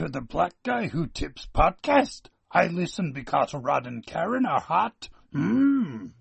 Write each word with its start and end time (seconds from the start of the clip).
to 0.00 0.08
the 0.08 0.22
Black 0.22 0.54
Guy 0.62 0.86
Who 0.86 1.08
Tips 1.08 1.46
podcast. 1.54 2.22
I 2.50 2.68
listen 2.68 3.12
because 3.12 3.52
Rod 3.52 3.86
and 3.86 4.02
Karen 4.06 4.46
are 4.46 4.58
hot. 4.58 5.10
Mmm. 5.34 6.12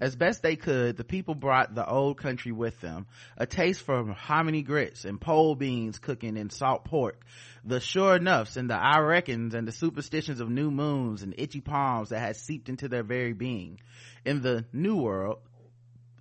As 0.00 0.16
best 0.16 0.42
they 0.42 0.56
could, 0.56 0.96
the 0.96 1.04
people 1.04 1.36
brought 1.36 1.76
the 1.76 1.88
old 1.88 2.18
country 2.18 2.50
with 2.50 2.80
them. 2.80 3.06
A 3.36 3.46
taste 3.46 3.82
for 3.82 4.04
hominy 4.04 4.62
grits 4.62 5.04
and 5.04 5.20
pole 5.20 5.54
beans 5.54 6.00
cooking 6.00 6.36
in 6.36 6.50
salt 6.50 6.86
pork. 6.86 7.24
The 7.64 7.78
sure 7.78 8.16
enoughs 8.16 8.56
and 8.56 8.68
the 8.68 8.74
I 8.74 8.98
reckons 8.98 9.54
and 9.54 9.68
the 9.68 9.70
superstitions 9.70 10.40
of 10.40 10.50
new 10.50 10.72
moons 10.72 11.22
and 11.22 11.36
itchy 11.38 11.60
palms 11.60 12.08
that 12.08 12.18
had 12.18 12.34
seeped 12.34 12.68
into 12.68 12.88
their 12.88 13.04
very 13.04 13.32
being. 13.32 13.78
In 14.24 14.42
the 14.42 14.64
new 14.72 14.96
world, 14.96 15.38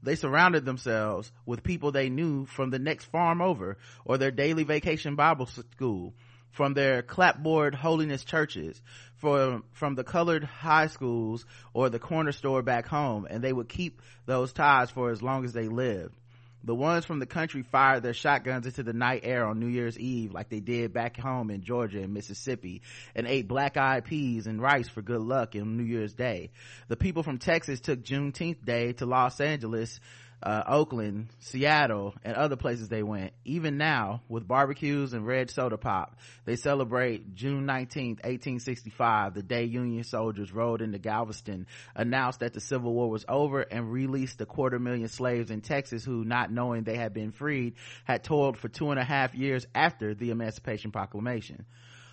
they 0.03 0.13
surrounded 0.15 0.63
themselves 0.63 1.31
with 1.43 1.63
people 1.63 1.91
they 1.91 2.09
knew 2.09 2.45
from 2.45 2.69
the 2.69 2.77
next 2.77 3.05
farm 3.05 3.41
over 3.41 3.77
or 4.05 4.19
their 4.19 4.29
daily 4.29 4.63
vacation 4.63 5.15
Bible 5.15 5.47
school, 5.47 6.13
from 6.57 6.73
their 6.73 7.03
clapboard 7.03 7.75
holiness 7.75 8.23
churches, 8.23 8.81
from, 9.17 9.63
from 9.73 9.93
the 9.93 10.03
colored 10.03 10.43
high 10.43 10.87
schools 10.87 11.45
or 11.71 11.89
the 11.89 11.99
corner 11.99 12.31
store 12.31 12.63
back 12.63 12.87
home, 12.87 13.27
and 13.29 13.43
they 13.43 13.53
would 13.53 13.69
keep 13.69 14.01
those 14.25 14.53
ties 14.53 14.89
for 14.89 15.11
as 15.11 15.21
long 15.21 15.45
as 15.45 15.53
they 15.53 15.67
lived. 15.67 16.15
The 16.63 16.73
ones 16.73 17.05
from 17.05 17.19
the 17.19 17.27
country 17.27 17.61
fired 17.61 18.01
their 18.01 18.15
shotguns 18.15 18.65
into 18.65 18.81
the 18.81 18.91
night 18.91 19.21
air 19.23 19.45
on 19.45 19.59
New 19.59 19.67
Year's 19.67 19.99
Eve 19.99 20.33
like 20.33 20.49
they 20.49 20.59
did 20.59 20.93
back 20.93 21.15
home 21.15 21.51
in 21.51 21.61
Georgia 21.61 22.01
and 22.01 22.13
Mississippi 22.13 22.81
and 23.13 23.27
ate 23.27 23.47
black 23.47 23.77
eyed 23.77 24.05
peas 24.05 24.47
and 24.47 24.59
rice 24.59 24.89
for 24.89 25.03
good 25.03 25.21
luck 25.21 25.55
on 25.55 25.77
New 25.77 25.83
Year's 25.83 26.15
Day. 26.15 26.49
The 26.87 26.97
people 26.97 27.21
from 27.21 27.37
Texas 27.37 27.79
took 27.79 28.03
Juneteenth 28.03 28.65
Day 28.65 28.93
to 28.93 29.05
Los 29.05 29.39
Angeles 29.39 29.99
uh, 30.43 30.63
Oakland, 30.67 31.29
Seattle, 31.39 32.13
and 32.23 32.35
other 32.35 32.55
places 32.55 32.89
they 32.89 33.01
went. 33.01 33.33
Even 33.43 33.77
now, 33.77 34.21
with 34.29 34.47
barbecues 34.47 35.13
and 35.13 35.25
red 35.25 35.49
soda 35.49 35.77
pop, 35.77 36.15
they 36.45 36.55
celebrate 36.55 37.33
June 37.33 37.65
19th, 37.65 38.23
1865, 38.23 39.33
the 39.33 39.41
day 39.41 39.63
Union 39.63 40.03
soldiers 40.03 40.53
rode 40.53 40.81
into 40.81 40.99
Galveston, 40.99 41.65
announced 41.95 42.41
that 42.41 42.53
the 42.53 42.61
Civil 42.61 42.93
War 42.93 43.09
was 43.09 43.25
over, 43.27 43.61
and 43.61 43.91
released 43.91 44.37
the 44.37 44.45
quarter 44.45 44.77
million 44.77 45.07
slaves 45.07 45.49
in 45.49 45.61
Texas 45.61 46.05
who, 46.05 46.23
not 46.23 46.51
knowing 46.51 46.83
they 46.83 46.97
had 46.97 47.13
been 47.13 47.31
freed, 47.31 47.73
had 48.05 48.23
toiled 48.23 48.57
for 48.57 48.67
two 48.67 48.91
and 48.91 48.99
a 48.99 49.03
half 49.03 49.33
years 49.33 49.65
after 49.73 50.13
the 50.13 50.29
Emancipation 50.29 50.91
Proclamation. 50.91 51.65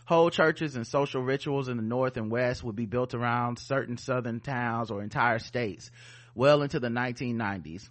Whole 0.06 0.30
churches 0.30 0.76
and 0.76 0.86
social 0.86 1.22
rituals 1.22 1.68
in 1.68 1.76
the 1.76 1.82
North 1.82 2.16
and 2.16 2.30
West 2.30 2.62
would 2.62 2.76
be 2.76 2.84
built 2.84 3.14
around 3.14 3.58
certain 3.58 3.96
Southern 3.96 4.40
towns 4.40 4.90
or 4.90 5.02
entire 5.02 5.38
states 5.38 5.90
well 6.34 6.62
into 6.62 6.80
the 6.80 6.88
1990s 6.88 7.88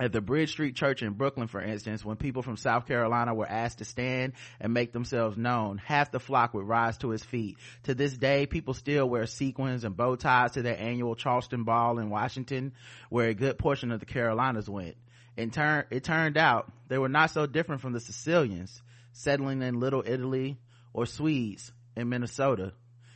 at 0.00 0.12
the 0.12 0.22
Bridge 0.22 0.50
Street 0.50 0.74
Church 0.74 1.02
in 1.02 1.12
Brooklyn, 1.12 1.46
for 1.46 1.60
instance, 1.60 2.02
when 2.02 2.16
people 2.16 2.42
from 2.42 2.56
South 2.56 2.86
Carolina 2.86 3.34
were 3.34 3.46
asked 3.48 3.78
to 3.78 3.84
stand 3.84 4.32
and 4.58 4.72
make 4.72 4.92
themselves 4.92 5.36
known, 5.36 5.76
half 5.76 6.10
the 6.10 6.18
flock 6.18 6.54
would 6.54 6.66
rise 6.66 6.96
to 6.98 7.10
his 7.10 7.22
feet. 7.22 7.58
To 7.82 7.94
this 7.94 8.16
day, 8.16 8.46
people 8.46 8.72
still 8.72 9.06
wear 9.08 9.26
sequins 9.26 9.84
and 9.84 9.94
bow 9.94 10.16
ties 10.16 10.52
to 10.52 10.62
their 10.62 10.78
annual 10.78 11.14
Charleston 11.14 11.64
Ball 11.64 11.98
in 11.98 12.08
Washington, 12.08 12.72
where 13.10 13.28
a 13.28 13.34
good 13.34 13.58
portion 13.58 13.92
of 13.92 14.00
the 14.00 14.06
Carolinas 14.06 14.70
went. 14.70 14.96
In 15.36 15.50
turn, 15.50 15.84
it 15.90 16.02
turned 16.02 16.38
out 16.38 16.72
they 16.88 16.98
were 16.98 17.10
not 17.10 17.30
so 17.30 17.46
different 17.46 17.82
from 17.82 17.92
the 17.92 18.00
Sicilians 18.00 18.82
settling 19.12 19.60
in 19.60 19.80
Little 19.80 20.02
Italy 20.06 20.56
or 20.94 21.04
Swedes 21.04 21.72
in 21.94 22.08
Minnesota 22.08 22.72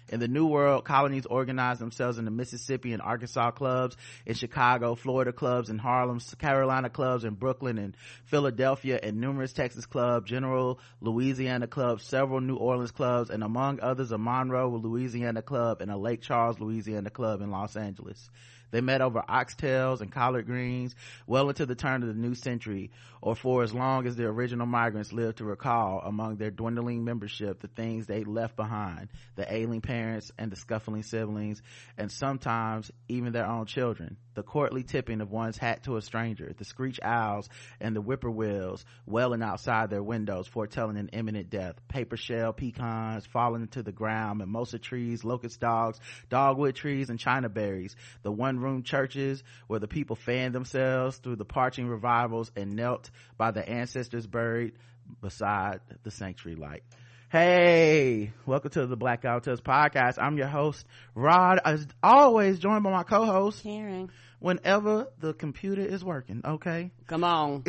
in 0.08 0.20
the 0.20 0.28
New 0.28 0.46
World, 0.46 0.84
colonies 0.84 1.26
organized 1.26 1.80
themselves 1.80 2.18
into 2.18 2.30
Mississippi 2.30 2.92
and 2.92 3.02
Arkansas 3.02 3.52
clubs, 3.52 3.96
in 4.26 4.34
Chicago, 4.34 4.94
Florida 4.94 5.32
clubs, 5.32 5.70
in 5.70 5.78
Harlem, 5.78 6.20
Carolina 6.38 6.90
clubs, 6.90 7.24
in 7.24 7.34
Brooklyn 7.34 7.78
and 7.78 7.96
Philadelphia, 8.24 8.98
and 9.02 9.20
numerous 9.20 9.52
Texas 9.52 9.86
clubs, 9.86 10.28
General 10.28 10.78
Louisiana 11.00 11.66
clubs, 11.66 12.04
several 12.04 12.40
New 12.40 12.56
Orleans 12.56 12.90
clubs, 12.90 13.30
and 13.30 13.42
among 13.42 13.80
others, 13.80 14.12
a 14.12 14.18
Monroe, 14.18 14.76
Louisiana 14.76 15.42
club 15.42 15.80
and 15.80 15.90
a 15.90 15.96
Lake 15.96 16.20
Charles, 16.20 16.60
Louisiana 16.60 17.10
club 17.10 17.40
in 17.40 17.50
Los 17.50 17.76
Angeles. 17.76 18.30
They 18.74 18.80
met 18.80 19.02
over 19.02 19.22
oxtails 19.28 20.00
and 20.00 20.10
collard 20.10 20.46
greens 20.46 20.96
well 21.28 21.48
into 21.48 21.64
the 21.64 21.76
turn 21.76 22.02
of 22.02 22.08
the 22.08 22.14
new 22.20 22.34
century, 22.34 22.90
or 23.22 23.36
for 23.36 23.62
as 23.62 23.72
long 23.72 24.04
as 24.04 24.16
the 24.16 24.24
original 24.24 24.66
migrants 24.66 25.12
lived 25.12 25.38
to 25.38 25.44
recall 25.44 26.00
among 26.00 26.38
their 26.38 26.50
dwindling 26.50 27.04
membership 27.04 27.60
the 27.60 27.68
things 27.68 28.08
they 28.08 28.24
left 28.24 28.56
behind, 28.56 29.10
the 29.36 29.46
ailing 29.54 29.80
parents 29.80 30.32
and 30.38 30.50
the 30.50 30.56
scuffling 30.56 31.04
siblings, 31.04 31.62
and 31.96 32.10
sometimes 32.10 32.90
even 33.06 33.32
their 33.32 33.46
own 33.46 33.66
children 33.66 34.16
the 34.34 34.42
courtly 34.42 34.82
tipping 34.82 35.20
of 35.20 35.30
one's 35.30 35.58
hat 35.58 35.84
to 35.84 35.96
a 35.96 36.02
stranger, 36.02 36.52
the 36.56 36.64
screech 36.64 37.00
owls 37.02 37.48
and 37.80 37.94
the 37.94 38.02
whippoorwills 38.02 38.84
wailing 39.06 39.42
outside 39.42 39.90
their 39.90 40.02
windows 40.02 40.46
foretelling 40.46 40.96
an 40.96 41.08
imminent 41.08 41.50
death, 41.50 41.76
paper 41.88 42.16
shell 42.16 42.52
pecans 42.52 43.26
falling 43.26 43.66
to 43.68 43.82
the 43.82 43.92
ground, 43.92 44.38
mimosa 44.38 44.78
trees, 44.78 45.24
locust 45.24 45.60
dogs, 45.60 46.00
dogwood 46.28 46.74
trees, 46.74 47.10
and 47.10 47.18
china 47.18 47.48
berries, 47.48 47.96
the 48.22 48.32
one 48.32 48.58
room 48.58 48.82
churches 48.82 49.42
where 49.66 49.80
the 49.80 49.88
people 49.88 50.16
fanned 50.16 50.54
themselves 50.54 51.18
through 51.18 51.36
the 51.36 51.44
parching 51.44 51.88
revivals 51.88 52.50
and 52.56 52.74
knelt 52.74 53.10
by 53.36 53.50
the 53.50 53.66
ancestors 53.68 54.26
buried 54.26 54.72
beside 55.20 55.80
the 56.02 56.10
sanctuary 56.10 56.56
light. 56.56 56.82
Hey, 57.30 58.32
welcome 58.46 58.70
to 58.72 58.86
the 58.86 58.96
Black 58.96 59.22
Guy 59.22 59.34
Who 59.34 59.40
Tips 59.40 59.60
podcast. 59.60 60.18
I'm 60.22 60.36
your 60.38 60.46
host, 60.46 60.86
Rod, 61.16 61.58
as 61.64 61.84
always 62.02 62.60
joined 62.60 62.84
by 62.84 62.90
my 62.92 63.02
co-host, 63.02 63.62
Karen. 63.62 64.10
Whenever 64.38 65.08
the 65.20 65.32
computer 65.32 65.80
is 65.82 66.04
working, 66.04 66.42
okay? 66.44 66.90
Come 67.08 67.24
on. 67.24 67.64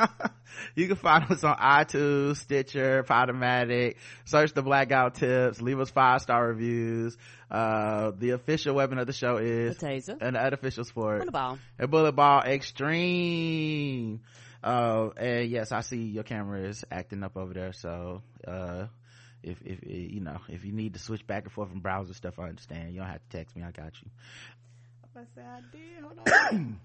you 0.74 0.86
can 0.88 0.96
find 0.96 1.30
us 1.30 1.44
on 1.44 1.56
iTunes, 1.56 2.38
Stitcher, 2.38 3.04
Podomatic. 3.04 3.96
Search 4.24 4.54
the 4.54 4.62
Blackout 4.62 5.16
Tips. 5.16 5.60
Leave 5.60 5.78
us 5.78 5.90
five 5.90 6.22
star 6.22 6.48
reviews. 6.48 7.16
Uh, 7.50 8.12
the 8.18 8.30
official 8.30 8.74
weapon 8.74 8.98
of 8.98 9.06
the 9.06 9.12
show 9.12 9.36
is 9.36 9.76
A 9.80 9.86
taser. 9.86 10.20
an 10.22 10.36
artificial 10.36 10.84
sport. 10.84 11.18
Bullet 11.20 11.32
ball. 11.32 11.58
A 11.78 11.86
bullet 11.86 12.12
ball 12.12 12.40
extreme. 12.42 14.20
Uh, 14.64 15.10
and 15.18 15.50
yes, 15.50 15.72
I 15.72 15.82
see 15.82 15.98
your 15.98 16.24
camera 16.24 16.62
is 16.68 16.84
acting 16.90 17.22
up 17.22 17.36
over 17.36 17.52
there. 17.52 17.72
So, 17.74 18.22
uh, 18.48 18.86
if, 19.42 19.58
if, 19.62 19.80
you 19.82 20.20
know, 20.20 20.38
if 20.48 20.64
you 20.64 20.72
need 20.72 20.94
to 20.94 20.98
switch 20.98 21.26
back 21.26 21.44
and 21.44 21.52
forth 21.52 21.68
from 21.68 21.80
browser 21.80 22.14
stuff, 22.14 22.38
I 22.38 22.44
understand. 22.44 22.94
You 22.94 23.00
don't 23.00 23.08
have 23.10 23.20
to 23.28 23.36
text 23.36 23.54
me. 23.54 23.62
I 23.62 23.70
got 23.72 23.92
you. 24.02 24.08
I 25.14 25.20
said 25.34 25.44
I 25.46 25.60
did. 25.70 26.02
Hold 26.02 26.18
on. 26.52 26.80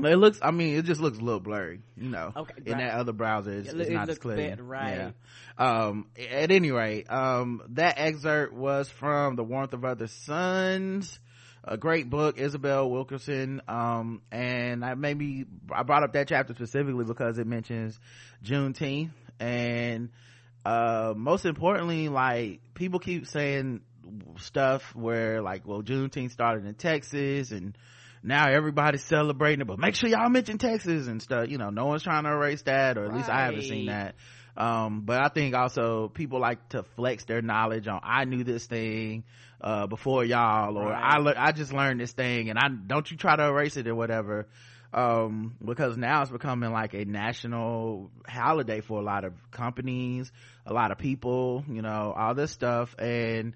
It 0.00 0.16
looks, 0.16 0.38
I 0.40 0.52
mean, 0.52 0.76
it 0.78 0.84
just 0.84 1.00
looks 1.00 1.18
a 1.18 1.20
little 1.20 1.40
blurry, 1.40 1.80
you 1.96 2.08
know. 2.08 2.32
Okay, 2.36 2.54
In 2.64 2.72
right. 2.74 2.84
that 2.86 2.94
other 2.94 3.12
browser, 3.12 3.50
it's, 3.50 3.68
It 3.72 3.80
it's 3.80 3.90
it 3.90 3.94
not 3.94 4.08
as 4.08 4.18
clear. 4.18 4.56
right. 4.60 5.12
Yeah. 5.58 5.66
Um, 5.86 6.06
at 6.16 6.52
any 6.52 6.70
rate, 6.70 7.10
um, 7.10 7.62
that 7.70 7.98
excerpt 7.98 8.54
was 8.54 8.88
from 8.88 9.34
The 9.34 9.42
Warmth 9.42 9.72
of 9.74 9.84
Other 9.84 10.06
Suns, 10.06 11.18
a 11.68 11.76
great 11.76 12.10
book, 12.10 12.38
Isabel 12.38 12.90
Wilkerson. 12.90 13.62
Um, 13.68 14.22
and 14.32 14.84
I 14.84 14.94
maybe, 14.94 15.44
I 15.72 15.82
brought 15.82 16.02
up 16.02 16.12
that 16.14 16.28
chapter 16.28 16.54
specifically 16.54 17.04
because 17.04 17.38
it 17.38 17.46
mentions 17.46 17.98
Juneteenth 18.44 19.10
and, 19.38 20.10
uh, 20.64 21.14
most 21.16 21.44
importantly, 21.44 22.08
like, 22.08 22.60
people 22.74 22.98
keep 22.98 23.26
saying 23.26 23.82
stuff 24.38 24.94
where 24.94 25.42
like, 25.42 25.66
well, 25.66 25.82
Juneteenth 25.82 26.32
started 26.32 26.66
in 26.66 26.74
Texas 26.74 27.52
and, 27.52 27.76
now 28.20 28.48
everybody's 28.50 29.04
celebrating 29.04 29.60
it, 29.60 29.66
but 29.68 29.78
make 29.78 29.94
sure 29.94 30.08
y'all 30.08 30.28
mention 30.28 30.58
Texas 30.58 31.06
and 31.06 31.22
stuff. 31.22 31.48
You 31.48 31.56
know, 31.56 31.70
no 31.70 31.86
one's 31.86 32.02
trying 32.02 32.24
to 32.24 32.30
erase 32.30 32.62
that, 32.62 32.98
or 32.98 33.06
at 33.06 33.14
least 33.14 33.28
I 33.28 33.44
haven't 33.44 33.62
seen 33.62 33.86
that. 33.86 34.16
Um, 34.58 35.02
but 35.02 35.20
I 35.20 35.28
think 35.28 35.54
also 35.54 36.08
people 36.08 36.40
like 36.40 36.70
to 36.70 36.82
flex 36.96 37.24
their 37.24 37.40
knowledge 37.40 37.86
on, 37.86 38.00
I 38.02 38.24
knew 38.24 38.42
this 38.42 38.66
thing, 38.66 39.22
uh, 39.60 39.86
before 39.86 40.24
y'all, 40.24 40.76
or 40.76 40.90
Right. 40.90 41.00
I, 41.00 41.18
le- 41.18 41.34
I 41.38 41.52
just 41.52 41.72
learned 41.72 42.00
this 42.00 42.10
thing 42.12 42.50
and 42.50 42.58
I, 42.58 42.66
don't 42.68 43.08
you 43.08 43.16
try 43.16 43.36
to 43.36 43.44
erase 43.46 43.76
it 43.76 43.86
or 43.86 43.94
whatever. 43.94 44.48
Um, 44.92 45.54
because 45.64 45.96
now 45.96 46.22
it's 46.22 46.30
becoming 46.30 46.72
like 46.72 46.94
a 46.94 47.04
national 47.04 48.10
holiday 48.26 48.80
for 48.80 48.98
a 48.98 49.04
lot 49.04 49.24
of 49.24 49.34
companies, 49.52 50.32
a 50.66 50.72
lot 50.72 50.90
of 50.90 50.98
people, 50.98 51.62
you 51.68 51.82
know, 51.82 52.12
all 52.16 52.34
this 52.34 52.50
stuff. 52.50 52.96
And, 52.98 53.54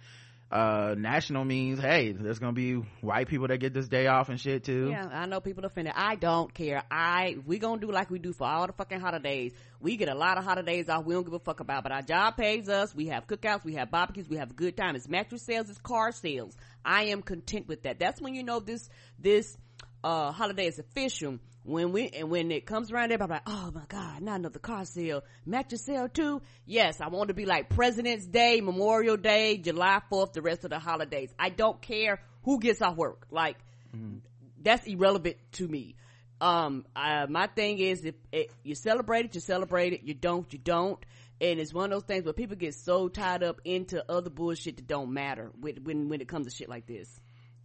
uh, 0.53 0.95
national 0.99 1.47
means, 1.47 1.81
hey, 1.81 2.13
there's 2.13 2.39
gonna 2.39 2.53
be 2.53 2.75
white 3.01 3.27
people 3.27 3.49
that 3.49 3.57
get 3.57 3.73
this 3.73 3.89
day 3.89 4.07
off 4.07 4.29
and 4.29 4.39
shit 4.39 4.65
too. 4.65 4.91
Yeah, 4.91 5.09
I 5.11 5.25
know 5.25 5.41
people 5.41 5.65
offended. 5.65 5.95
I 5.97 6.15
don't 6.15 6.53
care. 6.53 6.83
I 6.91 7.37
we 7.47 7.59
gonna 7.59 7.81
do 7.81 7.91
like 7.91 8.11
we 8.11 8.19
do 8.19 8.35
for 8.35 8.47
all 8.47 8.67
the 8.67 8.75
fucking 8.75 9.01
holidays. 9.01 9.55
We 9.81 9.97
get 9.97 10.11
a 10.11 10.15
lot 10.15 10.37
of 10.37 10.45
holidays 10.45 10.91
off. 10.91 11.07
We 11.07 11.15
don't 11.15 11.25
give 11.25 11.33
a 11.33 11.39
fuck 11.39 11.61
about, 11.61 11.85
but 11.85 11.93
our 11.93 12.03
job 12.03 12.37
pays 12.37 12.69
us. 12.69 12.95
We 12.95 13.07
have 13.07 13.27
cookouts. 13.27 13.65
We 13.65 13.75
have 13.75 13.91
barbecues. 13.91 14.29
We 14.29 14.37
have 14.37 14.51
a 14.51 14.55
good 14.55 14.77
time. 14.77 14.95
It's 14.95 15.09
mattress 15.09 15.43
sales. 15.43 15.71
It's 15.71 15.79
car 15.79 16.13
sales. 16.13 16.55
I 16.85 17.05
am 17.05 17.23
content 17.23 17.67
with 17.67 17.85
that. 17.85 17.99
That's 17.99 18.21
when 18.21 18.35
you 18.35 18.43
know 18.43 18.61
this 18.61 18.91
this 19.19 19.57
uh 20.05 20.33
holiday 20.33 20.67
is 20.67 20.79
official. 20.79 21.39
When 21.65 21.93
we 21.93 22.09
and 22.09 22.29
when 22.29 22.51
it 22.51 22.67
comes 22.67 22.91
around, 22.91 23.13
everybody 23.13 23.35
like, 23.35 23.43
oh 23.47 23.71
my 23.73 23.85
god, 23.89 24.21
not 24.21 24.41
another 24.41 24.59
car 24.59 24.85
sale, 24.85 25.23
mattress 25.47 25.85
sale 25.85 26.09
too. 26.09 26.43
Yes, 26.67 27.01
I 27.01 27.09
want 27.09 27.29
to 27.29 27.35
be 27.35 27.47
like 27.47 27.69
President's 27.69 28.27
Day, 28.27 28.61
Memorial 28.61 29.17
Day, 29.17 29.59
July 29.59 30.01
Fourth, 30.11 30.33
the 30.33 30.43
rest 30.43 30.65
of 30.65 30.71
the 30.71 30.81
holidays. 30.81 31.33
I 31.39 31.51
don't 31.51 31.81
care 31.81 32.21
who 32.43 32.59
gets 32.59 32.83
off 32.83 32.97
work. 32.97 33.27
Like 33.31 33.59
that's 34.61 34.87
irrelevant 34.87 35.37
to 35.53 35.69
me. 35.69 35.95
Um, 36.41 36.85
uh, 36.97 37.27
my 37.29 37.47
thing 37.47 37.79
is 37.79 38.05
if 38.05 38.17
it, 38.33 38.51
you 38.65 38.75
celebrate 38.75 39.27
it, 39.27 39.35
you 39.37 39.41
celebrate 39.41 39.93
it. 39.93 40.03
You 40.03 40.15
don't, 40.15 40.53
you 40.53 40.59
don't. 40.59 40.99
And 41.41 41.61
it's 41.61 41.73
one 41.73 41.85
of 41.85 41.91
those 41.91 42.07
things 42.07 42.25
where 42.25 42.33
people 42.33 42.57
get 42.57 42.75
so 42.75 43.09
tied 43.09 43.45
up 43.45 43.61
into 43.65 44.05
other 44.11 44.31
bullshit 44.31 44.77
that 44.77 44.89
don't 44.89 45.13
matter 45.13 45.53
with, 45.61 45.79
when 45.81 46.09
when 46.09 46.21
it 46.21 46.27
comes 46.27 46.47
to 46.49 46.53
shit 46.53 46.69
like 46.69 46.87
this. 46.87 47.09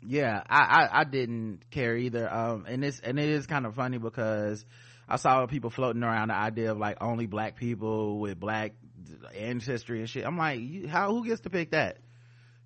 Yeah, 0.09 0.42
I, 0.50 0.59
I, 0.59 1.01
I 1.01 1.04
didn't 1.04 1.69
care 1.69 1.98
either. 1.98 2.31
Um, 2.33 2.65
and 2.65 2.83
it's 2.86 3.00
and 3.01 3.19
it 3.19 3.27
is 3.27 3.45
kind 3.45 3.65
of 3.65 3.75
funny 3.75 3.98
because 3.98 4.65
I 5.07 5.18
saw 5.18 5.45
people 5.48 5.69
floating 5.69 6.01
around 6.01 6.30
the 6.30 6.36
idea 6.36 6.71
of 6.71 6.77
like 6.77 6.98
only 7.01 7.25
black 7.25 7.57
people 7.57 8.19
with 8.19 8.39
black 8.39 8.74
ancestry 9.36 10.00
and 10.00 10.09
shit. 10.09 10.25
I'm 10.25 10.38
like, 10.38 10.62
you, 10.62 10.88
how 10.88 11.12
who 11.12 11.25
gets 11.25 11.42
to 11.42 11.50
pick 11.50 11.71
that? 11.71 11.98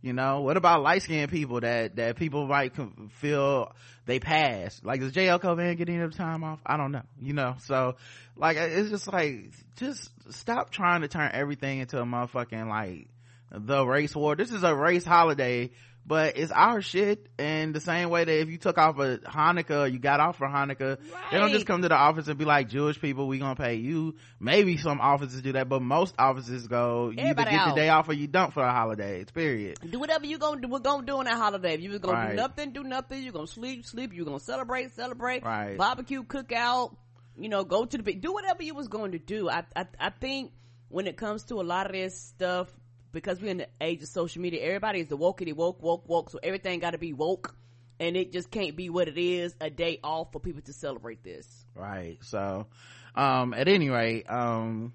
You 0.03 0.13
know, 0.13 0.41
what 0.41 0.57
about 0.57 0.81
light 0.81 1.03
skinned 1.03 1.29
people 1.29 1.59
that, 1.61 1.95
that 1.97 2.15
people 2.15 2.47
might 2.47 2.73
feel 3.19 3.71
they 4.07 4.19
pass? 4.19 4.81
Like, 4.83 4.99
does 4.99 5.11
JL 5.11 5.39
Cauvin 5.39 5.77
get 5.77 5.89
any 5.89 5.99
of 5.99 6.11
the 6.11 6.17
time 6.17 6.43
off? 6.43 6.59
I 6.65 6.75
don't 6.77 6.91
know, 6.91 7.03
you 7.19 7.33
know? 7.33 7.55
So, 7.65 7.97
like, 8.35 8.57
it's 8.57 8.89
just 8.89 9.11
like, 9.11 9.51
just 9.77 10.09
stop 10.31 10.71
trying 10.71 11.01
to 11.01 11.07
turn 11.07 11.29
everything 11.33 11.79
into 11.79 11.99
a 11.99 12.03
motherfucking, 12.03 12.67
like, 12.67 13.09
the 13.51 13.85
race 13.85 14.15
war. 14.15 14.35
This 14.35 14.51
is 14.51 14.63
a 14.63 14.73
race 14.75 15.05
holiday 15.05 15.69
but 16.05 16.37
it's 16.37 16.51
our 16.51 16.81
shit 16.81 17.27
and 17.37 17.73
the 17.73 17.79
same 17.79 18.09
way 18.09 18.23
that 18.23 18.39
if 18.39 18.49
you 18.49 18.57
took 18.57 18.77
off 18.77 18.97
a 18.99 19.17
hanukkah 19.19 19.91
you 19.91 19.99
got 19.99 20.19
off 20.19 20.37
for 20.37 20.47
hanukkah 20.47 20.97
right. 20.97 21.31
they 21.31 21.37
don't 21.37 21.51
just 21.51 21.65
come 21.65 21.81
to 21.81 21.89
the 21.89 21.95
office 21.95 22.27
and 22.27 22.37
be 22.37 22.45
like 22.45 22.69
jewish 22.69 22.99
people 22.99 23.27
we 23.27 23.39
gonna 23.39 23.55
pay 23.55 23.75
you. 23.75 24.15
Maybe 24.39 24.77
some 24.77 24.99
offices 24.99 25.41
do 25.41 25.53
that 25.53 25.69
but 25.69 25.81
most 25.81 26.15
offices 26.17 26.67
go 26.67 27.11
you 27.15 27.23
either 27.23 27.43
get 27.43 27.69
the 27.69 27.75
day 27.75 27.89
off 27.89 28.09
or 28.09 28.13
you 28.13 28.27
don't 28.27 28.53
for 28.53 28.63
the 28.63 28.71
holidays 28.71 29.27
period. 29.31 29.77
Do 29.87 29.99
whatever 29.99 30.25
you 30.25 30.37
gonna 30.37 30.61
do 30.61 30.67
we're 30.67 30.79
gonna 30.79 31.05
do 31.05 31.17
on 31.17 31.25
that 31.25 31.37
holiday. 31.37 31.75
If 31.75 31.81
you 31.81 31.89
was 31.89 31.99
gonna 31.99 32.17
right. 32.17 32.29
do 32.31 32.35
nothing 32.35 32.71
do 32.71 32.83
nothing. 32.83 33.23
You're 33.23 33.33
gonna 33.33 33.47
sleep 33.47 33.85
sleep. 33.85 34.13
You're 34.13 34.25
gonna 34.25 34.39
celebrate 34.39 34.91
celebrate. 34.93 35.43
Right. 35.43 35.77
Barbecue 35.77 36.23
cook 36.23 36.51
out 36.51 36.95
you 37.37 37.49
know 37.49 37.63
go 37.63 37.85
to 37.85 37.97
the 37.97 38.03
big 38.03 38.21
do 38.21 38.33
whatever 38.33 38.63
you 38.63 38.73
was 38.73 38.87
going 38.87 39.13
to 39.13 39.19
do. 39.19 39.49
I, 39.49 39.63
I 39.75 39.85
i 39.99 40.09
think 40.09 40.51
when 40.89 41.07
it 41.07 41.17
comes 41.17 41.43
to 41.45 41.61
a 41.61 41.63
lot 41.63 41.85
of 41.85 41.93
this 41.93 42.19
stuff 42.19 42.67
because 43.11 43.41
we're 43.41 43.51
in 43.51 43.57
the 43.57 43.67
age 43.79 44.01
of 44.01 44.09
social 44.09 44.41
media, 44.41 44.61
everybody 44.63 44.99
is 45.01 45.07
the 45.07 45.17
wokey 45.17 45.53
woke, 45.53 45.81
woke, 45.81 46.07
woke. 46.07 46.29
So 46.29 46.39
everything 46.41 46.79
got 46.79 46.91
to 46.91 46.97
be 46.97 47.13
woke, 47.13 47.55
and 47.99 48.15
it 48.15 48.31
just 48.31 48.51
can't 48.51 48.75
be 48.75 48.89
what 48.89 49.07
it 49.07 49.17
is. 49.17 49.55
A 49.61 49.69
day 49.69 49.99
off 50.03 50.31
for 50.31 50.39
people 50.39 50.61
to 50.63 50.73
celebrate 50.73 51.23
this. 51.23 51.47
Right. 51.75 52.17
So, 52.21 52.67
um, 53.15 53.53
at 53.53 53.67
any 53.67 53.89
rate, 53.89 54.29
um, 54.29 54.93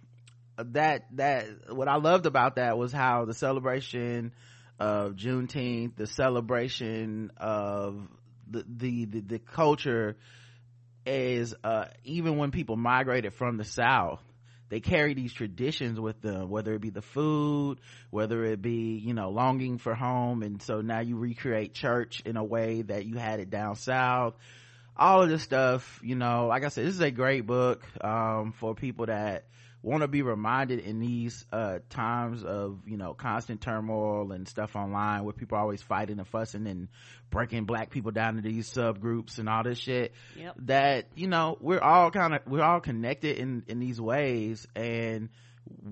that 0.58 1.06
that 1.16 1.74
what 1.74 1.88
I 1.88 1.96
loved 1.96 2.26
about 2.26 2.56
that 2.56 2.78
was 2.78 2.92
how 2.92 3.24
the 3.24 3.34
celebration 3.34 4.32
of 4.78 5.12
Juneteenth, 5.12 5.96
the 5.96 6.06
celebration 6.06 7.30
of 7.36 8.08
the 8.48 8.64
the 8.66 9.04
the, 9.06 9.20
the 9.20 9.38
culture 9.38 10.16
is 11.04 11.54
uh 11.62 11.84
even 12.02 12.36
when 12.36 12.50
people 12.50 12.76
migrated 12.76 13.32
from 13.32 13.58
the 13.58 13.64
south 13.64 14.20
they 14.68 14.80
carry 14.80 15.14
these 15.14 15.32
traditions 15.32 15.98
with 16.00 16.20
them 16.22 16.50
whether 16.50 16.74
it 16.74 16.80
be 16.80 16.90
the 16.90 17.02
food 17.02 17.78
whether 18.10 18.44
it 18.44 18.60
be 18.60 19.00
you 19.04 19.14
know 19.14 19.30
longing 19.30 19.78
for 19.78 19.94
home. 19.94 20.42
And 20.42 20.60
so 20.62 20.80
now 20.80 21.00
you 21.00 21.16
recreate 21.16 21.74
church 21.74 22.22
in 22.24 22.36
a 22.36 22.44
way 22.44 22.82
that 22.82 23.06
you 23.06 23.16
had 23.16 23.40
it 23.40 23.50
down 23.50 23.76
south. 23.76 24.34
All 24.96 25.22
of 25.22 25.28
this 25.28 25.42
stuff 25.42 26.00
you 26.02 26.14
know 26.14 26.46
like 26.46 26.64
i 26.64 26.68
said 26.68 26.86
this 26.86 26.94
is 26.94 27.00
a 27.00 27.10
great 27.10 27.46
book 27.46 27.82
um, 28.02 28.52
for 28.52 28.74
people 28.74 29.06
that 29.06 29.44
want 29.86 30.02
to 30.02 30.08
be 30.08 30.22
reminded 30.22 30.80
in 30.80 30.98
these 30.98 31.46
uh, 31.52 31.78
times 31.88 32.42
of 32.42 32.80
you 32.86 32.96
know 32.96 33.14
constant 33.14 33.60
turmoil 33.60 34.32
and 34.32 34.48
stuff 34.48 34.74
online 34.74 35.22
where 35.22 35.32
people 35.32 35.56
are 35.56 35.60
always 35.60 35.80
fighting 35.80 36.18
and 36.18 36.26
fussing 36.26 36.66
and 36.66 36.88
breaking 37.30 37.66
black 37.66 37.90
people 37.90 38.10
down 38.10 38.36
into 38.36 38.48
these 38.48 38.68
subgroups 38.68 39.38
and 39.38 39.48
all 39.48 39.62
this 39.62 39.78
shit 39.78 40.12
yep. 40.36 40.56
that 40.58 41.06
you 41.14 41.28
know 41.28 41.56
we're 41.60 41.80
all 41.80 42.10
kind 42.10 42.34
of 42.34 42.40
we're 42.48 42.64
all 42.64 42.80
connected 42.80 43.36
in 43.36 43.62
in 43.68 43.78
these 43.78 44.00
ways 44.00 44.66
and 44.74 45.28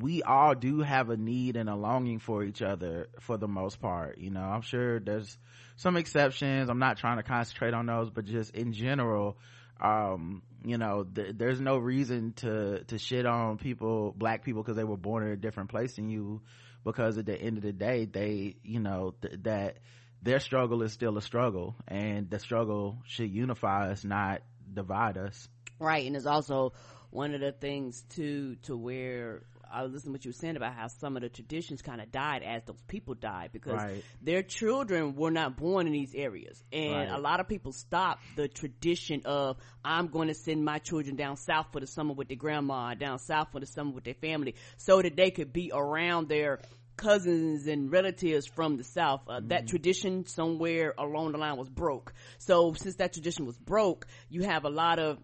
we 0.00 0.25
all 0.25 0.56
do 0.56 0.81
have 0.81 1.08
a 1.11 1.17
need 1.17 1.56
and 1.56 1.69
a 1.69 1.76
longing 1.76 2.19
for 2.19 2.43
each 2.43 2.62
other 2.62 3.08
for 3.20 3.37
the 3.37 3.49
most 3.49 3.81
part 3.81 4.19
you 4.19 4.31
know 4.31 4.43
i'm 4.43 4.62
sure 4.62 4.99
there's 4.99 5.38
some 5.76 5.96
exceptions 5.96 6.69
i'm 6.69 6.81
not 6.81 6.96
trying 6.96 7.19
to 7.19 7.23
concentrate 7.23 7.75
on 7.75 7.87
those 7.87 8.11
but 8.11 8.25
just 8.25 8.56
in 8.56 8.73
general 8.73 9.37
um 9.81 10.43
you 10.64 10.78
know 10.78 11.05
th- 11.05 11.34
there's 11.37 11.61
no 11.61 11.76
reason 11.76 12.32
to 12.32 12.82
to 12.84 12.99
shit 12.99 13.26
on 13.26 13.58
people 13.58 14.14
black 14.16 14.43
people 14.43 14.62
because 14.62 14.76
they 14.76 14.84
were 14.84 14.96
born 14.96 15.25
in 15.25 15.31
a 15.31 15.37
different 15.37 15.70
place 15.70 15.96
than 15.96 16.08
you 16.08 16.40
because 16.84 17.19
at 17.19 17.26
the 17.26 17.40
end 17.40 17.56
of 17.58 17.62
the 17.62 17.72
day 17.72 18.06
they 18.06 18.56
you 18.62 18.81
know 18.81 19.14
th- 19.20 19.34
that 19.43 19.78
their 20.22 20.40
struggle 20.40 20.82
is 20.82 20.93
still 20.93 21.19
a 21.19 21.22
struggle 21.22 21.76
and 21.87 22.31
the 22.31 22.38
struggle 22.38 22.99
should 23.05 23.31
unify 23.31 23.90
us 23.90 24.05
not 24.05 24.40
divide 24.72 25.19
us. 25.19 25.49
Right 25.78 26.06
and 26.06 26.16
it's 26.16 26.26
also 26.26 26.72
one 27.10 27.34
of 27.34 27.40
the 27.40 27.52
things 27.52 28.02
too 28.08 28.56
to 28.62 28.76
where 28.76 29.43
I 29.74 29.82
was 29.82 29.92
listening 29.92 30.12
to 30.12 30.18
what 30.18 30.24
you 30.24 30.28
were 30.28 30.34
saying 30.34 30.56
about 30.56 30.74
how 30.74 30.86
some 30.86 31.16
of 31.16 31.22
the 31.22 31.28
traditions 31.28 31.82
kind 31.82 32.00
of 32.00 32.12
died 32.12 32.42
as 32.44 32.62
those 32.64 32.80
people 32.86 33.14
died 33.14 33.50
because 33.52 33.74
right. 33.74 34.04
their 34.22 34.42
children 34.42 35.16
were 35.16 35.32
not 35.32 35.56
born 35.56 35.88
in 35.88 35.92
these 35.92 36.14
areas. 36.14 36.62
And 36.72 36.92
right. 36.92 37.08
a 37.08 37.18
lot 37.18 37.40
of 37.40 37.48
people 37.48 37.72
stopped 37.72 38.22
the 38.36 38.46
tradition 38.46 39.22
of, 39.24 39.56
I'm 39.84 40.06
going 40.06 40.28
to 40.28 40.34
send 40.34 40.64
my 40.64 40.78
children 40.78 41.16
down 41.16 41.36
south 41.36 41.66
for 41.72 41.80
the 41.80 41.88
summer 41.88 42.14
with 42.14 42.28
their 42.28 42.36
grandma, 42.36 42.94
down 42.94 43.18
south 43.18 43.48
for 43.50 43.58
the 43.58 43.66
summer 43.66 43.90
with 43.90 44.04
their 44.04 44.14
family, 44.14 44.54
so 44.76 45.02
that 45.02 45.16
they 45.16 45.32
could 45.32 45.52
be 45.52 45.72
around 45.74 46.28
their 46.28 46.60
cousins 46.96 47.66
and 47.66 47.90
relatives 47.90 48.46
from 48.46 48.76
the 48.76 48.84
south 48.84 49.22
uh, 49.26 49.38
mm-hmm. 49.38 49.48
that 49.48 49.66
tradition 49.66 50.24
somewhere 50.26 50.94
along 50.96 51.32
the 51.32 51.38
line 51.38 51.56
was 51.56 51.68
broke 51.68 52.14
so 52.38 52.72
since 52.74 52.94
that 52.94 53.12
tradition 53.12 53.46
was 53.46 53.56
broke 53.56 54.06
you 54.28 54.42
have 54.42 54.64
a 54.64 54.70
lot 54.70 55.00
of 55.00 55.18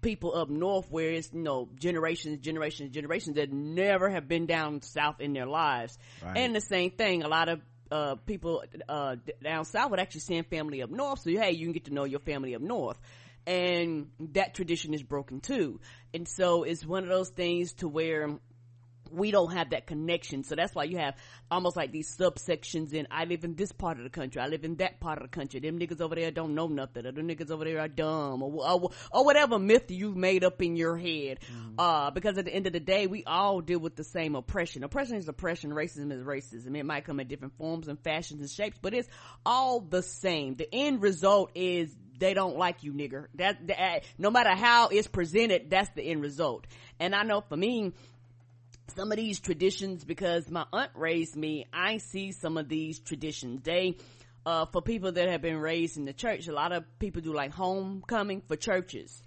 people 0.00 0.34
up 0.34 0.48
north 0.48 0.90
where 0.90 1.10
it's 1.10 1.32
you 1.32 1.40
know 1.40 1.68
generations 1.74 2.38
generations 2.40 2.90
generations 2.90 3.36
that 3.36 3.52
never 3.52 4.10
have 4.10 4.28
been 4.28 4.46
down 4.46 4.82
south 4.82 5.20
in 5.20 5.32
their 5.32 5.46
lives. 5.46 5.98
Right. 6.24 6.36
and 6.36 6.54
the 6.54 6.60
same 6.60 6.90
thing 6.90 7.22
a 7.22 7.28
lot 7.28 7.48
of 7.48 7.60
uh, 7.90 8.16
people 8.26 8.64
uh, 8.88 9.16
down 9.42 9.64
south 9.64 9.90
would 9.90 10.00
actually 10.00 10.22
send 10.22 10.46
family 10.46 10.82
up 10.82 10.90
north 10.90 11.20
so 11.20 11.30
hey 11.30 11.52
you 11.52 11.66
can 11.66 11.72
get 11.72 11.84
to 11.86 11.94
know 11.94 12.04
your 12.04 12.20
family 12.20 12.54
up 12.54 12.62
north. 12.62 12.98
And 13.48 14.08
that 14.32 14.54
tradition 14.54 14.92
is 14.92 15.04
broken 15.04 15.40
too. 15.40 15.78
And 16.12 16.26
so 16.26 16.64
it's 16.64 16.84
one 16.84 17.04
of 17.04 17.08
those 17.08 17.28
things 17.28 17.74
to 17.74 17.86
where 17.86 18.40
we 19.16 19.30
don't 19.30 19.52
have 19.52 19.70
that 19.70 19.86
connection. 19.86 20.44
So 20.44 20.54
that's 20.54 20.74
why 20.74 20.84
you 20.84 20.98
have 20.98 21.16
almost 21.50 21.76
like 21.76 21.92
these 21.92 22.14
subsections 22.16 22.92
in, 22.92 23.06
I 23.10 23.24
live 23.24 23.44
in 23.44 23.54
this 23.54 23.72
part 23.72 23.98
of 23.98 24.04
the 24.04 24.10
country. 24.10 24.40
I 24.40 24.46
live 24.46 24.64
in 24.64 24.76
that 24.76 25.00
part 25.00 25.18
of 25.18 25.24
the 25.24 25.28
country. 25.28 25.60
Them 25.60 25.78
niggas 25.78 26.00
over 26.00 26.14
there 26.14 26.30
don't 26.30 26.54
know 26.54 26.66
nothing. 26.66 27.06
Or 27.06 27.12
the 27.12 27.22
niggas 27.22 27.50
over 27.50 27.64
there 27.64 27.80
are 27.80 27.88
dumb 27.88 28.42
or, 28.42 28.68
or, 28.68 28.90
or 29.10 29.24
whatever 29.24 29.58
myth 29.58 29.90
you've 29.90 30.16
made 30.16 30.44
up 30.44 30.60
in 30.62 30.76
your 30.76 30.96
head. 30.96 31.38
Mm. 31.52 31.74
Uh, 31.78 32.10
because 32.10 32.38
at 32.38 32.44
the 32.44 32.54
end 32.54 32.66
of 32.66 32.72
the 32.72 32.80
day, 32.80 33.06
we 33.06 33.24
all 33.24 33.60
deal 33.60 33.78
with 33.78 33.96
the 33.96 34.04
same 34.04 34.34
oppression. 34.34 34.84
Oppression 34.84 35.16
is 35.16 35.28
oppression. 35.28 35.70
Racism 35.70 36.12
is 36.12 36.22
racism. 36.22 36.76
It 36.76 36.84
might 36.84 37.04
come 37.04 37.20
in 37.20 37.28
different 37.28 37.56
forms 37.56 37.88
and 37.88 37.98
fashions 37.98 38.40
and 38.40 38.50
shapes, 38.50 38.78
but 38.80 38.94
it's 38.94 39.08
all 39.44 39.80
the 39.80 40.02
same. 40.02 40.56
The 40.56 40.68
end 40.72 41.02
result 41.02 41.52
is 41.54 41.94
they 42.18 42.34
don't 42.34 42.56
like 42.56 42.82
you, 42.82 42.92
nigger. 42.92 43.26
That, 43.34 43.66
that 43.68 44.04
no 44.18 44.30
matter 44.30 44.54
how 44.54 44.88
it's 44.88 45.06
presented, 45.06 45.70
that's 45.70 45.90
the 45.90 46.02
end 46.02 46.22
result. 46.22 46.66
And 46.98 47.14
I 47.14 47.22
know 47.22 47.42
for 47.42 47.56
me, 47.56 47.92
some 48.94 49.10
of 49.10 49.16
these 49.16 49.40
traditions 49.40 50.04
because 50.04 50.50
my 50.50 50.64
aunt 50.72 50.90
raised 50.94 51.36
me. 51.36 51.66
I 51.72 51.98
see 51.98 52.32
some 52.32 52.56
of 52.56 52.68
these 52.68 52.98
traditions 53.00 53.62
they 53.62 53.96
uh, 54.44 54.66
for 54.66 54.80
people 54.80 55.12
that 55.12 55.28
have 55.28 55.42
been 55.42 55.58
raised 55.58 55.96
in 55.96 56.04
the 56.04 56.12
church 56.12 56.46
a 56.46 56.52
lot 56.52 56.70
of 56.70 56.84
people 57.00 57.20
do 57.20 57.34
like 57.34 57.52
homecoming 57.52 58.42
for 58.46 58.56
churches. 58.56 59.22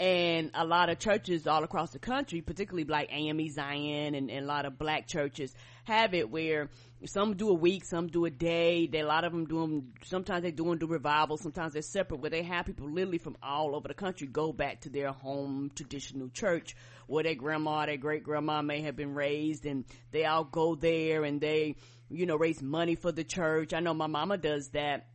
And 0.00 0.52
a 0.54 0.64
lot 0.64 0.90
of 0.90 1.00
churches 1.00 1.48
all 1.48 1.64
across 1.64 1.90
the 1.90 1.98
country 1.98 2.40
particularly 2.40 2.84
like 2.84 3.08
ame 3.10 3.50
zion 3.50 4.14
and, 4.14 4.30
and 4.30 4.44
a 4.44 4.46
lot 4.46 4.64
of 4.64 4.78
black 4.78 5.08
churches 5.08 5.52
have 5.84 6.14
it 6.14 6.30
where 6.30 6.68
some 7.06 7.36
do 7.36 7.50
a 7.50 7.54
week, 7.54 7.84
some 7.84 8.08
do 8.08 8.24
a 8.24 8.30
day. 8.30 8.86
They, 8.86 9.00
a 9.00 9.06
lot 9.06 9.24
of 9.24 9.32
them 9.32 9.46
do 9.46 9.60
them. 9.60 9.92
Sometimes 10.04 10.42
they 10.42 10.50
do 10.50 10.64
them 10.64 10.78
do 10.78 10.86
revival. 10.86 11.36
Sometimes 11.36 11.72
they're 11.72 11.82
separate, 11.82 12.20
where 12.20 12.30
they 12.30 12.42
have 12.42 12.66
people 12.66 12.90
literally 12.90 13.18
from 13.18 13.36
all 13.42 13.76
over 13.76 13.88
the 13.88 13.94
country 13.94 14.26
go 14.26 14.52
back 14.52 14.80
to 14.82 14.90
their 14.90 15.12
home 15.12 15.70
traditional 15.74 16.28
church 16.28 16.74
where 17.06 17.24
their 17.24 17.34
grandma, 17.34 17.86
their 17.86 17.96
great 17.96 18.22
grandma 18.22 18.62
may 18.62 18.82
have 18.82 18.96
been 18.96 19.14
raised, 19.14 19.64
and 19.64 19.84
they 20.10 20.24
all 20.24 20.44
go 20.44 20.74
there 20.74 21.24
and 21.24 21.40
they, 21.40 21.76
you 22.10 22.26
know, 22.26 22.36
raise 22.36 22.62
money 22.62 22.96
for 22.96 23.12
the 23.12 23.24
church. 23.24 23.72
I 23.72 23.80
know 23.80 23.94
my 23.94 24.08
mama 24.08 24.36
does 24.36 24.68
that. 24.70 25.06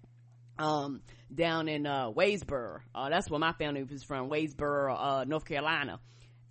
Um, 0.60 1.02
down 1.34 1.68
in 1.68 1.88
uh, 1.88 2.12
Wadesboro. 2.12 2.82
Uh, 2.94 3.10
that's 3.10 3.30
where 3.30 3.40
my 3.40 3.54
family 3.54 3.86
is 3.90 4.04
from, 4.04 4.30
Wadesboro, 4.30 4.96
uh, 4.96 5.24
North 5.24 5.46
Carolina. 5.46 6.00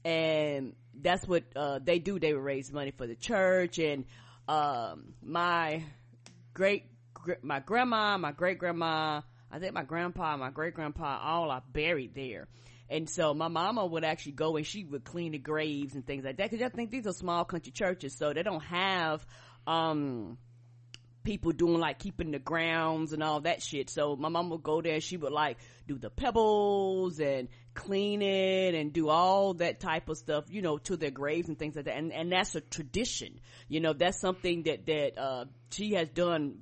And 0.05 0.75
that's 0.95 1.27
what 1.27 1.45
uh, 1.55 1.79
they 1.83 1.99
do. 1.99 2.19
They 2.19 2.33
raise 2.33 2.73
money 2.73 2.91
for 2.91 3.07
the 3.07 3.15
church, 3.15 3.79
and 3.79 4.05
um, 4.52 5.14
my 5.23 5.82
great, 6.52 6.85
my 7.42 7.61
grandma, 7.61 8.18
my 8.18 8.32
great 8.32 8.59
grandma, 8.59 9.23
I 9.50 9.59
think 9.59 9.73
my 9.73 9.85
grandpa, 9.85 10.37
my 10.37 10.50
great 10.50 10.75
grandpa, 10.75 11.21
all 11.23 11.50
are 11.50 11.62
buried 11.73 12.14
there. 12.14 12.49
And 12.90 13.09
so 13.09 13.32
my 13.32 13.49
mama 13.49 13.87
would 13.87 14.04
actually 14.04 14.32
go 14.32 14.56
and 14.56 14.66
she 14.66 14.85
would 14.85 15.04
clean 15.04 15.32
the 15.32 15.38
graves 15.38 15.94
and 15.94 16.06
things 16.06 16.25
like 16.25 16.37
that. 16.37 16.50
Cause 16.50 16.61
I 16.61 16.68
think 16.68 16.90
these 16.90 17.06
are 17.06 17.14
small 17.14 17.47
country 17.47 17.73
churches, 17.73 18.14
so 18.14 18.35
they 18.35 18.42
don't 18.42 18.62
have, 18.64 19.25
um, 19.66 20.37
people 21.25 21.52
doing 21.52 21.78
like 21.78 21.99
keeping 21.99 22.32
the 22.32 22.38
grounds 22.38 23.12
and 23.12 23.23
all 23.23 23.40
that 23.40 23.62
shit. 23.62 23.88
So 23.88 24.16
my 24.16 24.28
mom 24.28 24.50
would 24.50 24.62
go 24.62 24.82
there. 24.82 25.00
She 25.00 25.16
would 25.16 25.32
like 25.32 25.56
do 25.87 25.97
the 25.97 26.11
pebbles 26.11 27.21
and 27.21 27.49
clean 27.75 28.23
it 28.23 28.75
and 28.75 28.93
do 28.93 29.09
all 29.09 29.55
that 29.55 29.81
type 29.81 30.09
of 30.09 30.17
stuff, 30.17 30.45
you 30.50 30.62
know, 30.62 30.79
to 30.79 30.97
their 30.97 31.11
graves 31.11 31.49
and 31.49 31.59
things 31.59 31.76
like 31.76 31.87
that. 31.87 31.97
And, 31.97 32.12
and 32.12 32.31
that's 32.31 32.55
a 32.55 32.61
tradition. 32.61 33.41
You 33.69 33.81
know, 33.81 33.93
that's 33.93 34.21
something 34.21 34.64
that, 34.64 34.87
that, 34.87 35.19
uh, 35.19 35.45
she 35.71 35.95
has 35.95 36.09
done 36.09 36.59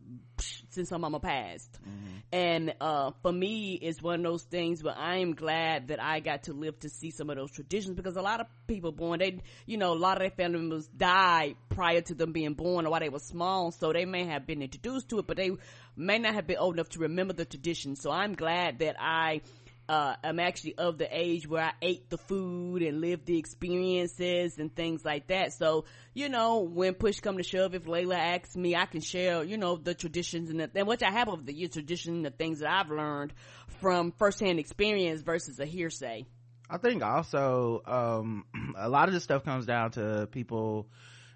since 0.70 0.90
her 0.90 0.98
mama 0.98 1.18
passed. 1.18 1.72
Mm-hmm. 1.82 2.16
And, 2.32 2.74
uh, 2.80 3.10
for 3.22 3.32
me, 3.32 3.74
it's 3.74 4.00
one 4.00 4.20
of 4.20 4.22
those 4.22 4.44
things 4.44 4.84
where 4.84 4.96
I 4.96 5.18
am 5.18 5.34
glad 5.34 5.88
that 5.88 6.00
I 6.00 6.20
got 6.20 6.44
to 6.44 6.52
live 6.52 6.78
to 6.80 6.88
see 6.88 7.10
some 7.10 7.28
of 7.28 7.36
those 7.36 7.50
traditions 7.50 7.96
because 7.96 8.16
a 8.16 8.22
lot 8.22 8.40
of 8.40 8.46
people 8.68 8.92
born, 8.92 9.18
they, 9.18 9.38
you 9.66 9.78
know, 9.78 9.92
a 9.92 9.94
lot 9.94 10.16
of 10.16 10.20
their 10.20 10.30
family 10.30 10.60
members 10.60 10.86
died 10.86 11.56
prior 11.70 12.00
to 12.02 12.14
them 12.14 12.32
being 12.32 12.54
born 12.54 12.86
or 12.86 12.90
while 12.90 13.00
they 13.00 13.08
were 13.08 13.18
small. 13.18 13.72
So 13.72 13.92
they 13.92 14.04
may 14.04 14.26
have 14.26 14.46
been 14.46 14.62
introduced 14.62 15.08
to 15.08 15.18
it, 15.18 15.26
but 15.26 15.36
they 15.36 15.50
may 15.96 16.18
not 16.18 16.34
have 16.34 16.46
been 16.46 16.58
old 16.58 16.74
enough 16.74 16.90
to 16.90 17.00
remember 17.00 17.32
the 17.32 17.44
tradition. 17.44 17.96
So 17.96 18.10
I'm 18.10 18.34
glad 18.34 18.78
that 18.78 18.96
I, 19.00 19.42
uh, 19.90 20.14
I'm 20.22 20.38
actually 20.38 20.76
of 20.76 20.98
the 20.98 21.08
age 21.10 21.48
where 21.48 21.64
I 21.64 21.72
ate 21.82 22.08
the 22.10 22.16
food 22.16 22.80
and 22.80 23.00
lived 23.00 23.26
the 23.26 23.36
experiences 23.36 24.56
and 24.56 24.72
things 24.72 25.04
like 25.04 25.26
that. 25.26 25.52
So, 25.52 25.84
you 26.14 26.28
know, 26.28 26.60
when 26.60 26.94
push 26.94 27.18
come 27.18 27.38
to 27.38 27.42
shove, 27.42 27.74
if 27.74 27.86
Layla 27.86 28.16
asks 28.16 28.54
me, 28.54 28.76
I 28.76 28.86
can 28.86 29.00
share, 29.00 29.42
you 29.42 29.58
know, 29.58 29.74
the 29.74 29.94
traditions 29.94 30.48
and, 30.48 30.60
the, 30.60 30.84
what 30.84 31.02
I 31.02 31.10
have 31.10 31.28
over 31.28 31.42
the 31.42 31.52
years, 31.52 31.72
tradition, 31.72 32.22
the 32.22 32.30
things 32.30 32.60
that 32.60 32.70
I've 32.70 32.88
learned 32.88 33.32
from 33.80 34.12
firsthand 34.12 34.60
experience 34.60 35.22
versus 35.22 35.58
a 35.58 35.66
hearsay. 35.66 36.24
I 36.70 36.78
think 36.78 37.02
also, 37.02 37.82
um, 37.84 38.44
a 38.78 38.88
lot 38.88 39.08
of 39.08 39.14
this 39.14 39.24
stuff 39.24 39.42
comes 39.42 39.66
down 39.66 39.90
to 39.92 40.28
people 40.30 40.86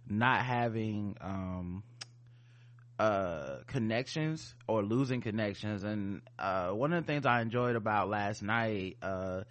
not 0.08 0.44
having, 0.44 1.16
um, 1.20 1.82
uh 2.98 3.58
connections 3.66 4.54
or 4.68 4.82
losing 4.82 5.20
connections. 5.20 5.82
And 5.84 6.22
uh 6.38 6.70
one 6.70 6.92
of 6.92 7.04
the 7.04 7.12
things 7.12 7.26
i 7.26 7.40
enjoyed 7.40 7.76
about 7.76 8.08
last 8.08 8.42
night 8.42 8.96
uh 9.02 9.42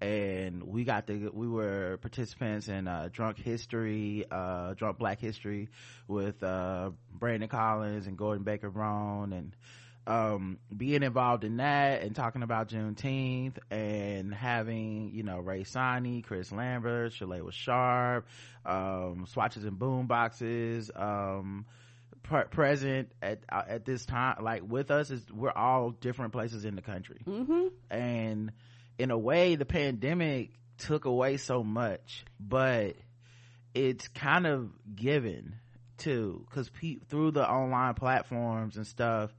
and 0.00 0.62
we 0.62 0.84
got 0.84 1.06
the 1.06 1.28
we 1.32 1.46
were 1.46 1.98
participants 1.98 2.68
in 2.68 2.88
uh 2.88 3.08
drunk 3.12 3.38
history 3.38 4.24
uh 4.30 4.72
drunk 4.74 4.98
black 4.98 5.20
history 5.20 5.68
with 6.08 6.42
uh 6.42 6.90
brandon 7.12 7.48
collins 7.48 8.06
and 8.06 8.16
gordon 8.16 8.42
baker 8.44 8.70
brown. 8.70 9.32
And 9.32 9.54
um 10.06 10.58
being 10.74 11.02
involved 11.02 11.44
in 11.44 11.58
that 11.58 12.02
and 12.02 12.16
talking 12.16 12.42
about 12.42 12.68
juneteenth 12.68 13.58
and 13.70 14.34
having 14.34 15.10
you 15.12 15.22
know 15.22 15.38
Rae 15.38 15.64
Sanni, 15.64 16.22
chris 16.22 16.50
lambert 16.50 17.12
Shalewa 17.12 17.52
Sharpe, 17.52 18.26
um 18.64 19.26
swatches 19.28 19.64
and 19.64 19.78
boom 19.78 20.06
boxes 20.06 20.90
um 20.96 21.66
present 22.22 23.10
at 23.22 23.40
uh, 23.50 23.62
at 23.68 23.84
this 23.84 24.06
time 24.06 24.36
like 24.42 24.62
with 24.66 24.90
us 24.90 25.10
is 25.10 25.24
we're 25.32 25.50
all 25.50 25.90
different 25.90 26.32
places 26.32 26.64
in 26.64 26.76
the 26.76 26.82
country 26.82 27.20
mm-hmm. 27.26 27.68
and 27.90 28.52
in 28.98 29.10
a 29.10 29.18
way 29.18 29.56
the 29.56 29.64
pandemic 29.64 30.50
took 30.78 31.06
away 31.06 31.36
so 31.36 31.64
much 31.64 32.24
but 32.38 32.94
it's 33.74 34.06
kind 34.08 34.46
of 34.46 34.70
given 34.94 35.56
too 35.98 36.44
because 36.48 36.68
pe- 36.70 36.98
through 37.08 37.30
the 37.32 37.46
online 37.46 37.94
platforms 37.94 38.76
and 38.76 38.86
stuff 38.86 39.34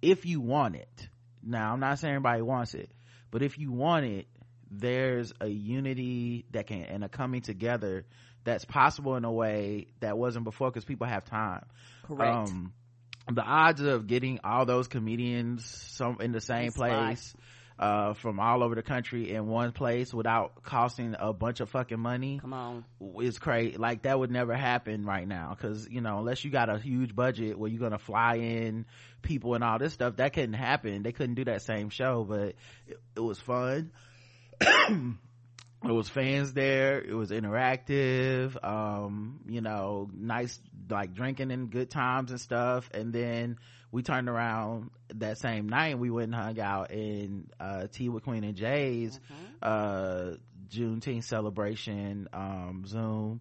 if 0.00 0.24
you 0.24 0.40
want 0.40 0.74
it 0.76 1.08
now 1.42 1.72
i'm 1.72 1.80
not 1.80 1.98
saying 1.98 2.14
everybody 2.14 2.42
wants 2.42 2.74
it 2.74 2.90
but 3.30 3.42
if 3.42 3.58
you 3.58 3.70
want 3.70 4.04
it 4.06 4.26
there's 4.70 5.32
a 5.40 5.48
unity 5.48 6.46
that 6.52 6.66
can 6.66 6.82
and 6.82 7.04
a 7.04 7.08
coming 7.08 7.42
together 7.42 8.06
that's 8.44 8.64
possible 8.64 9.16
in 9.16 9.24
a 9.24 9.32
way 9.32 9.88
that 10.00 10.16
wasn't 10.16 10.44
before 10.44 10.70
because 10.70 10.84
people 10.84 11.06
have 11.06 11.24
time. 11.24 11.64
Correct. 12.06 12.48
Um, 12.48 12.72
the 13.30 13.42
odds 13.42 13.80
of 13.80 14.06
getting 14.06 14.40
all 14.42 14.66
those 14.66 14.88
comedians 14.88 15.64
some 15.64 16.18
in 16.20 16.32
the 16.32 16.40
same 16.40 16.72
place 16.72 17.34
uh, 17.78 18.12
from 18.12 18.38
all 18.38 18.62
over 18.62 18.74
the 18.74 18.82
country 18.82 19.32
in 19.32 19.46
one 19.46 19.72
place 19.72 20.12
without 20.12 20.62
costing 20.62 21.16
a 21.18 21.32
bunch 21.32 21.60
of 21.60 21.70
fucking 21.70 21.98
money 21.98 22.38
come 22.40 22.52
on. 22.52 22.84
is 23.20 23.38
crazy 23.38 23.78
like 23.78 24.02
that 24.02 24.18
would 24.18 24.30
never 24.30 24.54
happen 24.54 25.06
right 25.06 25.26
now 25.26 25.56
because 25.56 25.88
you 25.88 26.02
know 26.02 26.18
unless 26.18 26.44
you 26.44 26.50
got 26.50 26.68
a 26.68 26.78
huge 26.78 27.16
budget 27.16 27.58
where 27.58 27.70
you're 27.70 27.80
gonna 27.80 27.98
fly 27.98 28.36
in 28.36 28.84
people 29.22 29.54
and 29.54 29.64
all 29.64 29.78
this 29.78 29.94
stuff 29.94 30.16
that 30.16 30.32
couldn't 30.34 30.54
happen. 30.54 31.02
They 31.02 31.12
couldn't 31.12 31.36
do 31.36 31.44
that 31.44 31.62
same 31.62 31.88
show 31.88 32.24
but 32.28 32.54
it, 32.86 33.00
it 33.16 33.20
was 33.20 33.38
fun 33.38 33.92
it 35.82 35.92
was 35.92 36.08
fans 36.08 36.52
there. 36.52 37.00
It 37.00 37.14
was 37.14 37.30
interactive. 37.30 38.62
Um 38.62 39.40
you 39.48 39.60
know 39.60 40.10
nice 40.12 40.58
like 40.88 41.14
drinking 41.14 41.50
and 41.52 41.70
good 41.70 41.90
times 41.90 42.30
and 42.30 42.40
stuff. 42.40 42.90
And 42.92 43.12
then 43.12 43.58
we 43.92 44.02
turned 44.02 44.28
around 44.28 44.90
that 45.14 45.38
same 45.38 45.68
night 45.68 45.88
and 45.88 46.00
we 46.00 46.10
went 46.10 46.32
and 46.32 46.34
hung 46.34 46.60
out 46.60 46.90
in 46.90 47.48
uh 47.58 47.86
tea 47.90 48.08
with 48.08 48.24
queen 48.24 48.44
and 48.44 48.56
jay's 48.56 49.18
mm-hmm. 49.18 49.44
uh 49.62 50.36
juneteenth 50.68 51.24
celebration 51.24 52.28
um 52.32 52.84
zoom. 52.86 53.40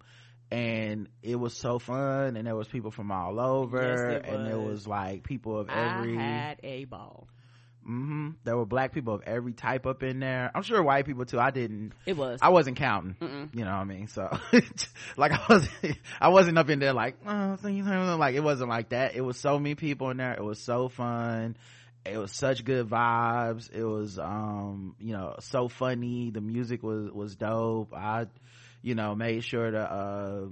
And 0.51 1.09
it 1.21 1.35
was 1.35 1.55
so 1.55 1.77
fun 1.77 2.35
and 2.35 2.47
there 2.47 2.55
was 2.55 2.67
people 2.67 2.89
from 2.89 3.11
all 3.11 3.39
over 3.39 4.21
yes, 4.23 4.23
and 4.25 4.47
there 4.47 4.57
was. 4.57 4.87
like 4.87 5.23
people 5.23 5.59
of 5.59 5.69
every 5.69 6.17
I 6.17 6.21
had 6.21 6.59
a 6.63 6.85
ball 6.85 7.27
Mm-hmm. 7.89 8.29
There 8.43 8.55
were 8.55 8.67
black 8.67 8.93
people 8.93 9.15
of 9.15 9.23
every 9.23 9.53
type 9.53 9.87
up 9.87 10.03
in 10.03 10.19
there. 10.19 10.51
I'm 10.53 10.61
sure 10.61 10.81
white 10.83 11.07
people 11.07 11.25
too. 11.25 11.39
I 11.39 11.49
didn't. 11.49 11.93
It 12.05 12.15
was. 12.15 12.39
I 12.39 12.49
wasn't 12.49 12.77
counting. 12.77 13.15
Mm-mm. 13.19 13.55
You 13.55 13.65
know 13.65 13.71
what 13.71 13.77
I 13.77 13.83
mean? 13.85 14.07
So, 14.07 14.29
like 15.17 15.31
I 15.31 15.41
wasn't, 15.49 15.97
I 16.21 16.29
wasn't 16.29 16.59
up 16.59 16.69
in 16.69 16.77
there 16.77 16.93
like, 16.93 17.15
oh, 17.25 17.57
like 17.63 18.35
it 18.35 18.43
wasn't 18.43 18.69
like 18.69 18.89
that. 18.89 19.15
It 19.15 19.21
was 19.21 19.37
so 19.37 19.57
many 19.57 19.73
people 19.73 20.11
in 20.11 20.17
there. 20.17 20.33
It 20.33 20.43
was 20.43 20.59
so 20.59 20.87
fun. 20.87 21.57
It 22.05 22.17
was 22.17 22.31
such 22.31 22.63
good 22.63 22.87
vibes. 22.87 23.71
It 23.73 23.83
was, 23.83 24.19
um, 24.19 24.95
you 24.99 25.13
know, 25.13 25.35
so 25.39 25.67
funny. 25.67 26.29
The 26.29 26.41
music 26.41 26.83
was 26.83 27.09
was 27.11 27.35
dope. 27.35 27.93
I, 27.93 28.27
you 28.83 28.93
know, 28.93 29.15
made 29.15 29.43
sure 29.43 29.69
to 29.69 29.79
uh 29.79 30.45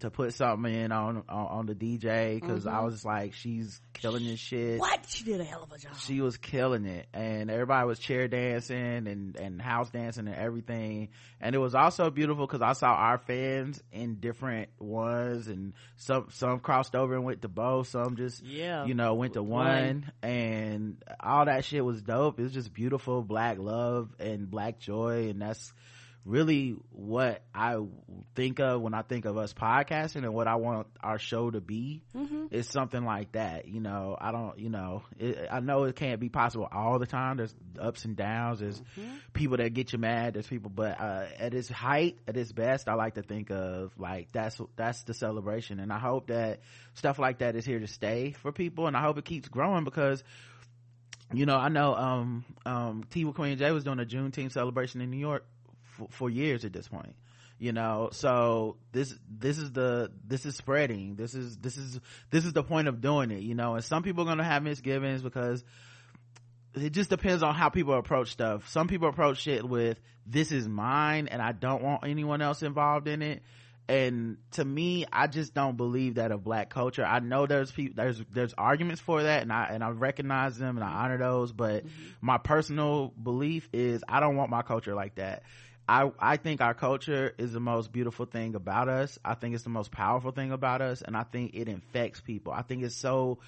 to 0.00 0.10
put 0.10 0.34
something 0.34 0.72
in 0.72 0.92
on 0.92 1.22
on, 1.28 1.46
on 1.46 1.66
the 1.66 1.74
DJ 1.74 2.40
because 2.40 2.64
mm-hmm. 2.64 2.76
I 2.76 2.80
was 2.80 3.04
like, 3.04 3.34
she's 3.34 3.80
killing 3.92 4.24
this 4.24 4.40
shit. 4.40 4.80
What? 4.80 5.06
She 5.08 5.24
did 5.24 5.40
a 5.40 5.44
hell 5.44 5.62
of 5.62 5.72
a 5.72 5.78
job. 5.78 5.96
She 5.98 6.20
was 6.20 6.36
killing 6.36 6.86
it, 6.86 7.06
and 7.12 7.50
everybody 7.50 7.86
was 7.86 7.98
chair 7.98 8.28
dancing 8.28 9.06
and 9.06 9.36
and 9.36 9.60
house 9.60 9.90
dancing 9.90 10.26
and 10.26 10.36
everything. 10.36 11.08
And 11.40 11.54
it 11.54 11.58
was 11.58 11.74
also 11.74 12.10
beautiful 12.10 12.46
because 12.46 12.62
I 12.62 12.72
saw 12.72 12.88
our 12.92 13.18
fans 13.18 13.82
in 13.92 14.16
different 14.16 14.70
ones, 14.78 15.48
and 15.48 15.74
some 15.96 16.28
some 16.30 16.60
crossed 16.60 16.94
over 16.94 17.14
and 17.14 17.24
went 17.24 17.42
to 17.42 17.48
both. 17.48 17.88
Some 17.88 18.16
just 18.16 18.42
yeah, 18.42 18.84
you 18.84 18.94
know, 18.94 19.14
went 19.14 19.34
to 19.34 19.42
one, 19.42 20.10
and 20.22 21.02
all 21.18 21.44
that 21.44 21.64
shit 21.64 21.84
was 21.84 22.02
dope. 22.02 22.38
It 22.38 22.42
was 22.42 22.52
just 22.52 22.72
beautiful 22.72 23.22
black 23.22 23.58
love 23.58 24.10
and 24.18 24.50
black 24.50 24.78
joy, 24.78 25.28
and 25.28 25.42
that's 25.42 25.72
really 26.24 26.76
what 26.90 27.42
I 27.54 27.78
think 28.34 28.60
of 28.60 28.82
when 28.82 28.92
I 28.92 29.02
think 29.02 29.24
of 29.24 29.38
us 29.38 29.54
podcasting 29.54 30.16
and 30.16 30.34
what 30.34 30.46
I 30.46 30.56
want 30.56 30.86
our 31.02 31.18
show 31.18 31.50
to 31.50 31.60
be 31.60 32.02
mm-hmm. 32.16 32.46
is 32.50 32.68
something 32.68 33.04
like 33.04 33.32
that. 33.32 33.66
You 33.66 33.80
know, 33.80 34.16
I 34.20 34.30
don't, 34.30 34.58
you 34.58 34.68
know, 34.68 35.02
it, 35.18 35.48
I 35.50 35.60
know 35.60 35.84
it 35.84 35.96
can't 35.96 36.20
be 36.20 36.28
possible 36.28 36.68
all 36.70 36.98
the 36.98 37.06
time. 37.06 37.38
There's 37.38 37.54
ups 37.78 38.04
and 38.04 38.16
downs. 38.16 38.60
There's 38.60 38.78
mm-hmm. 38.78 39.16
people 39.32 39.56
that 39.56 39.72
get 39.72 39.92
you 39.92 39.98
mad. 39.98 40.34
There's 40.34 40.46
people, 40.46 40.70
but, 40.70 41.00
uh, 41.00 41.26
at 41.38 41.54
its 41.54 41.68
height, 41.68 42.18
at 42.28 42.36
its 42.36 42.52
best, 42.52 42.88
I 42.88 42.94
like 42.94 43.14
to 43.14 43.22
think 43.22 43.50
of 43.50 43.92
like 43.98 44.30
that's, 44.32 44.60
that's 44.76 45.02
the 45.04 45.14
celebration. 45.14 45.80
And 45.80 45.92
I 45.92 45.98
hope 45.98 46.26
that 46.26 46.60
stuff 46.94 47.18
like 47.18 47.38
that 47.38 47.56
is 47.56 47.64
here 47.64 47.80
to 47.80 47.86
stay 47.86 48.32
for 48.32 48.52
people. 48.52 48.86
And 48.86 48.96
I 48.96 49.02
hope 49.02 49.16
it 49.16 49.24
keeps 49.24 49.48
growing 49.48 49.84
because 49.84 50.22
you 51.32 51.46
know, 51.46 51.56
I 51.56 51.68
know, 51.68 51.94
um, 51.94 52.44
um, 52.66 53.04
Tea 53.08 53.24
with 53.24 53.36
Queen 53.36 53.56
J 53.56 53.70
was 53.70 53.84
doing 53.84 54.00
a 54.00 54.04
Juneteenth 54.04 54.50
celebration 54.50 55.00
in 55.00 55.12
New 55.12 55.16
York 55.16 55.46
for, 56.00 56.08
for 56.10 56.30
years 56.30 56.64
at 56.64 56.72
this 56.72 56.88
point 56.88 57.14
you 57.60 57.72
know? 57.72 58.08
So 58.12 58.78
this 58.90 59.14
this 59.30 59.58
is 59.58 59.70
the 59.70 60.10
this 60.26 60.44
is 60.46 60.56
spreading. 60.56 61.14
This 61.14 61.34
is 61.34 61.56
this 61.58 61.76
is 61.76 62.00
this 62.30 62.44
is 62.44 62.52
the 62.52 62.64
point 62.64 62.88
of 62.88 63.00
doing 63.00 63.30
it 63.30 63.42
you 63.42 63.54
know? 63.54 63.74
And 63.74 63.84
some 63.84 64.02
people 64.02 64.24
are 64.24 64.26
gonna 64.26 64.42
have 64.42 64.64
misgivings 64.64 65.22
because 65.22 65.62
it 66.74 66.90
just 66.90 67.10
depends 67.10 67.42
on 67.42 67.54
how 67.54 67.68
people 67.68 67.94
approach 67.94 68.32
stuff. 68.32 68.68
Some 68.70 68.88
people 68.88 69.08
approach 69.08 69.38
shit 69.38 69.68
with 69.68 70.00
this 70.26 70.50
is 70.52 70.68
mine 70.68 71.28
and 71.28 71.42
i 71.42 71.52
don't 71.52 71.82
want 71.82 72.04
anyone 72.04 72.42
else 72.42 72.62
involved 72.62 73.06
in 73.06 73.22
it. 73.22 73.42
And 73.88 74.38
to 74.52 74.64
me 74.64 75.04
i 75.12 75.26
just 75.26 75.52
don't 75.52 75.76
believe 75.76 76.14
that 76.14 76.30
of 76.30 76.42
black 76.42 76.70
culture. 76.70 77.04
I 77.04 77.18
know 77.18 77.46
there's 77.46 77.70
people 77.70 77.94
there's 77.96 78.22
there's 78.32 78.54
arguments 78.54 79.02
for 79.02 79.22
that 79.24 79.42
and 79.42 79.52
i 79.52 79.68
and 79.70 79.84
i 79.84 79.90
recognize 79.90 80.56
them 80.56 80.78
and 80.78 80.84
i 80.84 81.04
honor 81.04 81.18
those 81.18 81.52
but 81.52 81.84
mm-hmm. 81.84 82.04
my 82.22 82.38
personal 82.38 83.12
belief 83.20 83.68
is 83.72 84.04
i 84.08 84.20
don't 84.20 84.36
want 84.36 84.48
my 84.50 84.62
culture 84.62 84.94
like 84.94 85.16
that 85.16 85.42
I, 85.90 86.12
I 86.20 86.36
think 86.36 86.60
our 86.60 86.72
culture 86.72 87.34
is 87.36 87.52
the 87.52 87.58
most 87.58 87.90
beautiful 87.90 88.24
thing 88.24 88.54
about 88.54 88.88
us. 88.88 89.18
I 89.24 89.34
think 89.34 89.56
it's 89.56 89.64
the 89.64 89.70
most 89.70 89.90
powerful 89.90 90.30
thing 90.30 90.52
about 90.52 90.80
us. 90.82 91.02
And 91.02 91.16
I 91.16 91.24
think 91.24 91.54
it 91.54 91.68
infects 91.68 92.20
people. 92.20 92.52
I 92.52 92.62
think 92.62 92.84
it's 92.84 92.94
so 92.94 93.38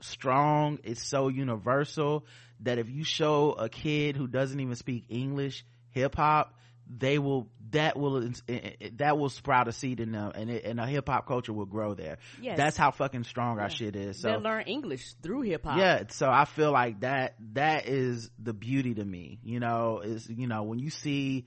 strong. 0.00 0.80
It's 0.82 1.00
so 1.06 1.28
universal 1.28 2.26
that 2.60 2.78
if 2.78 2.90
you 2.90 3.04
show 3.04 3.52
a 3.52 3.68
kid 3.68 4.16
who 4.16 4.26
doesn't 4.26 4.58
even 4.58 4.74
speak 4.74 5.04
English 5.10 5.64
hip 5.90 6.16
hop, 6.16 6.58
they 6.88 7.20
will 7.20 7.48
that 7.70 7.96
will 7.96 8.24
eh, 8.24 8.30
eh, 8.48 8.70
eh, 8.80 8.88
that 8.96 9.16
will 9.16 9.28
sprout 9.28 9.68
a 9.68 9.72
seed 9.72 10.00
in 10.00 10.10
them 10.10 10.32
and 10.34 10.50
it, 10.50 10.64
and 10.64 10.80
a 10.80 10.86
hip 10.86 11.08
hop 11.08 11.26
culture 11.28 11.52
will 11.52 11.66
grow 11.66 11.94
there. 11.94 12.18
Yes. 12.40 12.56
That's 12.58 12.76
how 12.76 12.90
fucking 12.90 13.22
strong 13.24 13.56
Yeah. 13.58 13.62
our 13.62 13.70
shit 13.70 13.94
is. 13.94 14.20
So 14.20 14.28
They'll 14.28 14.40
learn 14.40 14.64
English 14.64 15.14
through 15.22 15.42
hip 15.42 15.64
hop. 15.64 15.78
yeah 15.78 16.02
so 16.10 16.28
i 16.28 16.44
feel 16.44 16.72
like 16.72 17.00
that 17.00 17.36
that 17.54 17.86
is 17.86 18.28
the 18.42 18.52
beauty 18.52 18.94
to 18.94 19.04
me 19.04 19.38
you 19.44 19.60
know 19.60 20.00
is 20.00 20.28
you 20.28 20.48
know 20.48 20.64
when 20.64 20.80
you 20.80 20.90
see 20.90 21.46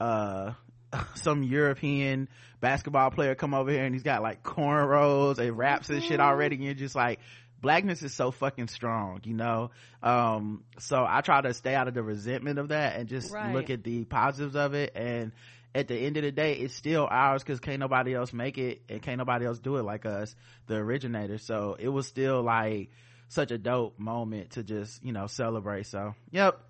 uh 0.00 0.52
some 1.14 1.42
european 1.42 2.28
basketball 2.60 3.10
player 3.10 3.34
come 3.34 3.54
over 3.54 3.70
here 3.70 3.84
and 3.84 3.94
he's 3.94 4.02
got 4.04 4.22
like 4.22 4.42
cornrows 4.42 5.38
and 5.38 5.56
raps 5.58 5.90
and 5.90 6.02
shit 6.02 6.20
already 6.20 6.56
and 6.56 6.64
you're 6.64 6.74
just 6.74 6.94
like 6.94 7.20
blackness 7.60 8.02
is 8.02 8.12
so 8.12 8.30
fucking 8.30 8.68
strong 8.68 9.20
you 9.24 9.34
know? 9.34 9.70
Um 10.02 10.64
so 10.78 11.04
i 11.08 11.20
try 11.22 11.40
to 11.40 11.54
stay 11.54 11.74
out 11.74 11.88
of 11.88 11.94
the 11.94 12.02
resentment 12.02 12.58
of 12.58 12.68
that 12.68 12.96
and 12.96 13.08
just 13.08 13.32
Right. 13.32 13.52
look 13.54 13.70
at 13.70 13.82
the 13.84 14.04
positives 14.04 14.54
of 14.56 14.74
it 14.74 14.92
and 14.94 15.32
at 15.74 15.88
the 15.88 15.96
end 15.96 16.16
of 16.16 16.22
the 16.22 16.30
day 16.30 16.52
it's 16.54 16.74
still 16.74 17.08
ours 17.10 17.42
because 17.42 17.58
can't 17.60 17.80
nobody 17.80 18.14
else 18.14 18.32
make 18.32 18.58
it 18.58 18.82
and 18.88 19.02
can't 19.02 19.18
nobody 19.18 19.44
else 19.46 19.58
do 19.58 19.76
it 19.76 19.82
like 19.82 20.06
us 20.06 20.36
the 20.68 20.76
originator. 20.76 21.36
So 21.38 21.76
it 21.78 21.88
was 21.88 22.06
still 22.06 22.42
like 22.42 22.90
such 23.28 23.50
a 23.50 23.58
dope 23.58 23.98
moment 23.98 24.50
to 24.50 24.62
just 24.62 25.02
you 25.04 25.12
know 25.12 25.26
celebrate. 25.26 25.86
So 25.86 26.14
yep 26.30 26.60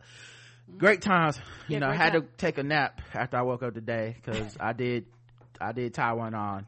great 0.79 1.03
times. 1.03 1.39
You 1.69 1.75
Yeah, 1.75 1.79
know 1.81 1.91
had 1.93 2.13
to 2.15 2.23
take 2.39 2.59
a 2.59 2.63
nap 2.63 3.01
after 3.13 3.37
i 3.37 3.43
woke 3.43 3.63
up 3.63 3.75
today 3.75 4.17
because 4.17 4.57
i 4.61 4.73
did 4.73 5.07
i 5.61 5.73
did 5.73 5.95
tie 5.95 6.13
one 6.13 6.35
on. 6.35 6.67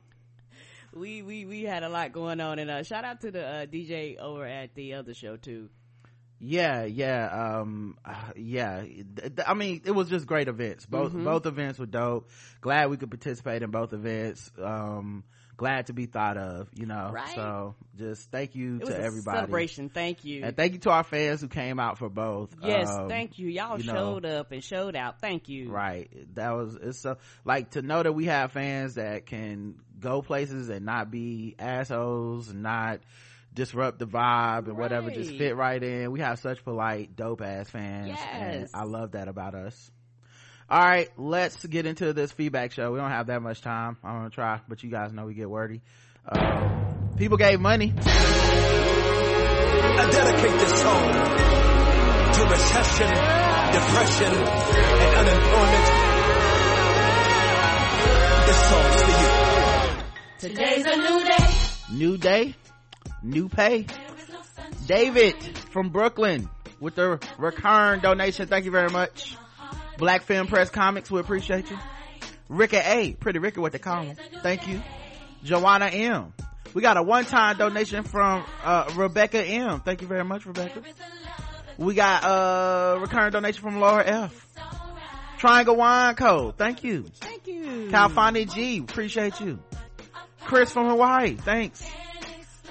We 0.95 1.21
we 1.23 1.45
we 1.45 1.63
had 1.65 1.83
a 1.83 1.89
lot 1.91 2.13
going 2.13 2.41
on, 2.41 2.59
and 2.59 2.71
uh, 2.71 2.83
shout 2.83 3.05
out 3.05 3.21
to 3.21 3.31
the 3.31 3.45
uh, 3.47 3.67
DJ 3.67 4.17
over 4.19 4.47
at 4.47 4.75
the 4.75 4.95
other 4.95 5.13
show 5.13 5.37
too. 5.37 5.69
yeah 6.39 6.85
yeah 6.85 7.61
um 7.61 7.97
uh, 8.05 8.15
yeah. 8.37 8.85
I 9.47 9.55
mean 9.55 9.83
it 9.85 9.91
was 9.91 10.09
just 10.09 10.27
great 10.27 10.49
events. 10.49 10.87
Both 10.87 11.13
Mhm. 11.13 11.25
both 11.25 11.45
events 11.47 11.79
were 11.79 11.87
dope. 11.87 12.29
Glad 12.61 12.91
we 12.91 12.97
could 12.97 13.11
participate 13.11 13.63
in 13.63 13.71
both 13.71 13.93
events. 13.93 14.51
Um 14.63 15.25
glad 15.57 15.87
to 15.87 15.93
be 15.93 16.07
thought 16.07 16.37
of 16.37 16.69
you 16.75 16.87
know 16.87 17.11
Right. 17.13 17.35
so 17.35 17.75
just 17.97 18.31
thank 18.31 18.55
you 18.55 18.77
It 18.77 18.87
to 18.87 18.99
everybody 18.99 19.39
celebration. 19.39 19.89
Thank 19.89 20.25
you. 20.25 20.45
and 20.45 20.57
thank 20.57 20.75
you 20.75 20.79
to 20.81 20.91
our 20.91 21.05
fans 21.05 21.41
who 21.41 21.49
came 21.49 21.81
out 21.81 21.99
for 21.99 22.09
both 22.11 22.55
yes, 22.63 22.89
Um, 22.91 23.09
thank 23.09 23.39
you. 23.39 23.49
Y'all 23.49 23.81
you 23.81 23.87
know, 23.87 23.95
showed 23.95 24.27
up 24.27 24.53
and 24.53 24.63
showed 24.63 24.95
out. 24.97 25.21
Thank 25.21 25.49
you. 25.49 25.71
right 25.71 26.11
that 26.35 26.51
was 26.51 26.77
it's 26.81 26.99
so 27.01 27.17
like 27.45 27.71
to 27.71 27.83
know 27.83 28.03
that 28.03 28.13
we 28.13 28.27
have 28.27 28.53
fans 28.53 28.95
that 28.97 29.27
can 29.27 29.77
go 29.99 30.21
places 30.23 30.69
and 30.69 30.85
not 30.85 31.11
be 31.11 31.55
assholes 31.59 32.53
not 32.53 33.01
disrupt 33.55 33.99
the 33.99 34.07
vibe 34.07 34.67
and 34.69 34.77
whatever 34.77 35.11
just 35.11 35.31
fit 35.39 35.57
right 35.57 35.83
in 35.83 36.13
we 36.13 36.21
have 36.21 36.39
such 36.39 36.63
polite 36.63 37.17
dope 37.17 37.41
ass 37.41 37.71
fans 37.71 38.19
and 38.33 38.69
i 38.75 38.85
love 38.85 39.13
that 39.13 39.29
about 39.29 39.55
us 39.55 39.91
all 40.69 40.81
right 40.81 41.09
let's 41.17 41.65
get 41.65 41.87
into 41.87 42.13
this 42.13 42.33
feedback 42.33 42.73
show. 42.73 42.91
We 42.93 42.99
don't 42.99 43.11
have 43.11 43.29
that 43.29 43.41
much 43.41 43.61
time. 43.61 43.97
I'm 44.03 44.17
gonna 44.19 44.31
try 44.31 44.61
but 44.69 44.83
you 44.83 44.91
guys 44.91 45.13
know 45.13 45.27
we 45.27 45.35
get 45.35 45.49
wordy. 45.49 45.81
Um, 46.29 47.15
people 47.17 47.37
gave 47.37 47.61
money. 47.61 47.95
I 49.99 50.09
dedicate 50.11 50.59
this 50.59 50.83
song 50.83 51.13
to 52.33 52.45
recession, 52.51 53.09
depression, 53.73 54.33
and 54.35 55.17
unemployment. 55.17 55.87
This 58.47 58.61
song's 58.69 59.03
for 59.03 59.11
you. 59.23 59.29
Today's 60.39 60.87
a 60.87 60.97
new 60.97 61.25
day. 61.25 61.47
new 61.93 62.17
day 62.17 62.55
new 63.23 63.49
pay. 63.49 63.87
David 64.87 65.35
from 65.71 65.91
brooklyn 65.91 66.49
with 66.81 66.95
the 66.95 67.21
recurring 67.39 68.01
donation. 68.01 68.47
Thank 68.49 68.65
you 68.65 68.71
very 68.71 68.91
much 68.91 69.37
black 69.99 70.23
film 70.23 70.47
press 70.47 70.71
comics 70.71 71.11
we 71.11 71.21
appreciate 71.21 71.71
you 71.71 71.79
ricka 72.51 72.81
a 72.85 73.13
pretty 73.15 73.39
ricky 73.39 73.61
what 73.61 73.73
they 73.73 73.79
call 73.79 74.03
him 74.03 74.17
thank 74.43 74.67
you 74.69 74.81
joanna 75.43 75.87
m 75.87 76.33
we 76.75 76.83
got 76.83 76.97
a 76.97 77.03
one-time 77.03 77.57
donation 77.57 78.03
from 78.05 78.45
uh, 78.65 78.91
rebecca 78.97 79.43
m 79.43 79.81
thank 79.81 80.01
you 80.03 80.09
very 80.09 80.25
much 80.25 80.47
rebecca 80.47 80.83
we 81.79 81.95
got 81.95 82.23
a 82.25 82.99
recurring 83.01 83.31
donation 83.33 83.63
from 83.63 83.81
laura 83.81 84.05
f 84.07 84.47
triangle 85.39 85.77
wine 85.77 86.15
code 86.15 86.57
thank 86.57 86.83
you 86.85 87.05
Thank 87.21 87.47
you. 87.47 87.89
California 87.91 88.45
G, 88.45 88.79
appreciate 88.79 89.41
you. 89.41 89.59
Chris 90.45 90.73
from 90.73 90.89
Hawaii, 90.89 91.35
thanks. 91.37 91.89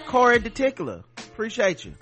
Corey 0.08 0.40
Deticular, 0.40 1.04
appreciate 1.18 1.86
you. 1.86 1.94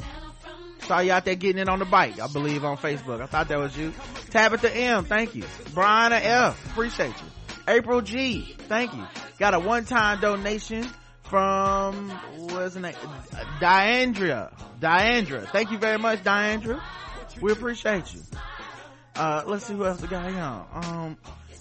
Saw 0.87 0.99
you 0.99 1.11
out 1.11 1.25
there 1.25 1.35
getting 1.35 1.61
in 1.61 1.69
on 1.69 1.79
the 1.79 1.85
bike, 1.85 2.19
I 2.19 2.27
believe 2.27 2.65
on 2.65 2.77
Facebook. 2.77 3.21
I 3.21 3.25
thought 3.25 3.47
that 3.47 3.57
was 3.57 3.77
you. 3.77 3.93
Tabitha 4.31 4.75
M, 4.75 5.05
thank 5.05 5.33
you. 5.35 5.43
Brian 5.73 6.11
F, 6.13 6.65
appreciate 6.71 7.09
you. 7.09 7.63
April 7.67 8.01
G, 8.01 8.55
thank 8.67 8.93
you. 8.93 9.05
Got 9.39 9.53
a 9.53 9.59
one-time 9.59 10.19
donation 10.19 10.87
from, 11.23 12.09
what's 12.37 12.75
name? 12.75 12.93
Diandra. 13.61 14.53
Diandra. 14.79 15.47
Thank 15.49 15.71
you 15.71 15.77
very 15.77 15.97
much, 15.97 16.23
Diandra. 16.23 16.81
We 17.41 17.51
appreciate 17.53 18.13
you. 18.13 18.21
Uh, 19.15 19.43
let's 19.47 19.65
see 19.65 19.73
who 19.73 19.85
else 19.85 20.01
we 20.01 20.07
got 20.07 20.29
here. 20.29 20.65
Um, 20.73 21.17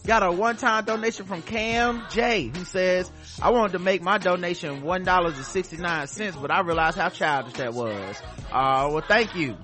got 0.07 0.23
a 0.23 0.33
one-time 0.33 0.85
donation 0.85 1.27
from 1.27 1.43
Cam 1.43 2.05
J, 2.11 2.49
who 2.49 2.65
says, 2.65 3.11
I 3.41 3.51
wanted 3.51 3.73
to 3.73 3.79
make 3.79 4.03
my 4.03 4.19
donation 4.19 4.83
$1.69, 4.83 6.43
but 6.43 6.51
I 6.51 6.61
realized 6.61 6.99
how 6.99 7.09
childish 7.09 7.55
that 7.55 7.75
was. 7.75 8.21
Uh, 8.51 8.89
well, 8.93 9.05
thank 9.07 9.35
you. 9.35 9.57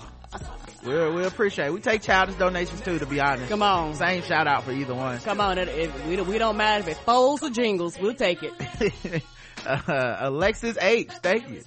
We 0.85 1.11
we 1.11 1.25
appreciate 1.25 1.67
it. 1.67 1.73
We 1.73 1.81
take 1.81 2.03
childish 2.03 2.37
donations 2.37 2.81
too, 2.83 3.01
to 3.01 3.07
be 3.07 3.19
honest. 3.21 3.49
Come 3.49 3.63
on. 3.63 3.95
Same 3.97 4.23
shout 4.23 4.47
out 4.47 4.63
for 4.63 4.71
either 4.71 4.95
one. 4.95 5.19
Come 5.19 5.41
on. 5.41 5.59
If, 5.59 5.69
if 5.69 6.07
we, 6.07 6.17
don't, 6.17 6.29
we 6.29 6.39
don't 6.39 6.57
matter 6.57 6.83
if 6.83 6.89
it's 6.89 7.01
folds 7.01 7.43
or 7.43 7.51
jingles. 7.51 7.99
We'll 7.99 8.15
take 8.15 8.45
it. 8.45 9.23
uh, 9.67 10.17
Alexis 10.21 10.79
H, 10.81 11.11
thank 11.21 11.51
you. 11.51 11.63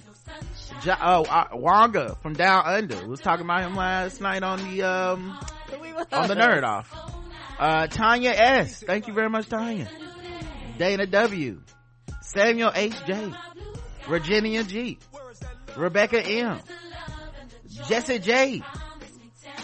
Jo- 0.82 0.96
oh, 1.00 1.24
uh, 1.24 1.48
Wanga 1.48 2.16
from 2.22 2.32
Down 2.34 2.64
Under 2.64 3.06
was 3.06 3.20
talking 3.20 3.44
about 3.44 3.62
him 3.62 3.76
last 3.76 4.20
night 4.20 4.42
on 4.42 4.58
the 4.58 4.82
um 4.82 5.38
on 6.12 6.28
the 6.28 6.34
nerd 6.34 6.64
off. 6.64 7.21
Uh, 7.62 7.86
Tanya 7.86 8.30
S, 8.30 8.82
thank 8.82 9.06
you 9.06 9.14
very 9.14 9.30
much, 9.30 9.48
Tanya. 9.48 9.88
Dana 10.78 11.06
W, 11.06 11.62
Samuel 12.20 12.72
H 12.74 12.92
J, 13.06 13.32
Virginia 14.08 14.64
G, 14.64 14.98
Rebecca 15.76 16.20
M, 16.26 16.58
Jesse 17.86 18.18
J, 18.18 18.62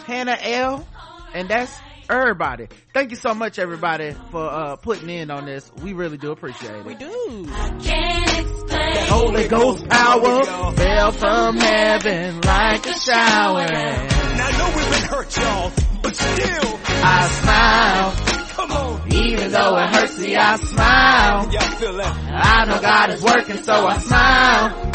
Hannah 0.07 0.39
L, 0.41 0.87
and 1.35 1.49
that's 1.49 1.77
everybody. 2.09 2.69
Thank 2.95 3.11
you 3.11 3.17
so 3.17 3.35
much, 3.35 3.59
everybody, 3.59 4.15
for 4.31 4.45
uh 4.49 4.77
putting 4.77 5.11
in 5.11 5.33
on 5.33 5.47
this. 5.47 5.69
We 5.83 5.93
really 5.93 6.19
do 6.19 6.31
appreciate 6.31 6.77
it. 6.77 6.85
We 6.85 6.95
do. 6.95 7.49
Holy 9.11 9.49
Ghost 9.49 9.89
power 9.89 10.45
fell 10.75 11.11
from 11.11 11.57
heaven 11.57 12.41
like 12.43 12.87
a 12.87 12.93
shower. 12.93 13.67
Now 13.67 14.47
I 14.47 14.53
know 14.57 14.77
we've 14.77 14.91
been 14.93 15.03
hurt, 15.11 15.37
y'all, 15.37 15.73
but 16.01 16.15
still, 16.15 16.78
I 17.03 17.29
smile, 17.29 18.13
come 18.57 18.73
on. 18.73 19.13
even 19.13 19.51
though 19.53 19.77
it 19.79 19.95
hurts 19.95 20.19
me, 20.19 20.37
I 20.37 20.57
smile. 20.57 21.53
Y'all 21.53 21.61
feel 21.79 21.97
that? 21.97 22.17
I 22.31 22.65
know 22.67 22.81
God 22.81 23.11
is 23.11 23.23
working, 23.23 23.63
so 23.63 23.87
I 23.87 23.99
smile. 23.99 24.93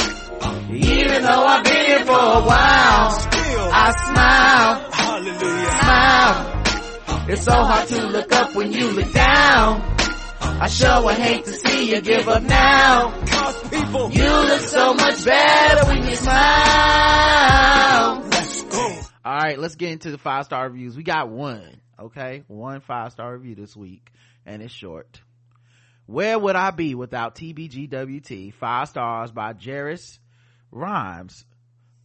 Even 0.73 1.21
though 1.21 1.45
I've 1.45 1.63
been 1.63 1.85
here 1.85 1.99
for 2.05 2.11
a 2.11 2.41
while, 2.43 3.11
Still, 3.11 3.69
I 3.71 3.93
smile, 4.05 4.91
hallelujah. 4.91 5.71
smile. 5.81 6.49
It's 7.29 7.43
so 7.45 7.53
hard 7.53 7.87
to 7.89 8.07
look 8.07 8.31
up 8.33 8.53
when 8.55 8.73
you 8.73 8.89
look 8.91 9.11
down. 9.13 9.81
I 10.41 10.67
sure 10.67 11.03
would 11.05 11.15
hate 11.15 11.45
to 11.45 11.51
see 11.53 11.91
you 11.93 12.01
give 12.01 12.27
up 12.27 12.43
now. 12.43 13.11
Cause 13.25 13.69
people, 13.69 14.11
You 14.11 14.23
look 14.29 14.61
so 14.61 14.93
much 14.93 15.23
better 15.25 15.85
when 15.87 16.03
you 16.07 16.15
smile. 16.15 16.33
let's 18.29 18.63
go. 18.63 18.99
All 19.25 19.35
right, 19.37 19.57
let's 19.59 19.75
get 19.75 19.91
into 19.91 20.11
the 20.11 20.17
five 20.17 20.45
star 20.45 20.65
reviews. 20.67 20.95
We 20.97 21.03
got 21.03 21.29
one, 21.29 21.79
okay? 21.99 22.43
One 22.47 22.81
five 22.81 23.11
star 23.11 23.33
review 23.33 23.55
this 23.55 23.75
week, 23.75 24.11
and 24.45 24.61
it's 24.61 24.73
short. 24.73 25.21
Where 26.05 26.37
would 26.37 26.55
I 26.55 26.71
be 26.71 26.95
without 26.95 27.35
TBGWT? 27.35 28.53
Five 28.55 28.89
stars 28.89 29.31
by 29.31 29.53
Jairus 29.53 30.19
Rhymes, 30.71 31.45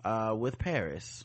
uh, 0.05 0.35
with 0.39 0.59
Paris. 0.59 1.25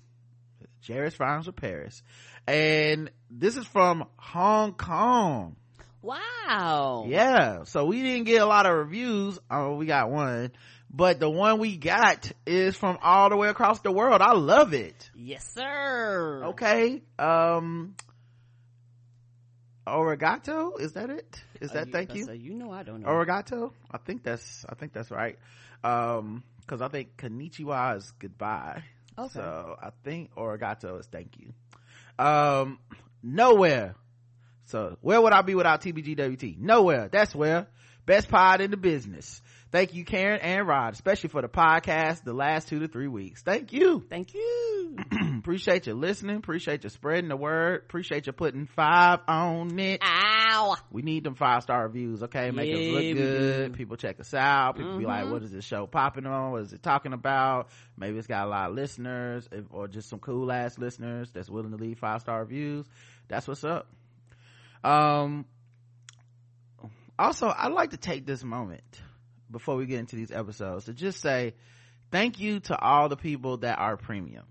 Jairus 0.86 1.20
Rhymes 1.20 1.46
with 1.46 1.56
Paris. 1.56 2.02
And 2.48 3.12
this 3.30 3.58
is 3.58 3.66
from 3.68 4.06
Hong 4.18 4.74
Kong. 4.74 5.56
Wow. 6.02 7.06
Yeah, 7.08 7.64
so 7.64 7.86
we 7.86 8.02
didn't 8.02 8.26
get 8.26 8.42
a 8.42 8.46
lot 8.46 8.66
of 8.66 8.76
reviews. 8.76 9.40
Oh, 9.50 9.76
we 9.76 9.86
got 9.86 10.10
one, 10.12 10.52
but 10.90 11.20
the 11.20 11.30
one 11.30 11.60
we 11.60 11.78
got 11.78 12.30
is 12.46 12.76
from 12.76 12.98
all 13.02 13.30
the 13.30 13.38
way 13.38 13.48
across 13.48 13.80
the 13.80 13.92
world. 13.92 14.22
I 14.22 14.34
love 14.34 14.74
it. 14.74 15.10
Yes, 15.16 15.48
sir. 15.56 16.44
Okay. 16.48 17.04
Um 17.18 17.96
Origato, 19.88 20.80
is 20.80 20.94
that 20.94 21.10
it? 21.10 21.44
Is 21.60 21.72
Uh, 21.72 21.76
that 21.76 21.92
thank 21.92 22.16
you? 22.16 22.32
you 22.32 22.54
know 22.54 22.72
I 22.72 22.84
don't 22.84 23.02
know. 23.02 23.10
Origato? 23.10 23.72
I 23.92 23.98
think 23.98 24.24
that's 24.24 24.66
I 24.70 24.76
think 24.76 24.94
that's 24.94 25.12
right. 25.12 25.38
Um 25.84 26.44
cuz 26.68 26.82
I 26.82 26.88
think 26.88 27.18
konnichiwa 27.18 27.98
is 27.98 28.12
goodbye. 28.20 28.84
Okay. 29.18 29.34
So 29.34 29.78
I 29.82 29.90
think 30.04 30.34
origato 30.36 31.00
is 31.00 31.08
thank 31.08 31.38
you. 31.38 31.54
Um 32.24 32.80
nowhere. 33.22 33.96
So 34.66 34.98
where 35.02 35.22
would 35.22 35.34
I 35.34 35.42
be 35.42 35.56
without 35.56 35.82
TBGWT? 35.82 36.58
Nowhere. 36.58 37.10
That's 37.10 37.36
where. 37.36 37.68
Best 38.06 38.30
pod 38.30 38.62
in 38.62 38.72
the 38.72 38.78
business. 38.78 39.42
Thank 39.74 39.96
you, 39.96 40.06
Karen 40.06 40.40
and 40.40 40.68
Rod, 40.68 40.94
especially 40.94 41.30
for 41.30 41.42
the 41.42 41.48
podcast 41.50 42.24
the 42.24 42.32
last 42.32 42.68
two 42.68 42.78
to 42.82 42.88
three 42.88 43.08
weeks. 43.08 43.42
Thank 43.42 43.74
you. 43.74 44.06
Thank 44.08 44.36
you. 44.36 44.98
Appreciate 45.40 45.88
you 45.88 45.96
listening. 45.96 46.36
Appreciate 46.38 46.84
you 46.84 46.92
spreading 46.92 47.28
the 47.28 47.36
word. 47.36 47.82
Appreciate 47.86 48.28
you 48.28 48.34
putting 48.34 48.68
five 48.68 49.22
on 49.28 49.80
it. 49.80 50.00
Ow. 50.04 50.76
We 50.92 51.02
need 51.02 51.24
them 51.24 51.34
five 51.34 51.64
star 51.64 51.88
reviews, 51.88 52.22
okay? 52.22 52.52
Make 52.52 52.70
Yeah, 52.70 52.76
us 52.76 53.04
look 53.04 53.18
good. 53.18 53.74
People 53.74 53.98
check 53.98 54.20
us 54.20 54.32
out. 54.36 54.76
People 54.78 55.00
be 55.00 55.06
like, 55.08 55.26
Mhm. 55.26 55.32
what 55.32 55.42
is 55.42 55.52
this 55.52 55.66
show 55.66 55.88
popping 55.88 56.28
on? 56.28 56.52
What 56.52 56.62
is 56.62 56.74
it 56.74 56.84
talking 56.84 57.14
about? 57.14 57.70
Maybe 57.98 58.20
it's 58.20 58.28
got 58.28 58.46
a 58.46 58.50
lot 58.50 58.70
of 58.70 58.76
listeners 58.76 59.50
if, 59.52 59.66
or 59.72 59.88
just 59.88 60.08
some 60.08 60.20
cool 60.20 60.52
ass 60.52 60.78
listeners 60.78 61.32
that's 61.32 61.50
willing 61.50 61.72
to 61.72 61.78
leave 61.78 61.98
five 61.98 62.22
star 62.22 62.42
reviews. 62.42 62.86
That's 63.28 63.48
what's 63.48 63.64
up. 63.64 63.88
Um, 64.84 65.46
also, 67.18 67.52
I'd 67.58 67.72
like 67.72 67.90
to 67.90 67.98
take 67.98 68.28
this 68.28 68.44
moment 68.44 69.02
before 69.54 69.78
we 69.78 69.86
get 69.86 70.00
into 70.00 70.18
these 70.18 70.32
episodes 70.32 70.86
to 70.86 70.94
just 70.94 71.22
say 71.22 71.54
thank 72.12 72.40
you 72.40 72.60
to 72.60 72.78
all 72.78 73.08
the 73.08 73.16
people 73.16 73.58
that 73.58 73.80
are 73.80 73.96
premium. 73.96 74.44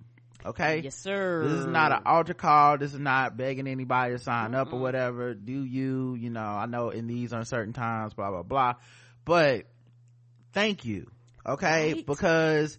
Okay. 0.44 0.80
Yes, 0.82 0.96
sir. 0.96 1.44
This 1.46 1.60
is 1.60 1.66
not 1.66 1.92
an 1.92 2.02
altar 2.06 2.34
call. 2.34 2.78
This 2.78 2.94
is 2.94 2.98
not 2.98 3.36
begging 3.36 3.68
anybody 3.68 4.14
to 4.14 4.18
sign 4.18 4.54
up 4.54 4.72
or 4.72 4.80
whatever. 4.80 5.34
Do 5.34 5.52
you, 5.52 6.14
you 6.14 6.30
know, 6.30 6.40
I 6.40 6.66
know 6.66 6.90
in 6.90 7.06
these 7.06 7.32
uncertain 7.32 7.72
times, 7.72 8.14
blah, 8.14 8.30
blah, 8.30 8.42
blah. 8.42 8.74
But 9.24 9.66
thank 10.52 10.84
you. 10.84 11.10
Okay. 11.46 11.94
Right. 11.94 12.06
Because 12.06 12.76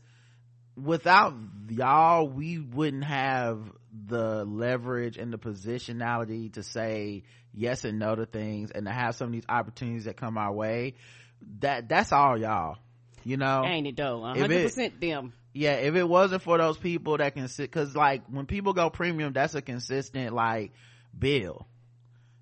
without 0.76 1.36
y'all, 1.70 2.28
we 2.28 2.60
wouldn't 2.60 3.06
have 3.06 3.60
the 4.08 4.44
leverage 4.44 5.18
and 5.18 5.32
the 5.32 5.38
positionality 5.38 6.52
to 6.54 6.64
say 6.64 7.24
yes 7.54 7.86
and 7.86 8.00
no 8.00 8.16
to 8.16 8.26
things 8.26 8.72
and 8.72 8.86
to 8.88 8.92
have 8.92 9.16
some 9.16 9.28
of 9.28 9.34
these 9.34 9.46
opportunities 9.48 10.06
that 10.06 10.18
come 10.18 10.38
our 10.38 10.52
way. 10.52 10.96
That, 11.60 11.90
that's 11.90 12.12
all 12.12 12.38
y'all. 12.38 12.78
You 13.24 13.38
know? 13.38 13.64
Ain't 13.66 13.88
it 13.88 13.96
though? 13.98 14.32
If 14.32 14.40
hundred 14.40 14.64
percent 14.64 15.00
them. 15.00 15.34
yeah 15.54 15.74
if 15.74 15.96
it 15.96 16.04
wasn't 16.04 16.42
for 16.42 16.58
those 16.58 16.78
people 16.78 17.18
that 17.18 17.34
can 17.34 17.48
sit 17.48 17.72
because 17.72 17.96
like 17.96 18.26
when 18.28 18.46
people 18.46 18.74
go 18.74 18.90
premium 18.90 19.32
that's 19.34 19.56
a 19.56 19.62
consistent 19.62 20.34
like 20.34 20.74
bill 21.18 21.66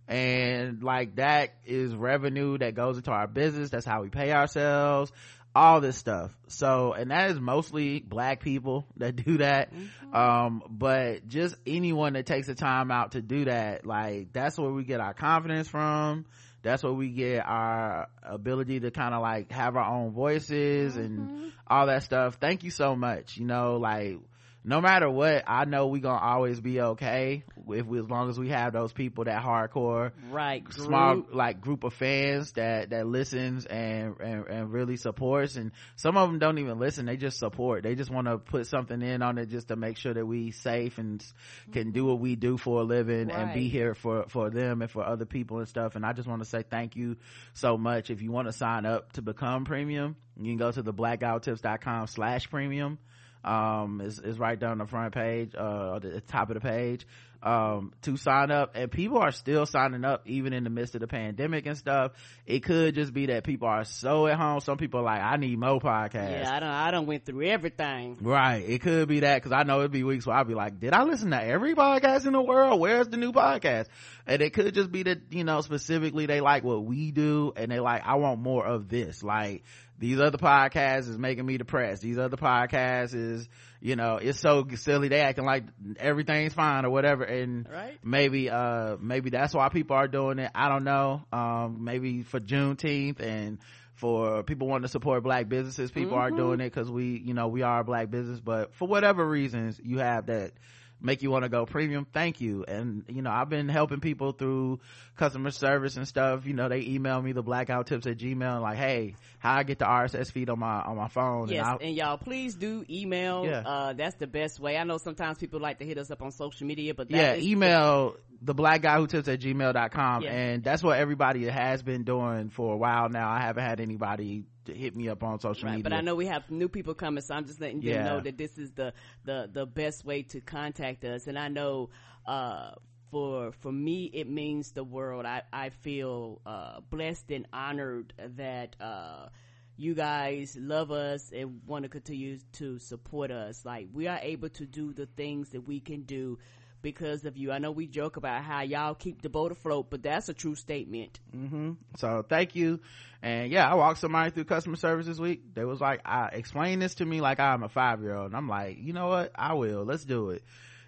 and 0.07 0.83
like 0.83 1.15
that 1.17 1.53
is 1.65 1.93
revenue 1.93 2.57
that 2.57 2.73
goes 2.73 2.97
into 2.97 3.11
our 3.11 3.27
business 3.27 3.69
that's 3.69 3.85
how 3.85 4.01
we 4.01 4.09
pay 4.09 4.31
ourselves 4.31 5.11
all 5.53 5.81
this 5.81 5.97
stuff 5.97 6.31
so 6.47 6.93
and 6.93 7.11
that 7.11 7.29
is 7.31 7.39
mostly 7.39 7.99
black 7.99 8.41
people 8.41 8.87
that 8.97 9.15
do 9.15 9.37
that 9.37 9.71
um 10.13 10.63
but 10.69 11.27
just 11.27 11.55
anyone 11.67 12.13
that 12.13 12.25
takes 12.25 12.47
the 12.47 12.55
time 12.55 12.89
out 12.91 13.11
to 13.11 13.21
do 13.21 13.45
that 13.45 13.85
like 13.85 14.31
that's 14.33 14.57
where 14.57 14.71
we 14.71 14.83
get 14.83 14.99
our 14.99 15.13
confidence 15.13 15.67
from 15.67 16.25
that's 16.63 16.83
where 16.83 16.93
we 16.93 17.09
get 17.09 17.45
our 17.45 18.07
ability 18.23 18.79
to 18.81 18.91
kind 18.91 19.13
of 19.13 19.21
like 19.21 19.51
have 19.51 19.75
our 19.75 19.85
own 19.85 20.11
voices 20.11 20.95
and 20.95 21.19
mm-hmm. 21.19 21.47
all 21.67 21.87
that 21.87 22.03
stuff. 22.03 22.37
Thank 22.39 22.63
you 22.63 22.71
so 22.71 22.95
much 22.95 23.37
you 23.37 23.45
know 23.45 23.77
like 23.77 24.17
no 24.63 24.79
matter 24.81 25.09
what 25.09 25.43
i 25.47 25.65
know 25.65 25.87
we 25.87 25.99
gonna 25.99 26.19
always 26.23 26.59
be 26.59 26.79
okay 26.81 27.43
if 27.69 27.85
we, 27.85 27.99
as 27.99 28.09
long 28.09 28.29
as 28.29 28.37
we 28.39 28.49
have 28.49 28.73
those 28.73 28.91
people 28.93 29.23
that 29.23 29.41
hardcore 29.41 30.11
Right. 30.29 30.63
Group. 30.63 30.87
small 30.87 31.25
like 31.31 31.61
group 31.61 31.83
of 31.83 31.93
fans 31.93 32.51
that 32.53 32.89
that 32.91 33.07
listens 33.07 33.65
and, 33.65 34.15
and 34.19 34.47
and 34.47 34.71
really 34.71 34.97
supports 34.97 35.55
and 35.55 35.71
some 35.95 36.17
of 36.17 36.29
them 36.29 36.39
don't 36.39 36.57
even 36.59 36.79
listen 36.79 37.05
they 37.05 37.17
just 37.17 37.39
support 37.39 37.83
they 37.83 37.95
just 37.95 38.11
want 38.11 38.27
to 38.27 38.37
put 38.37 38.67
something 38.67 39.01
in 39.01 39.21
on 39.21 39.37
it 39.37 39.47
just 39.49 39.69
to 39.69 39.75
make 39.75 39.97
sure 39.97 40.13
that 40.13 40.25
we 40.25 40.51
safe 40.51 40.97
and 40.97 41.23
can 41.71 41.91
do 41.91 42.05
what 42.05 42.19
we 42.19 42.35
do 42.35 42.57
for 42.57 42.81
a 42.81 42.83
living 42.83 43.31
and 43.31 43.53
be 43.53 43.69
here 43.69 43.93
for 43.93 44.25
for 44.27 44.49
them 44.49 44.81
and 44.81 44.91
for 44.91 45.03
other 45.05 45.25
people 45.25 45.59
and 45.59 45.67
stuff 45.67 45.95
and 45.95 46.05
i 46.05 46.13
just 46.13 46.27
want 46.27 46.41
to 46.41 46.47
say 46.49 46.63
thank 46.69 46.95
you 46.95 47.15
so 47.53 47.77
much 47.77 48.09
if 48.09 48.21
you 48.21 48.31
want 48.31 48.47
to 48.47 48.53
sign 48.53 48.85
up 48.85 49.11
to 49.13 49.21
become 49.21 49.65
premium 49.65 50.15
you 50.37 50.51
can 50.51 50.57
go 50.57 50.71
to 50.71 50.81
the 50.81 50.93
blackouttips.com 50.93 52.07
slash 52.07 52.49
premium 52.49 52.97
um 53.43 54.01
is 54.01 54.19
is 54.19 54.37
right 54.37 54.59
down 54.59 54.77
the 54.77 54.85
front 54.85 55.13
page 55.13 55.53
uh 55.55 55.97
the 55.99 56.21
top 56.21 56.49
of 56.49 56.55
the 56.55 56.61
page 56.61 57.05
um 57.43 57.91
to 58.01 58.17
sign 58.17 58.51
up 58.51 58.71
and 58.75 58.91
people 58.91 59.17
are 59.17 59.31
still 59.31 59.65
signing 59.65 60.05
up 60.05 60.21
even 60.27 60.53
in 60.53 60.63
the 60.63 60.69
midst 60.69 60.95
of 60.95 61.01
the 61.01 61.07
pandemic 61.07 61.65
and 61.65 61.77
stuff 61.77 62.11
it 62.45 62.63
could 62.63 62.93
just 62.93 63.13
be 63.13 63.25
that 63.27 63.43
people 63.43 63.67
are 63.67 63.83
so 63.83 64.27
at 64.27 64.37
home 64.37 64.59
some 64.59 64.77
people 64.77 64.99
are 64.99 65.03
like 65.03 65.21
i 65.21 65.37
need 65.37 65.57
more 65.57 65.79
podcasts 65.79 66.41
Yeah, 66.41 66.51
I 66.55 66.59
don't. 66.59 66.69
I 66.69 66.91
don't 66.91 67.05
went 67.07 67.25
through 67.25 67.43
everything. 67.47 68.17
Right. 68.21 68.63
It 68.67 68.81
could 68.81 69.07
be 69.07 69.21
that 69.21 69.35
because 69.41 69.51
I 69.51 69.63
know 69.63 69.79
it'd 69.79 69.91
be 69.91 70.03
weeks 70.03 70.25
where 70.25 70.35
I'd 70.35 70.47
be 70.47 70.53
like, 70.53 70.79
did 70.79 70.93
I 70.93 71.03
listen 71.03 71.31
to 71.31 71.43
every 71.43 71.75
podcast 71.75 72.25
in 72.25 72.33
the 72.33 72.41
world? 72.41 72.79
Where's 72.79 73.07
the 73.07 73.17
new 73.17 73.31
podcast? 73.31 73.87
And 74.27 74.41
it 74.41 74.53
could 74.53 74.73
just 74.73 74.91
be 74.91 75.03
that, 75.03 75.19
you 75.31 75.43
know, 75.43 75.61
specifically 75.61 76.25
they 76.25 76.41
like 76.41 76.63
what 76.63 76.83
we 76.85 77.11
do 77.11 77.53
and 77.55 77.71
they 77.71 77.79
like, 77.79 78.03
I 78.05 78.15
want 78.15 78.39
more 78.39 78.65
of 78.65 78.87
this. 78.89 79.23
Like 79.23 79.63
these 79.99 80.19
other 80.19 80.37
podcasts 80.37 81.09
is 81.09 81.17
making 81.17 81.45
me 81.45 81.57
depressed. 81.57 82.01
These 82.01 82.17
other 82.17 82.37
podcasts 82.37 83.13
is, 83.13 83.49
you 83.81 83.95
know, 83.95 84.17
it's 84.17 84.39
so 84.39 84.65
silly. 84.75 85.07
They 85.09 85.21
acting 85.21 85.45
like 85.45 85.63
everything's 85.99 86.53
fine 86.53 86.85
or 86.85 86.91
whatever. 86.91 87.23
And 87.23 87.67
Right. 87.67 87.97
maybe, 88.03 88.49
uh, 88.49 88.95
maybe 88.99 89.31
that's 89.31 89.53
why 89.53 89.67
people 89.69 89.95
are 89.95 90.07
doing 90.07 90.39
it. 90.39 90.51
I 90.55 90.69
don't 90.69 90.83
know. 90.83 91.23
Um, 91.33 91.83
maybe 91.83 92.21
for 92.23 92.39
Juneteenth 92.39 93.19
and, 93.19 93.57
for 93.95 94.41
people 94.41 94.67
wanting 94.67 94.83
to 94.83 94.87
support 94.87 95.21
black 95.21 95.47
businesses 95.47 95.91
people 95.91 96.15
are 96.15 96.31
doing 96.31 96.59
it 96.59 96.63
because 96.73 96.89
we 96.89 97.21
you 97.23 97.35
know 97.35 97.49
we 97.49 97.61
are 97.61 97.81
a 97.81 97.83
black 97.83 98.09
business 98.09 98.39
but 98.39 98.73
for 98.73 98.87
whatever 98.87 99.23
reasons 99.23 99.79
you 99.83 99.99
have 99.99 100.25
that 100.25 100.53
make 101.01 101.21
you 101.23 101.31
want 101.31 101.43
to 101.43 101.49
go 101.49 101.65
premium 101.65 102.05
thank 102.13 102.39
you 102.41 102.63
and 102.67 103.03
you 103.09 103.21
know 103.21 103.31
i've 103.31 103.49
been 103.49 103.67
helping 103.67 103.99
people 103.99 104.31
through 104.31 104.79
customer 105.17 105.51
service 105.51 105.97
and 105.97 106.07
stuff 106.07 106.45
you 106.45 106.53
know 106.53 106.69
they 106.69 106.81
email 106.81 107.21
me 107.21 107.31
the 107.31 107.41
blackout 107.43 107.87
tips 107.87 108.05
at 108.07 108.17
gmail 108.17 108.53
and 108.53 108.61
like 108.61 108.77
hey 108.77 109.15
how 109.39 109.53
i 109.55 109.63
get 109.63 109.79
the 109.79 109.85
rss 109.85 110.31
feed 110.31 110.49
on 110.49 110.59
my 110.59 110.81
on 110.81 110.95
my 110.97 111.07
phone 111.07 111.49
Yes, 111.49 111.65
and 111.65 111.79
I, 111.81 111.85
and 111.85 111.95
y'all 111.95 112.17
please 112.17 112.55
do 112.55 112.85
email. 112.89 113.45
Yeah. 113.45 113.63
Uh, 113.65 113.93
that's 113.93 114.15
the 114.15 114.27
best 114.27 114.59
way. 114.59 114.77
I 114.77 114.83
know 114.83 114.97
sometimes 114.97 115.37
people 115.37 115.59
like 115.59 115.79
to 115.79 115.85
hit 115.85 115.97
us 115.97 116.11
up 116.11 116.21
on 116.21 116.31
social 116.31 116.67
media, 116.67 116.93
but 116.93 117.09
that 117.09 117.39
yeah 117.39 117.43
email 117.43 118.15
the 118.41 118.53
black 118.53 118.81
guy 118.81 118.97
who 118.97 119.07
tips 119.07 119.27
at 119.27 119.39
gmail.com 119.39 120.23
Yeah. 120.23 120.31
and 120.31 120.63
that's 120.63 120.81
what 120.83 120.97
everybody 120.97 121.45
has 121.45 121.83
been 121.83 122.03
doing 122.03 122.49
for 122.49 122.73
a 122.73 122.77
while 122.77 123.09
now 123.09 123.29
i 123.29 123.39
haven't 123.39 123.63
had 123.63 123.79
anybody 123.79 124.43
hit 124.67 124.95
me 124.95 125.09
up 125.09 125.23
on 125.23 125.39
social 125.39 125.67
Right, 125.67 125.71
media 125.71 125.83
but 125.83 125.91
I 125.93 126.01
know 126.01 126.15
we 126.15 126.25
have 126.27 126.49
new 126.49 126.69
people 126.69 126.93
coming, 126.93 127.21
so 127.21 127.35
I'm 127.35 127.45
just 127.45 127.59
letting 127.59 127.83
them 127.83 127.97
Yeah. 127.97 128.03
know 128.03 128.19
that 128.21 128.37
this 128.37 128.57
is 128.57 128.71
the 128.71 128.93
the 129.25 129.49
the 129.51 129.65
best 129.65 130.05
way 130.05 130.23
to 130.23 130.41
contact 130.41 131.03
us. 131.05 131.27
And 131.27 131.37
I 131.37 131.49
know 131.49 131.89
uh, 132.25 132.71
for 133.11 133.51
for 133.51 133.71
me, 133.71 134.05
it 134.05 134.29
means 134.29 134.71
the 134.71 134.83
world. 134.83 135.25
I 135.25 135.43
I 135.51 135.69
feel 135.69 136.41
uh, 136.45 136.81
blessed 136.89 137.31
and 137.31 137.47
honored 137.53 138.13
that. 138.17 138.75
Uh, 138.79 139.29
you 139.77 139.95
guys 139.95 140.55
love 140.59 140.91
us 140.91 141.31
and 141.33 141.61
want 141.65 141.83
to 141.83 141.89
continue 141.89 142.37
to 142.53 142.77
support 142.77 143.31
us. 143.31 143.65
Like 143.65 143.87
we 143.93 144.07
are 144.07 144.19
able 144.21 144.49
to 144.49 144.65
do 144.65 144.93
the 144.93 145.07
things 145.07 145.49
that 145.51 145.61
we 145.61 145.79
can 145.79 146.03
do 146.03 146.37
because 146.81 147.25
of 147.25 147.37
you. 147.37 147.51
I 147.51 147.59
know 147.59 147.71
we 147.71 147.87
joke 147.87 148.17
about 148.17 148.43
how 148.43 148.61
y'all 148.61 148.95
keep 148.95 149.21
the 149.21 149.29
boat 149.29 149.51
afloat, 149.51 149.87
but 149.89 150.03
that's 150.03 150.29
a 150.29 150.33
true 150.33 150.55
statement. 150.55 151.19
hmm 151.31 151.73
So 151.97 152.25
thank 152.27 152.55
you. 152.55 152.79
And 153.21 153.51
yeah, 153.51 153.69
I 153.69 153.75
walked 153.75 153.99
somebody 153.99 154.31
through 154.31 154.45
customer 154.45 154.75
service 154.75 155.05
this 155.05 155.19
week. 155.19 155.53
They 155.53 155.63
was 155.63 155.79
like, 155.79 156.01
I 156.05 156.29
explained 156.33 156.81
this 156.81 156.95
to 156.95 157.05
me 157.05 157.21
like 157.21 157.39
I'm 157.39 157.63
a 157.63 157.69
five 157.69 158.01
year 158.01 158.15
old. 158.15 158.27
And 158.27 158.35
I'm 158.35 158.49
like, 158.49 158.77
you 158.79 158.93
know 158.93 159.07
what? 159.07 159.31
I 159.35 159.53
will. 159.53 159.83
Let's 159.83 160.05
do 160.05 160.31
it. 160.31 160.43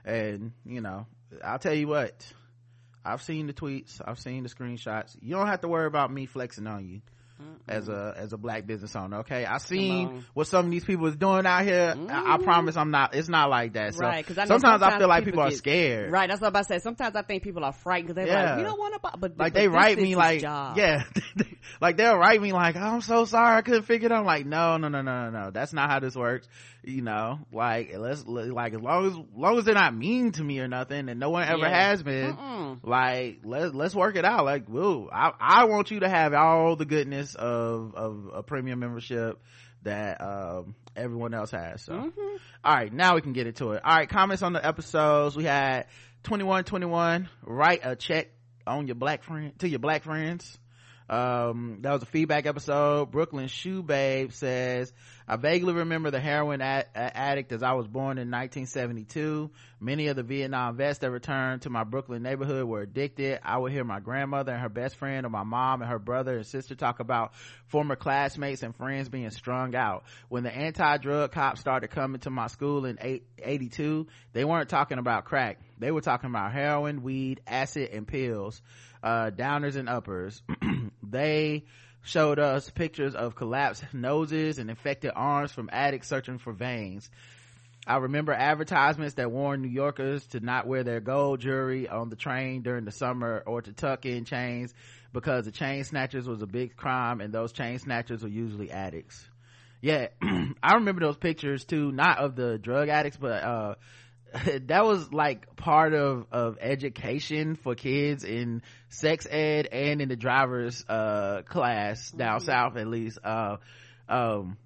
And 0.06 0.52
you 0.66 0.82
know, 0.82 1.06
I'll 1.44 1.60
tell 1.60 1.74
you 1.74 1.88
what. 1.88 2.14
I've 3.06 3.22
seen 3.22 3.48
the 3.48 3.54
tweets. 3.54 4.02
I've 4.06 4.20
seen 4.20 4.44
the 4.44 4.50
screenshots. 4.50 5.18
You 5.22 5.36
don't 5.36 5.48
have 5.48 5.60
to 5.62 5.68
worry 5.68 5.88
about 5.88 6.12
me 6.12 6.26
flexing 6.26 6.68
on 6.68 6.88
you. 6.88 7.02
As 7.67 7.88
a 7.88 8.13
as 8.17 8.34
a 8.34 8.38
black 8.38 8.65
business 8.67 8.96
owner, 8.96 9.19
okay. 9.19 9.46
I 9.46 9.58
seen 9.58 10.26
what 10.34 10.48
some 10.48 10.65
of 10.65 10.72
these 10.72 10.84
people 10.84 11.08
is 11.08 11.15
doing 11.15 11.46
out 11.46 11.63
here. 11.63 11.93
I, 12.10 12.34
I 12.34 12.38
mm. 12.38 12.43
promise 12.43 12.76
I'm 12.76 12.91
not. 12.91 13.15
It's 13.15 13.30
not 13.30 13.50
like 13.50 13.74
that. 13.74 13.93
So 13.96 14.02
Right, 14.02 14.26
I 14.30 14.34
know 14.46 14.46
sometimes, 14.46 14.63
I 14.63 14.69
sometimes 14.89 14.96
feel 15.00 15.08
like 15.08 15.24
people 15.26 15.32
people, 15.43 15.48
are 15.48 15.52
scared. 15.52 16.12
Right, 16.12 16.30
that's 16.30 16.41
what 16.41 16.48
I'm 16.48 16.52
about 16.52 16.67
to 16.67 16.74
say. 16.74 16.80
Sometimes 16.80 17.15
I 17.15 17.22
think 17.22 17.41
people 17.43 17.63
are 17.63 17.72
frightened 17.72 18.13
because 18.13 18.28
they're 18.28 18.36
Yeah. 18.36 18.50
like, 18.52 18.58
we 18.58 18.63
don't 18.63 18.80
want 18.80 18.93
to, 18.96 19.00
buy, 19.00 19.12
but 19.17 19.32
like 19.32 19.38
but 19.38 19.54
they 19.54 19.67
this 19.67 19.74
write 19.76 19.98
me 19.98 20.15
like 20.15 20.41
job. 20.41 20.78
yeah 20.78 21.04
like 21.82 21.98
they'll 21.98 22.17
write 22.17 22.41
me 22.41 22.52
like 22.52 22.76
i'm 22.76 23.02
so 23.02 23.26
sorry 23.26 23.58
i 23.58 23.62
couldn't 23.62 23.84
figure 23.84 24.08
it 24.08 24.12
out 24.12 24.19
I'm 24.19 24.26
like 24.26 24.46
no 24.46 24.78
no 24.78 24.89
no 24.89 25.02
no 25.02 25.30
no 25.30 25.46
no 25.46 25.52
that's 25.52 25.74
not 25.74 25.89
how 25.89 26.00
this 26.00 26.15
works 26.15 26.48
you 26.84 27.02
know 27.02 27.39
like 27.52 27.93
let's 27.98 28.26
like 28.26 28.74
as 28.74 28.82
long 28.82 29.06
as 29.08 29.13
long 29.36 29.58
as 29.58 29.65
they're 29.65 29.74
not 29.74 29.96
mean 29.96 30.32
to 30.34 30.43
me 30.43 30.60
or 30.60 30.67
nothing 30.67 31.08
and 31.10 31.19
no 31.19 31.30
one 31.30 31.43
ever 31.43 31.60
Yeah. 31.60 31.89
has 31.89 32.04
been 32.04 32.36
Mm-mm. 32.36 32.80
like 32.84 33.39
let's 33.43 33.74
let's 33.74 33.96
work 33.96 34.15
it 34.17 34.26
out 34.26 34.43
like 34.46 34.67
whoa 34.67 35.10
i 35.12 35.32
i 35.39 35.63
want 35.65 35.91
you 35.91 36.02
to 36.02 36.10
have 36.10 36.34
all 36.34 36.76
the 36.76 36.86
goodness 36.86 37.23
of 37.36 37.96
of 37.96 38.30
a 38.34 38.44
premium 38.44 38.80
membership 38.80 39.42
that 39.84 40.22
um 40.22 40.76
everyone 40.96 41.34
else 41.34 41.52
has 41.52 41.82
so. 41.82 41.94
Mm-hmm. 41.94 42.36
all 42.64 42.76
right 42.76 42.94
now 42.94 43.16
we 43.16 43.22
can 43.22 43.34
get 43.34 43.48
into 43.48 43.72
it. 43.72 43.82
All 43.84 43.96
right 43.96 44.10
comments 44.10 44.44
on 44.44 44.54
the 44.54 44.66
episodes. 44.66 45.36
We 45.36 45.44
had 45.46 45.88
2121 46.24 47.30
write 47.46 47.82
a 47.84 47.96
check 47.96 48.30
on 48.66 48.88
your 48.88 48.96
black 48.96 49.24
friend 49.24 49.58
to 49.60 49.68
your 49.68 49.80
black 49.80 50.04
friends 50.04 50.58
um 51.13 51.78
that 51.82 51.91
was 51.93 52.02
a 52.02 52.08
feedback 52.08 52.45
episode. 52.45 53.12
Brooklyn 53.12 53.47
shoe 53.47 53.84
babe 53.84 54.32
says 54.32 54.91
i 55.28 55.36
vaguely 55.36 55.73
remember 55.73 56.12
the 56.12 56.19
heroin 56.19 56.62
ad- 56.62 56.88
addict 56.95 57.52
as 57.52 57.63
i 57.63 57.73
was 57.73 57.88
born 57.88 58.17
in 58.17 58.30
1972 58.30 59.49
many 59.80 60.08
of 60.08 60.15
the 60.15 60.23
vietnam 60.23 60.76
vets 60.76 60.99
that 60.99 61.12
returned 61.12 61.62
to 61.62 61.69
my 61.69 61.84
brooklyn 61.84 62.23
neighborhood 62.23 62.65
were 62.65 62.82
addicted. 62.82 63.39
I 63.43 63.58
would 63.58 63.71
hear 63.71 63.84
my 63.84 63.99
grandmother 63.99 64.52
and 64.52 64.62
her 64.62 64.69
best 64.69 64.95
friend 64.95 65.26
or 65.26 65.30
my 65.30 65.43
mom 65.43 65.82
and 65.82 65.91
her 65.91 65.99
brother 65.99 66.38
and 66.38 66.45
sister 66.45 66.76
talk 66.76 66.99
about 66.99 67.34
former 67.67 67.95
classmates 67.95 68.63
and 68.63 68.76
friends 68.76 69.10
being 69.10 69.30
strung 69.30 69.76
out. 69.76 70.04
When 70.30 70.43
the 70.43 70.56
anti-drug 70.56 71.32
cops 71.32 71.60
started 71.60 71.89
coming 71.89 72.21
to 72.21 72.30
my 72.30 72.47
school 72.47 72.86
in 72.86 72.97
82 73.38 74.08
they 74.34 74.45
weren't 74.45 74.69
talking 74.69 74.97
about 74.97 75.26
crack. 75.26 75.60
They 75.80 75.91
were 75.91 76.02
talking 76.02 76.30
about 76.30 76.54
heroin 76.54 77.04
weed 77.04 77.41
acid 77.45 77.89
and 77.91 78.08
pills 78.08 78.62
uh, 79.04 79.30
downers 79.32 79.76
and 79.76 79.89
uppers. 79.89 80.42
they 81.04 81.66
showed 82.04 82.39
us 82.39 82.70
pictures 82.70 83.16
of 83.16 83.36
collapsed 83.36 83.84
noses 83.94 84.58
and 84.58 84.70
infected 84.70 85.12
arms 85.16 85.52
from 85.52 85.70
addicts 85.72 86.08
searching 86.08 86.38
for 86.38 86.54
veins. 86.54 87.10
I 87.86 87.98
remember 87.98 88.32
advertisements 88.32 89.16
that 89.16 89.30
warned 89.30 89.62
New 89.62 89.68
Yorkers 89.68 90.26
to 90.28 90.39
not 90.39 90.68
wear 90.68 90.84
their 90.84 91.02
gold 91.02 91.42
jewelry 91.42 91.89
on 91.89 92.10
the 92.10 92.16
train 92.16 92.62
during 92.62 92.86
the 92.86 92.92
summer 92.92 93.44
or 93.46 93.62
to 93.62 93.74
tuck 93.74 94.06
in 94.06 94.24
chains 94.24 94.74
because 95.12 95.46
the 95.46 95.52
chain 95.52 95.84
snatchers 95.84 96.26
was 96.26 96.42
a 96.42 96.48
big 96.48 96.78
crime 96.78 97.20
and 97.20 97.34
those 97.34 97.52
chain 97.52 97.80
snatchers 97.80 98.24
were 98.24 98.30
usually 98.30 98.72
addicts. 98.72 99.28
Yeah, 99.82 100.08
I 100.63 100.76
remember 100.76 101.02
those 101.02 101.18
pictures 101.18 101.66
too, 101.66 101.92
not 101.92 102.20
of 102.20 102.38
the 102.38 102.58
drug 102.58 102.88
addicts, 102.88 103.18
but, 103.18 103.44
uh, 103.44 103.76
that 104.65 104.86
was 104.86 105.12
like 105.13 105.56
part 105.56 105.93
of 105.93 106.26
of 106.32 106.58
education 106.60 107.56
for 107.56 107.76
kids 107.76 108.24
in 108.24 108.62
sex 108.89 109.28
ed 109.30 109.67
and 109.72 110.02
in 110.02 110.10
the 110.10 110.15
driver's 110.15 110.84
uh 110.89 111.41
class 111.46 112.12
down 112.12 112.39
mm-hmm. 112.39 112.46
south 112.46 112.76
at 112.78 112.88
least 112.88 113.19
uh 113.24 113.58
um 114.10 114.58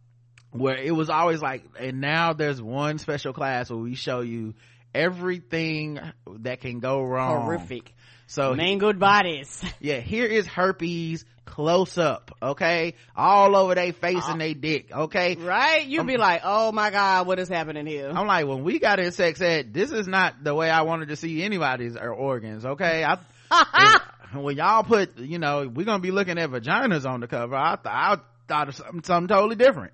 where 0.51 0.77
it 0.77 0.91
was 0.91 1.10
always 1.10 1.41
like 1.41 1.63
and 1.80 1.99
now 2.01 2.34
there's 2.34 2.62
one 2.62 2.97
special 2.97 3.34
class 3.34 3.69
where 3.69 3.80
we 3.80 3.95
show 3.95 4.21
you 4.21 4.53
everything 4.93 5.99
that 6.39 6.62
can 6.62 6.80
go 6.80 7.03
wrong. 7.03 7.43
Horrific. 7.43 7.93
So 8.27 8.53
mangled 8.56 8.99
bodies. 8.99 9.63
Yeah 9.80 9.99
here 9.99 10.25
is 10.25 10.47
herpes 10.47 11.25
close 11.47 11.97
up 11.97 12.36
okay? 12.41 12.93
All 13.15 13.55
over 13.55 13.73
their 13.73 13.93
face 13.93 14.23
uh, 14.27 14.31
and 14.31 14.41
they 14.41 14.53
dick 14.53 14.91
okay? 14.91 15.36
Right? 15.36 15.86
You'd 15.88 16.05
be 16.05 16.17
like 16.17 16.41
oh 16.43 16.71
my 16.71 16.91
god 16.91 17.25
what 17.25 17.39
is 17.39 17.49
happening 17.49 17.88
here? 17.88 18.12
I'm 18.13 18.27
like 18.27 18.45
when 18.45 18.63
we 18.63 18.79
got 18.79 18.99
in 18.99 19.12
sex 19.12 19.41
ed 19.41 19.73
this 19.73 19.91
is 19.91 20.07
not 20.07 20.43
the 20.43 20.53
way 20.53 20.69
i 20.69 20.81
wanted 20.81 21.07
to 21.07 21.15
see 21.15 21.41
anybody's 21.41 21.95
organs 21.95 22.65
okay? 22.65 23.03
I 23.03 23.17
when 24.33 24.57
y'all 24.57 24.83
put 24.83 25.17
you 25.17 25.39
know 25.39 25.67
we're 25.67 25.86
gonna 25.86 25.99
be 25.99 26.12
looking 26.12 26.38
at 26.38 26.49
vaginas 26.51 27.10
on 27.10 27.21
the 27.21 27.27
cover 27.27 27.55
i, 27.55 27.75
th- 27.75 27.86
I 27.86 28.17
thought 28.47 28.67
of 28.67 28.75
something, 28.75 29.03
something 29.03 29.27
totally 29.27 29.55
different. 29.55 29.93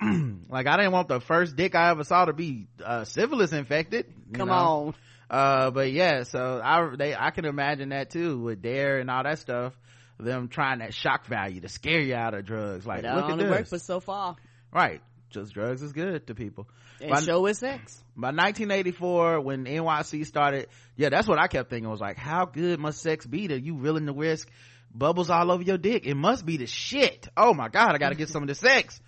Like 0.48 0.66
i 0.68 0.76
didn't 0.76 0.92
want 0.92 1.08
the 1.08 1.20
first 1.20 1.56
dick 1.56 1.74
i 1.74 1.90
ever 1.90 2.04
saw 2.04 2.26
to 2.26 2.32
be 2.32 2.66
uh, 2.84 3.04
syphilis 3.04 3.52
infected 3.52 4.06
come 4.32 4.48
know? 4.48 4.54
on. 4.54 4.94
Uh 5.28 5.70
but 5.70 5.90
yeah 5.90 6.22
so 6.22 6.60
i 6.62 6.94
they 6.96 7.14
i 7.16 7.30
can 7.30 7.44
imagine 7.44 7.88
that 7.88 8.10
too 8.10 8.38
with 8.38 8.62
dare 8.62 8.98
and 9.00 9.10
all 9.10 9.24
that 9.24 9.38
stuff 9.38 9.72
them 10.18 10.48
trying 10.48 10.78
that 10.78 10.94
shock 10.94 11.26
value 11.26 11.60
to 11.60 11.68
scare 11.68 12.00
you 12.00 12.14
out 12.14 12.34
of 12.34 12.44
drugs. 12.44 12.86
Like, 12.86 13.02
that 13.02 13.16
look 13.16 13.24
only 13.26 13.44
at 13.44 13.50
works 13.50 13.70
for 13.70 13.78
so 13.78 14.00
far. 14.00 14.36
Right. 14.72 15.00
Just 15.30 15.52
drugs 15.52 15.82
is 15.82 15.92
good 15.92 16.28
to 16.28 16.34
people. 16.34 16.68
And 17.00 17.10
by, 17.10 17.20
show 17.20 17.44
is 17.46 17.58
sex. 17.58 18.02
By 18.16 18.28
1984, 18.28 19.40
when 19.40 19.64
NYC 19.64 20.24
started, 20.26 20.68
yeah, 20.96 21.08
that's 21.08 21.26
what 21.26 21.38
I 21.38 21.48
kept 21.48 21.70
thinking 21.70 21.90
was 21.90 22.00
like, 22.00 22.16
how 22.16 22.44
good 22.44 22.78
must 22.78 23.02
sex 23.02 23.26
be 23.26 23.48
that 23.48 23.62
you 23.62 23.74
willing 23.74 24.06
to 24.06 24.12
risk 24.12 24.48
bubbles 24.94 25.30
all 25.30 25.50
over 25.50 25.62
your 25.62 25.78
dick? 25.78 26.06
It 26.06 26.14
must 26.14 26.46
be 26.46 26.56
the 26.56 26.66
shit. 26.66 27.28
Oh 27.36 27.52
my 27.52 27.68
God, 27.68 27.94
I 27.94 27.98
gotta 27.98 28.14
get 28.14 28.28
some 28.28 28.42
of 28.42 28.48
the 28.48 28.54
sex. 28.54 29.00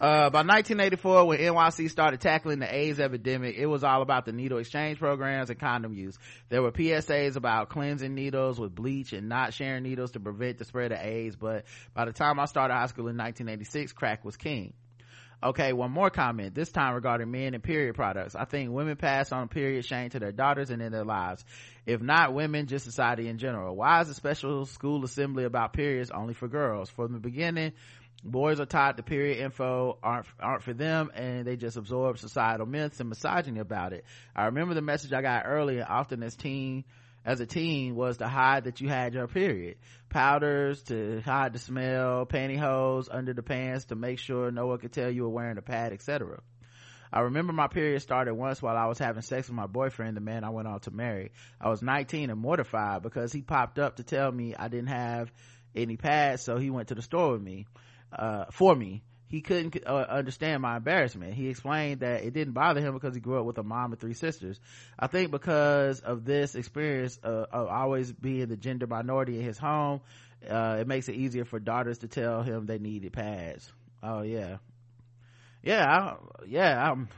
Uh, 0.00 0.28
by 0.28 0.40
1984, 0.40 1.24
when 1.26 1.38
NYC 1.38 1.88
started 1.88 2.20
tackling 2.20 2.58
the 2.58 2.74
AIDS 2.74 2.98
epidemic, 2.98 3.56
it 3.56 3.66
was 3.66 3.84
all 3.84 4.02
about 4.02 4.24
the 4.24 4.32
needle 4.32 4.58
exchange 4.58 4.98
programs 4.98 5.50
and 5.50 5.58
condom 5.58 5.94
use. 5.94 6.18
There 6.48 6.62
were 6.62 6.72
PSAs 6.72 7.36
about 7.36 7.68
cleansing 7.68 8.14
needles 8.14 8.58
with 8.58 8.74
bleach 8.74 9.12
and 9.12 9.28
not 9.28 9.54
sharing 9.54 9.84
needles 9.84 10.12
to 10.12 10.20
prevent 10.20 10.58
the 10.58 10.64
spread 10.64 10.90
of 10.90 10.98
AIDS. 10.98 11.36
But 11.36 11.64
by 11.94 12.06
the 12.06 12.12
time 12.12 12.40
I 12.40 12.46
started 12.46 12.74
high 12.74 12.86
school 12.86 13.08
in 13.08 13.16
1986, 13.16 13.92
crack 13.92 14.24
was 14.24 14.36
king. 14.36 14.74
Okay, 15.44 15.74
one 15.74 15.90
more 15.90 16.08
comment, 16.08 16.54
this 16.54 16.72
time 16.72 16.94
regarding 16.94 17.30
men 17.30 17.52
and 17.52 17.62
period 17.62 17.94
products. 17.94 18.34
I 18.34 18.46
think 18.46 18.70
women 18.70 18.96
pass 18.96 19.30
on 19.30 19.48
period 19.48 19.84
shame 19.84 20.08
to 20.10 20.18
their 20.18 20.32
daughters 20.32 20.70
and 20.70 20.80
in 20.80 20.90
their 20.90 21.04
lives. 21.04 21.44
If 21.84 22.00
not 22.00 22.32
women, 22.32 22.66
just 22.66 22.86
society 22.86 23.28
in 23.28 23.36
general. 23.36 23.76
Why 23.76 24.00
is 24.00 24.08
a 24.08 24.14
special 24.14 24.64
school 24.64 25.04
assembly 25.04 25.44
about 25.44 25.74
periods 25.74 26.10
only 26.10 26.32
for 26.32 26.48
girls? 26.48 26.88
From 26.88 27.12
the 27.12 27.18
beginning, 27.18 27.72
boys 28.24 28.58
are 28.58 28.66
taught 28.66 28.96
the 28.96 29.02
period 29.02 29.38
info 29.38 29.98
aren't 30.02 30.26
aren't 30.40 30.62
for 30.62 30.72
them 30.72 31.10
and 31.14 31.46
they 31.46 31.56
just 31.56 31.76
absorb 31.76 32.18
societal 32.18 32.66
myths 32.66 32.98
and 33.00 33.10
misogyny 33.10 33.60
about 33.60 33.92
it. 33.92 34.04
I 34.34 34.46
remember 34.46 34.74
the 34.74 34.82
message 34.82 35.12
i 35.12 35.20
got 35.20 35.44
earlier 35.46 35.86
often 35.88 36.22
as 36.22 36.34
teen 36.34 36.84
as 37.24 37.40
a 37.40 37.46
teen 37.46 37.94
was 37.94 38.18
to 38.18 38.28
hide 38.28 38.64
that 38.64 38.80
you 38.80 38.88
had 38.88 39.14
your 39.14 39.26
period. 39.26 39.76
Powders 40.08 40.82
to 40.84 41.20
hide 41.20 41.52
the 41.52 41.58
smell 41.58 42.26
pantyhose 42.26 43.08
under 43.10 43.34
the 43.34 43.42
pants 43.42 43.86
to 43.86 43.94
make 43.94 44.18
sure 44.18 44.50
no 44.50 44.66
one 44.66 44.78
could 44.78 44.92
tell 44.92 45.10
you 45.10 45.24
were 45.24 45.28
wearing 45.28 45.58
a 45.58 45.62
pad 45.62 45.92
etc 45.92 46.40
I 47.12 47.20
remember 47.20 47.52
my 47.52 47.68
period 47.68 48.00
started 48.02 48.34
once 48.34 48.60
while 48.60 48.76
I 48.76 48.86
was 48.86 48.98
having 48.98 49.22
sex 49.22 49.46
with 49.46 49.54
my 49.54 49.68
boyfriend, 49.68 50.16
the 50.16 50.20
man 50.20 50.42
I 50.42 50.50
went 50.50 50.66
on 50.66 50.80
to 50.80 50.90
marry. 50.90 51.30
I 51.60 51.68
was 51.68 51.80
19 51.80 52.28
and 52.28 52.40
mortified 52.40 53.02
because 53.02 53.32
he 53.32 53.40
popped 53.40 53.78
up 53.78 53.96
to 53.96 54.02
tell 54.02 54.32
me 54.32 54.56
I 54.56 54.66
didn't 54.66 54.88
have 54.88 55.30
any 55.76 55.96
pads, 55.96 56.42
so 56.42 56.56
he 56.56 56.70
went 56.70 56.88
to 56.88 56.96
the 56.96 57.02
store 57.02 57.30
with 57.30 57.42
me 57.42 57.66
uh, 58.18 58.44
for 58.50 58.74
me 58.74 59.02
he 59.34 59.40
couldn't 59.40 59.76
uh, 59.84 60.06
understand 60.08 60.62
my 60.62 60.76
embarrassment. 60.76 61.34
He 61.34 61.48
explained 61.48 62.00
that 62.00 62.22
it 62.22 62.32
didn't 62.34 62.52
bother 62.52 62.80
him 62.80 62.94
because 62.94 63.14
he 63.16 63.20
grew 63.20 63.40
up 63.40 63.46
with 63.46 63.58
a 63.58 63.64
mom 63.64 63.90
and 63.90 64.00
three 64.00 64.14
sisters. 64.14 64.60
I 64.96 65.08
think 65.08 65.32
because 65.32 66.00
of 66.00 66.24
this 66.24 66.54
experience 66.54 67.18
uh, 67.24 67.46
of 67.50 67.66
always 67.66 68.12
being 68.12 68.46
the 68.46 68.56
gender 68.56 68.86
minority 68.86 69.38
in 69.38 69.44
his 69.44 69.58
home, 69.58 70.02
uh, 70.48 70.76
it 70.80 70.86
makes 70.86 71.08
it 71.08 71.16
easier 71.16 71.44
for 71.44 71.58
daughters 71.58 71.98
to 71.98 72.08
tell 72.08 72.42
him 72.42 72.66
they 72.66 72.78
needed 72.78 73.12
pads. 73.12 73.72
Oh 74.02 74.22
yeah, 74.22 74.58
yeah, 75.64 75.84
I, 75.84 76.16
yeah. 76.46 76.90
I'm, 76.92 77.08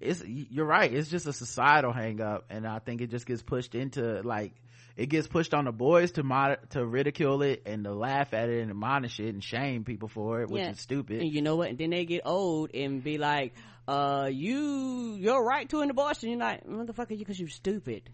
it's 0.00 0.24
you're 0.24 0.64
right. 0.64 0.92
It's 0.92 1.10
just 1.10 1.26
a 1.26 1.32
societal 1.34 1.92
hang 1.92 2.22
up, 2.22 2.46
and 2.48 2.66
I 2.66 2.78
think 2.78 3.02
it 3.02 3.10
just 3.10 3.26
gets 3.26 3.42
pushed 3.42 3.74
into 3.74 4.22
like 4.22 4.52
it 4.98 5.06
gets 5.06 5.28
pushed 5.28 5.54
on 5.54 5.64
the 5.64 5.72
boys 5.72 6.10
to 6.12 6.24
mod- 6.24 6.58
to 6.70 6.84
ridicule 6.84 7.42
it 7.42 7.62
and 7.66 7.84
to 7.84 7.92
laugh 7.92 8.34
at 8.34 8.48
it 8.48 8.60
and 8.60 8.70
admonish 8.70 9.20
it 9.20 9.28
and 9.28 9.42
shame 9.42 9.84
people 9.84 10.08
for 10.08 10.42
it, 10.42 10.50
which 10.50 10.60
yeah. 10.60 10.72
is 10.72 10.80
stupid. 10.80 11.20
And 11.20 11.32
you 11.32 11.40
know 11.40 11.54
what? 11.54 11.68
And 11.68 11.78
then 11.78 11.90
they 11.90 12.04
get 12.04 12.22
old 12.24 12.74
and 12.74 13.02
be 13.02 13.16
like, 13.16 13.54
"Uh, 13.86 14.28
you 14.30 15.14
you're 15.14 15.42
right 15.42 15.68
to 15.68 15.82
an 15.82 15.90
abortion." 15.90 16.30
You're 16.30 16.40
like, 16.40 16.66
"Motherfucker, 16.66 17.12
you 17.12 17.18
because 17.18 17.38
you're 17.38 17.48
stupid." 17.48 18.10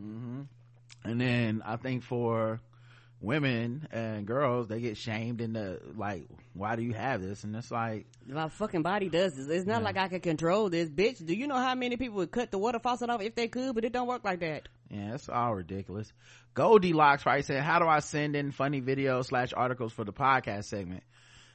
Mm-hmm. 0.00 0.42
And 1.04 1.20
then 1.20 1.62
I 1.66 1.74
think 1.76 2.04
for 2.04 2.60
women 3.20 3.88
and 3.90 4.26
girls 4.26 4.68
they 4.68 4.80
get 4.80 4.96
shamed 4.96 5.40
into 5.40 5.80
like 5.96 6.28
why 6.54 6.76
do 6.76 6.82
you 6.82 6.92
have 6.92 7.22
this? 7.22 7.44
And 7.44 7.54
it's 7.56 7.70
like 7.70 8.06
my 8.26 8.48
fucking 8.48 8.82
body 8.82 9.08
does 9.08 9.34
this. 9.34 9.48
It's 9.48 9.66
not 9.66 9.78
yeah. 9.78 9.84
like 9.84 9.96
i 9.96 10.08
can 10.08 10.20
control 10.20 10.70
this. 10.70 10.88
Bitch 10.88 11.24
do 11.24 11.34
you 11.34 11.46
know 11.46 11.56
how 11.56 11.74
many 11.74 11.96
people 11.96 12.16
would 12.16 12.30
cut 12.30 12.50
the 12.50 12.58
water 12.58 12.78
faucet 12.78 13.10
off 13.10 13.20
if 13.20 13.34
they 13.34 13.48
could 13.48 13.74
but 13.74 13.84
it 13.84 13.92
don't 13.92 14.06
work 14.06 14.24
like 14.24 14.40
that? 14.40 14.68
Yeah 14.88 15.14
it's 15.14 15.28
all 15.28 15.54
ridiculous. 15.54 16.12
Goldilocks 16.54 17.26
right 17.26 17.44
said 17.44 17.62
how 17.62 17.78
do 17.78 17.86
i 17.86 17.98
send 18.00 18.36
in 18.36 18.52
funny 18.52 18.80
videos 18.80 19.26
slash 19.26 19.52
articles 19.52 19.92
for 19.92 20.04
the 20.04 20.12
podcast 20.12 20.64
segment? 20.64 21.02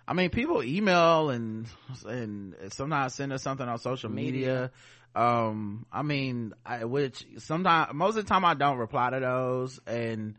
I 0.05 0.13
mean 0.13 0.31
people 0.31 0.63
email 0.63 1.29
and 1.29 1.67
and 2.05 2.55
sometimes 2.69 3.15
send 3.15 3.31
us 3.31 3.41
something 3.41 3.67
on 3.67 3.77
social 3.77 4.09
media, 4.09 4.31
media. 4.35 4.71
Um 5.15 5.85
i 5.93 6.01
mean 6.01 6.53
I, 6.65 6.83
which 6.83 7.25
sometimes 7.37 7.93
most 7.93 8.17
of 8.17 8.25
the 8.25 8.29
time 8.29 8.43
i 8.43 8.53
don't 8.53 8.79
reply 8.79 9.11
to 9.11 9.19
those 9.21 9.79
and 9.87 10.35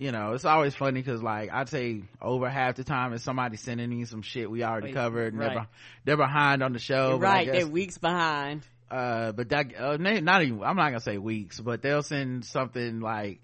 you 0.00 0.12
know, 0.12 0.32
it's 0.32 0.46
always 0.46 0.74
funny 0.74 1.02
because 1.02 1.22
like 1.22 1.50
I'd 1.52 1.68
say 1.68 2.02
over 2.22 2.48
half 2.48 2.76
the 2.76 2.84
time 2.84 3.12
is 3.12 3.22
somebody 3.22 3.58
sending 3.58 3.90
me 3.90 4.06
some 4.06 4.22
shit 4.22 4.50
we 4.50 4.64
already 4.64 4.94
covered. 4.94 5.36
Right. 5.36 5.52
They're, 5.52 5.66
they're 6.06 6.16
behind 6.16 6.62
on 6.62 6.72
the 6.72 6.78
show. 6.78 7.18
Right, 7.18 7.44
guess, 7.44 7.54
they're 7.54 7.66
weeks 7.66 7.98
behind. 7.98 8.66
Uh, 8.90 9.32
but 9.32 9.50
that 9.50 9.78
uh, 9.78 9.98
not 9.98 10.42
even. 10.42 10.62
I'm 10.62 10.76
not 10.76 10.88
gonna 10.88 11.00
say 11.00 11.18
weeks, 11.18 11.60
but 11.60 11.82
they'll 11.82 12.02
send 12.02 12.46
something 12.46 13.00
like 13.00 13.42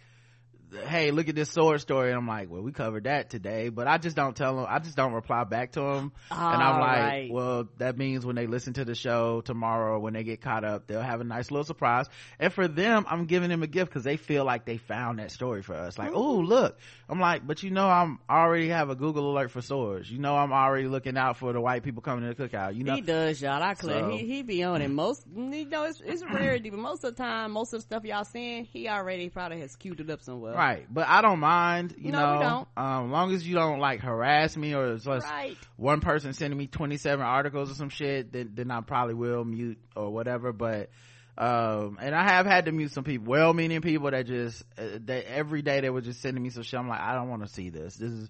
hey 0.87 1.11
look 1.11 1.29
at 1.29 1.35
this 1.35 1.51
sword 1.51 1.81
story. 1.81 2.11
And 2.11 2.19
i'm 2.19 2.27
like 2.27 2.51
well 2.51 2.63
we 2.63 2.73
covered 2.73 3.05
that 3.05 3.31
today 3.31 3.69
but 3.69 3.87
i 3.87 3.99
just 3.99 4.17
don't 4.17 4.37
tell 4.37 4.57
them 4.57 4.67
i 4.69 4.79
just 4.79 4.97
don't 4.97 5.13
reply 5.13 5.45
back 5.45 5.73
to 5.73 5.81
them 5.81 6.13
and 6.31 6.63
i'm 6.63 6.81
like 6.81 6.99
right. 6.99 7.29
well 7.31 7.69
that 7.79 7.97
means 7.97 8.27
when 8.27 8.37
they 8.37 8.47
listen 8.47 8.73
to 8.75 8.85
the 8.85 8.95
show 8.95 9.41
tomorrow 9.41 9.99
when 9.99 10.15
they 10.15 10.25
get 10.25 10.41
caught 10.41 10.65
up 10.65 10.87
they'll 10.87 11.01
have 11.01 11.21
a 11.21 11.25
nice 11.25 11.51
little 11.51 11.65
surprise. 11.65 12.07
And 12.39 12.53
for 12.53 12.69
them 12.69 13.07
i'm 13.09 13.27
giving 13.27 13.51
them 13.51 13.63
a 13.63 13.67
gift 13.67 13.91
because 13.91 14.05
they 14.05 14.17
feel 14.17 14.45
like 14.45 14.65
they 14.65 14.77
found 14.79 15.19
that 15.19 15.31
story 15.31 15.63
for 15.63 15.75
us. 15.75 15.99
Like 15.99 16.13
oh 16.13 16.37
look. 16.37 16.79
I'm 17.09 17.21
like 17.21 17.47
but 17.47 17.63
you 17.63 17.71
know 17.71 17.89
i'm 17.89 18.19
already 18.29 18.69
have 18.69 18.91
a 18.91 18.95
google 18.95 19.31
alert 19.31 19.51
for 19.51 19.63
swords. 19.63 20.11
You 20.11 20.19
know 20.19 20.37
i'm 20.37 20.53
already 20.53 20.89
looking 20.89 21.17
out 21.17 21.37
for 21.37 21.53
the 21.53 21.61
white 21.61 21.83
people 21.83 22.03
coming 22.03 22.29
to 22.29 22.35
the 22.35 22.49
cookout 22.49 22.75
you 22.75 22.85
know? 22.85 22.95
He 22.95 23.01
does 23.01 23.41
y'all. 23.41 23.63
I 23.63 23.75
clear. 23.75 24.01
So, 24.01 24.11
he, 24.11 24.27
he 24.27 24.43
be 24.43 24.63
on 24.63 24.83
it. 24.83 24.89
Most 24.89 25.25
you 25.35 25.67
know 25.67 25.85
it's, 25.85 26.01
it's 26.05 26.23
rarity 26.25 26.71
but 26.71 26.79
most 26.79 27.05
of 27.05 27.15
the 27.15 27.23
time 27.23 27.53
most 27.53 27.73
of 27.73 27.79
the 27.79 27.83
stuff 27.83 28.05
y'all 28.05 28.25
seeing 28.25 28.65
he 28.65 28.89
already 28.89 29.29
probably 29.29 29.61
has 29.61 29.77
queued 29.77 30.01
it 30.01 30.11
up 30.11 30.23
somewhere 30.23 30.56
right 30.57 30.87
but 30.93 31.07
i 31.09 31.21
don't 31.23 31.41
mind 31.41 31.95
you 31.99 32.13
No, 32.13 32.35
know 32.35 32.41
don't. 32.77 32.85
um 32.85 33.11
long 33.11 33.33
as 33.33 33.47
you 33.47 33.55
don't 33.55 33.79
like 33.79 34.01
harass 34.01 34.57
me 34.57 34.75
or 34.75 34.97
just 34.97 35.09
Right. 35.27 35.57
one 35.77 36.01
person 36.01 36.33
sending 36.33 36.59
me 36.59 36.67
27 36.67 37.25
articles 37.25 37.71
or 37.71 37.75
some 37.75 37.89
shit 37.91 38.33
then, 38.33 38.51
then 38.55 38.71
i 38.71 38.81
probably 38.81 39.15
will 39.15 39.45
mute 39.45 39.79
or 39.95 40.11
whatever 40.13 40.53
but 40.53 40.91
um 41.39 41.99
and 42.01 42.15
i 42.15 42.23
have 42.23 42.47
had 42.47 42.65
to 42.65 42.73
mute 42.73 42.91
some 42.93 43.05
people 43.05 43.27
well-meaning 43.27 43.83
people 43.83 44.11
that 44.11 44.27
just 44.27 44.63
uh, 44.79 44.99
that 45.05 45.27
every 45.31 45.61
day 45.63 45.81
they 45.81 45.91
were 45.91 46.01
just 46.01 46.21
sending 46.23 46.43
me 46.43 46.49
some 46.51 46.63
shit 46.63 46.81
i'm 46.81 46.89
like 46.89 47.01
i 47.01 47.15
don't 47.15 47.29
want 47.29 47.43
to 47.43 47.49
see 47.49 47.69
this 47.71 47.97
this 47.97 48.11
is 48.11 48.29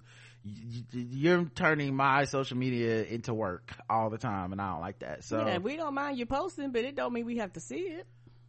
you're 0.92 1.44
turning 1.54 1.94
my 1.94 2.24
social 2.24 2.56
media 2.56 3.02
into 3.04 3.34
work 3.34 3.72
all 3.90 4.10
the 4.10 4.18
time 4.18 4.52
and 4.52 4.60
i 4.60 4.70
don't 4.72 4.80
like 4.80 4.98
that 5.00 5.24
so 5.24 5.38
yeah, 5.44 5.58
we 5.58 5.76
don't 5.76 5.94
mind 5.94 6.18
you 6.18 6.26
posting, 6.26 6.70
but 6.70 6.84
it 6.84 6.94
don't 6.94 7.12
mean 7.12 7.26
we 7.26 7.38
have 7.38 7.52
to 7.54 7.60
see 7.60 7.76
it. 7.78 8.06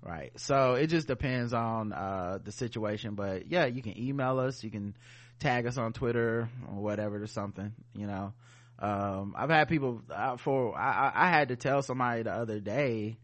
Right. 0.08 0.32
So 0.38 0.76
it 0.76 0.88
just 0.88 1.08
depends 1.08 1.54
on 1.54 1.94
uh 1.94 2.40
the 2.44 2.52
situation 2.52 3.16
but 3.16 3.48
yeah 3.52 3.66
you 3.66 3.82
can 3.82 3.98
email 4.00 4.40
us 4.40 4.64
you 4.64 4.72
can 4.72 4.96
tag 5.40 5.68
us 5.68 5.78
on 5.78 5.94
twitter 5.94 6.50
or 6.70 6.82
whatever 6.82 7.22
or 7.22 7.28
something 7.28 7.74
you 7.94 8.08
know. 8.08 8.34
Um 8.80 9.36
i've 9.38 9.50
had 9.50 9.68
people 9.70 10.02
uh, 10.14 10.38
for 10.38 10.78
I, 10.78 11.12
I 11.14 11.30
had 11.30 11.50
to 11.50 11.56
tell 11.56 11.82
somebody 11.82 12.24
the 12.24 12.32
other 12.32 12.60
day 12.60 13.18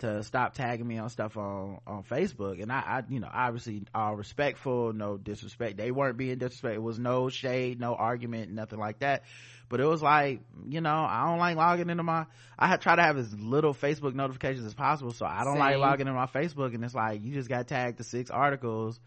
to 0.00 0.22
stop 0.22 0.54
tagging 0.54 0.86
me 0.86 0.96
on 0.98 1.10
stuff 1.10 1.36
on 1.36 1.78
on 1.86 2.02
facebook 2.02 2.62
and 2.62 2.72
i 2.72 2.78
i 2.78 3.02
you 3.08 3.20
know 3.20 3.28
obviously 3.30 3.82
all 3.94 4.16
respectful 4.16 4.92
no 4.92 5.18
disrespect. 5.18 5.76
They 5.76 5.90
weren't 5.90 6.16
being 6.16 6.38
disrespectful. 6.38 6.82
It 6.82 6.82
was 6.82 6.98
no 6.98 7.28
shade 7.28 7.78
no 7.78 7.94
argument 7.94 8.50
nothing 8.50 8.78
like 8.78 9.00
that 9.00 9.24
but 9.70 9.80
it 9.80 9.86
was 9.86 10.02
like 10.02 10.40
you 10.68 10.82
know 10.82 11.06
i 11.08 11.24
don't 11.26 11.38
like 11.38 11.56
logging 11.56 11.88
into 11.88 12.02
my 12.02 12.26
i 12.58 12.76
try 12.76 12.94
to 12.96 13.02
have 13.02 13.16
as 13.16 13.32
little 13.38 13.72
facebook 13.72 14.14
notifications 14.14 14.66
as 14.66 14.74
possible 14.74 15.12
so 15.12 15.24
i 15.24 15.44
don't 15.44 15.58
like 15.58 15.78
logging 15.78 16.06
into 16.06 16.12
my 16.12 16.26
facebook 16.26 16.74
and 16.74 16.84
it's 16.84 16.94
like 16.94 17.22
you 17.24 17.32
just 17.32 17.48
got 17.48 17.66
tagged 17.66 17.96
to 17.96 18.04
six 18.04 18.30
articles 18.30 19.00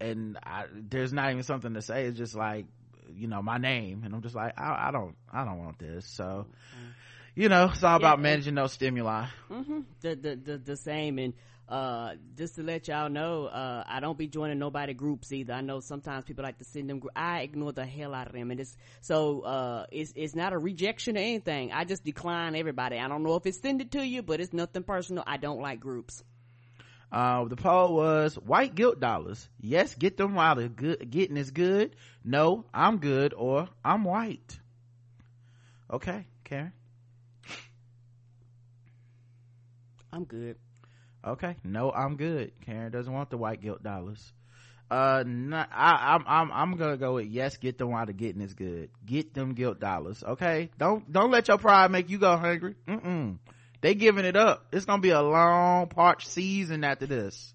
and 0.00 0.36
I, 0.44 0.64
there's 0.72 1.12
not 1.12 1.30
even 1.30 1.44
something 1.44 1.74
to 1.74 1.80
say. 1.82 2.04
It's 2.06 2.18
just 2.18 2.34
like 2.34 2.66
you 3.14 3.28
know 3.28 3.42
my 3.42 3.58
name 3.58 4.02
and 4.04 4.14
i'm 4.14 4.22
just 4.22 4.34
like 4.34 4.58
i, 4.58 4.88
I 4.88 4.90
don't 4.90 5.14
i 5.30 5.44
don't 5.44 5.58
want 5.58 5.78
this 5.78 6.06
so 6.06 6.46
you 7.34 7.48
know 7.50 7.70
it's 7.72 7.84
all 7.84 7.96
about 7.96 8.18
managing 8.18 8.54
those 8.54 8.72
stimuli. 8.72 9.26
Hmm 9.48 9.80
The, 10.00 10.16
the 10.16 10.36
the 10.36 10.58
the 10.58 10.76
same, 10.76 11.18
and 11.18 11.34
uh, 11.68 12.14
just 12.36 12.56
to 12.56 12.62
let 12.62 12.88
y'all 12.88 13.08
know, 13.08 13.46
uh, 13.46 13.84
I 13.86 14.00
don't 14.00 14.18
be 14.18 14.26
joining 14.26 14.58
nobody 14.58 14.92
groups 14.92 15.32
either. 15.32 15.54
I 15.54 15.62
know 15.62 15.80
sometimes 15.80 16.24
people 16.24 16.44
like 16.44 16.58
to 16.58 16.64
send 16.64 16.90
them. 16.90 16.98
Gr- 16.98 17.08
I 17.16 17.40
ignore 17.40 17.72
the 17.72 17.86
hell 17.86 18.14
out 18.14 18.26
of 18.26 18.34
them, 18.34 18.50
and 18.50 18.60
it's 18.60 18.76
so 19.00 19.40
uh, 19.40 19.86
it's 19.90 20.12
it's 20.14 20.34
not 20.34 20.52
a 20.52 20.58
rejection 20.58 21.16
or 21.16 21.20
anything. 21.20 21.72
I 21.72 21.84
just 21.84 22.04
decline 22.04 22.54
everybody. 22.54 22.98
I 22.98 23.08
don't 23.08 23.22
know 23.22 23.36
if 23.36 23.46
it's 23.46 23.60
send 23.60 23.80
it 23.80 23.92
to 23.92 24.06
you, 24.06 24.22
but 24.22 24.40
it's 24.40 24.52
nothing 24.52 24.82
personal. 24.82 25.24
I 25.26 25.38
don't 25.38 25.60
like 25.60 25.80
groups. 25.80 26.22
Uh, 27.10 27.44
the 27.44 27.56
poll 27.56 27.94
was 27.94 28.34
white 28.34 28.74
guilt 28.74 29.00
dollars. 29.00 29.48
Yes, 29.60 29.94
get 29.94 30.16
them 30.16 30.34
while 30.34 30.56
the 30.56 30.68
good 30.68 31.10
getting 31.10 31.36
is 31.36 31.50
good. 31.50 31.96
No, 32.24 32.64
I'm 32.74 32.98
good 32.98 33.32
or 33.34 33.68
I'm 33.84 34.04
white. 34.04 34.58
Okay, 35.90 36.26
Karen. 36.44 36.72
I'm 40.12 40.24
good. 40.24 40.56
Okay, 41.26 41.56
no, 41.64 41.90
I'm 41.90 42.16
good. 42.16 42.52
Karen 42.66 42.92
doesn't 42.92 43.12
want 43.12 43.30
the 43.30 43.38
white 43.38 43.62
guilt 43.62 43.82
dollars. 43.82 44.32
Uh, 44.90 45.24
not, 45.26 45.70
I, 45.72 46.14
I'm, 46.14 46.24
I'm, 46.26 46.52
I'm 46.52 46.76
gonna 46.76 46.98
go 46.98 47.14
with 47.14 47.26
yes. 47.26 47.56
Get 47.56 47.78
them 47.78 47.90
while 47.90 48.04
the 48.06 48.12
getting 48.12 48.42
is 48.42 48.54
good. 48.54 48.90
Get 49.06 49.32
them 49.32 49.54
guilt 49.54 49.80
dollars. 49.80 50.22
Okay, 50.22 50.70
don't, 50.78 51.10
don't 51.10 51.30
let 51.30 51.48
your 51.48 51.58
pride 51.58 51.90
make 51.90 52.10
you 52.10 52.18
go 52.18 52.36
hungry. 52.36 52.74
Mm-mm. 52.86 53.38
They 53.80 53.94
giving 53.94 54.24
it 54.24 54.36
up. 54.36 54.66
It's 54.72 54.84
gonna 54.84 55.00
be 55.00 55.10
a 55.10 55.22
long 55.22 55.88
parched 55.88 56.28
season 56.28 56.84
after 56.84 57.06
this. 57.06 57.54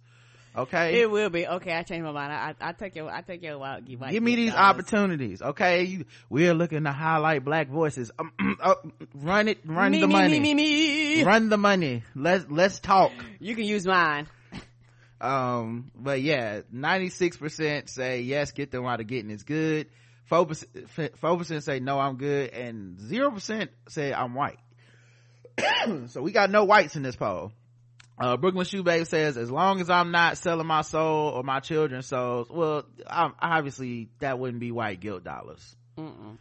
Okay, 0.55 1.01
It 1.01 1.09
will 1.12 1.29
be 1.29 1.45
okay. 1.47 1.73
I 1.73 1.83
changed 1.83 2.03
my 2.03 2.12
mind. 2.12 2.33
I 2.33 2.55
I, 2.59 2.69
I 2.69 2.71
take 2.73 2.95
your 2.95 3.09
I 3.09 3.21
take 3.21 3.43
your 3.43 3.59
wild. 3.59 3.85
Give, 3.85 3.99
give 4.09 4.23
me 4.23 4.35
these 4.35 4.53
opportunities 4.53 5.41
okay 5.41 5.83
you, 5.83 6.05
we're 6.29 6.53
looking 6.55 6.83
to 6.85 6.91
highlight 6.91 7.45
black 7.45 7.69
voices 7.69 8.12
um, 8.17 8.31
uh, 8.62 8.73
run 9.13 9.47
it 9.47 9.59
run 9.63 9.91
me, 9.91 10.01
the 10.01 10.07
me, 10.07 10.13
money 10.13 10.39
Me, 10.39 10.53
me, 10.55 11.15
me. 11.17 11.23
run 11.23 11.49
the 11.49 11.57
money 11.57 12.03
let's 12.15 12.45
let's 12.49 12.79
talk 12.79 13.12
You 13.39 13.55
can 13.55 13.63
use 13.65 13.85
mine. 13.85 14.27
um 15.21 15.91
but 15.95 16.21
yeah 16.21 16.62
96% 16.73 17.88
say 17.89 18.21
yes 18.21 18.51
get 18.51 18.71
them 18.71 18.83
while 18.83 18.99
of 18.99 19.05
getting 19.07 19.29
is 19.31 19.43
good 19.43 19.88
4% 20.31 20.65
4% 21.21 21.63
say 21.63 21.79
no 21.79 21.99
i'm 21.99 22.17
good 22.17 22.49
and 22.51 22.97
0% 22.97 23.69
say 23.88 24.13
i'm 24.13 24.33
white 24.33 24.59
so 26.07 26.21
we 26.21 26.31
got 26.31 26.49
no 26.49 26.63
whites 26.63 26.95
in 26.95 27.03
this 27.03 27.15
poll 27.15 27.51
uh, 28.19 28.38
Brooklyn 28.38 28.65
Shoe 28.65 28.84
Babe 28.84 29.05
says, 29.08 29.38
as 29.38 29.49
long 29.49 29.79
as 29.82 29.89
I'm 29.89 30.12
not 30.12 30.38
selling 30.38 30.67
my 30.67 30.82
soul 30.82 31.29
or 31.29 31.43
my 31.43 31.60
children's 31.60 32.08
souls, 32.08 32.47
well, 32.49 32.84
I'm, 33.08 33.34
obviously 33.39 34.10
that 34.19 34.38
wouldn't 34.39 34.60
be 34.60 34.71
white 34.71 34.99
guilt 34.99 35.23
dollars. 35.23 35.75
Mm-mm. 35.97 36.38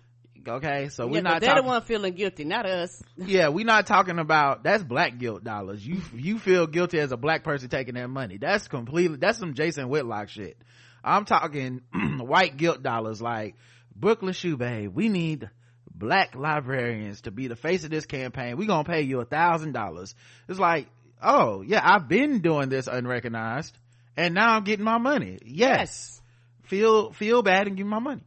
Okay, 0.47 0.89
so 0.89 1.07
we're 1.07 1.17
Yeah, 1.17 1.21
not 1.23 1.41
they're 1.41 1.51
talking. 1.51 1.65
the 1.65 1.69
one 1.69 1.83
feeling 1.83 2.15
guilty, 2.15 2.45
not 2.45 2.65
us. 2.65 3.03
yeah, 3.17 3.49
we're 3.49 3.67
not 3.67 3.87
talking 3.87 4.19
about 4.19 4.63
that's 4.63 4.83
black 4.83 5.19
guilt 5.19 5.45
dollars. 5.45 5.87
You 5.87 6.01
you 6.15 6.39
feel 6.39 6.67
guilty 6.67 6.99
as 7.01 7.13
a 7.13 7.17
black 7.19 7.45
person 7.45 7.69
taking 7.69 7.95
that 7.95 8.09
money. 8.09 8.39
That's 8.39 8.67
completely 8.67 9.19
that's 9.19 9.37
some 9.39 9.55
Jason 9.55 9.89
Whitlock 9.89 10.29
shit. 10.31 10.57
I'm 11.05 11.25
talking 11.27 11.83
white 12.19 12.57
guilt 12.57 12.83
dollars 12.83 13.21
like 13.21 13.57
Brooklyn 13.95 14.33
Shoe 14.33 14.57
Babe. 14.57 14.91
We 14.95 15.09
need 15.11 15.51
black 15.93 16.35
librarians 16.35 17.23
to 17.23 17.31
be 17.31 17.49
the 17.49 17.57
face 17.57 17.85
of 17.85 17.91
this 17.91 18.07
campaign. 18.07 18.57
We're 18.57 18.69
gonna 18.69 18.85
pay 18.85 19.03
you 19.03 19.21
a 19.21 19.25
thousand 19.27 19.73
dollars. 19.73 20.15
It's 20.49 20.59
like, 20.61 20.87
oh 21.23 21.63
yeah, 21.63 21.81
I've 21.83 22.09
been 22.09 22.41
doing 22.41 22.69
this 22.69 22.87
unrecognized, 22.87 23.77
and 24.17 24.35
now 24.35 24.57
I'm 24.57 24.65
getting 24.65 24.85
my 24.85 24.99
money. 24.99 25.39
Yes, 25.45 26.21
feel 26.65 27.13
feel 27.13 27.43
bad 27.43 27.67
and 27.67 27.77
give 27.77 27.87
me 27.87 27.91
my 27.91 27.99
money 27.99 28.25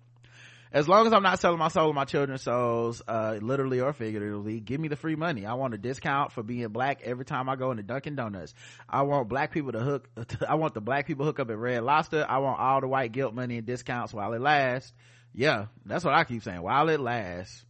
as 0.73 0.87
long 0.87 1.05
as 1.05 1.13
I'm 1.13 1.23
not 1.23 1.39
selling 1.39 1.59
my 1.59 1.67
soul 1.67 1.89
or 1.89 1.93
my 1.93 2.05
children's 2.05 2.43
souls, 2.43 3.01
uh, 3.07 3.37
literally 3.41 3.81
or 3.81 3.91
figuratively, 3.91 4.61
give 4.61 4.79
me 4.79 4.87
the 4.87 4.95
free 4.95 5.15
money. 5.15 5.45
I 5.45 5.53
want 5.55 5.73
a 5.73 5.77
discount 5.77 6.31
for 6.31 6.43
being 6.43 6.69
black 6.69 7.01
every 7.03 7.25
time 7.25 7.49
I 7.49 7.57
go 7.57 7.71
into 7.71 7.83
Dunkin' 7.83 8.15
Donuts. 8.15 8.53
I 8.87 9.01
want 9.01 9.27
black 9.27 9.51
people 9.51 9.73
to 9.73 9.79
hook, 9.79 10.09
I 10.47 10.55
want 10.55 10.73
the 10.73 10.81
black 10.81 11.07
people 11.07 11.25
hook 11.25 11.39
up 11.39 11.49
at 11.49 11.57
Red 11.57 11.83
Lobster. 11.83 12.25
I 12.27 12.37
want 12.37 12.59
all 12.59 12.79
the 12.79 12.87
white 12.87 13.11
guilt 13.11 13.33
money 13.33 13.57
and 13.57 13.67
discounts 13.67 14.13
while 14.13 14.33
it 14.33 14.41
lasts. 14.41 14.93
Yeah, 15.33 15.65
that's 15.85 16.05
what 16.05 16.13
I 16.13 16.23
keep 16.23 16.43
saying. 16.43 16.61
While 16.61 16.89
it 16.89 16.99
lasts. 16.99 17.65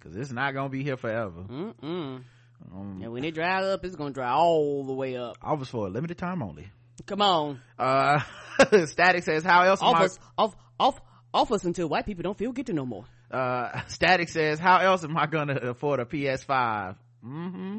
Cause 0.00 0.14
it's 0.14 0.30
not 0.30 0.54
gonna 0.54 0.68
be 0.68 0.84
here 0.84 0.96
forever. 0.96 1.42
Mm-mm. 1.42 2.22
Um, 2.72 3.00
And 3.02 3.12
when 3.12 3.24
it 3.24 3.34
dry 3.34 3.62
up, 3.62 3.84
it's 3.84 3.96
gonna 3.96 4.12
dry 4.12 4.30
all 4.30 4.84
the 4.84 4.92
way 4.94 5.16
up. 5.16 5.36
Office 5.42 5.68
for 5.68 5.86
a 5.86 5.90
limited 5.90 6.18
time 6.18 6.42
only. 6.42 6.68
Come 7.06 7.22
on, 7.22 7.60
Uh, 7.78 8.20
Static 8.86 9.22
says, 9.22 9.42
how 9.44 9.62
else 9.62 9.80
am 9.82 9.94
I- 9.94 10.08
off, 10.36 10.56
off, 10.78 11.00
off 11.32 11.52
us 11.52 11.64
until 11.64 11.88
white 11.88 12.06
people 12.06 12.22
don't 12.22 12.36
feel 12.36 12.52
guilty 12.52 12.72
no 12.72 12.84
more. 12.86 13.04
uh 13.30 13.82
static 13.88 14.28
says 14.30 14.58
how 14.58 14.78
else 14.78 15.04
am 15.04 15.14
i 15.18 15.26
gonna 15.26 15.54
afford 15.56 16.00
a 16.00 16.04
ps5 16.06 16.96
mm-hmm 17.24 17.78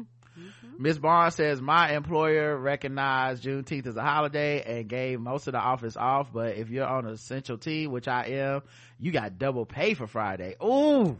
Miss 0.78 0.96
Barnes 0.96 1.34
says 1.34 1.60
my 1.60 1.92
employer 1.94 2.56
recognized 2.56 3.42
Juneteenth 3.44 3.86
as 3.88 3.96
a 3.96 4.02
holiday 4.02 4.62
and 4.62 4.88
gave 4.88 5.20
most 5.20 5.46
of 5.48 5.52
the 5.52 5.58
office 5.58 5.96
off, 5.98 6.32
but 6.32 6.56
if 6.56 6.70
you're 6.70 6.86
on 6.86 7.04
a 7.04 7.18
central 7.18 7.58
team, 7.58 7.90
which 7.90 8.08
I 8.08 8.24
am, 8.28 8.62
you 8.98 9.12
got 9.12 9.38
double 9.38 9.66
pay 9.66 9.92
for 9.92 10.06
Friday. 10.06 10.54
Ooh, 10.64 11.18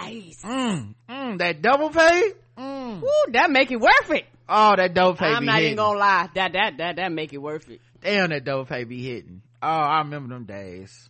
Nice. 0.00 0.42
mm, 0.42 0.94
mm, 1.08 1.38
that 1.38 1.62
double 1.62 1.90
pay? 1.90 2.32
Mm. 2.58 3.00
Woo, 3.02 3.32
that 3.32 3.50
make 3.50 3.70
it 3.70 3.80
worth 3.80 4.10
it. 4.10 4.24
Oh, 4.48 4.74
that 4.76 4.94
double 4.94 5.16
pay 5.16 5.26
I'm 5.26 5.44
not 5.44 5.56
hitting. 5.56 5.72
even 5.72 5.76
gonna 5.76 5.98
lie. 5.98 6.28
That 6.34 6.52
that 6.52 6.78
that 6.78 6.96
that 6.96 7.12
make 7.12 7.32
it 7.32 7.38
worth 7.38 7.68
it. 7.68 7.80
Damn, 8.00 8.30
that 8.30 8.44
double 8.44 8.64
pay 8.64 8.84
be 8.84 9.02
hitting. 9.02 9.42
Oh, 9.62 9.68
I 9.68 9.98
remember 9.98 10.34
them 10.34 10.44
days. 10.44 11.08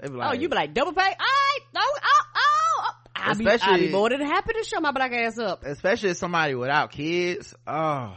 They 0.00 0.08
be 0.08 0.14
like, 0.14 0.30
oh, 0.30 0.34
you 0.34 0.48
be 0.48 0.56
like 0.56 0.74
double 0.74 0.92
pay? 0.92 1.02
All 1.02 1.08
right. 1.10 1.58
Oh, 1.74 1.80
oh, 1.80 2.00
oh. 2.02 2.20
oh. 2.36 2.92
I'll 3.14 3.34
be, 3.34 3.48
I'll 3.48 3.78
be 3.78 3.88
more 3.90 4.08
than 4.10 4.20
happy 4.20 4.52
to 4.52 4.64
show 4.64 4.80
my 4.80 4.92
black 4.92 5.12
ass 5.12 5.38
up. 5.38 5.64
especially 5.64 6.10
if 6.10 6.16
somebody 6.16 6.54
without 6.54 6.92
kids 6.92 7.54
oh 7.66 8.14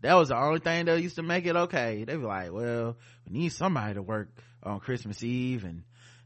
that 0.00 0.14
was 0.14 0.30
the 0.30 0.36
only 0.36 0.58
thing 0.58 0.86
that 0.86 1.00
used 1.00 1.16
to 1.16 1.22
make 1.22 1.46
it 1.46 1.54
okay 1.54 2.04
they 2.04 2.16
be 2.16 2.22
like 2.24 2.50
well 2.50 2.96
we 3.28 3.38
need 3.38 3.50
somebody 3.50 3.94
to 3.94 4.02
work 4.02 4.30
on 4.62 4.80
christmas 4.80 5.22
eve 5.22 5.64
and 5.64 5.82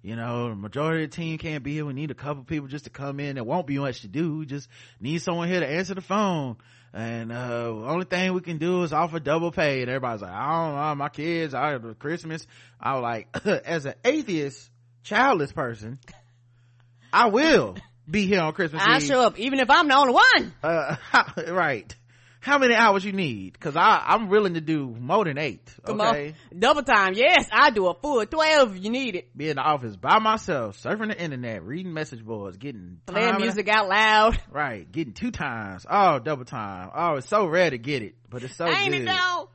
you 0.06 0.14
know 0.14 0.50
the 0.50 0.54
majority 0.54 1.02
of 1.02 1.10
the 1.10 1.16
team 1.16 1.36
can't 1.36 1.64
be 1.64 1.72
here. 1.72 1.84
We 1.84 1.92
need 1.92 2.12
a 2.12 2.14
couple 2.14 2.44
people 2.44 2.68
just 2.68 2.84
to 2.84 2.90
come 2.90 3.18
in 3.18 3.34
there 3.34 3.42
won't 3.42 3.66
be 3.66 3.76
much 3.76 4.02
to 4.02 4.08
do. 4.08 4.38
We 4.38 4.46
just 4.46 4.68
need 5.00 5.20
someone 5.20 5.48
here 5.48 5.58
to 5.58 5.66
answer 5.66 5.94
the 5.94 6.00
phone. 6.00 6.58
And 6.94 7.32
uh 7.32 7.72
only 7.84 8.04
thing 8.04 8.32
we 8.32 8.40
can 8.40 8.58
do 8.58 8.84
is 8.84 8.92
offer 8.92 9.18
double 9.18 9.50
pay. 9.50 9.80
And 9.80 9.90
everybody's 9.90 10.22
like 10.22 10.30
i 10.30 10.64
don't 10.64 10.76
know 10.76 10.94
my 10.94 11.08
kids 11.08 11.54
i 11.54 11.70
have 11.70 11.98
christmas. 11.98 12.46
I 12.80 12.94
was 12.94 13.02
like 13.02 13.36
as 13.66 13.84
an 13.84 13.94
atheist 14.04 14.70
childless 15.02 15.50
person 15.52 15.98
i 17.12 17.26
will 17.26 17.76
be 18.08 18.26
here 18.26 18.40
on 18.40 18.52
christmas 18.52 18.84
I 18.86 18.98
eve. 18.98 19.02
show 19.02 19.20
up 19.20 19.36
even 19.40 19.58
if 19.58 19.68
I'm 19.70 19.88
the 19.88 19.96
only 19.96 20.14
one. 20.14 20.54
uh 20.62 20.96
right 21.48 21.92
how 22.46 22.58
many 22.58 22.74
hours 22.74 23.04
you 23.04 23.12
need 23.12 23.52
because 23.52 23.76
i 23.76 24.02
i'm 24.06 24.28
willing 24.28 24.54
to 24.54 24.60
do 24.60 24.86
more 24.98 25.24
than 25.24 25.36
eight 25.38 25.68
Come 25.84 26.00
okay 26.00 26.34
on. 26.52 26.58
Double 26.58 26.82
time. 26.82 27.12
Yes, 27.14 27.46
I 27.52 27.70
do 27.70 27.86
a 27.88 27.94
full 27.94 28.24
12 28.24 28.76
if 28.76 28.84
you 28.84 28.90
need 28.90 29.14
it. 29.16 29.36
be 29.36 29.50
in 29.50 29.56
the 29.56 29.62
office 29.62 29.96
by 29.96 30.18
myself 30.18 30.80
surfing 30.82 31.08
the 31.08 31.20
internet 31.22 31.62
reading 31.64 31.92
message 31.92 32.24
boards 32.24 32.56
getting 32.56 32.98
Playing 33.06 33.36
music 33.36 33.68
out 33.68 33.88
loud. 33.88 34.40
right 34.50 34.90
getting 34.90 35.12
two 35.12 35.30
times 35.30 35.84
oh 35.90 36.18
double 36.18 36.44
time 36.44 36.90
oh 36.94 37.16
it's 37.16 37.28
so 37.28 37.46
rare 37.46 37.70
to 37.70 37.78
get 37.78 38.02
it 38.02 38.14
but 38.30 38.42
it's 38.42 38.56
so 38.56 38.66
Ain't 38.66 38.92
good 38.92 39.02
it 39.02 39.06
though? 39.06 39.48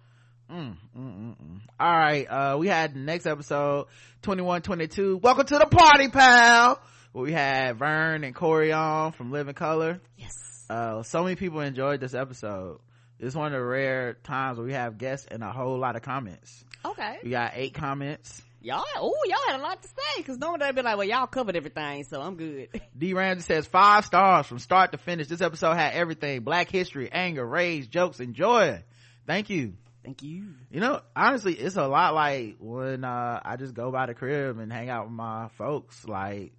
Mm, 0.52 0.76
mm, 0.98 1.36
mm, 1.36 1.36
all 1.80 1.98
right 1.98 2.26
uh 2.30 2.58
we 2.60 2.68
had 2.68 2.94
the 2.94 3.00
next 3.00 3.26
episode 3.26 3.88
2122 4.24 5.18
welcome 5.24 5.46
to 5.46 5.58
the 5.58 5.66
party 5.66 6.10
pal 6.10 6.82
where 7.14 7.24
we 7.24 7.32
had 7.32 7.78
vern 7.78 8.24
and 8.26 8.36
corey 8.36 8.72
on 8.74 9.12
from 9.14 9.32
living 9.32 9.54
colour 9.54 10.02
Yes. 10.18 10.66
uh 10.70 11.04
so 11.04 11.24
many 11.24 11.36
people 11.36 11.62
enjoyed 11.62 12.00
this 12.02 12.14
episode 12.14 12.80
it's 13.22 13.36
one 13.36 13.48
of 13.48 13.60
the 13.60 13.64
rare 13.64 14.14
times 14.24 14.58
where 14.58 14.68
we 14.68 14.74
have 14.74 14.98
guests 14.98 15.28
and 15.30 15.44
a 15.44 15.52
whole 15.52 15.78
lot 15.78 15.96
of 15.96 16.02
comments 16.02 16.64
Okay. 16.84 17.20
we 17.24 17.30
got 17.30 17.54
eight 17.56 17.74
comments 17.74 18.42
Y'all, 18.64 18.84
oh, 18.96 19.16
y'all 19.26 19.40
had 19.48 19.60
a 19.60 19.64
lot 19.64 19.82
to 19.82 19.88
say, 19.88 20.22
cause 20.22 20.38
normally 20.38 20.60
they'd 20.60 20.76
be 20.76 20.84
like, 20.84 20.96
well, 20.96 21.08
y'all 21.08 21.26
covered 21.26 21.56
everything, 21.56 22.04
so 22.04 22.22
I'm 22.22 22.36
good. 22.36 22.70
D. 22.98 23.16
Ramsey 23.16 23.42
says 23.42 23.66
five 23.66 24.06
stars 24.06 24.46
from 24.46 24.60
start 24.60 24.92
to 24.92 25.00
finish. 25.00 25.28
This 25.28 25.42
episode 25.42 25.74
had 25.74 25.94
everything: 25.94 26.42
black 26.42 26.70
history, 26.70 27.10
anger, 27.12 27.44
rage, 27.44 27.90
jokes, 27.90 28.20
and 28.20 28.36
joy. 28.36 28.84
Thank 29.26 29.50
you. 29.50 29.74
Thank 30.04 30.22
you. 30.22 30.54
You 30.70 30.80
know, 30.80 31.02
honestly, 31.16 31.54
it's 31.54 31.76
a 31.76 31.88
lot 31.88 32.14
like 32.14 32.58
when 32.60 33.04
uh, 33.04 33.40
I 33.44 33.56
just 33.56 33.74
go 33.74 33.92
by 33.92 34.06
the 34.06 34.14
crib 34.14 34.60
and 34.60 34.72
hang 34.72 34.90
out 34.90 35.06
with 35.06 35.14
my 35.14 35.48
folks. 35.58 36.08
Like 36.08 36.54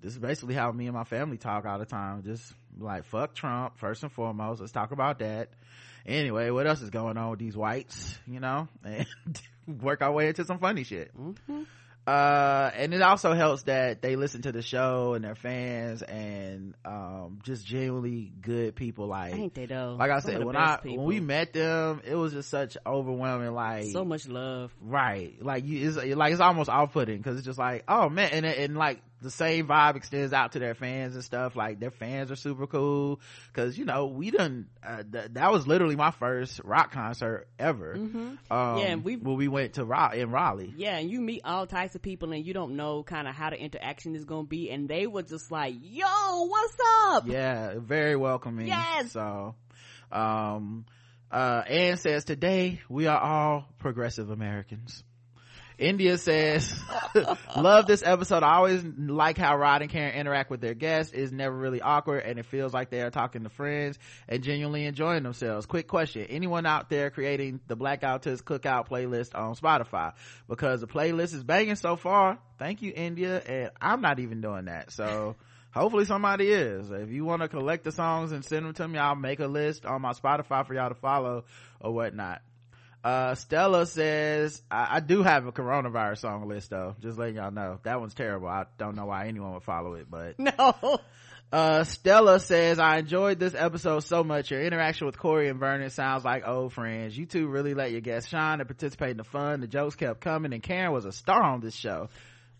this 0.00 0.12
is 0.12 0.18
basically 0.20 0.54
how 0.54 0.70
me 0.70 0.86
and 0.86 0.94
my 0.94 1.04
family 1.04 1.38
talk 1.38 1.66
all 1.66 1.78
the 1.80 1.86
time. 1.86 2.22
Just 2.22 2.52
like 2.78 3.04
fuck 3.04 3.34
Trump 3.34 3.78
first 3.78 4.04
and 4.04 4.12
foremost. 4.12 4.60
Let's 4.60 4.72
talk 4.72 4.92
about 4.92 5.18
that. 5.18 5.48
Anyway, 6.06 6.50
what 6.50 6.66
else 6.66 6.80
is 6.82 6.90
going 6.90 7.16
on 7.16 7.30
with 7.30 7.38
these 7.38 7.56
whites? 7.56 8.18
You 8.26 8.40
know, 8.40 8.68
and 8.84 9.06
work 9.80 10.02
our 10.02 10.12
way 10.12 10.28
into 10.28 10.44
some 10.44 10.58
funny 10.58 10.84
shit. 10.84 11.16
Mm-hmm. 11.16 11.62
uh 12.04 12.70
and 12.74 12.92
it 12.92 13.00
also 13.00 13.32
helps 13.32 13.62
that 13.64 14.02
they 14.02 14.16
listen 14.16 14.42
to 14.42 14.50
the 14.50 14.60
show 14.60 15.14
and 15.14 15.24
they're 15.24 15.36
fans 15.36 16.02
and 16.02 16.74
um 16.84 17.38
just 17.44 17.64
genuinely 17.64 18.32
good 18.40 18.74
people 18.74 19.06
like 19.06 19.32
Ain't 19.34 19.54
they 19.54 19.66
though? 19.66 19.94
like 19.96 20.10
i 20.10 20.18
Some 20.18 20.32
said 20.32 20.44
when 20.44 20.56
i 20.56 20.78
people. 20.78 20.98
when 20.98 21.06
we 21.06 21.20
met 21.20 21.52
them 21.52 22.00
it 22.04 22.16
was 22.16 22.32
just 22.32 22.50
such 22.50 22.76
overwhelming 22.84 23.52
like 23.54 23.84
so 23.92 24.04
much 24.04 24.26
love. 24.26 24.74
right 24.80 25.40
like 25.40 25.64
you 25.64 25.86
it's 25.88 25.96
like 26.16 26.32
it's 26.32 26.40
almost 26.40 26.68
off-putting 26.68 27.18
because 27.18 27.36
it's 27.36 27.46
just 27.46 27.58
like 27.60 27.84
oh 27.86 28.08
man 28.08 28.30
and, 28.32 28.46
and 28.46 28.76
like 28.76 29.00
the 29.22 29.30
same 29.30 29.66
vibe 29.66 29.96
extends 29.96 30.32
out 30.32 30.52
to 30.52 30.58
their 30.58 30.74
fans 30.74 31.14
and 31.14 31.24
stuff. 31.24 31.56
Like 31.56 31.80
their 31.80 31.90
fans 31.90 32.30
are 32.30 32.36
super 32.36 32.66
cool. 32.66 33.20
Because 33.48 33.78
you 33.78 33.84
know 33.84 34.06
we 34.06 34.30
done 34.30 34.66
uh, 34.86 35.02
th- 35.10 35.30
that 35.32 35.50
was 35.52 35.66
literally 35.66 35.96
my 35.96 36.10
first 36.10 36.60
rock 36.64 36.92
concert 36.92 37.48
ever. 37.58 37.94
Mm-hmm. 37.96 38.52
um 38.52 38.78
Yeah, 38.78 38.84
and 38.86 39.04
we- 39.04 39.16
when 39.16 39.36
we 39.36 39.48
went 39.48 39.74
to 39.74 39.84
rock 39.84 40.14
in 40.14 40.30
raleigh. 40.30 40.72
Yeah, 40.76 40.96
and 40.98 41.10
you 41.10 41.20
meet 41.20 41.42
all 41.44 41.66
types 41.66 41.94
of 41.94 42.02
people, 42.02 42.32
and 42.32 42.44
you 42.44 42.52
don't 42.52 42.76
know 42.76 43.02
kind 43.02 43.26
of 43.26 43.34
how 43.34 43.50
the 43.50 43.56
interaction 43.58 44.14
is 44.16 44.24
gonna 44.24 44.46
be, 44.46 44.70
and 44.70 44.88
they 44.88 45.06
were 45.06 45.22
just 45.22 45.50
like, 45.50 45.74
"Yo, 45.80 46.06
what's 46.46 46.76
up?" 47.06 47.24
yeah 47.26 47.74
very 47.78 48.16
welcoming. 48.16 48.66
Yes. 48.66 49.12
so 49.12 49.54
um 50.10 50.84
uh 51.30 51.62
ann 51.66 51.96
says 51.96 52.24
today 52.24 52.80
we 52.88 53.06
are 53.06 53.18
all 53.18 53.64
progressive 53.78 54.30
americans 54.30 55.02
India 55.82 56.16
says, 56.16 56.72
love 57.56 57.86
this 57.86 58.02
episode. 58.04 58.42
I 58.42 58.54
always 58.54 58.84
like 58.84 59.36
how 59.36 59.56
Rod 59.56 59.82
and 59.82 59.90
Karen 59.90 60.14
interact 60.14 60.48
with 60.50 60.60
their 60.60 60.74
guests. 60.74 61.12
It's 61.12 61.32
never 61.32 61.56
really 61.56 61.80
awkward 61.80 62.22
and 62.24 62.38
it 62.38 62.46
feels 62.46 62.72
like 62.72 62.90
they 62.90 63.02
are 63.02 63.10
talking 63.10 63.42
to 63.42 63.48
friends 63.48 63.98
and 64.28 64.42
genuinely 64.42 64.84
enjoying 64.84 65.24
themselves. 65.24 65.66
Quick 65.66 65.88
question. 65.88 66.26
Anyone 66.30 66.66
out 66.66 66.88
there 66.88 67.10
creating 67.10 67.60
the 67.66 67.74
Blackout 67.74 68.22
Toots 68.22 68.42
Cookout 68.42 68.88
playlist 68.88 69.34
on 69.34 69.56
Spotify? 69.56 70.12
Because 70.48 70.80
the 70.80 70.86
playlist 70.86 71.34
is 71.34 71.42
banging 71.42 71.76
so 71.76 71.96
far. 71.96 72.38
Thank 72.58 72.82
you, 72.82 72.92
India. 72.94 73.42
And 73.44 73.70
I'm 73.80 74.00
not 74.00 74.20
even 74.20 74.40
doing 74.40 74.66
that. 74.66 74.92
So 74.92 75.34
hopefully 75.74 76.04
somebody 76.04 76.46
is. 76.48 76.90
If 76.92 77.10
you 77.10 77.24
want 77.24 77.42
to 77.42 77.48
collect 77.48 77.82
the 77.82 77.92
songs 77.92 78.30
and 78.30 78.44
send 78.44 78.66
them 78.66 78.74
to 78.74 78.86
me, 78.86 78.98
I'll 78.98 79.16
make 79.16 79.40
a 79.40 79.48
list 79.48 79.84
on 79.84 80.00
my 80.00 80.12
Spotify 80.12 80.64
for 80.64 80.74
y'all 80.74 80.90
to 80.90 80.94
follow 80.94 81.44
or 81.80 81.92
whatnot 81.92 82.40
uh 83.04 83.34
stella 83.34 83.84
says 83.86 84.62
I, 84.70 84.96
I 84.96 85.00
do 85.00 85.22
have 85.22 85.46
a 85.46 85.52
coronavirus 85.52 86.18
song 86.18 86.48
list 86.48 86.70
though. 86.70 86.94
Just 87.00 87.18
letting 87.18 87.36
y'all 87.36 87.50
know. 87.50 87.80
That 87.82 88.00
one's 88.00 88.14
terrible. 88.14 88.48
I 88.48 88.66
don't 88.78 88.94
know 88.96 89.06
why 89.06 89.26
anyone 89.26 89.54
would 89.54 89.64
follow 89.64 89.94
it 89.94 90.06
but 90.10 90.38
No. 90.38 90.98
uh 91.52 91.84
stella 91.84 92.40
says 92.40 92.78
i 92.78 92.96
enjoyed 92.98 93.38
this 93.38 93.54
episode 93.54 94.00
so 94.00 94.22
much. 94.22 94.50
Your 94.50 94.62
interaction 94.62 95.06
with 95.06 95.18
corey 95.18 95.48
and 95.48 95.58
vernon 95.58 95.90
sounds 95.90 96.24
like 96.24 96.46
old 96.46 96.72
friends. 96.72 97.16
You 97.18 97.26
two 97.26 97.46
really 97.48 97.74
let 97.74 97.90
your 97.90 98.00
guests 98.00 98.28
shine 98.30 98.60
and 98.60 98.68
participate 98.68 99.10
in 99.10 99.16
the 99.16 99.24
fun. 99.24 99.60
The 99.60 99.66
jokes 99.66 99.96
kept 99.96 100.20
coming 100.20 100.52
and 100.52 100.62
karen 100.62 100.92
was 100.92 101.04
a 101.04 101.12
star 101.12 101.42
on 101.42 101.60
this 101.60 101.74
show 101.74 102.08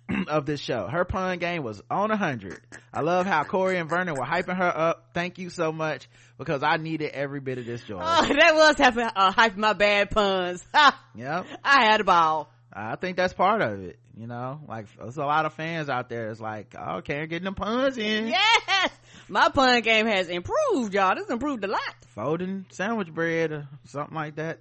of 0.28 0.46
this 0.46 0.60
show 0.60 0.86
her 0.86 1.04
pun 1.04 1.38
game 1.38 1.62
was 1.62 1.80
on 1.90 2.10
a 2.10 2.16
hundred 2.16 2.60
i 2.92 3.00
love 3.00 3.24
how 3.26 3.44
corey 3.44 3.78
and 3.78 3.88
vernon 3.88 4.14
were 4.14 4.24
hyping 4.26 4.56
her 4.56 4.76
up 4.76 5.10
thank 5.14 5.38
you 5.38 5.48
so 5.48 5.72
much 5.72 6.08
because 6.38 6.62
i 6.62 6.76
needed 6.76 7.10
every 7.12 7.40
bit 7.40 7.58
of 7.58 7.64
this 7.66 7.82
joy 7.84 8.00
Oh, 8.02 8.26
that 8.26 8.54
was 8.54 8.76
having 8.78 9.06
uh, 9.14 9.30
hype 9.32 9.56
my 9.56 9.72
bad 9.74 10.10
puns. 10.10 10.64
Ha! 10.74 11.00
yep 11.14 11.46
I 11.64 11.84
had 11.84 12.00
a 12.00 12.04
ball. 12.04 12.50
I 12.72 12.96
think 12.96 13.16
that's 13.16 13.34
part 13.34 13.60
of 13.60 13.80
it. 13.84 13.98
You 14.16 14.26
know, 14.26 14.60
like 14.68 14.86
there's 14.98 15.16
a 15.18 15.24
lot 15.24 15.46
of 15.46 15.54
fans 15.54 15.88
out 15.88 16.08
there. 16.08 16.30
It's 16.30 16.40
like, 16.40 16.74
oh, 16.78 17.00
Karen 17.02 17.28
getting 17.28 17.44
them 17.44 17.54
puns 17.54 17.96
in, 17.98 18.26
Yes, 18.28 18.90
my 19.28 19.48
pun 19.50 19.80
game 19.82 20.06
has 20.06 20.28
improved, 20.28 20.92
y'all. 20.94 21.14
This 21.14 21.28
improved 21.30 21.64
a 21.64 21.68
lot. 21.68 21.80
folding 22.14 22.66
sandwich 22.70 23.12
bread 23.12 23.52
or 23.52 23.68
something 23.84 24.14
like 24.14 24.36
that. 24.36 24.58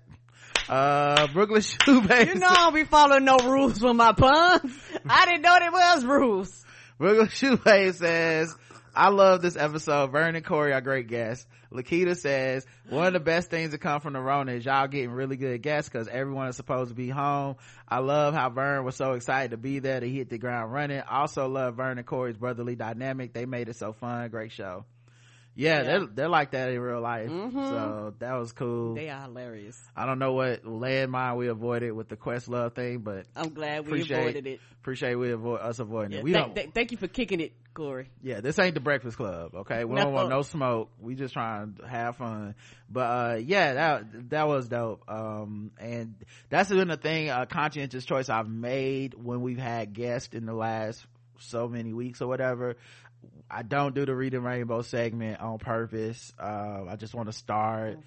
Uh, 0.69 1.27
Brooklyn 1.27 1.61
Shoebase. 1.61 2.27
You 2.27 2.35
know 2.35 2.47
I 2.47 2.55
don't 2.55 2.73
be 2.73 2.83
following 2.85 3.25
no 3.25 3.37
rules 3.37 3.81
with 3.81 3.95
my 3.95 4.13
puns. 4.13 4.71
I 5.07 5.25
didn't 5.25 5.41
know 5.41 5.57
there 5.59 5.71
was 5.71 6.05
rules. 6.05 6.65
Brooklyn 6.97 7.27
Shoebase 7.27 7.95
says, 7.95 8.55
I 8.93 9.09
love 9.09 9.41
this 9.41 9.55
episode. 9.55 10.11
Vern 10.11 10.35
and 10.35 10.45
Corey 10.45 10.73
are 10.73 10.81
great 10.81 11.07
guests. 11.07 11.45
Lakita 11.71 12.17
says, 12.17 12.65
one 12.89 13.07
of 13.07 13.13
the 13.13 13.21
best 13.21 13.49
things 13.49 13.71
that 13.71 13.77
come 13.77 14.01
from 14.01 14.13
the 14.13 14.19
Rona 14.19 14.51
is 14.51 14.65
y'all 14.65 14.87
getting 14.89 15.11
really 15.11 15.37
good 15.37 15.61
guests 15.61 15.89
because 15.89 16.09
everyone 16.09 16.49
is 16.49 16.57
supposed 16.57 16.89
to 16.89 16.95
be 16.95 17.07
home. 17.09 17.55
I 17.87 17.99
love 17.99 18.33
how 18.33 18.49
Vern 18.49 18.83
was 18.83 18.95
so 18.97 19.13
excited 19.13 19.51
to 19.51 19.57
be 19.57 19.79
there 19.79 20.01
to 20.01 20.09
hit 20.09 20.29
the 20.29 20.37
ground 20.37 20.73
running. 20.73 21.01
Also 21.09 21.47
love 21.47 21.75
Vern 21.75 21.97
and 21.97 22.05
Corey's 22.05 22.35
brotherly 22.35 22.75
dynamic. 22.75 23.31
They 23.33 23.45
made 23.45 23.69
it 23.69 23.77
so 23.77 23.93
fun. 23.93 24.29
Great 24.29 24.51
show. 24.51 24.83
Yeah, 25.53 25.77
Yeah. 25.77 25.83
they're, 25.83 26.05
they're 26.07 26.29
like 26.29 26.51
that 26.51 26.69
in 26.71 26.79
real 26.79 27.01
life. 27.01 27.29
Mhm. 27.29 27.53
So 27.53 28.13
that 28.19 28.33
was 28.35 28.53
cool. 28.53 28.95
They 28.95 29.09
are 29.09 29.23
hilarious. 29.23 29.77
I 29.95 30.05
don't 30.05 30.17
know 30.19 30.31
what 30.33 30.63
landmine 30.63 31.35
we 31.37 31.47
avoided 31.49 31.91
with 31.91 32.07
the 32.07 32.15
Questlove 32.15 32.73
thing, 32.73 32.99
but 32.99 33.25
I'm 33.35 33.53
glad 33.53 33.85
we 33.89 34.01
avoided 34.01 34.47
it. 34.47 34.59
appreciate 34.79 35.15
we 35.15 35.31
avoid 35.31 35.59
us 35.61 35.79
avoiding 35.79 36.13
Yeah, 36.13 36.17
it. 36.19 36.23
We 36.23 36.31
thank, 36.33 36.45
don't. 36.47 36.55
th- 36.55 36.69
thank 36.73 36.91
you 36.91 36.97
for 36.97 37.07
kicking 37.09 37.41
it, 37.41 37.51
Corey. 37.73 38.09
yeah, 38.23 38.39
this 38.39 38.57
ain't 38.59 38.75
the 38.75 38.79
Breakfast 38.81 39.17
Club, 39.17 39.53
okay? 39.53 39.83
We 39.83 39.97
don't 39.97 40.13
want 40.13 40.29
no 40.29 40.41
smoke. 40.41 40.89
We 41.01 41.15
just 41.15 41.33
trying 41.33 41.73
to 41.81 41.87
have 41.87 42.15
fun. 42.15 42.55
But 42.89 43.01
uh 43.01 43.35
yeah, 43.35 43.73
that 43.73 44.29
that 44.29 44.47
was 44.47 44.69
dope. 44.69 45.03
Um 45.09 45.71
and 45.79 46.15
that's 46.49 46.69
been 46.69 46.89
a 46.91 46.97
thing, 46.97 47.29
a 47.29 47.45
conscientious 47.45 48.05
choice 48.05 48.29
I've 48.29 48.49
made 48.49 49.13
when 49.15 49.41
we've 49.41 49.59
had 49.59 49.91
guests 49.93 50.33
in 50.33 50.45
the 50.45 50.53
last 50.53 51.05
so 51.39 51.67
many 51.67 51.91
weeks 51.91 52.21
or 52.21 52.27
whatever. 52.27 52.75
I 53.53 53.63
don't 53.63 53.93
do 53.93 54.05
the 54.05 54.15
reading 54.15 54.43
rainbow 54.43 54.81
segment 54.81 55.41
on 55.41 55.59
purpose. 55.59 56.31
Uh, 56.39 56.85
I 56.87 56.95
just 56.95 57.13
want 57.13 57.27
to 57.27 57.33
start, 57.33 57.97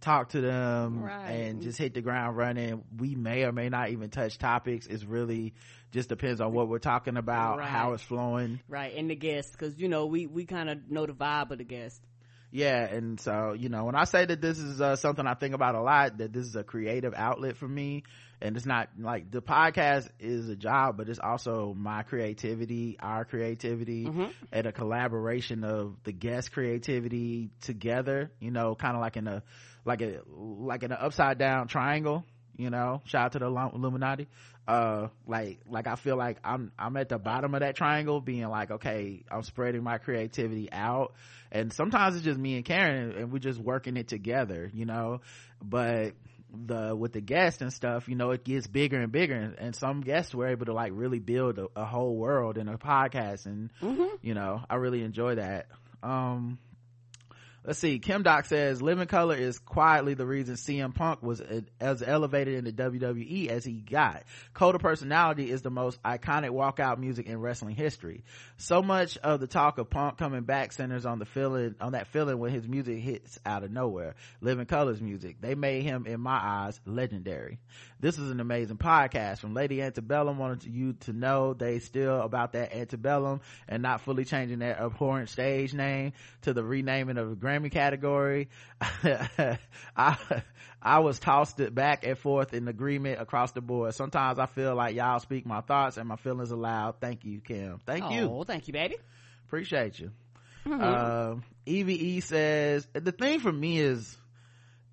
talk 0.00 0.30
to 0.30 0.40
them, 0.40 1.02
Right. 1.02 1.28
and 1.30 1.60
just 1.62 1.76
hit 1.78 1.92
the 1.92 2.00
ground 2.00 2.36
running. 2.38 2.82
We 2.96 3.14
may 3.14 3.44
or 3.44 3.52
may 3.52 3.68
not 3.68 3.90
even 3.90 4.08
touch 4.08 4.38
topics. 4.38 4.86
It's 4.86 5.04
really 5.04 5.52
just 5.92 6.08
depends 6.08 6.40
on 6.40 6.52
what 6.54 6.68
we're 6.68 6.78
talking 6.78 7.16
about, 7.18 7.62
how 7.62 7.92
it's 7.92 8.02
flowing. 8.02 8.60
Right, 8.68 8.94
and 8.96 9.10
the 9.10 9.14
guests, 9.14 9.52
because 9.52 9.78
you 9.78 9.88
know 9.88 10.06
we 10.06 10.26
we 10.26 10.46
kind 10.46 10.70
of 10.70 10.90
know 10.90 11.04
the 11.06 11.12
vibe 11.12 11.50
of 11.50 11.58
the 11.58 11.64
guest. 11.64 12.00
Yeah 12.54 12.84
and 12.84 13.18
so 13.18 13.52
you 13.52 13.68
know 13.68 13.84
when 13.84 13.96
i 13.96 14.04
say 14.04 14.24
that 14.24 14.40
this 14.40 14.60
is 14.60 14.80
uh, 14.80 14.94
something 14.94 15.26
i 15.26 15.34
think 15.34 15.54
about 15.56 15.74
a 15.74 15.80
lot 15.80 16.18
that 16.18 16.32
this 16.32 16.46
is 16.46 16.54
a 16.54 16.62
creative 16.62 17.12
outlet 17.12 17.56
for 17.56 17.66
me 17.66 18.04
and 18.40 18.56
it's 18.56 18.64
not 18.64 18.90
like 18.96 19.28
the 19.28 19.42
podcast 19.42 20.08
is 20.20 20.48
a 20.48 20.54
job 20.54 20.96
but 20.96 21.08
it's 21.08 21.18
also 21.18 21.74
my 21.76 22.04
creativity 22.04 22.96
our 23.00 23.24
creativity 23.24 24.04
and 24.52 24.66
a 24.66 24.72
collaboration 24.72 25.64
of 25.64 25.96
the 26.04 26.12
guest 26.12 26.52
creativity 26.52 27.50
together 27.60 28.30
you 28.38 28.52
know 28.52 28.76
kind 28.76 28.94
of 28.94 29.00
like 29.00 29.16
in 29.16 29.26
a 29.26 29.42
like 29.84 30.00
a 30.00 30.20
like 30.28 30.84
in 30.84 30.92
an 30.92 30.98
upside 31.00 31.38
down 31.38 31.66
triangle 31.66 32.24
you 32.56 32.70
know? 32.70 33.02
Shout 33.04 33.26
out 33.26 33.32
to 33.32 33.38
the 33.40 33.46
illuminati 33.46 34.28
uh 34.66 35.08
like 35.26 35.60
like 35.68 35.86
i 35.86 35.94
feel 35.94 36.16
like 36.16 36.38
i'm 36.42 36.72
i'm 36.78 36.96
at 36.96 37.08
the 37.08 37.18
bottom 37.18 37.54
of 37.54 37.60
that 37.60 37.76
triangle 37.76 38.20
being 38.20 38.48
like 38.48 38.70
okay 38.70 39.22
i'm 39.30 39.42
spreading 39.42 39.82
my 39.82 39.98
creativity 39.98 40.70
out. 40.72 41.14
And 41.52 41.72
sometimes 41.72 42.16
it's 42.16 42.24
just 42.24 42.38
me 42.38 42.56
and 42.56 42.64
karen 42.64 43.12
and 43.12 43.32
we're 43.32 43.38
just 43.38 43.60
working 43.60 43.96
it 43.96 44.08
together 44.08 44.70
you 44.72 44.86
know? 44.86 45.20
But 45.62 46.14
the 46.66 46.94
with 46.94 47.12
the 47.12 47.20
guests 47.20 47.60
and 47.62 47.72
stuff 47.72 48.08
you 48.08 48.14
know 48.14 48.30
it 48.30 48.44
gets 48.44 48.66
bigger 48.66 49.00
and 49.00 49.12
bigger. 49.12 49.34
And, 49.34 49.58
and 49.58 49.76
some 49.76 50.00
guests 50.00 50.34
were 50.34 50.46
able 50.48 50.66
to 50.66 50.72
like 50.72 50.92
really 50.94 51.18
build 51.18 51.58
a, 51.58 51.66
a 51.76 51.84
whole 51.84 52.16
world 52.16 52.56
in 52.58 52.68
a 52.68 52.78
podcast 52.78 53.46
and 53.46 53.70
you 54.22 54.34
know 54.34 54.62
i 54.70 54.76
really 54.76 55.02
enjoy 55.02 55.34
that. 55.34 55.66
Um 56.02 56.58
let's 57.64 57.78
see. 57.78 57.98
Kim 57.98 58.22
Doc 58.22 58.44
says 58.46 58.82
Living 58.82 59.06
Colour 59.06 59.34
is 59.34 59.58
quietly 59.58 60.14
the 60.14 60.26
reason 60.26 60.54
CM 60.56 60.94
Punk 60.94 61.22
was 61.22 61.42
as 61.80 62.02
elevated 62.02 62.54
in 62.54 62.64
the 62.64 62.72
WWE 62.72 63.48
as 63.48 63.64
he 63.64 63.72
got. 63.72 64.24
Cult 64.52 64.74
of 64.74 64.80
Personality 64.80 65.50
is 65.50 65.62
the 65.62 65.70
most 65.70 66.02
iconic 66.02 66.50
walkout 66.50 66.98
music 66.98 67.26
in 67.26 67.40
wrestling 67.40 67.74
history. 67.74 68.24
So 68.56 68.82
much 68.82 69.16
of 69.18 69.40
the 69.40 69.46
talk 69.46 69.78
of 69.78 69.90
Punk 69.90 70.18
coming 70.18 70.42
back 70.42 70.72
centers 70.72 71.06
on 71.06 71.18
the 71.18 71.26
feeling, 71.26 71.74
on 71.80 71.92
that 71.92 72.08
feeling 72.08 72.38
when 72.38 72.52
his 72.52 72.68
music 72.68 72.98
hits 72.98 73.38
out 73.44 73.64
of 73.64 73.70
nowhere. 73.70 74.14
Living 74.40 74.66
Colour's 74.66 75.00
music. 75.00 75.40
They 75.40 75.54
made 75.54 75.82
him, 75.82 76.06
in 76.06 76.20
my 76.20 76.38
eyes, 76.40 76.80
legendary. 76.86 77.58
This 78.04 78.18
is 78.18 78.30
an 78.30 78.38
amazing 78.38 78.76
podcast 78.76 79.38
from 79.38 79.54
Lady 79.54 79.80
Antebellum. 79.80 80.36
Wanted 80.36 80.64
you 80.64 80.92
to 81.04 81.14
know 81.14 81.54
they 81.54 81.78
still 81.78 82.20
about 82.20 82.52
that 82.52 82.74
Antebellum 82.74 83.40
and 83.66 83.82
not 83.82 84.02
fully 84.02 84.26
changing 84.26 84.58
their 84.58 84.78
abhorrent 84.78 85.30
stage 85.30 85.72
name 85.72 86.12
to 86.42 86.52
the 86.52 86.62
renaming 86.62 87.16
of 87.16 87.30
the 87.30 87.34
Grammy 87.34 87.72
category. 87.72 88.50
I, 89.96 90.42
I 90.82 90.98
was 90.98 91.18
tossed 91.18 91.60
it 91.60 91.74
back 91.74 92.04
and 92.04 92.18
forth 92.18 92.52
in 92.52 92.68
agreement 92.68 93.22
across 93.22 93.52
the 93.52 93.62
board. 93.62 93.94
Sometimes 93.94 94.38
I 94.38 94.44
feel 94.44 94.74
like 94.74 94.94
y'all 94.94 95.18
speak 95.18 95.46
my 95.46 95.62
thoughts 95.62 95.96
and 95.96 96.06
my 96.06 96.16
feelings 96.16 96.50
aloud. 96.50 96.96
Thank 97.00 97.24
you, 97.24 97.40
Kim. 97.40 97.80
Thank 97.86 98.04
oh, 98.04 98.10
you. 98.10 98.30
Oh, 98.30 98.44
thank 98.44 98.68
you, 98.68 98.74
baby. 98.74 98.96
Appreciate 99.46 99.98
you. 99.98 100.10
Mm-hmm. 100.66 100.82
Um, 100.82 101.44
EVE 101.64 102.22
says, 102.22 102.86
the 102.92 103.12
thing 103.12 103.40
for 103.40 103.50
me 103.50 103.78
is, 103.78 104.14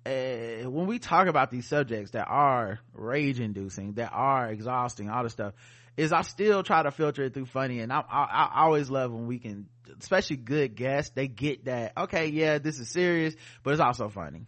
uh, 0.04 0.68
when 0.68 0.86
we 0.86 0.98
talk 0.98 1.28
about 1.28 1.50
these 1.50 1.66
subjects 1.66 2.12
that 2.12 2.26
are 2.28 2.80
rage 2.92 3.40
inducing, 3.40 3.94
that 3.94 4.10
are 4.12 4.48
exhausting, 4.48 5.08
all 5.08 5.22
this 5.22 5.32
stuff, 5.32 5.54
is 5.96 6.12
I 6.12 6.22
still 6.22 6.62
try 6.62 6.82
to 6.82 6.90
filter 6.90 7.24
it 7.24 7.34
through 7.34 7.46
funny. 7.46 7.80
And 7.80 7.92
I, 7.92 8.00
I, 8.00 8.24
I 8.24 8.62
always 8.62 8.90
love 8.90 9.12
when 9.12 9.26
we 9.26 9.38
can, 9.38 9.68
especially 10.00 10.36
good 10.36 10.74
guests, 10.74 11.12
they 11.14 11.28
get 11.28 11.66
that, 11.66 11.92
okay, 11.96 12.28
yeah, 12.28 12.58
this 12.58 12.78
is 12.78 12.88
serious, 12.88 13.34
but 13.62 13.72
it's 13.72 13.80
also 13.80 14.08
funny. 14.08 14.46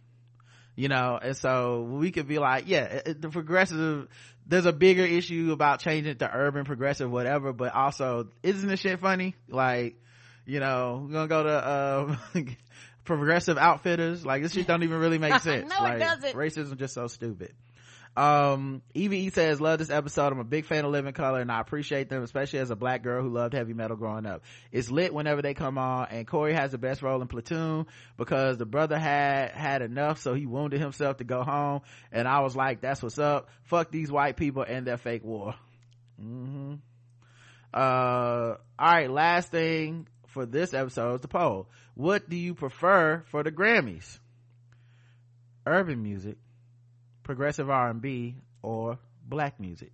You 0.77 0.89
know, 0.89 1.21
and 1.23 1.37
so 1.37 1.83
we 1.83 2.11
could 2.11 2.27
be 2.27 2.41
like, 2.41 2.65
yeah, 2.67 3.03
the 3.07 3.29
progressive, 3.29 4.09
there's 4.45 4.67
a 4.67 4.73
bigger 4.73 5.05
issue 5.05 5.51
about 5.53 5.79
changing 5.79 6.17
to 6.17 6.29
urban, 6.29 6.65
progressive, 6.65 7.09
whatever, 7.09 7.53
but 7.53 7.73
also, 7.73 8.29
isn't 8.43 8.69
this 8.69 8.81
shit 8.81 8.99
funny? 8.99 9.37
Like, 9.49 9.95
you 10.47 10.59
know, 10.59 11.07
we're 11.07 11.13
gonna 11.13 11.29
go 11.29 11.43
to, 11.45 11.71
um, 12.35 12.57
progressive 13.05 13.59
outfitters. 13.59 14.25
Like 14.25 14.43
this 14.43 14.53
shit 14.53 14.67
don't 14.67 14.83
even 14.83 14.99
really 14.99 15.19
make 15.19 15.35
sense. 15.41 15.71
no, 15.71 15.83
like, 15.83 15.97
it 15.97 16.01
doesn't. 16.01 16.37
Racism 16.37 16.77
just 16.77 16.95
so 16.95 17.07
stupid. 17.07 17.55
Um, 18.17 18.83
EVE 18.95 19.35
says, 19.35 19.61
love 19.61 19.81
this 19.81 19.91
episode. 19.91 20.33
I'm 20.33 20.39
a 20.39 20.45
big 20.45 20.67
fan 20.67 20.85
of 20.85 20.93
Living 20.93 21.15
Colour 21.15 21.41
and 21.41 21.51
I 21.51 21.61
appreciate 21.61 22.09
them, 22.09 22.23
especially 22.23 22.61
as 22.61 22.71
a 22.71 22.77
black 22.77 23.03
girl 23.03 23.23
who 23.23 23.29
loved 23.29 23.55
heavy 23.55 23.75
metal 23.75 23.97
growing 23.97 24.25
up. 24.25 24.43
It's 24.71 24.89
lit 24.89 25.13
whenever 25.13 25.43
they 25.43 25.53
come 25.53 25.79
on 25.79 26.07
and 26.11 26.27
Corey 26.27 26.55
has 26.55 26.71
the 26.71 26.79
best 26.79 27.03
role 27.03 27.21
in 27.21 27.27
Platoon 27.27 27.87
because 28.17 28.57
the 28.57 28.67
brother 28.67 28.99
had, 28.99 29.51
had 29.51 29.83
enough 29.83 30.21
so 30.21 30.33
he 30.33 30.47
wounded 30.47 30.81
himself 30.81 31.17
to 31.17 31.25
go 31.25 31.43
home 31.43 31.81
and 32.13 32.29
I 32.29 32.41
was 32.41 32.55
like, 32.55 32.81
that's 32.81 33.03
what's 33.03 33.19
up. 33.19 33.49
Fuck 33.65 33.91
these 33.91 34.13
white 34.13 34.37
people 34.37 34.63
and 34.63 34.87
their 34.87 34.99
fake 34.99 35.25
war. 35.25 35.57
Mm-hmm. 36.23 36.75
Uh, 37.73 38.55
alright, 38.81 39.11
last 39.11 39.51
thing 39.51 40.07
for 40.35 40.45
this 40.45 40.75
episode 40.75 41.15
is 41.15 41.21
the 41.21 41.29
poll. 41.29 41.69
What 41.95 42.29
do 42.29 42.37
you 42.37 42.55
prefer 42.55 43.23
for 43.31 43.43
the 43.45 43.53
Grammys? 43.53 44.19
Urban 45.65 46.03
music, 46.03 46.37
progressive 47.23 47.71
R&B, 47.71 48.35
or 48.61 48.99
black 49.25 49.59
music? 49.61 49.93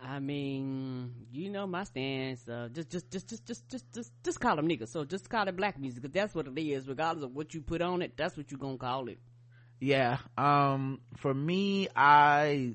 I 0.00 0.20
mean, 0.20 1.12
you 1.32 1.50
know 1.50 1.66
my 1.66 1.84
stance. 1.84 2.48
Uh, 2.48 2.68
just, 2.72 2.90
just, 2.90 3.10
just, 3.10 3.28
just, 3.28 3.46
just, 3.46 3.68
just, 3.68 3.92
just, 3.92 4.12
just 4.24 4.40
call 4.40 4.56
them 4.56 4.68
niggas. 4.68 4.88
So 4.88 5.04
just 5.04 5.28
call 5.28 5.46
it 5.48 5.56
black 5.56 5.78
music 5.78 6.02
because 6.02 6.14
that's 6.14 6.34
what 6.34 6.46
it 6.46 6.60
is. 6.60 6.88
Regardless 6.88 7.24
of 7.24 7.34
what 7.34 7.52
you 7.54 7.60
put 7.60 7.82
on 7.82 8.02
it, 8.02 8.16
that's 8.16 8.36
what 8.36 8.50
you 8.50 8.56
gonna 8.56 8.78
call 8.78 9.08
it. 9.08 9.18
Yeah. 9.80 10.18
Um. 10.36 11.00
For 11.18 11.32
me, 11.32 11.88
I 11.94 12.74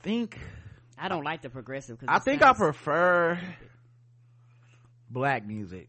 think 0.00 0.38
I 0.98 1.08
don't 1.08 1.24
like 1.24 1.42
the 1.42 1.50
progressive. 1.50 1.98
Cause 1.98 2.08
I 2.10 2.20
think 2.20 2.42
I 2.42 2.54
prefer 2.54 3.38
black 5.10 5.46
music. 5.46 5.88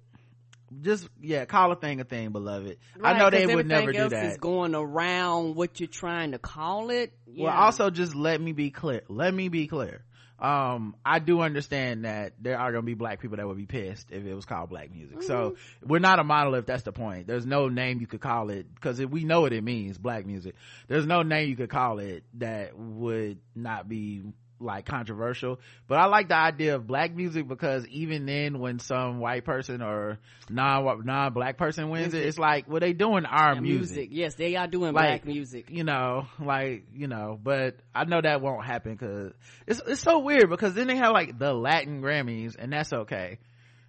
Just 0.81 1.07
yeah, 1.21 1.45
call 1.45 1.71
a 1.71 1.75
thing 1.77 2.01
a 2.01 2.03
thing, 2.03 2.31
beloved. 2.31 2.77
I 3.01 3.17
know 3.17 3.29
they 3.29 3.45
would 3.45 3.67
never 3.67 3.93
do 3.93 4.09
that. 4.09 4.25
Is 4.25 4.37
going 4.37 4.75
around 4.75 5.55
what 5.55 5.79
you're 5.79 5.87
trying 5.87 6.33
to 6.33 6.39
call 6.39 6.89
it. 6.89 7.13
Well, 7.25 7.53
also 7.53 7.89
just 7.89 8.15
let 8.15 8.41
me 8.41 8.51
be 8.51 8.69
clear. 8.69 9.03
Let 9.07 9.33
me 9.33 9.47
be 9.47 9.67
clear. 9.67 10.03
Um, 10.39 10.95
I 11.03 11.17
do 11.19 11.39
understand 11.41 12.05
that 12.05 12.33
there 12.39 12.59
are 12.59 12.71
gonna 12.71 12.83
be 12.83 12.93
black 12.95 13.21
people 13.21 13.37
that 13.37 13.47
would 13.47 13.57
be 13.57 13.65
pissed 13.65 14.11
if 14.11 14.23
it 14.25 14.33
was 14.35 14.45
called 14.45 14.69
black 14.69 14.91
music. 14.91 15.23
So 15.23 15.51
Mm-hmm. 15.51 15.87
we're 15.89 15.99
not 15.99 16.19
a 16.19 16.23
monolith. 16.25 16.65
That's 16.67 16.83
the 16.83 16.91
point. 16.91 17.25
There's 17.27 17.45
no 17.45 17.69
name 17.69 18.01
you 18.01 18.07
could 18.07 18.21
call 18.21 18.49
it 18.49 18.67
because 18.75 19.03
we 19.03 19.23
know 19.23 19.41
what 19.41 19.53
it 19.53 19.63
means, 19.63 19.97
black 19.97 20.25
music. 20.27 20.53
There's 20.89 21.07
no 21.07 21.23
name 21.23 21.49
you 21.49 21.55
could 21.55 21.69
call 21.71 21.99
it 21.99 22.23
that 22.35 22.77
would 22.77 23.39
not 23.55 23.87
be 23.89 24.23
like 24.59 24.85
controversial. 24.85 25.59
But 25.87 25.99
I 25.99 26.05
like 26.05 26.29
the 26.29 26.35
idea 26.37 26.75
of 26.75 26.87
black 26.87 27.13
music 27.15 27.47
because 27.47 27.85
even 27.87 28.25
then 28.25 28.59
when 28.59 28.79
some 28.79 29.19
white 29.19 29.45
person 29.45 29.81
or 29.81 30.19
non 30.49 31.05
non 31.05 31.33
black 31.33 31.57
person 31.57 31.89
wins 31.89 32.13
it, 32.13 32.25
it's 32.25 32.37
like, 32.37 32.67
well, 32.67 32.79
they 32.79 32.93
doing 32.93 33.25
our 33.25 33.51
And 33.53 33.61
music. 33.61 34.09
Yes, 34.11 34.35
they 34.35 34.55
are 34.55 34.67
doing 34.67 34.93
Like, 34.93 35.23
black 35.23 35.25
music. 35.25 35.69
you 35.69 35.83
know 35.83 36.27
like 36.39 36.85
you 36.93 37.07
know 37.07 37.39
but 37.41 37.75
i 37.93 38.05
know 38.05 38.21
that 38.21 38.41
won't 38.41 38.65
happen 38.65 38.93
because 38.93 39.33
it's 39.65 39.81
it's 39.85 40.01
so 40.01 40.19
weird 40.19 40.49
because 40.49 40.73
then 40.73 40.87
they 40.87 40.95
have 40.95 41.11
like 41.13 41.37
the 41.37 41.53
latin 41.53 42.01
grammys 42.01 42.55
and 42.57 42.71
that's 42.73 42.91
okay. 42.93 43.39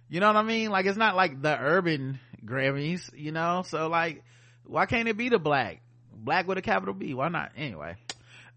You 0.09 0.19
know 0.19 0.27
what 0.27 0.37
i 0.37 0.43
mean? 0.43 0.69
Like 0.71 0.85
it's 0.85 0.97
not 0.97 1.15
like 1.15 1.41
the 1.41 1.55
urban 1.59 2.19
grammys 2.45 3.09
you 3.15 3.31
know? 3.31 3.63
So 3.65 3.87
like 3.87 4.23
why 4.65 4.85
can't 4.85 5.07
it 5.07 5.17
be 5.17 5.29
the 5.29 5.39
black? 5.39 5.81
Black 6.13 6.47
with 6.47 6.57
a 6.57 6.61
capital 6.61 6.93
b. 6.93 7.13
Why 7.13 7.29
not? 7.29 7.51
Anyway 7.55 7.95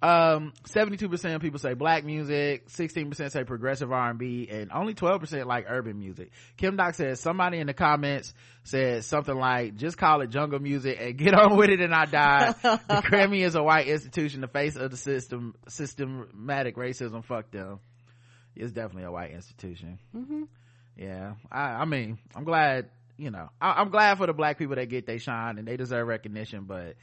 um 0.02 0.52
72% 0.64 1.34
of 1.34 1.40
people 1.40 1.58
say 1.58 1.74
black 1.74 2.04
music 2.04 2.68
16% 2.68 3.30
say 3.30 3.44
progressive 3.44 3.92
r&b 3.92 4.48
and 4.50 4.72
only 4.72 4.94
12% 4.94 5.46
like 5.46 5.66
urban 5.68 5.98
music. 5.98 6.30
Kim 6.56 6.76
doc 6.76 6.94
says 6.94 7.20
somebody 7.20 7.58
in 7.58 7.66
the 7.66 7.74
comments 7.74 8.34
said 8.64 9.04
something 9.04 9.36
like 9.36 9.76
just 9.76 9.96
call 9.96 10.20
it 10.20 10.30
jungle 10.30 10.58
music 10.58 10.98
and 11.00 11.16
get 11.16 11.34
on 11.38 11.56
with 11.56 11.70
it 11.70 11.80
and 11.80 11.94
i 11.94 12.04
die. 12.04 12.52
The 12.62 12.78
grammy 12.88 13.44
is 13.44 13.54
a 13.54 13.62
white 13.62 13.86
institution. 13.86 14.40
The 14.40 14.48
face 14.48 14.76
of 14.76 14.90
the 14.90 14.96
system 14.96 15.54
systematic 15.68 16.76
racism 16.76 17.24
fuck 17.24 17.50
them. 17.50 17.80
It's 18.54 18.72
definitely 18.72 19.04
a 19.04 19.12
white 19.12 19.30
institution. 19.30 19.98
Hmm 20.12 20.42
yeah 20.96 21.34
i 21.50 21.62
i 21.62 21.84
mean 21.84 22.18
i'm 22.34 22.44
glad 22.44 22.88
you 23.16 23.30
know 23.30 23.48
I, 23.60 23.72
i'm 23.80 23.90
glad 23.90 24.18
for 24.18 24.26
the 24.26 24.32
black 24.32 24.58
people 24.58 24.76
that 24.76 24.86
get 24.86 25.06
they 25.06 25.18
shine 25.18 25.58
and 25.58 25.66
they 25.66 25.76
deserve 25.76 26.06
recognition 26.06 26.64
but 26.64 26.96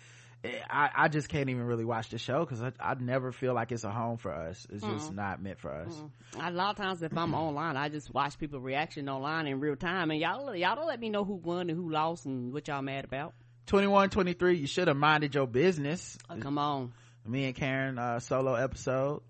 I, 0.43 0.89
I 0.95 1.07
just 1.09 1.27
can't 1.27 1.49
even 1.49 1.63
really 1.63 1.83
watch 1.83 2.09
the 2.09 2.17
show 2.17 2.45
because 2.45 2.61
I, 2.61 2.71
I 2.79 2.95
never 2.95 3.31
feel 3.33 3.53
like 3.53 3.73
it's 3.73 3.83
a 3.83 3.91
home 3.91 4.17
for 4.17 4.31
us. 4.31 4.65
It's 4.69 4.83
just 4.83 5.11
mm. 5.11 5.15
not 5.15 5.41
meant 5.41 5.59
for 5.59 5.71
us. 5.71 5.93
Mm. 5.93 6.47
A 6.47 6.51
lot 6.51 6.71
of 6.71 6.77
times, 6.77 7.03
if 7.03 7.17
I'm 7.17 7.31
mm. 7.31 7.37
online, 7.37 7.75
I 7.75 7.89
just 7.89 8.13
watch 8.13 8.37
people 8.39 8.61
reaction 8.61 9.09
online 9.09 9.47
in 9.47 9.59
real 9.59 9.75
time, 9.75 10.11
and 10.11 10.19
y'all 10.19 10.55
y'all 10.55 10.75
don't 10.75 10.87
let 10.87 10.99
me 10.99 11.09
know 11.09 11.25
who 11.25 11.35
won 11.35 11.69
and 11.69 11.77
who 11.77 11.89
lost 11.89 12.25
and 12.25 12.53
what 12.53 12.67
y'all 12.69 12.81
mad 12.81 13.03
about. 13.03 13.33
21, 13.65 14.09
23, 14.09 14.57
you 14.57 14.67
should 14.67 14.87
have 14.87 14.97
minded 14.97 15.35
your 15.35 15.45
business. 15.45 16.17
Oh, 16.29 16.37
come 16.37 16.57
on, 16.57 16.93
Me 17.25 17.45
and 17.45 17.55
Karen, 17.55 17.99
uh, 17.99 18.19
solo 18.19 18.55
episode. 18.55 19.21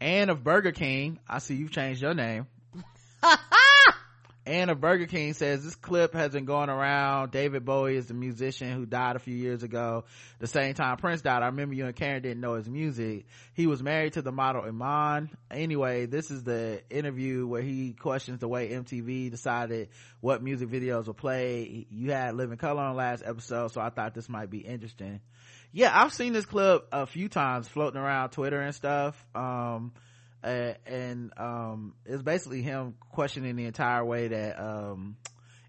Anne 0.00 0.30
of 0.30 0.42
Burger 0.42 0.72
King. 0.72 1.18
I 1.28 1.38
see 1.38 1.56
you've 1.56 1.72
changed 1.72 2.00
your 2.00 2.14
name. 2.14 2.46
Anne 4.48 4.70
of 4.70 4.80
Burger 4.80 5.06
King 5.06 5.34
says 5.34 5.62
this 5.62 5.74
clip 5.74 6.14
has 6.14 6.32
been 6.32 6.46
going 6.46 6.70
around. 6.70 7.32
David 7.32 7.66
Bowie 7.66 7.96
is 7.96 8.06
the 8.06 8.14
musician 8.14 8.72
who 8.72 8.86
died 8.86 9.14
a 9.14 9.18
few 9.18 9.36
years 9.36 9.62
ago. 9.62 10.04
The 10.38 10.46
same 10.46 10.72
time 10.72 10.96
Prince 10.96 11.20
died. 11.20 11.42
I 11.42 11.46
remember 11.46 11.74
you 11.74 11.84
and 11.84 11.94
Karen 11.94 12.22
didn't 12.22 12.40
know 12.40 12.54
his 12.54 12.68
music. 12.68 13.26
He 13.52 13.66
was 13.66 13.82
married 13.82 14.14
to 14.14 14.22
the 14.22 14.32
model 14.32 14.62
Iman. 14.62 15.28
Anyway, 15.50 16.06
this 16.06 16.30
is 16.30 16.44
the 16.44 16.82
interview 16.88 17.46
where 17.46 17.60
he 17.60 17.92
questions 17.92 18.40
the 18.40 18.48
way 18.48 18.70
MTV 18.70 19.30
decided 19.30 19.90
what 20.20 20.42
music 20.42 20.70
videos 20.70 21.06
will 21.06 21.14
play. 21.14 21.86
You 21.90 22.12
had 22.12 22.34
Living 22.34 22.56
Colour 22.56 22.82
on 22.82 22.96
last 22.96 23.22
episode, 23.26 23.72
so 23.72 23.82
I 23.82 23.90
thought 23.90 24.14
this 24.14 24.30
might 24.30 24.48
be 24.48 24.60
interesting. 24.60 25.20
Yeah, 25.72 25.90
I've 25.92 26.14
seen 26.14 26.32
this 26.32 26.46
clip 26.46 26.88
a 26.90 27.06
few 27.06 27.28
times 27.28 27.68
floating 27.68 28.00
around 28.00 28.30
Twitter 28.30 28.60
and 28.60 28.74
stuff. 28.74 29.26
Um, 29.34 29.92
uh, 30.44 30.74
and 30.86 31.32
um 31.36 31.94
it's 32.04 32.22
basically 32.22 32.62
him 32.62 32.94
questioning 33.10 33.56
the 33.56 33.64
entire 33.64 34.04
way 34.04 34.28
that 34.28 34.60
um 34.60 35.16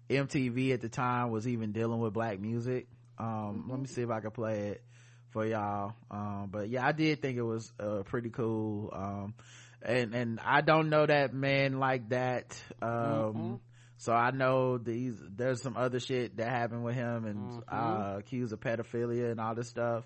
mtv 0.08 0.72
at 0.72 0.80
the 0.80 0.88
time 0.88 1.30
was 1.30 1.46
even 1.48 1.72
dealing 1.72 1.98
with 2.00 2.12
black 2.12 2.40
music. 2.40 2.86
Um 3.18 3.66
let 3.68 3.80
me 3.80 3.86
see 3.86 4.02
if 4.02 4.10
i 4.10 4.20
can 4.20 4.30
play 4.30 4.68
it 4.70 4.82
for 5.30 5.46
y'all. 5.46 5.94
Um 6.10 6.48
but 6.50 6.68
yeah 6.68 6.86
i 6.86 6.92
did 6.92 7.20
think 7.22 7.36
it 7.36 7.42
was 7.42 7.72
uh 7.80 8.02
pretty 8.04 8.30
cool. 8.30 8.90
Um 8.94 9.34
and 9.82 10.14
and 10.14 10.40
i 10.44 10.60
don't 10.60 10.88
know 10.88 11.06
that 11.06 11.32
man 11.34 11.78
like 11.78 12.08
that. 12.10 12.60
Um 12.82 13.60
so 13.98 14.12
i 14.12 14.30
know 14.30 14.78
these 14.78 15.16
there's 15.36 15.62
some 15.62 15.76
other 15.76 16.00
shit 16.00 16.36
that 16.38 16.48
happened 16.48 16.84
with 16.84 16.94
him 16.94 17.24
and 17.26 17.62
uh 17.68 18.16
accused 18.18 18.52
of 18.52 18.60
pedophilia 18.60 19.30
and 19.30 19.40
all 19.40 19.54
this 19.54 19.68
stuff 19.68 20.04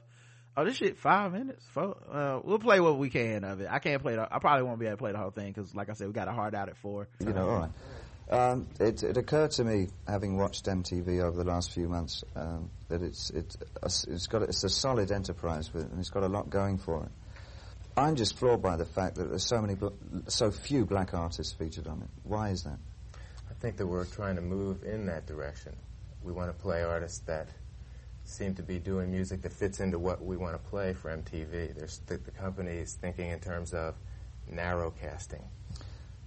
Oh, 0.56 0.64
this 0.64 0.76
shit 0.76 0.98
five 0.98 1.32
minutes. 1.32 1.64
Four, 1.72 1.96
uh, 2.10 2.40
we'll 2.44 2.60
play 2.60 2.78
what 2.78 2.98
we 2.98 3.10
can 3.10 3.42
of 3.44 3.60
it. 3.60 3.68
I 3.68 3.80
can't 3.80 4.00
play. 4.00 4.14
The, 4.14 4.28
I 4.32 4.38
probably 4.38 4.62
won't 4.62 4.78
be 4.78 4.86
able 4.86 4.96
to 4.96 5.02
play 5.02 5.12
the 5.12 5.18
whole 5.18 5.30
thing 5.30 5.52
because, 5.52 5.74
like 5.74 5.90
I 5.90 5.94
said, 5.94 6.06
we 6.06 6.12
got 6.12 6.28
a 6.28 6.32
hard 6.32 6.54
out 6.54 6.68
at 6.68 6.76
four. 6.76 7.08
You 7.20 7.32
know, 7.32 7.48
all 7.48 7.58
right. 7.58 7.70
Um, 8.30 8.68
it, 8.80 9.02
it 9.02 9.16
occurred 9.16 9.50
to 9.52 9.64
me, 9.64 9.88
having 10.08 10.36
watched 10.36 10.64
MTV 10.64 11.22
over 11.22 11.36
the 11.36 11.44
last 11.44 11.72
few 11.72 11.88
months, 11.88 12.24
um, 12.36 12.70
that 12.88 13.02
it's 13.02 13.30
it, 13.30 13.56
it's 13.82 14.26
got 14.28 14.42
it's 14.42 14.64
a 14.64 14.68
solid 14.68 15.10
enterprise 15.10 15.72
with, 15.74 15.90
and 15.90 15.98
it's 15.98 16.10
got 16.10 16.22
a 16.22 16.28
lot 16.28 16.48
going 16.48 16.78
for 16.78 17.04
it. 17.04 17.10
I'm 17.96 18.16
just 18.16 18.36
floored 18.36 18.62
by 18.62 18.76
the 18.76 18.84
fact 18.84 19.16
that 19.16 19.28
there's 19.28 19.46
so 19.46 19.60
many, 19.60 19.76
so 20.28 20.50
few 20.50 20.84
black 20.84 21.14
artists 21.14 21.52
featured 21.52 21.86
on 21.86 22.02
it. 22.02 22.08
Why 22.22 22.50
is 22.50 22.62
that? 22.64 22.78
I 23.50 23.54
think 23.60 23.76
that 23.76 23.86
we're 23.86 24.06
trying 24.06 24.36
to 24.36 24.42
move 24.42 24.84
in 24.84 25.06
that 25.06 25.26
direction. 25.26 25.76
We 26.22 26.32
want 26.32 26.48
to 26.48 26.60
play 26.60 26.82
artists 26.82 27.18
that 27.26 27.48
seem 28.24 28.54
to 28.54 28.62
be 28.62 28.78
doing 28.78 29.10
music 29.10 29.42
that 29.42 29.52
fits 29.52 29.80
into 29.80 29.98
what 29.98 30.24
we 30.24 30.36
want 30.36 30.54
to 30.54 30.70
play 30.70 30.92
for 30.94 31.10
MTV. 31.16 31.74
There's 31.76 31.98
the, 32.06 32.16
the 32.18 32.30
company 32.30 32.72
is 32.72 32.94
thinking 32.94 33.30
in 33.30 33.40
terms 33.40 33.72
of 33.74 33.94
narrow 34.50 34.90
casting. 35.00 35.42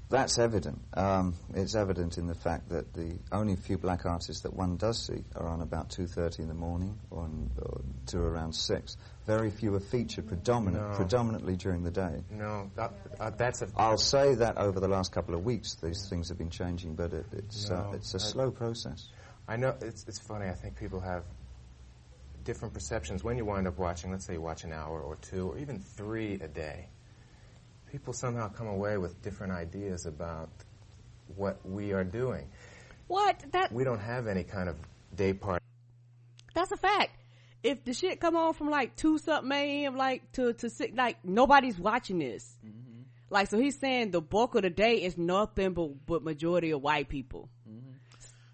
That's 0.09 0.39
evident. 0.39 0.79
Um, 0.93 1.33
it's 1.53 1.75
evident 1.75 2.17
in 2.17 2.27
the 2.27 2.33
fact 2.35 2.69
that 2.69 2.93
the 2.93 3.17
only 3.33 3.57
few 3.57 3.77
black 3.77 4.05
artists 4.05 4.43
that 4.43 4.53
one 4.53 4.77
does 4.77 5.05
see 5.05 5.25
are 5.35 5.47
on 5.49 5.61
about 5.61 5.89
2.30 5.89 6.39
in 6.39 6.47
the 6.47 6.53
morning 6.53 6.97
or, 7.11 7.23
on, 7.23 7.51
or 7.61 7.81
to 8.05 8.19
around 8.19 8.53
6. 8.53 8.95
Very 9.25 9.51
few 9.51 9.75
are 9.75 9.81
featured 9.81 10.29
predominant, 10.29 10.91
No. 10.91 10.95
predominantly 10.95 11.57
during 11.57 11.83
the 11.83 11.91
day. 11.91 12.23
No, 12.31 12.71
that, 12.77 12.93
uh, 13.19 13.31
that's 13.31 13.61
a 13.63 13.67
I'll 13.75 13.97
say 13.97 14.35
that 14.35 14.55
over 14.57 14.79
the 14.79 14.87
last 14.87 15.11
couple 15.11 15.35
of 15.35 15.43
weeks 15.43 15.75
these 15.83 16.07
things 16.09 16.29
have 16.29 16.37
been 16.37 16.51
changing, 16.51 16.95
but 16.95 17.11
it, 17.11 17.25
it's, 17.33 17.69
uh, 17.69 17.91
it's 17.93 18.13
a 18.13 18.17
I- 18.17 18.21
slow 18.21 18.49
process. 18.49 19.09
I 19.49 19.55
know 19.57 19.75
it's 19.81 20.05
it's 20.07 20.19
funny. 20.19 20.47
I 20.47 20.53
think 20.53 20.75
people 20.77 20.99
have 21.01 21.23
different 22.47 22.73
perceptions 22.73 23.25
when 23.25 23.37
you 23.37 23.43
wind 23.43 23.67
up 23.67 23.77
watching. 23.77 24.09
Let's 24.09 24.25
say 24.25 24.33
you 24.33 24.41
watch 24.41 24.63
an 24.63 24.71
hour 24.71 25.01
or 25.01 25.17
two 25.17 25.49
or 25.49 25.57
even 25.59 25.79
three 25.79 26.35
a 26.35 26.47
day. 26.47 26.87
People 27.91 28.13
somehow 28.13 28.47
come 28.47 28.67
away 28.67 28.97
with 28.97 29.21
different 29.21 29.51
ideas 29.51 30.05
about 30.05 30.49
what 31.35 31.59
we 31.65 31.91
are 31.91 32.05
doing. 32.05 32.47
What? 33.07 33.43
That 33.51 33.71
We 33.73 33.83
don't 33.83 33.99
have 33.99 34.27
any 34.27 34.43
kind 34.45 34.69
of 34.69 34.77
day 35.13 35.33
part. 35.33 35.61
that's 36.55 36.71
a 36.71 36.77
fact. 36.77 37.11
If 37.63 37.83
the 37.83 37.93
shit 37.93 38.21
come 38.21 38.37
on 38.37 38.53
from 38.53 38.69
like 38.69 38.95
two 38.95 39.17
something 39.17 39.51
a.m. 39.51 39.97
like 39.97 40.31
to 40.33 40.53
to 40.53 40.69
six, 40.69 40.95
like 40.95 41.17
nobody's 41.25 41.77
watching 41.77 42.19
this. 42.19 42.45
Mm-hmm. 42.65 43.01
Like 43.29 43.49
so, 43.49 43.57
he's 43.59 43.77
saying 43.77 44.11
the 44.11 44.21
bulk 44.21 44.55
of 44.55 44.61
the 44.61 44.69
day 44.69 45.03
is 45.03 45.17
nothing 45.17 45.73
but 45.73 46.05
but 46.05 46.23
majority 46.23 46.71
of 46.71 46.81
white 46.81 47.09
people. 47.09 47.49
Mm-hmm. 47.69 47.96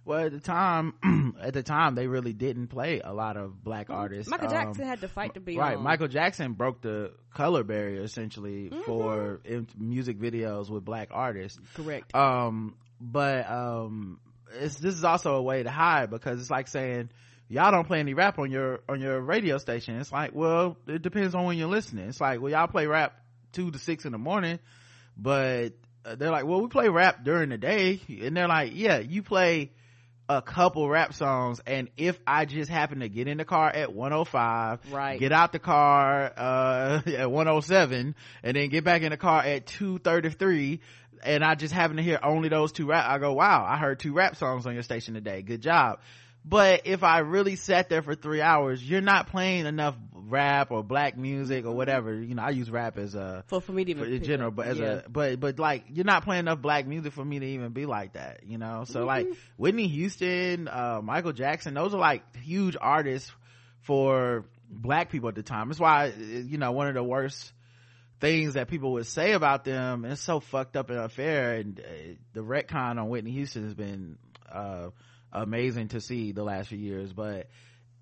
Well 0.05 0.25
at 0.25 0.31
the 0.31 0.39
time 0.39 0.93
at 1.41 1.53
the 1.53 1.63
time 1.63 1.95
they 1.95 2.07
really 2.07 2.33
didn't 2.33 2.67
play 2.67 3.01
a 3.03 3.13
lot 3.13 3.37
of 3.37 3.63
black 3.63 3.89
artists 3.89 4.29
Michael 4.29 4.47
Um, 4.47 4.53
Jackson 4.53 4.85
had 4.85 5.01
to 5.01 5.07
fight 5.07 5.33
to 5.35 5.39
be 5.39 5.57
right 5.57 5.77
on. 5.77 5.83
michael 5.83 6.07
jackson 6.07 6.53
broke 6.53 6.81
the 6.81 7.13
color 7.33 7.63
barrier 7.63 8.01
essentially 8.01 8.69
Mm-hmm. 8.69 8.81
for 8.83 9.41
in 9.45 9.67
music 9.77 10.19
videos 10.19 10.69
with 10.69 10.83
black 10.85 11.09
artists 11.11 11.59
correct. 11.75 12.13
um 12.15 12.75
but 12.99 13.49
um 13.49 14.19
it's 14.59 14.75
this 14.75 14.95
is 14.95 15.03
also 15.03 15.35
a 15.35 15.41
way 15.41 15.63
to 15.63 15.71
hide 15.71 16.09
because 16.09 16.39
it's 16.39 16.51
like 16.51 16.67
saying 16.67 17.09
y'all 17.49 17.71
don't 17.71 17.87
play 17.87 17.99
any 17.99 18.13
rap 18.13 18.39
on 18.39 18.51
your 18.51 18.81
on 18.89 18.99
your 19.01 19.19
radio 19.21 19.57
station 19.57 19.95
it's 19.99 20.11
like 20.11 20.31
well 20.33 20.77
it 20.87 21.01
depends 21.01 21.33
on 21.35 21.45
when 21.45 21.57
you're 21.57 21.67
listening 21.69 22.07
it's 22.07 22.21
like 22.21 22.39
well 22.41 22.51
y'all 22.51 22.67
play 22.67 22.85
rap 22.87 23.15
two 23.51 23.71
to 23.71 23.79
six 23.79 24.05
in 24.05 24.11
the 24.11 24.17
morning 24.17 24.59
but 25.17 25.73
uh, 26.05 26.15
they're 26.15 26.31
like 26.31 26.45
well 26.45 26.61
we 26.61 26.67
play 26.67 26.89
rap 26.89 27.23
during 27.23 27.49
the 27.49 27.57
day 27.57 27.99
and 28.21 28.35
they're 28.35 28.47
like 28.47 28.71
yeah 28.75 28.99
you 28.99 29.23
play 29.23 29.71
a 30.29 30.41
couple 30.41 30.89
rap 30.89 31.13
songs 31.13 31.59
and 31.67 31.89
if 31.97 32.17
i 32.25 32.45
just 32.45 32.69
happen 32.69 33.01
to 33.01 33.09
get 33.09 33.27
in 33.27 33.37
the 33.37 33.43
car 33.45 33.69
at 33.69 33.93
105 33.93 34.79
Right. 34.91 35.19
get 35.19 35.31
out 35.33 35.51
the 35.51 35.59
car 35.59 36.31
uh 36.37 37.01
at 37.07 37.29
107 37.29 38.15
and 38.43 38.55
then 38.55 38.69
get 38.69 38.83
back 38.85 39.01
in 39.01 39.09
the 39.11 39.17
car 39.17 39.41
at 39.43 39.65
233 39.67 40.79
and 41.23 41.43
i 41.43 41.55
just 41.55 41.73
happen 41.73 41.97
to 41.97 42.03
hear 42.03 42.19
only 42.23 42.47
those 42.49 42.71
two 42.71 42.87
rap 42.87 43.05
i 43.07 43.17
go 43.17 43.33
wow 43.33 43.65
i 43.67 43.77
heard 43.77 43.99
two 43.99 44.13
rap 44.13 44.35
songs 44.37 44.65
on 44.65 44.73
your 44.73 44.83
station 44.83 45.13
today 45.13 45.41
good 45.41 45.61
job 45.61 45.99
but 46.45 46.81
if 46.85 47.03
i 47.03 47.19
really 47.19 47.55
sat 47.55 47.89
there 47.89 48.01
for 48.01 48.15
three 48.15 48.41
hours 48.41 48.83
you're 48.83 49.01
not 49.01 49.27
playing 49.27 49.65
enough 49.65 49.95
rap 50.13 50.71
or 50.71 50.83
black 50.83 51.17
music 51.17 51.65
or 51.65 51.73
whatever 51.73 52.13
you 52.13 52.33
know 52.35 52.41
i 52.43 52.49
use 52.49 52.69
rap 52.69 52.97
as 52.97 53.13
a 53.15 53.43
for 53.47 53.61
for 53.61 53.71
me 53.71 53.83
to 53.85 53.91
even 53.91 54.11
in 54.11 54.23
general, 54.23 54.51
but 54.51 54.67
as 54.67 54.79
Yeah. 54.79 55.01
a 55.05 55.09
but 55.09 55.39
but 55.39 55.59
like 55.59 55.85
you're 55.89 56.05
not 56.05 56.23
playing 56.23 56.41
enough 56.41 56.61
black 56.61 56.87
music 56.87 57.13
for 57.13 57.23
me 57.23 57.39
to 57.39 57.45
even 57.45 57.71
be 57.71 57.85
like 57.85 58.13
that, 58.13 58.41
you 58.45 58.57
know. 58.57 58.83
So 58.85 59.05
like 59.05 59.25
Mm-hmm. 59.25 59.33
Whitney 59.57 59.87
Houston, 59.87 60.67
uh, 60.67 61.01
Michael 61.03 61.33
Jackson, 61.33 61.73
those 61.73 61.93
are 61.93 61.99
like 61.99 62.35
huge 62.37 62.75
artists 62.79 63.31
for 63.81 64.45
black 64.69 65.09
people 65.11 65.29
at 65.29 65.35
the 65.35 65.43
time. 65.43 65.67
That's 65.67 65.79
why 65.79 66.13
you 66.17 66.57
know 66.57 66.71
one 66.71 66.87
of 66.87 66.93
the 66.95 67.03
worst 67.03 67.51
things 68.19 68.53
that 68.53 68.69
people 68.69 68.93
would 68.93 69.05
say 69.07 69.33
about 69.33 69.65
them 69.65 70.03
and 70.05 70.13
it's 70.13 70.21
so 70.21 70.39
fucked 70.39 70.77
up 70.77 70.89
and 70.89 70.97
unfair 70.99 71.55
and 71.55 71.79
uh, 71.79 71.83
the 72.33 72.39
retcon 72.41 72.97
on 72.97 73.09
Whitney 73.09 73.31
Houston 73.31 73.63
has 73.65 73.73
been 73.73 74.17
uh 74.51 74.89
amazing 75.33 75.89
to 75.89 75.99
see 75.99 76.31
the 76.31 76.43
last 76.43 76.69
few 76.69 76.77
years 76.77 77.11
but 77.11 77.47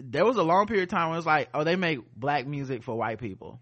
there 0.03 0.25
was 0.25 0.37
a 0.37 0.43
long 0.43 0.67
period 0.67 0.83
of 0.83 0.89
time 0.89 1.09
where 1.09 1.15
it 1.15 1.19
was 1.19 1.25
like 1.25 1.49
oh 1.53 1.63
they 1.63 1.75
make 1.75 1.99
black 2.15 2.47
music 2.47 2.83
for 2.83 2.95
white 2.95 3.19
people. 3.19 3.59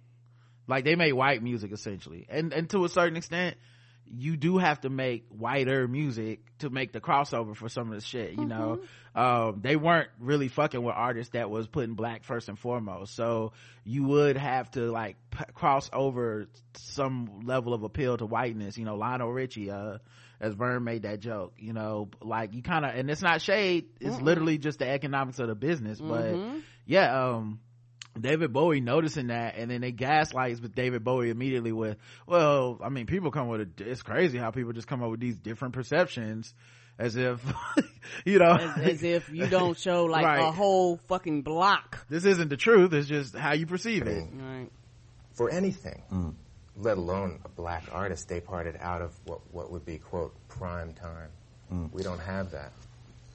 Like 0.68 0.86
they 0.86 0.96
make 0.96 1.16
white 1.16 1.42
music 1.42 1.72
essentially. 1.72 2.28
And 2.30 2.54
and 2.54 2.70
to 2.70 2.86
a 2.86 2.90
certain 2.90 3.18
extent 3.18 3.58
you 4.12 4.38
do 4.38 4.58
have 4.58 4.82
to 4.82 4.90
make 4.90 5.26
whiter 5.30 5.88
music 5.88 6.40
to 6.58 6.72
make 6.72 6.92
the 6.94 7.00
crossover 7.00 7.56
for 7.56 7.70
some 7.70 7.90
of 7.92 7.96
the 8.00 8.06
shit 8.06 8.32
you 8.34 8.46
know? 8.46 8.80
Um 9.16 9.60
they 9.62 9.76
weren't 9.76 10.10
really 10.20 10.48
fucking 10.48 10.82
with 10.82 10.96
artists 10.96 11.34
that 11.34 11.50
was 11.50 11.68
putting 11.68 11.96
black 11.96 12.24
first 12.24 12.48
and 12.50 12.58
foremost. 12.58 13.16
So 13.16 13.54
you 13.84 14.04
would 14.04 14.38
have 14.38 14.72
to 14.72 14.92
like 14.92 15.18
p- 15.32 15.44
cross 15.54 15.90
over 15.92 16.48
some 16.76 17.42
level 17.46 17.74
of 17.74 17.84
appeal 17.84 18.18
to 18.18 18.26
whiteness. 18.26 18.78
You 18.78 18.86
know 18.86 18.96
lionel 18.96 19.32
richie 19.32 19.72
uh 19.72 19.98
as 20.42 20.54
vern 20.54 20.84
made 20.84 21.04
that 21.04 21.20
joke 21.20 21.54
you 21.58 21.74
know 21.74 22.10
like 22.22 22.54
you 22.54 22.62
kind 22.62 22.86
of 22.86 22.96
and 22.96 23.10
it's 23.10 23.22
not 23.22 23.42
shade 23.42 23.90
it's 24.00 24.22
literally 24.22 24.58
just 24.58 24.80
the 24.80 24.88
economics 24.88 25.40
of 25.40 25.48
the 25.48 25.56
business 25.56 26.00
but 26.00 26.34
mm-hmm. 26.34 26.60
yeah 26.86 27.34
um 27.34 27.60
David 28.20 28.52
Bowie 28.54 28.82
noticing 28.82 29.28
that 29.28 29.56
and 29.56 29.70
then 29.70 29.82
they 29.82 29.92
gaslights 29.92 30.62
with 30.62 30.76
David 30.76 31.04
Bowie 31.04 31.30
immediately 31.30 31.72
with, 31.72 31.98
well, 32.28 32.80
I 32.84 32.90
mean, 32.90 33.06
people 33.06 33.32
come 33.32 33.48
with 33.48 33.62
a, 33.62 33.90
it's 33.90 34.02
crazy 34.02 34.38
how 34.38 34.52
people 34.52 34.74
just 34.74 34.88
come 34.88 35.04
up 35.04 35.12
with 35.12 35.20
these 35.20 35.38
different 35.38 35.74
perceptions 35.74 36.54
as 36.98 37.16
if, 37.16 37.42
you 38.26 38.40
know, 38.40 38.52
as, 38.52 38.78
as 38.78 39.04
if 39.04 39.30
you 39.30 39.48
don't 39.48 39.78
show 39.78 40.06
like 40.06 40.40
a 40.40 40.52
whole 40.52 40.98
fucking 41.08 41.44
block. 41.44 42.06
this 42.10 42.26
isn't 42.26 42.50
the 42.50 42.58
truth. 42.58 42.94
It's 42.94 43.08
just 43.08 43.36
how 43.36 43.54
you 43.54 43.66
perceive 43.66 44.06
it. 44.08 44.24
Mm. 44.32 44.42
Right. 44.42 44.72
for 45.34 45.50
anything, 45.50 46.04
mm. 46.12 46.34
Let 46.80 46.98
alone 46.98 47.40
a 47.46 47.50
black 47.50 47.84
artist, 47.92 48.30
they 48.30 48.40
parted 48.40 48.78
out 48.80 49.02
of 49.02 49.14
what, 49.26 49.42
what 49.52 49.72
would 49.72 49.86
be, 49.86 49.98
quote, 49.98 50.34
prime 50.48 50.94
time. 50.94 51.30
We 51.92 52.02
don't 52.02 52.20
have 52.20 52.52
that. 52.52 52.72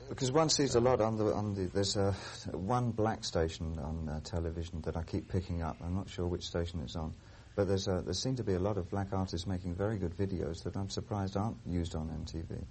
Because 0.09 0.33
one 0.33 0.51
sees 0.51 0.75
a 0.75 0.81
lot 0.81 1.01
on 1.01 1.17
the 1.17 1.33
on 1.33 1.55
the 1.55 1.67
there's 1.67 1.97
a 1.97 2.13
one 2.53 2.91
black 2.91 3.25
station 3.25 3.79
on 3.79 4.09
uh, 4.09 4.21
television 4.21 4.81
that 4.83 4.97
I 4.97 5.03
keep 5.03 5.31
picking 5.31 5.63
up. 5.63 5.77
I'm 5.83 5.95
not 5.95 6.11
sure 6.11 6.27
which 6.27 6.45
station 6.45 6.81
it's 6.83 6.97
on, 6.97 7.15
but 7.55 7.69
there's 7.69 7.89
a, 7.89 8.03
there 8.05 8.13
seem 8.13 8.37
to 8.37 8.45
be 8.45 8.55
a 8.55 8.59
lot 8.59 8.77
of 8.77 8.91
black 8.91 9.09
artists 9.13 9.47
making 9.47 9.75
very 9.75 9.97
good 9.97 10.17
videos 10.17 10.63
that 10.65 10.77
I'm 10.77 10.91
surprised 10.91 11.37
aren't 11.37 11.57
used 11.67 11.95
on 11.95 12.09
MTV. 12.09 12.65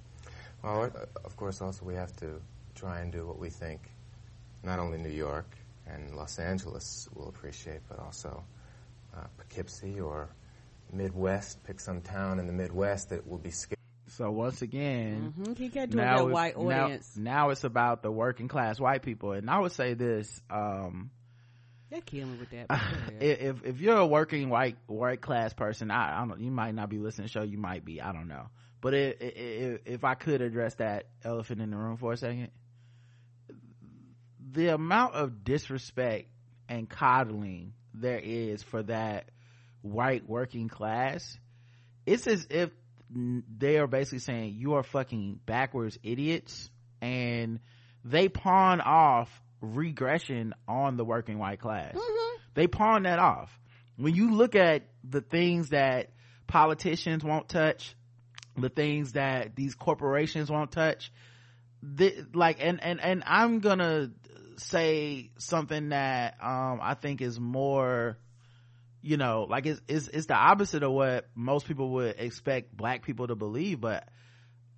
Well, 0.63 0.83
uh, 0.83 1.05
of 1.23 1.35
course, 1.37 1.61
also 1.61 1.85
we 1.85 1.95
have 1.95 2.15
to 2.17 2.39
try 2.75 2.99
and 2.99 3.11
do 3.11 3.25
what 3.25 3.39
we 3.39 3.49
think 3.49 3.89
not 4.63 4.79
only 4.79 4.97
New 4.97 5.09
York 5.09 5.55
and 5.87 6.15
Los 6.15 6.39
Angeles 6.39 7.09
will 7.15 7.29
appreciate, 7.29 7.81
but 7.89 7.99
also 7.99 8.43
uh, 9.15 9.23
Poughkeepsie 9.37 9.99
or 9.99 10.29
Midwest. 10.93 11.63
Pick 11.63 11.79
some 11.79 12.01
town 12.01 12.39
in 12.39 12.47
the 12.47 12.53
Midwest 12.53 13.09
that 13.09 13.27
will 13.27 13.37
be 13.39 13.51
scared. 13.51 13.77
So 14.07 14.29
once 14.29 14.61
again, 14.61 15.33
hmm 15.35 15.53
He 15.53 15.69
got 15.69 15.89
to 15.91 15.97
now, 15.97 16.25
that 16.25 16.31
white 16.33 16.55
audience. 16.55 17.15
now 17.17 17.49
it's 17.49 17.63
about 17.63 18.03
the 18.03 18.11
working 18.11 18.47
class 18.47 18.79
white 18.79 19.01
people. 19.01 19.31
And 19.31 19.49
I 19.49 19.59
would 19.59 19.71
say 19.71 19.95
this, 19.95 20.41
um, 20.51 21.09
They're 21.89 22.01
killing 22.01 22.33
me 22.33 22.37
with 22.39 22.51
that. 22.51 22.67
but 22.67 22.77
go 23.09 23.15
ahead. 23.17 23.39
if 23.39 23.65
if 23.65 23.81
you're 23.81 23.97
a 23.97 24.05
working 24.05 24.49
white 24.49 24.77
white 24.85 25.21
class 25.21 25.53
person, 25.53 25.89
I, 25.89 26.15
I 26.15 26.19
don't 26.19 26.27
know, 26.29 26.35
you 26.37 26.51
might 26.51 26.75
not 26.75 26.89
be 26.89 26.99
listening 26.99 27.27
to 27.27 27.33
the 27.33 27.39
show, 27.39 27.43
you 27.43 27.57
might 27.57 27.83
be, 27.85 28.01
I 28.01 28.11
don't 28.11 28.27
know. 28.27 28.47
But 28.81 28.93
i 28.93 28.97
i 28.97 29.01
i 29.21 29.79
if 29.85 30.03
I 30.03 30.13
could 30.13 30.41
address 30.41 30.75
that 30.75 31.07
elephant 31.23 31.61
in 31.61 31.71
the 31.71 31.77
room 31.77 31.97
for 31.97 32.13
a 32.13 32.17
second, 32.17 32.49
the 34.51 34.67
amount 34.73 35.15
of 35.15 35.43
disrespect 35.43 36.27
and 36.69 36.89
coddling 36.89 37.73
there 37.93 38.19
is 38.19 38.61
for 38.63 38.83
that 38.83 39.29
white 39.83 40.27
working 40.27 40.67
class, 40.69 41.37
it's 42.05 42.25
as 42.25 42.47
if 42.49 42.71
they 43.15 43.77
are 43.77 43.85
basically 43.85 44.19
saying 44.19 44.55
you 44.57 44.73
are 44.73 44.83
fucking 44.83 45.39
backwards 45.45 45.99
idiots 46.01 46.71
and 47.01 47.59
they 48.03 48.27
pawn 48.27 48.81
off 48.81 49.29
regression 49.61 50.53
on 50.67 50.97
the 50.97 51.05
working 51.05 51.37
white 51.37 51.59
class. 51.59 51.93
They 52.55 52.67
pawn 52.67 53.03
that 53.03 53.19
off. 53.19 53.57
When 53.97 54.15
you 54.15 54.33
look 54.33 54.55
at 54.55 54.87
the 55.07 55.21
things 55.21 55.69
that 55.69 56.09
politicians 56.47 57.23
won't 57.23 57.47
touch, 57.47 57.95
the 58.57 58.69
things 58.69 59.13
that 59.13 59.55
these 59.55 59.75
corporations 59.75 60.49
won't 60.49 60.71
touch, 60.71 61.11
the, 61.81 62.25
like, 62.33 62.57
and, 62.61 62.81
and, 62.83 62.99
and 62.99 63.23
I'm 63.25 63.59
gonna 63.59 64.11
say 64.57 65.31
something 65.37 65.89
that, 65.89 66.35
um, 66.41 66.79
I 66.81 66.95
think 66.95 67.21
is 67.21 67.39
more, 67.39 68.17
you 69.03 69.17
know, 69.17 69.45
like 69.49 69.65
it's, 69.65 69.81
it's, 69.87 70.07
it's 70.07 70.25
the 70.27 70.35
opposite 70.35 70.81
of 70.81 70.91
what 70.91 71.27
most 71.35 71.67
people 71.67 71.89
would 71.91 72.15
expect 72.17 72.75
black 72.75 73.03
people 73.03 73.27
to 73.27 73.35
believe, 73.35 73.81
but 73.81 74.07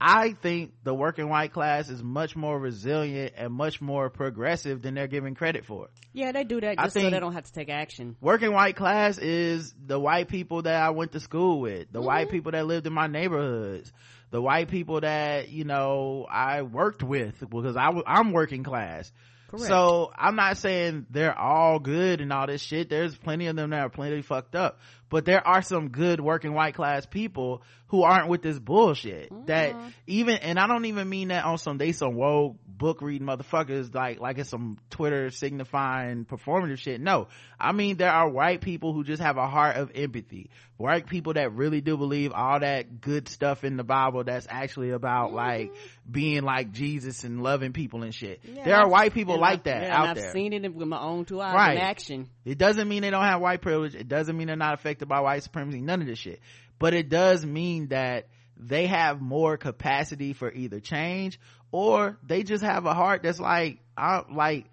I 0.01 0.33
think 0.33 0.73
the 0.83 0.93
working 0.93 1.29
white 1.29 1.53
class 1.53 1.89
is 1.89 2.03
much 2.03 2.35
more 2.35 2.59
resilient 2.59 3.33
and 3.37 3.53
much 3.53 3.79
more 3.79 4.09
progressive 4.09 4.81
than 4.81 4.95
they're 4.95 5.07
giving 5.07 5.35
credit 5.35 5.63
for. 5.65 5.89
Yeah, 6.11 6.31
they 6.31 6.43
do 6.43 6.59
that 6.59 6.77
just 6.77 6.95
so 6.95 7.09
they 7.09 7.19
don't 7.19 7.33
have 7.33 7.45
to 7.45 7.53
take 7.53 7.69
action. 7.69 8.17
Working 8.19 8.51
white 8.51 8.75
class 8.75 9.17
is 9.19 9.73
the 9.85 9.99
white 9.99 10.27
people 10.27 10.63
that 10.63 10.75
I 10.75 10.89
went 10.89 11.13
to 11.13 11.19
school 11.19 11.61
with, 11.61 11.91
the 11.91 12.01
white 12.01 12.27
mm-hmm. 12.27 12.31
people 12.31 12.51
that 12.53 12.65
lived 12.65 12.87
in 12.87 12.93
my 12.93 13.07
neighborhoods, 13.07 13.93
the 14.31 14.41
white 14.41 14.69
people 14.69 15.01
that, 15.01 15.49
you 15.49 15.63
know, 15.63 16.25
I 16.29 16.63
worked 16.63 17.03
with 17.03 17.39
because 17.47 17.77
I, 17.77 17.85
w- 17.85 18.03
I'm 18.05 18.33
working 18.33 18.63
class. 18.63 19.11
Correct. 19.57 19.67
So 19.67 20.11
I'm 20.15 20.35
not 20.35 20.57
saying 20.57 21.05
they're 21.09 21.37
all 21.37 21.79
good 21.79 22.21
and 22.21 22.31
all 22.31 22.47
this 22.47 22.61
shit. 22.61 22.89
There's 22.89 23.15
plenty 23.15 23.47
of 23.47 23.55
them 23.55 23.69
that 23.71 23.79
are 23.79 23.89
plenty 23.89 24.21
fucked 24.21 24.55
up. 24.55 24.79
But 25.09 25.25
there 25.25 25.45
are 25.45 25.61
some 25.61 25.89
good 25.89 26.19
working 26.19 26.53
white 26.53 26.75
class 26.75 27.05
people 27.05 27.61
who 27.87 28.03
aren't 28.03 28.27
with 28.27 28.41
this 28.41 28.59
bullshit. 28.59 29.29
That 29.47 29.73
mm-hmm. 29.73 29.87
even, 30.07 30.37
and 30.37 30.59
I 30.59 30.67
don't 30.67 30.85
even 30.85 31.07
mean 31.07 31.29
that 31.29 31.45
on 31.45 31.57
some, 31.57 31.77
they 31.77 31.91
some 31.91 32.15
woke 32.15 32.57
book 32.77 33.01
reading 33.01 33.27
motherfuckers 33.27 33.93
like, 33.93 34.19
like 34.19 34.37
it's 34.37 34.49
some 34.49 34.77
Twitter 34.89 35.29
signifying 35.29 36.25
performative 36.25 36.77
shit. 36.77 36.99
No. 36.99 37.27
I 37.59 37.71
mean, 37.71 37.97
there 37.97 38.11
are 38.11 38.29
white 38.29 38.61
people 38.61 38.93
who 38.93 39.03
just 39.03 39.21
have 39.21 39.37
a 39.37 39.47
heart 39.47 39.77
of 39.77 39.91
empathy. 39.95 40.49
White 40.77 41.07
people 41.07 41.33
that 41.33 41.53
really 41.53 41.79
do 41.81 41.95
believe 41.95 42.33
all 42.33 42.59
that 42.59 42.99
good 42.99 43.29
stuff 43.29 43.63
in 43.63 43.77
the 43.77 43.83
Bible 43.83 44.23
that's 44.25 44.47
actually 44.49 44.91
about 44.91 45.27
mm-hmm. 45.27 45.35
like 45.37 45.75
being 46.09 46.43
like 46.43 46.71
Jesus 46.71 47.23
and 47.23 47.41
loving 47.41 47.71
people 47.71 48.03
and 48.03 48.13
shit. 48.13 48.41
there 48.65 48.75
are 48.75 48.89
white 48.89 49.13
people 49.13 49.39
like 49.39 49.63
that 49.63 49.83
yeah, 49.83 49.97
out 49.97 50.07
and 50.09 50.17
there. 50.17 50.27
I've 50.27 50.33
seen 50.33 50.51
it 50.51 50.73
with 50.73 50.87
my 50.87 50.99
own 50.99 51.25
two 51.25 51.39
eyes 51.39 51.55
Right. 51.55 51.77
in 51.77 51.81
action. 51.81 52.29
It 52.43 52.57
doesn't 52.57 52.87
mean 52.87 53.03
they 53.03 53.09
don't 53.09 53.23
have 53.23 53.39
white 53.41 53.61
privilege. 53.61 53.95
It 53.95 54.07
doesn't 54.07 54.35
mean 54.35 54.47
they're 54.47 54.55
not 54.57 54.73
affected 54.73 55.07
by 55.07 55.21
white 55.21 55.43
supremacy. 55.43 55.81
None 55.81 56.01
of 56.01 56.07
this 56.07 56.19
shit. 56.19 56.41
But 56.77 56.93
it 56.93 57.07
does 57.07 57.45
mean 57.45 57.87
that 57.87 58.27
they 58.57 58.87
have 58.87 59.21
more 59.21 59.57
capacity 59.57 60.33
for 60.33 60.51
either 60.51 60.79
change 60.79 61.39
or 61.75 62.17
they 62.25 62.43
just 62.43 62.63
have 62.63 62.85
a 62.85 62.93
heart 62.93 63.21
that's 63.21 63.37
like, 63.37 63.79
I, 63.97 64.23
like, 64.31 64.65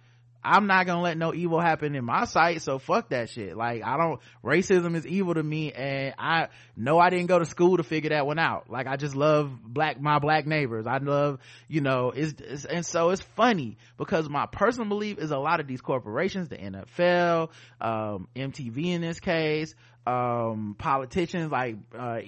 I'm 0.45 0.69
not 0.69 0.87
gonna 0.87 1.03
let 1.03 1.19
no 1.19 1.35
evil 1.35 1.61
happen 1.61 1.97
in 1.97 2.05
my 2.05 2.27
sight, 2.27 2.63
so 2.63 2.79
fuck 2.79 3.09
that 3.09 3.29
shit. 3.29 3.57
Like, 3.57 3.83
I 3.85 3.97
don't, 3.97 4.21
racism 4.45 4.95
is 4.95 5.05
evil 5.05 5.35
to 5.35 5.43
me, 5.43 5.73
and 5.73 6.15
I 6.17 6.49
know 6.77 7.01
I 7.01 7.11
didn't 7.11 7.27
go 7.27 7.41
to 7.41 7.45
school 7.45 7.77
to 7.79 7.83
figure 7.83 8.11
that 8.11 8.25
one 8.25 8.39
out. 8.39 8.71
Like, 8.71 8.87
I 8.87 8.97
just 8.97 9.17
love 9.17 9.53
black, 9.65 10.01
my 10.01 10.21
black 10.21 10.47
neighbors. 10.47 10.87
I 10.87 10.99
love, 10.99 11.41
you 11.69 11.81
know, 11.81 12.13
it's, 12.15 12.41
it's 12.41 12.65
and 12.65 12.87
so 12.87 13.11
it's 13.11 13.23
funny 13.37 13.79
because 13.99 14.29
my 14.29 14.47
personal 14.47 14.89
belief 14.89 15.19
is 15.19 15.33
a 15.33 15.39
lot 15.39 15.59
of 15.59 15.67
these 15.67 15.81
corporations, 15.81 16.49
the 16.49 16.57
NFL, 16.57 17.51
um, 17.81 18.29
MTV 18.37 18.87
in 18.87 19.01
this 19.01 19.19
case, 19.19 19.75
um 20.07 20.75
politicians 20.79 21.53
like 21.53 21.77
uh 21.97 22.19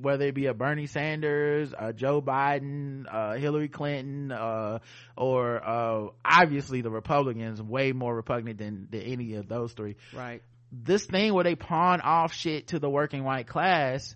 whether 0.00 0.26
it 0.26 0.34
be 0.34 0.46
a 0.46 0.54
bernie 0.54 0.86
sanders 0.86 1.74
uh 1.76 1.90
joe 1.90 2.22
biden 2.22 3.06
uh 3.12 3.32
hillary 3.34 3.68
clinton 3.68 4.30
uh 4.30 4.78
or 5.16 5.60
uh 5.66 6.06
obviously 6.24 6.80
the 6.80 6.90
republicans 6.90 7.60
way 7.60 7.90
more 7.90 8.14
repugnant 8.14 8.58
than, 8.58 8.86
than 8.90 9.00
any 9.02 9.34
of 9.34 9.48
those 9.48 9.72
three. 9.72 9.96
Right. 10.12 10.42
this 10.70 11.04
thing 11.06 11.34
where 11.34 11.44
they 11.44 11.56
pawn 11.56 12.00
off 12.00 12.32
shit 12.32 12.68
to 12.68 12.78
the 12.78 12.88
working 12.88 13.24
white 13.24 13.48
class 13.48 14.14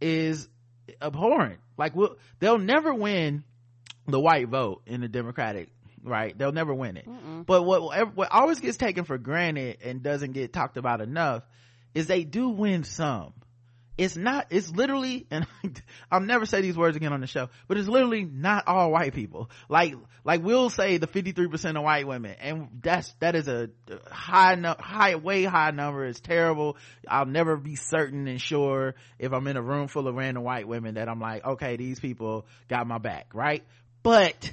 is 0.00 0.48
abhorrent. 1.00 1.60
Like 1.76 1.94
we'll, 1.96 2.16
they'll 2.38 2.58
never 2.58 2.94
win 2.94 3.44
the 4.06 4.20
white 4.20 4.48
vote 4.48 4.82
in 4.86 5.00
the 5.00 5.08
democratic 5.08 5.68
right? 6.04 6.36
They'll 6.36 6.52
never 6.52 6.74
win 6.74 6.96
it. 6.96 7.06
But 7.46 7.62
what 7.62 8.16
what 8.16 8.28
always 8.32 8.58
gets 8.60 8.76
taken 8.76 9.04
for 9.04 9.18
granted 9.18 9.78
and 9.84 10.02
doesn't 10.02 10.32
get 10.32 10.52
talked 10.52 10.76
about 10.76 11.00
enough 11.00 11.44
is 11.94 12.06
they 12.06 12.24
do 12.24 12.48
win 12.48 12.84
some. 12.84 13.32
It's 13.98 14.16
not 14.16 14.46
it's 14.50 14.70
literally 14.70 15.26
and 15.30 15.46
i'll 16.10 16.20
never 16.20 16.46
say 16.46 16.62
these 16.62 16.76
words 16.76 16.96
again 16.96 17.12
on 17.12 17.20
the 17.20 17.26
show 17.26 17.50
but 17.68 17.76
it's 17.76 17.88
literally 17.88 18.24
not 18.24 18.66
all 18.66 18.90
white 18.90 19.14
people. 19.14 19.50
Like 19.68 19.94
like 20.24 20.42
we'll 20.42 20.70
say 20.70 20.96
the 20.96 21.06
53% 21.06 21.76
of 21.76 21.82
white 21.82 22.06
women 22.06 22.36
and 22.40 22.68
that's 22.82 23.12
that 23.20 23.34
is 23.36 23.48
a 23.48 23.68
high 24.10 24.56
high 24.80 25.16
way 25.16 25.44
high 25.44 25.72
number. 25.72 26.06
It's 26.06 26.20
terrible. 26.20 26.78
I'll 27.06 27.26
never 27.26 27.56
be 27.56 27.76
certain 27.76 28.26
and 28.28 28.40
sure 28.40 28.94
if 29.18 29.32
i'm 29.32 29.46
in 29.46 29.58
a 29.58 29.62
room 29.62 29.88
full 29.88 30.08
of 30.08 30.14
random 30.14 30.42
white 30.42 30.66
women 30.66 30.94
that 30.94 31.08
i'm 31.08 31.20
like 31.20 31.44
okay 31.44 31.76
these 31.76 32.00
people 32.00 32.46
got 32.68 32.86
my 32.86 32.98
back 32.98 33.28
right? 33.34 33.62
But 34.02 34.52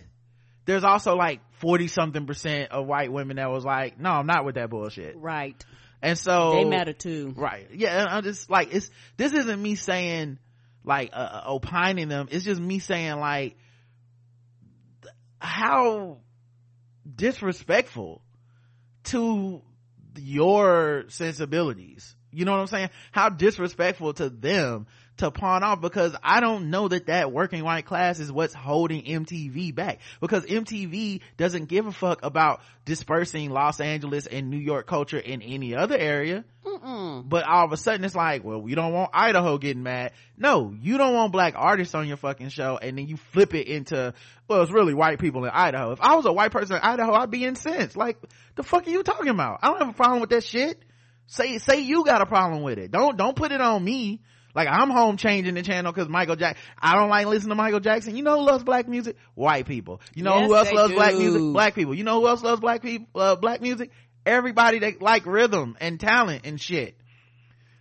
there's 0.66 0.84
also 0.84 1.16
like 1.16 1.40
40 1.60 1.88
something 1.88 2.28
percent 2.28 2.72
of 2.72 2.86
white 2.86 3.12
women 3.12 3.38
that 3.38 3.50
was 3.50 3.64
like 3.64 3.98
no 3.98 4.10
i'm 4.10 4.28
not 4.28 4.44
with 4.44 4.56
that 4.56 4.70
bullshit. 4.70 5.16
Right. 5.16 5.64
And 6.02 6.18
so 6.18 6.52
They 6.52 6.66
matter 6.66 6.94
too. 6.94 7.34
right. 7.36 7.68
Yeah 7.74 8.06
i'm 8.10 8.24
just 8.24 8.50
like 8.50 8.74
it's 8.74 8.90
this 9.18 9.34
isn't 9.34 9.62
me 9.62 9.76
saying 9.76 10.40
like 10.84 11.10
uh, 11.14 11.16
uh, 11.16 11.44
opining 11.46 12.08
them. 12.08 12.28
It's 12.32 12.46
just 12.46 12.62
me 12.62 12.80
saying 12.80 13.20
like 13.20 13.58
how 15.40 16.18
disrespectful 17.16 18.22
to 19.06 19.62
your 20.18 21.06
sensibilities. 21.10 22.16
You 22.32 22.46
know 22.46 22.52
what 22.52 22.60
i'm 22.62 22.68
saying? 22.68 22.90
How 23.12 23.30
disrespectful 23.30 24.14
to 24.14 24.30
them 24.30 24.88
to 25.20 25.32
pawn 25.32 25.64
off 25.64 25.82
because 25.82 26.16
i 26.24 26.40
don't 26.40 26.70
know 26.70 26.88
that 26.88 27.08
that 27.08 27.32
working 27.32 27.64
white 27.64 27.86
class 27.86 28.20
is 28.20 28.32
what's 28.32 28.54
holding 28.54 29.04
mtv 29.04 29.76
back. 29.76 30.00
Because 30.22 30.46
mtv 30.46 31.22
doesn't 31.38 31.66
give 31.66 31.86
a 31.86 31.92
fuck 31.92 32.24
about 32.24 32.62
dispersing 32.86 33.50
los 33.50 33.80
angeles 33.80 34.28
and 34.28 34.50
new 34.50 34.58
york 34.58 34.88
culture 34.88 35.20
in 35.20 35.42
any 35.42 35.76
other 35.76 35.98
area. 35.98 36.44
But 37.28 37.46
all 37.46 37.66
of 37.66 37.72
a 37.74 37.78
sudden 37.78 38.06
it's 38.06 38.16
like 38.16 38.44
well 38.44 38.62
we 38.62 38.76
don't 38.76 38.94
want 38.94 39.12
idaho 39.14 39.58
getting 39.58 39.84
mad. 39.84 40.14
No 40.38 40.74
you 40.80 40.98
don't 40.98 41.14
want 41.14 41.34
black 41.34 41.54
artists 41.58 41.94
on 41.94 42.08
your 42.08 42.18
fucking 42.18 42.50
show 42.50 42.80
and 42.82 42.98
then 42.98 43.08
you 43.08 43.18
flip 43.18 43.54
it 43.54 43.68
into 43.68 44.14
well 44.48 44.62
it's 44.62 44.72
really 44.72 44.94
white 44.94 45.20
people 45.20 45.44
in 45.44 45.52
idaho. 45.52 45.92
If 45.92 46.02
i 46.02 46.16
was 46.16 46.26
a 46.26 46.34
white 46.34 46.52
person 46.52 46.78
in 46.78 46.82
idaho 46.82 47.14
i'd 47.14 47.30
be 47.30 47.46
incensed. 47.46 47.98
Like 47.98 48.18
the 48.56 48.64
fuck 48.64 48.88
are 48.88 48.90
you 48.90 49.04
talking 49.04 49.30
about? 49.30 49.60
I 49.62 49.68
don't 49.68 49.80
have 49.80 49.90
a 49.90 49.94
problem 49.94 50.22
with 50.22 50.30
that 50.30 50.46
shit. 50.46 50.82
Say 51.28 51.58
say 51.58 51.82
you 51.82 52.06
got 52.06 52.22
a 52.22 52.26
problem 52.26 52.64
with 52.64 52.80
it. 52.80 52.90
Don't 52.90 53.18
don't 53.18 53.36
put 53.36 53.52
it 53.52 53.60
on 53.60 53.84
me 53.84 54.22
like 54.56 54.68
i'm 54.70 54.90
home 54.90 55.18
changing 55.18 55.56
the 55.56 55.62
channel 55.62 55.92
because 55.92 56.10
michael 56.10 56.36
jack 56.36 56.58
i 56.80 56.96
don't 56.96 57.10
like 57.10 57.28
listening 57.28 57.50
to 57.50 57.56
michael 57.56 57.80
jackson. 57.80 58.16
You 58.16 58.24
know 58.24 58.40
who 58.40 58.46
loves 58.46 58.64
black 58.64 58.88
music? 58.88 59.16
White 59.36 59.66
people. 59.66 60.02
You 60.16 60.24
know 60.24 60.38
Yes, 60.40 60.48
who 60.48 60.56
else 60.56 60.72
loves 60.72 60.94
black 60.94 61.16
music? 61.16 61.42
black 61.54 61.76
people. 61.76 61.94
You 61.94 62.04
know 62.04 62.20
who 62.22 62.28
else 62.28 62.42
loves 62.44 62.60
black 62.62 62.82
people 62.82 63.08
uh, 63.20 63.36
black 63.36 63.62
music? 63.62 63.92
Everybody 64.26 64.80
that 64.80 65.02
like 65.02 65.26
rhythm 65.26 65.78
and 65.80 66.00
talent 66.00 66.46
and 66.46 66.60
shit. 66.60 66.96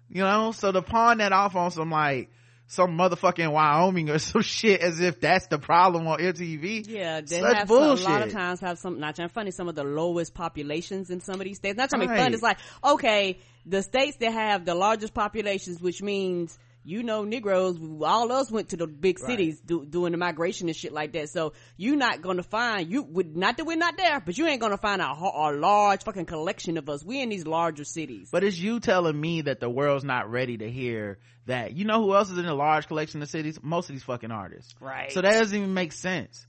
You 0.09 0.23
know? 0.23 0.53
So 0.53 0.73
to 0.73 0.83
pawn 0.83 1.19
that 1.19 1.33
off 1.33 1.57
on 1.57 1.71
some 1.71 1.91
like 1.91 2.31
some 2.69 2.97
motherfucking 2.97 3.51
wyoming 3.51 4.11
or 4.11 4.19
some 4.31 4.43
shit 4.43 4.81
as 4.81 5.01
if 5.01 5.21
that's 5.21 5.47
the 5.49 5.59
problem 5.59 6.07
on 6.07 6.19
mtv 6.19 6.87
Yeah, 6.87 7.23
they 7.23 7.41
such 7.41 7.57
have 7.57 7.69
bullshit 7.69 8.05
Some, 8.05 8.13
a 8.13 8.19
lot 8.19 8.27
of 8.27 8.33
times 8.33 8.61
have 8.61 8.79
some 8.79 9.01
not 9.01 9.17
trying 9.17 9.29
to 9.29 9.35
funny 9.35 9.51
some 9.51 9.69
of 9.69 9.75
the 9.75 9.85
lowest 9.85 10.35
populations 10.35 11.11
in 11.11 11.21
some 11.21 11.37
of 11.41 11.45
these 11.45 11.57
states. 11.57 11.77
Not 11.77 11.89
trying 11.91 12.03
to 12.03 12.07
be 12.07 12.13
Right. 12.13 12.23
fun. 12.23 12.35
It's 12.35 12.43
like 12.43 12.59
okay, 12.85 13.39
the 13.67 13.83
states 13.83 14.19
that 14.19 14.33
have 14.33 14.65
the 14.65 14.75
largest 14.75 15.15
populations, 15.15 15.81
which 15.81 16.03
means 16.03 16.59
you 16.85 17.03
know 17.03 17.25
Negroes, 17.25 17.79
all 18.03 18.25
of 18.25 18.31
us 18.31 18.51
went 18.51 18.71
to 18.71 18.77
the 18.77 18.87
big 18.87 19.19
cities 19.19 19.61
do, 19.61 19.85
doing 19.85 20.13
the 20.13 20.19
migration 20.19 20.69
and 20.69 20.77
shit 20.77 20.93
like 20.93 21.13
that. 21.13 21.29
So 21.29 21.53
you're 21.77 21.97
not 21.97 22.23
gonna 22.23 22.43
find 22.43 22.91
you 22.91 23.03
would 23.03 23.37
not 23.37 23.57
that 23.57 23.65
we're 23.65 23.77
not 23.77 23.97
there, 23.97 24.21
but 24.21 24.39
you 24.39 24.47
ain't 24.47 24.61
gonna 24.61 24.79
find 24.79 25.03
a, 25.03 25.11
a 25.11 25.53
large 25.53 26.05
fucking 26.05 26.27
collection 26.27 26.79
of 26.79 26.89
us. 26.89 27.05
We 27.05 27.21
in 27.21 27.29
these 27.29 27.47
larger 27.47 27.85
cities. 27.85 28.29
But 28.31 28.45
it's 28.45 28.59
you 28.59 28.81
telling 28.81 29.21
me 29.21 29.43
that 29.43 29.61
the 29.61 29.69
world's 29.69 30.05
not 30.05 30.31
ready 30.31 30.57
to 30.59 30.71
hear 30.71 31.19
that. 31.47 31.75
You 31.75 31.85
know 31.85 32.03
who 32.03 32.15
else 32.15 32.31
is 32.31 32.39
in 32.39 32.47
a 32.47 32.55
large 32.55 32.89
collection 32.89 33.21
of 33.23 33.29
cities? 33.29 33.59
Most 33.63 33.89
of 33.89 33.95
these 33.95 34.05
fucking 34.05 34.31
artists. 34.31 34.75
Right. 34.81 35.13
So 35.13 35.21
that 35.21 35.33
doesn't 35.33 35.57
even 35.57 35.75
make 35.75 35.93
sense. 35.93 36.47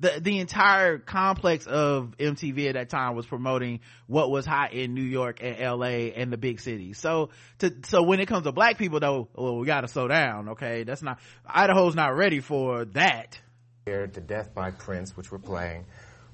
The, 0.00 0.20
the 0.20 0.38
entire 0.38 0.98
complex 0.98 1.66
of 1.66 2.14
MTV 2.18 2.68
at 2.68 2.74
that 2.74 2.88
time 2.88 3.16
was 3.16 3.26
promoting 3.26 3.80
what 4.06 4.30
was 4.30 4.46
hot 4.46 4.72
in 4.72 4.94
New 4.94 5.02
York 5.02 5.40
and 5.42 5.58
LA 5.58 6.10
and 6.14 6.32
the 6.32 6.36
big 6.36 6.60
cities. 6.60 6.98
So 6.98 7.30
to, 7.58 7.74
so 7.84 8.02
when 8.02 8.20
it 8.20 8.26
comes 8.26 8.44
to 8.44 8.52
black 8.52 8.78
people 8.78 9.00
though, 9.00 9.28
well, 9.34 9.58
we 9.58 9.66
gotta 9.66 9.88
slow 9.88 10.06
down, 10.06 10.50
okay? 10.50 10.84
That's 10.84 11.02
not, 11.02 11.18
Idaho's 11.44 11.96
not 11.96 12.14
ready 12.16 12.40
for 12.40 12.84
that. 12.86 13.40
Scared 13.82 14.14
to 14.14 14.20
Death 14.20 14.54
by 14.54 14.70
Prince, 14.70 15.16
which 15.16 15.32
we're 15.32 15.38
playing, 15.38 15.86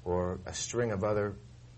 or 0.03 0.39
a 0.45 0.53
string 0.53 0.91
of 0.91 1.03
other 1.03 1.35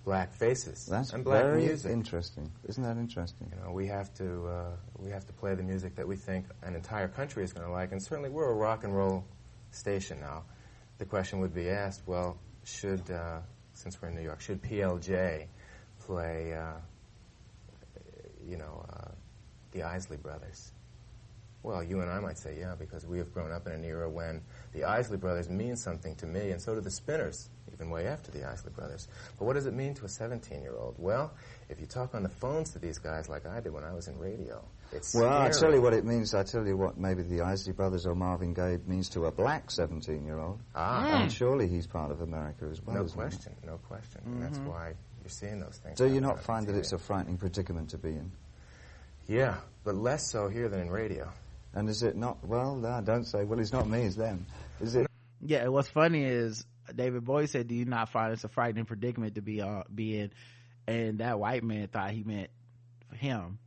black 0.08 0.34
faces 0.34 0.86
That's 0.86 1.12
and 1.12 1.22
black 1.22 1.44
very 1.44 1.66
music. 1.66 1.92
interesting. 1.92 2.50
Isn't 2.68 2.82
that 2.84 2.96
interesting? 2.96 3.52
You 3.54 3.62
know, 3.62 3.74
we 3.74 3.88
have 3.88 4.14
to 4.16 4.48
uh, 4.48 4.72
we 4.98 5.12
have 5.12 5.26
to 5.28 5.34
play 5.34 5.54
the 5.54 5.64
music 5.64 5.98
that 5.98 6.08
we 6.08 6.16
think 6.16 6.46
an 6.64 6.76
entire 6.76 7.10
country 7.10 7.44
is 7.44 7.52
going 7.52 7.68
to 7.68 7.72
like, 7.72 7.92
and 7.92 8.02
certainly 8.02 8.30
we're 8.30 8.50
a 8.50 8.56
rock 8.56 8.86
and 8.86 8.96
roll 8.96 9.26
station 9.72 10.22
now. 10.22 10.46
The 10.98 11.06
question 11.06 11.40
would 11.40 11.54
be 11.54 11.70
asked: 11.70 12.04
Well, 12.06 12.38
should 12.64 13.10
uh, 13.10 13.40
since 13.74 14.02
we're 14.02 14.10
in 14.10 14.16
New 14.16 14.22
York, 14.22 14.42
should 14.42 14.62
PLJ 14.62 15.46
play, 16.02 16.54
uh, 16.54 16.80
you 18.48 18.58
know, 18.58 18.86
uh, 18.90 19.12
the 19.72 19.84
Isley 19.84 20.18
Brothers? 20.18 20.72
Well, 21.64 21.84
you 21.84 22.02
and 22.02 22.10
I 22.10 22.20
might 22.20 22.38
say, 22.38 22.58
yeah, 22.60 22.76
because 22.78 23.06
we 23.06 23.18
have 23.18 23.34
grown 23.34 23.52
up 23.52 23.68
in 23.68 23.74
an 23.74 23.84
era 23.84 24.10
when 24.10 24.42
the 24.74 24.86
Isley 24.86 25.18
Brothers 25.18 25.50
mean 25.50 25.76
something 25.76 26.16
to 26.16 26.26
me, 26.26 26.52
and 26.52 26.62
so 26.62 26.74
do 26.74 26.82
the 26.82 26.92
Spinners. 26.92 27.50
Even 27.74 27.90
way 27.90 28.08
after 28.08 28.32
the 28.32 28.44
Isley 28.44 28.72
Brothers. 28.72 29.08
But 29.38 29.46
what 29.46 29.54
does 29.54 29.68
it 29.68 29.74
mean 29.74 29.94
to 29.96 30.06
a 30.06 30.10
17 30.10 30.62
year 30.62 30.76
old? 30.76 30.96
Well, 30.98 31.32
if 31.70 31.80
you 31.80 31.86
talk 31.86 32.16
on 32.16 32.24
the 32.24 32.30
phones 32.30 32.72
to 32.72 32.80
these 32.80 32.98
guys 32.98 33.30
like 33.30 33.46
I 33.46 33.60
did 33.60 33.74
when 33.74 33.84
I 33.84 33.94
was 33.94 34.08
in 34.08 34.18
radio, 34.18 34.64
it's 34.92 35.14
Well, 35.16 35.32
I 35.32 35.50
tell 35.50 35.74
you 35.74 35.82
what 35.82 35.94
it 35.94 36.06
means. 36.06 36.34
I 36.34 36.44
tell 36.44 36.66
you 36.66 36.78
what 36.78 36.98
maybe 36.98 37.24
the 37.24 37.42
Isley 37.42 37.74
Brothers 37.74 38.06
or 38.06 38.16
Marvin 38.16 38.54
Gaye 38.54 38.78
means 38.88 39.10
to 39.10 39.26
a 39.26 39.32
black 39.32 39.68
17-year-old. 39.68 40.60
Ah, 40.76 41.22
And 41.22 41.32
surely 41.32 41.68
he's 41.68 41.88
part 41.88 42.12
of 42.12 42.22
America 42.22 42.66
as 42.72 42.82
well. 42.86 42.96
no 42.96 43.04
isn't 43.04 43.16
he? 43.18 43.22
question, 43.22 43.56
no 43.66 43.78
question. 43.88 44.22
And 44.26 44.42
that's 44.42 44.58
why 44.60 44.94
you're 45.22 45.30
seeing 45.30 45.60
those 45.60 45.80
things. 45.84 45.98
Do 45.98 46.08
you 46.08 46.22
not 46.22 46.42
find 46.42 46.68
that 46.68 46.76
it's 46.76 46.94
a 46.94 46.98
frightening 46.98 47.38
predicament 47.38 47.90
to 47.92 47.98
be 47.98 48.10
in? 48.10 48.32
Yeah, 49.28 49.56
but 49.84 49.96
less 49.96 50.30
so 50.32 50.48
here 50.48 50.70
than 50.70 50.80
in 50.82 50.90
radio. 50.90 51.30
And 51.74 51.90
is 51.90 52.02
it 52.02 52.16
not? 52.16 52.44
Well, 52.46 52.76
no, 52.76 53.02
don't 53.02 53.26
say. 53.26 53.44
Well, 53.44 53.60
it's 53.60 53.74
not 53.74 53.88
me, 53.88 54.04
it's 54.04 54.16
them. 54.16 54.46
Is 54.80 54.96
it? 54.96 55.08
Yeah, 55.42 55.68
what's 55.68 55.90
funny 55.90 56.24
is 56.24 56.66
David 56.96 57.26
Bowie 57.26 57.46
said, 57.48 57.68
"Do 57.68 57.76
you 57.76 57.86
not 57.86 58.10
find 58.10 58.32
it's 58.34 58.46
a 58.46 58.48
frightening 58.48 58.86
predicament 58.86 59.36
to 59.36 59.42
be 59.42 59.62
uh, 59.62 59.84
be 59.94 60.18
in?" 60.18 60.32
And 60.88 61.20
that 61.20 61.40
white 61.40 61.64
man 61.64 61.88
thought 61.90 62.12
he 62.12 62.24
meant 62.24 62.50
him. 63.14 63.60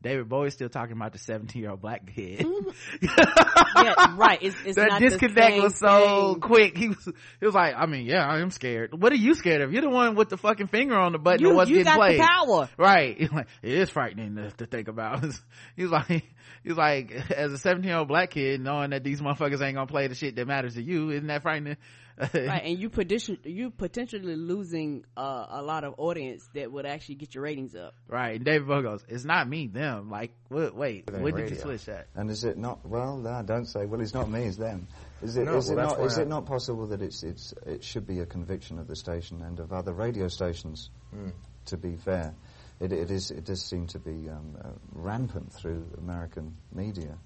David 0.00 0.28
Bowie's 0.28 0.54
still 0.54 0.68
talking 0.68 0.92
about 0.92 1.12
the 1.12 1.18
seventeen 1.18 1.62
year 1.62 1.72
old 1.72 1.80
black 1.80 2.14
kid. 2.14 2.46
yeah, 3.02 4.14
right. 4.16 4.38
It's, 4.40 4.56
it's 4.64 4.76
that 4.76 5.00
disconnect 5.00 5.60
was 5.60 5.76
so 5.76 6.34
thing. 6.34 6.40
quick. 6.40 6.78
He 6.78 6.88
was 6.88 7.04
he 7.40 7.46
was 7.46 7.54
like, 7.54 7.74
I 7.76 7.86
mean, 7.86 8.06
yeah, 8.06 8.24
I 8.24 8.38
am 8.38 8.50
scared. 8.50 8.90
What 9.00 9.12
are 9.12 9.16
you 9.16 9.34
scared 9.34 9.60
of? 9.60 9.72
You're 9.72 9.82
the 9.82 9.90
one 9.90 10.14
with 10.14 10.28
the 10.28 10.36
fucking 10.36 10.68
finger 10.68 10.96
on 10.96 11.12
the 11.12 11.18
button 11.18 11.44
You, 11.44 11.54
what's 11.54 11.68
you 11.68 11.78
getting 11.78 11.92
got 11.92 11.96
played. 11.96 12.20
the 12.20 12.24
power. 12.24 12.68
Right. 12.76 13.16
He's 13.18 13.32
like, 13.32 13.48
it 13.62 13.72
is 13.72 13.90
frightening 13.90 14.36
to, 14.36 14.50
to 14.52 14.66
think 14.66 14.86
about. 14.88 15.24
he 15.76 15.82
was 15.82 15.90
like, 15.90 16.08
he 16.08 16.68
was 16.68 16.78
like, 16.78 17.10
as 17.30 17.52
a 17.52 17.58
17 17.58 17.88
year 17.88 17.98
old 17.98 18.08
black 18.08 18.30
kid, 18.30 18.60
knowing 18.60 18.90
that 18.90 19.02
these 19.02 19.20
motherfuckers 19.20 19.60
ain't 19.60 19.74
gonna 19.74 19.86
play 19.86 20.06
the 20.06 20.14
shit 20.14 20.36
that 20.36 20.46
matters 20.46 20.74
to 20.74 20.82
you, 20.82 21.10
isn't 21.10 21.26
that 21.26 21.42
frightening? 21.42 21.76
Right, 22.18 22.62
and 22.64 22.78
you 22.78 22.90
potentially 22.90 23.38
you 23.44 23.70
potentially 23.70 24.34
losing 24.36 25.04
uh, 25.16 25.46
a 25.50 25.62
lot 25.62 25.84
of 25.84 25.94
audience 25.98 26.48
that 26.54 26.70
would 26.72 26.86
actually 26.86 27.16
get 27.16 27.34
your 27.34 27.44
ratings 27.44 27.74
up. 27.76 27.94
right. 28.08 28.36
And 28.36 28.44
David 28.44 28.66
Bowie 28.66 28.82
goes, 28.82 29.04
it's 29.08 29.24
not 29.24 29.48
me, 29.48 29.66
them. 29.68 30.10
Like, 30.10 30.32
what, 30.48 30.74
wait, 30.74 31.06
Than 31.06 31.22
when 31.22 31.34
did 31.34 31.50
you 31.50 31.56
switch 31.56 31.84
that? 31.86 32.08
And 32.14 32.30
is 32.30 32.44
it 32.44 32.58
not? 32.58 32.84
Well, 32.86 33.16
no, 33.16 33.42
don't 33.44 33.66
say. 33.66 33.86
Well, 33.86 34.00
it's 34.00 34.14
not 34.14 34.28
me, 34.30 34.44
it's 34.44 34.56
them. 34.56 34.86
Is 35.22 35.36
it? 35.36 35.44
No, 35.44 35.56
is 35.56 35.68
well, 35.70 35.78
it 35.78 35.82
not? 35.98 36.00
Is 36.06 36.18
I- 36.18 36.22
it 36.22 36.28
not 36.28 36.46
possible 36.46 36.86
that 36.88 37.02
it's 37.02 37.22
it's 37.22 37.54
it 37.66 37.82
should 37.84 38.06
be 38.06 38.20
a 38.20 38.26
conviction 38.26 38.78
of 38.78 38.86
the 38.86 38.96
station 38.96 39.42
and 39.42 39.58
of 39.60 39.72
other 39.72 39.92
radio 39.92 40.28
stations? 40.28 40.90
Hmm. 41.12 41.30
To 41.66 41.76
be 41.76 41.96
fair, 41.96 42.34
it, 42.80 42.92
it 42.92 43.10
is. 43.10 43.30
It 43.30 43.44
does 43.44 43.62
seem 43.62 43.86
to 43.88 43.98
be 43.98 44.28
um, 44.28 44.56
uh, 44.62 44.68
rampant 44.92 45.52
through 45.52 45.84
American 45.98 46.56
media. 46.72 47.18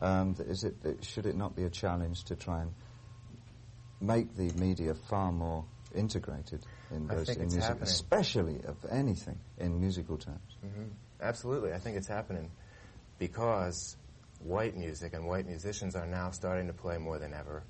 Um, 0.00 0.36
is 0.38 0.64
it? 0.64 0.76
it- 0.84 1.04
Should 1.04 1.26
it 1.26 1.36
not 1.36 1.56
be 1.56 1.64
a 1.64 1.70
challenge 1.70 2.24
to 2.24 2.36
try 2.36 2.62
and 2.62 2.70
make 4.00 4.34
the 4.36 4.50
media 4.54 4.94
far 4.94 5.32
more 5.32 5.64
integrated 5.94 6.64
in 6.90 7.10
I 7.10 7.14
those 7.16 7.26
think 7.26 7.38
in 7.38 7.44
it's 7.44 7.54
music, 7.54 7.68
happening. 7.68 7.88
especially 7.88 8.60
of 8.66 8.76
anything 8.90 9.38
in 9.58 9.80
musical 9.80 10.16
terms? 10.18 10.56
hmm 10.60 10.84
Absolutely, 11.20 11.72
I 11.72 11.78
think 11.78 11.96
it's 11.96 12.06
happening 12.06 12.50
because 13.18 13.96
white 14.40 14.76
music 14.76 15.14
and 15.14 15.26
white 15.26 15.46
musicians 15.46 15.96
are 15.96 16.06
now 16.06 16.30
starting 16.30 16.66
to 16.68 16.72
play 16.72 16.96
more 16.98 17.18
than 17.18 17.34
ever, 17.34 17.64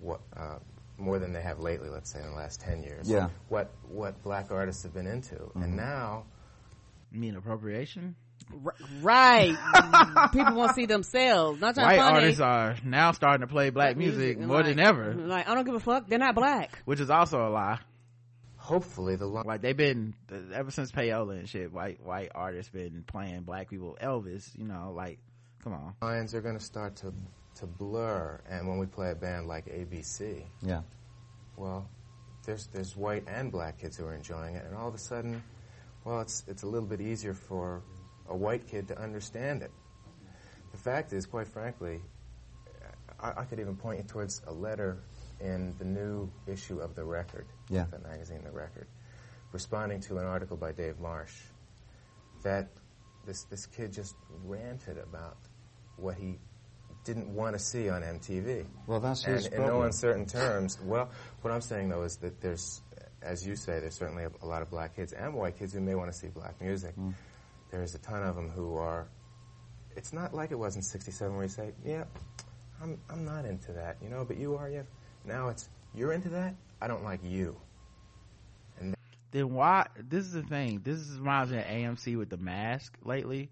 what, 0.00 0.20
uh, 0.36 0.58
more 0.96 1.18
than 1.18 1.32
they 1.32 1.42
have 1.42 1.58
lately. 1.60 1.90
Let's 1.90 2.10
say 2.12 2.20
in 2.20 2.30
the 2.30 2.36
last 2.36 2.60
ten 2.60 2.82
years. 2.82 3.08
Yeah. 3.10 3.28
What 3.48 3.70
what 3.88 4.22
black 4.22 4.50
artists 4.50 4.82
have 4.84 4.94
been 4.94 5.06
into, 5.06 5.50
and 5.56 5.76
now 5.76 6.24
You 7.12 7.20
mean 7.20 7.36
appropriation? 7.36 8.16
R- 8.64 8.74
right, 9.02 10.30
people 10.32 10.54
want 10.54 10.70
to 10.70 10.74
see 10.74 10.86
themselves. 10.86 11.60
Not 11.60 11.74
trying 11.74 11.86
White 11.86 11.96
to 11.96 12.02
funny. 12.02 12.14
artists 12.16 12.40
are 12.40 12.76
now 12.84 13.12
starting 13.12 13.46
to 13.46 13.52
play 13.52 13.70
black 13.70 13.96
music, 13.96 14.38
more 14.38 14.62
than 14.62 14.78
ever, 14.80 15.14
Like 15.14 15.48
I 15.48 15.54
don't 15.54 15.64
give 15.64 15.74
a 15.74 15.80
fuck. 15.80 16.08
They're 16.08 16.18
not 16.18 16.34
black. 16.34 16.78
which 16.84 17.00
is 17.00 17.10
also 17.10 17.46
a 17.46 17.50
lie. 17.50 17.78
hopefully 18.56 19.16
the 19.16 19.26
lo- 19.26 19.42
Like 19.44 19.60
they've 19.62 19.76
been 19.76 20.14
ever 20.54 20.70
since 20.70 20.90
payola 20.92 21.38
and 21.38 21.48
shit. 21.48 21.72
White 21.72 22.02
white 22.04 22.30
artists 22.34 22.70
been 22.72 23.04
playing 23.06 23.42
black 23.42 23.68
people. 23.70 23.96
Elvis, 24.02 24.56
you 24.58 24.64
know, 24.64 24.92
like 24.94 25.18
come 25.62 25.72
on. 25.74 25.94
lines 26.02 26.34
are 26.34 26.40
going 26.40 26.56
to 26.58 26.64
start 26.64 26.96
to 26.96 27.12
to 27.56 27.66
blur, 27.66 28.40
and 28.48 28.68
when 28.68 28.78
we 28.78 28.86
play 28.86 29.10
a 29.10 29.14
band 29.16 29.46
like 29.48 29.66
ABC, 29.66 30.44
Yeah. 30.62 30.82
well, 31.56 31.88
there's 32.46 32.66
there's 32.68 32.96
white 32.96 33.24
and 33.26 33.50
black 33.50 33.78
kids 33.78 33.96
who 33.96 34.06
are 34.06 34.14
enjoying 34.14 34.54
it, 34.54 34.64
and 34.64 34.76
all 34.76 34.86
of 34.88 34.94
a 34.94 34.98
sudden, 34.98 35.42
well, 36.04 36.20
it's 36.20 36.44
it's 36.46 36.62
a 36.62 36.66
little 36.66 36.88
bit 36.88 37.00
easier 37.00 37.34
for 37.34 37.82
a 38.28 38.36
white 38.36 38.66
kid 38.66 38.88
to 38.88 38.98
understand 39.00 39.62
it. 39.62 39.70
The 40.72 40.78
fact 40.78 41.12
is, 41.12 41.26
quite 41.26 41.48
frankly, 41.48 42.00
I, 43.20 43.32
I 43.38 43.44
could 43.44 43.58
even 43.60 43.76
point 43.76 43.98
you 43.98 44.04
towards 44.04 44.42
a 44.46 44.52
letter 44.52 44.98
in 45.40 45.74
the 45.78 45.84
new 45.84 46.30
issue 46.46 46.78
of 46.80 46.94
the 46.94 47.04
Record, 47.04 47.46
Yeah. 47.68 47.86
the 47.90 47.98
magazine, 48.00 48.42
the 48.44 48.50
Record, 48.50 48.86
responding 49.52 50.00
to 50.02 50.18
an 50.18 50.24
article 50.26 50.56
by 50.56 50.72
Dave 50.72 50.98
Marsh 51.00 51.34
that 52.42 52.68
this 53.24 53.44
this 53.44 53.66
kid 53.66 53.92
just 53.92 54.14
ranted 54.44 54.98
about 54.98 55.36
what 55.96 56.16
he 56.16 56.38
didn't 57.04 57.28
want 57.34 57.56
to 57.56 57.58
see 57.62 57.88
on 57.88 58.02
MTV. 58.02 58.66
Well, 58.86 59.00
that's 59.00 59.24
And 59.24 59.34
his 59.36 59.46
in 59.46 59.62
no 59.62 59.82
uncertain 59.82 60.26
terms, 60.26 60.78
well, 60.82 61.10
what 61.42 61.52
I'm 61.52 61.60
saying 61.60 61.88
though 61.88 62.02
is 62.02 62.16
that 62.18 62.40
there's, 62.40 62.82
as 63.22 63.46
you 63.46 63.56
say, 63.56 63.80
there's 63.80 63.94
certainly 63.94 64.24
a, 64.24 64.30
a 64.42 64.46
lot 64.46 64.62
of 64.62 64.70
black 64.70 64.94
kids 64.96 65.12
and 65.12 65.34
white 65.34 65.58
kids 65.58 65.72
who 65.72 65.80
may 65.80 65.94
want 65.94 66.12
to 66.12 66.16
see 66.18 66.28
black 66.28 66.60
music. 66.60 66.94
Mm. 66.96 67.14
There's 67.70 67.94
a 67.94 67.98
ton 67.98 68.22
of 68.22 68.36
them 68.36 68.48
who 68.50 68.76
are. 68.76 69.08
It's 69.96 70.12
not 70.12 70.34
like 70.34 70.52
it 70.52 70.58
was 70.58 70.76
in 70.76 70.82
'67 70.82 71.34
where 71.34 71.44
you 71.44 71.48
say, 71.48 71.72
"Yeah, 71.84 72.04
I'm 72.82 72.98
I'm 73.10 73.24
not 73.24 73.44
into 73.44 73.72
that," 73.72 73.96
you 74.02 74.08
know, 74.08 74.24
but 74.24 74.36
you 74.36 74.56
are. 74.56 74.68
Yeah. 74.70 74.82
Now 75.24 75.48
it's 75.48 75.68
you're 75.94 76.12
into 76.12 76.28
that. 76.30 76.54
I 76.80 76.86
don't 76.86 77.04
like 77.04 77.20
you. 77.24 77.56
then 79.30 79.52
why 79.52 79.86
this 80.08 80.24
is 80.24 80.32
the 80.32 80.42
thing 80.42 80.80
this 80.84 80.98
is 80.98 81.18
reminds 81.18 81.52
me 81.52 81.58
of 81.58 81.64
amc 81.64 82.16
with 82.16 82.30
the 82.30 82.36
mask 82.36 82.96
lately 83.04 83.50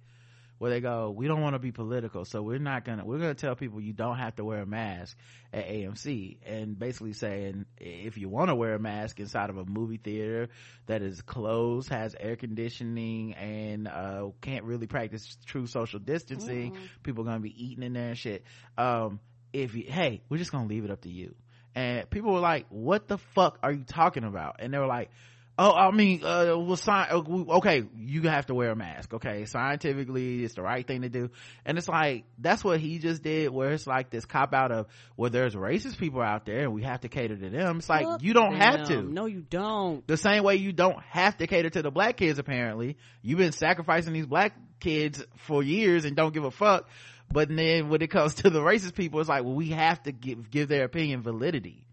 where 0.58 0.70
they 0.70 0.80
go 0.80 1.10
we 1.10 1.26
don't 1.26 1.40
want 1.42 1.54
to 1.54 1.58
be 1.58 1.72
political 1.72 2.24
so 2.24 2.42
we're 2.42 2.58
not 2.58 2.84
gonna 2.84 3.04
we're 3.04 3.18
gonna 3.18 3.34
tell 3.34 3.54
people 3.56 3.80
you 3.80 3.92
don't 3.92 4.16
have 4.16 4.34
to 4.36 4.44
wear 4.44 4.60
a 4.62 4.66
mask 4.66 5.16
at 5.52 5.68
amc 5.68 6.36
and 6.46 6.78
basically 6.78 7.12
saying 7.12 7.66
if 7.78 8.16
you 8.18 8.28
want 8.28 8.48
to 8.48 8.54
wear 8.54 8.74
a 8.74 8.78
mask 8.78 9.20
inside 9.20 9.50
of 9.50 9.58
a 9.58 9.64
movie 9.64 9.98
theater 9.98 10.48
that 10.86 11.02
is 11.02 11.20
closed 11.22 11.88
has 11.90 12.14
air 12.18 12.36
conditioning 12.36 13.34
and 13.34 13.88
uh 13.88 14.28
can't 14.40 14.64
really 14.64 14.86
practice 14.86 15.36
true 15.46 15.66
social 15.66 15.98
distancing 15.98 16.76
people 17.02 17.22
are 17.22 17.26
gonna 17.26 17.40
be 17.40 17.64
eating 17.64 17.82
in 17.84 17.92
there 17.92 18.08
and 18.08 18.18
shit. 18.18 18.44
Um 18.76 19.20
if 19.52 19.74
you 19.74 19.84
hey 19.88 20.22
we're 20.28 20.38
just 20.38 20.52
gonna 20.52 20.66
leave 20.68 20.84
it 20.84 20.90
up 20.90 21.02
to 21.02 21.10
you. 21.10 21.34
And 21.74 22.08
people 22.10 22.32
were 22.32 22.40
like 22.40 22.66
what 22.70 23.08
the 23.08 23.18
fuck 23.18 23.58
are 23.62 23.72
you 23.72 23.84
talking 23.84 24.24
about? 24.24 24.56
And 24.60 24.72
they 24.72 24.78
were 24.78 24.86
like 24.86 25.10
Oh, 25.58 25.72
I 25.72 25.90
mean, 25.90 26.22
uh, 26.22 26.54
well, 26.58 26.76
sci- 26.76 26.90
uh, 26.90 27.22
okay, 27.56 27.84
you 27.96 28.22
have 28.22 28.46
to 28.46 28.54
wear 28.54 28.72
a 28.72 28.76
mask. 28.76 29.14
Okay, 29.14 29.46
scientifically, 29.46 30.44
it's 30.44 30.52
the 30.54 30.60
right 30.62 30.86
thing 30.86 31.00
to 31.00 31.08
do. 31.08 31.30
And 31.64 31.78
it's 31.78 31.88
like, 31.88 32.24
that's 32.38 32.62
what 32.62 32.78
he 32.78 32.98
just 32.98 33.22
did, 33.22 33.50
where 33.50 33.72
it's 33.72 33.86
like 33.86 34.10
this 34.10 34.26
cop 34.26 34.52
out 34.52 34.70
of, 34.70 34.86
well, 35.16 35.30
there's 35.30 35.54
racist 35.54 35.96
people 35.96 36.20
out 36.20 36.44
there 36.44 36.64
and 36.64 36.74
we 36.74 36.82
have 36.82 37.00
to 37.00 37.08
cater 37.08 37.36
to 37.36 37.48
them. 37.48 37.78
It's 37.78 37.88
like, 37.88 38.04
Fuck 38.04 38.22
you 38.22 38.34
don't 38.34 38.54
have 38.56 38.88
to. 38.88 39.00
No, 39.00 39.24
you 39.24 39.40
don't. 39.40 40.06
The 40.06 40.18
same 40.18 40.42
way 40.44 40.56
you 40.56 40.72
don't 40.72 41.02
have 41.08 41.38
to 41.38 41.46
cater 41.46 41.70
to 41.70 41.80
the 41.80 41.90
black 41.90 42.18
kids, 42.18 42.38
apparently. 42.38 42.98
You've 43.22 43.38
been 43.38 43.52
sacrificing 43.52 44.12
these 44.12 44.26
black 44.26 44.52
kids 44.78 45.24
for 45.36 45.62
years 45.62 46.04
and 46.04 46.14
don't 46.14 46.34
give 46.34 46.44
a 46.44 46.50
fuck. 46.50 46.86
But 47.32 47.48
then 47.48 47.88
when 47.88 48.02
it 48.02 48.10
comes 48.10 48.34
to 48.42 48.50
the 48.50 48.60
racist 48.60 48.94
people, 48.94 49.20
it's 49.20 49.28
like, 49.30 49.42
well, 49.42 49.54
we 49.54 49.70
have 49.70 50.02
to 50.02 50.12
give, 50.12 50.50
give 50.50 50.68
their 50.68 50.84
opinion 50.84 51.22
validity. 51.22 51.86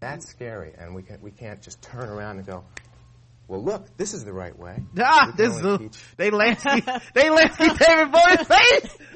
That's 0.00 0.28
scary, 0.28 0.74
and 0.76 0.94
we 0.94 1.02
can 1.02 1.22
we 1.22 1.30
can't 1.30 1.62
just 1.62 1.80
turn 1.80 2.10
around 2.10 2.36
and 2.36 2.46
go, 2.46 2.64
"Well, 3.48 3.62
look, 3.62 3.96
this 3.96 4.14
is 4.14 4.24
the 4.24 4.32
right 4.32 4.56
way." 4.58 4.82
Ah, 4.98 5.32
this 5.36 5.56
is, 5.56 5.78
teach- 5.78 6.02
they 6.16 6.30
Lansky, 6.30 6.84
they 7.14 7.24
Lansky 7.28 7.78
David 7.78 8.12
Bowie's 8.12 8.46
face. 8.46 8.96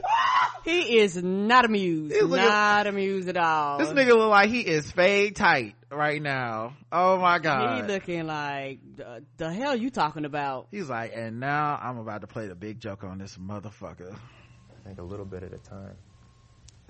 He 0.65 0.99
is 0.99 1.17
not 1.23 1.65
amused. 1.65 2.13
He's 2.15 2.23
looking- 2.25 2.45
not 2.45 2.87
amused 2.87 3.29
at 3.29 3.37
all. 3.39 3.79
This 3.79 3.89
nigga 3.89 4.15
look 4.15 4.29
like 4.31 4.51
he 4.51 4.61
is 4.61 4.91
fade 4.91 5.35
tight 5.37 5.77
right 5.91 6.21
now. 6.21 6.77
Oh 6.93 7.19
my 7.19 7.39
god, 7.39 7.85
He 7.87 7.93
looking 7.93 8.27
like 8.27 8.81
the, 8.97 9.25
the 9.39 9.51
hell 9.53 9.75
you 9.75 9.89
talking 9.91 10.25
about? 10.27 10.69
He's 10.71 10.89
like, 10.91 11.13
and 11.15 11.41
now 11.41 11.79
I'm 11.83 11.97
about 11.99 12.21
to 12.23 12.27
play 12.27 12.49
the 12.49 12.55
big 12.55 12.81
joke 12.81 13.03
on 13.05 13.19
this 13.19 13.37
motherfucker. 13.39 14.13
I 14.15 14.85
think 14.87 14.99
a 14.99 15.03
little 15.03 15.25
bit 15.27 15.43
at 15.43 15.55
a 15.55 15.59
time. 15.59 15.97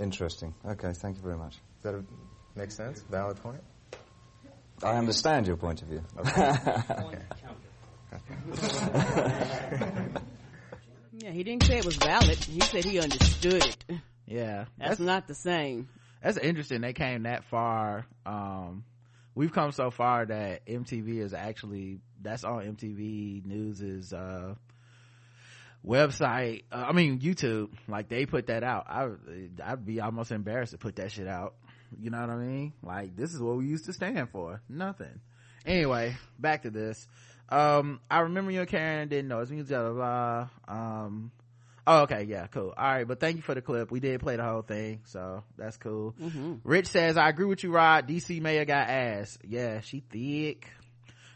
Interesting. 0.00 0.54
Okay, 0.66 0.92
thank 0.92 1.16
you 1.16 1.22
very 1.22 1.36
much. 1.36 1.58
Does 1.82 1.92
that 1.94 2.04
make 2.56 2.70
sense? 2.72 3.02
Valid 3.10 3.36
point. 3.42 3.60
I 4.82 4.96
understand 4.96 5.46
your 5.46 5.56
point 5.56 5.82
of 5.82 5.88
view. 5.88 6.02
Yeah, 11.20 11.32
he 11.32 11.42
didn't 11.42 11.64
say 11.64 11.78
it 11.78 11.84
was 11.84 11.96
valid. 11.96 12.38
He 12.38 12.60
said 12.60 12.84
he 12.84 13.00
understood 13.00 13.64
it. 13.66 13.84
Yeah. 14.26 14.66
That's, 14.78 15.00
not 15.00 15.26
the 15.26 15.34
same. 15.34 15.88
that's 16.22 16.38
interesting 16.38 16.80
they 16.80 16.92
came 16.92 17.24
that 17.24 17.44
far 17.44 18.06
um 18.24 18.84
we've 19.34 19.52
come 19.52 19.72
so 19.72 19.90
far 19.90 20.26
that 20.26 20.64
mtv 20.66 21.18
is 21.18 21.34
actually 21.34 21.98
that's 22.20 22.44
on 22.44 22.76
mtv 22.76 23.44
news's 23.46 24.12
uh 24.12 24.54
website 25.86 26.64
uh, 26.72 26.84
i 26.88 26.92
mean 26.92 27.20
youtube 27.20 27.70
like 27.86 28.08
they 28.08 28.26
put 28.26 28.48
that 28.48 28.64
out 28.64 28.86
i 28.88 29.08
i'd 29.64 29.86
be 29.86 30.00
almost 30.00 30.32
embarrassed 30.32 30.72
to 30.72 30.78
put 30.78 30.96
that 30.96 31.12
shit 31.12 31.28
out 31.28 31.54
you 32.00 32.10
know 32.10 32.20
what 32.20 32.30
i 32.30 32.36
mean? 32.36 32.72
Like 32.82 33.16
this 33.16 33.32
is 33.34 33.40
what 33.40 33.56
we 33.56 33.66
used 33.66 33.84
to 33.86 33.92
stand 33.92 34.30
for. 34.30 34.60
Nothing. 34.68 35.20
Anyway 35.66 36.16
back 36.38 36.62
to 36.62 36.70
this. 36.70 37.06
Um 37.48 38.00
i 38.10 38.20
remember 38.20 38.50
you 38.50 38.60
and 38.60 38.68
karen 38.68 39.08
didn't 39.08 39.28
know 39.28 39.40
it's 39.40 39.50
me 39.50 39.62
blah, 39.62 39.90
blah, 39.92 39.92
blah. 40.66 40.74
um 40.74 41.30
oh 41.86 42.02
okay. 42.02 42.24
Yeah 42.28 42.46
cool. 42.48 42.74
All 42.76 42.84
right 42.84 43.06
but 43.08 43.20
thank 43.20 43.36
you 43.36 43.42
for 43.42 43.54
the 43.54 43.62
clip. 43.62 43.90
We 43.90 44.00
did 44.00 44.20
play 44.20 44.36
the 44.36 44.44
whole 44.44 44.62
thing 44.62 45.00
so 45.04 45.44
that's 45.56 45.76
cool. 45.76 46.14
Rich 46.64 46.86
says 46.88 47.16
i 47.16 47.28
agree 47.28 47.46
with 47.46 47.62
you 47.64 47.72
rod. 47.72 48.08
Dc 48.08 48.40
mayor 48.40 48.64
got 48.64 48.88
ass. 48.88 49.38
Yeah 49.46 49.80
she 49.80 50.00
thick. 50.00 50.68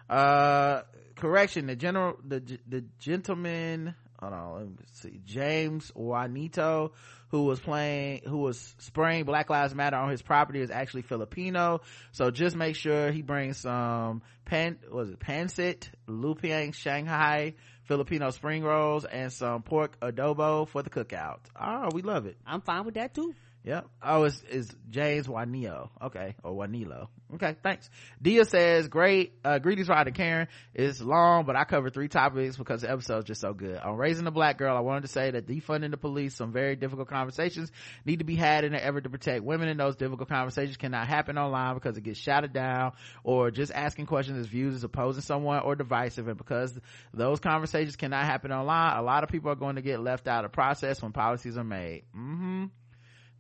Uh 0.09 0.83
correction. 1.17 1.67
The 1.67 1.77
general 1.77 2.19
the 2.27 2.41
the 2.69 2.85
gentleman 2.99 3.95
hold 4.21 4.33
on 4.35 4.55
let 4.55 4.67
me 4.69 4.75
see. 4.93 5.21
James 5.25 5.91
juanito 5.95 6.93
who 7.33 7.45
was 7.45 7.59
playing 7.59 8.21
who 8.27 8.37
was 8.39 8.75
spraying 8.79 9.25
black 9.25 9.49
lives 9.51 9.75
matter 9.75 9.97
on 9.97 10.11
his 10.11 10.23
property 10.23 10.61
is 10.61 10.71
actually 10.71 11.03
filipino. 11.03 11.81
So 12.13 12.31
just 12.31 12.55
make 12.55 12.77
sure 12.77 13.11
he 13.11 13.23
brings 13.23 13.57
some 13.57 14.23
pan 14.45 14.79
was 14.91 15.09
it 15.11 15.19
pancit 15.19 15.89
lumpiang 16.07 16.75
shanghai 16.75 17.55
filipino 17.85 18.31
spring 18.31 18.63
rolls 18.63 19.07
and 19.07 19.33
some 19.33 19.63
pork 19.63 19.99
adobo 20.01 20.69
for 20.69 20.83
the 20.83 20.91
cookout. 20.91 21.41
Oh 21.59 21.89
we 21.93 22.03
love 22.03 22.27
it. 22.27 22.37
I'm 22.47 22.61
fine 22.61 22.85
with 22.85 22.95
that 22.95 23.15
too. 23.15 23.35
Yep. 23.65 23.87
Oh, 24.03 24.25
it's, 24.25 24.43
it's 24.51 24.75
James 24.91 25.29
Juanillo. 25.29 25.91
Okay. 26.03 26.35
Or 26.43 26.53
Juanilo. 26.53 27.07
Okay. 27.35 27.55
Thanks. 27.63 27.89
Dia 28.21 28.45
says, 28.45 28.89
great. 28.89 29.35
Uh, 29.45 29.61
greetings, 29.61 29.89
and 29.89 30.15
Karen. 30.15 30.49
It's 30.75 31.01
long, 31.01 31.45
but 31.45 31.55
I 31.55 31.63
covered 31.65 31.95
three 31.95 32.09
topics 32.09 32.57
because 32.57 32.81
the 32.81 32.91
episode's 32.91 33.27
just 33.27 33.41
so 33.41 33.55
good. 33.55 33.79
On 33.79 33.97
raising 33.97 34.27
a 34.27 34.33
black 34.33 34.59
girl, 34.59 34.77
I 34.77 34.81
wanted 34.81 35.03
to 35.03 35.09
say 35.09 35.31
that 35.31 35.47
defunding 35.47 35.93
the 35.93 35.97
police, 35.97 36.35
some 36.35 36.53
very 36.53 36.75
difficult 36.75 37.09
conversations 37.09 37.71
need 38.05 38.19
to 38.19 38.25
be 38.25 38.35
had 38.35 38.65
in 38.65 38.75
an 38.75 38.81
effort 38.81 39.05
to 39.05 39.11
protect 39.11 39.45
women 39.45 39.69
and 39.69 39.79
those 39.79 39.95
difficult 39.95 40.29
conversations 40.29 40.77
cannot 40.77 41.07
happen 41.07 41.39
online 41.39 41.75
because 41.75 41.97
it 41.97 42.03
gets 42.03 42.19
shouted 42.19 42.53
down 42.53 42.93
or 43.23 43.53
just 43.53 43.71
asking 43.73 44.07
questions 44.07 44.39
is 44.39 44.49
viewed 44.49 44.75
as 44.75 44.83
opposing 44.83 45.23
someone 45.23 45.61
or 45.61 45.77
divisive. 45.77 46.27
And 46.27 46.37
because 46.37 46.77
those 47.15 47.39
conversations 47.39 47.95
cannot 47.95 48.25
happen 48.25 48.51
online, 48.51 48.99
a 48.99 49.03
lot 49.03 49.23
of 49.23 49.31
people 49.31 49.53
are 49.53 49.57
going 49.57 49.77
to 49.77 49.83
get 49.83 50.01
left 50.01 50.27
out 50.27 50.45
of 50.45 50.51
process 50.51 51.01
when 51.01 51.13
policies 51.13 51.57
are 51.57 51.65
made. 51.65 52.03
hmm 52.13 52.65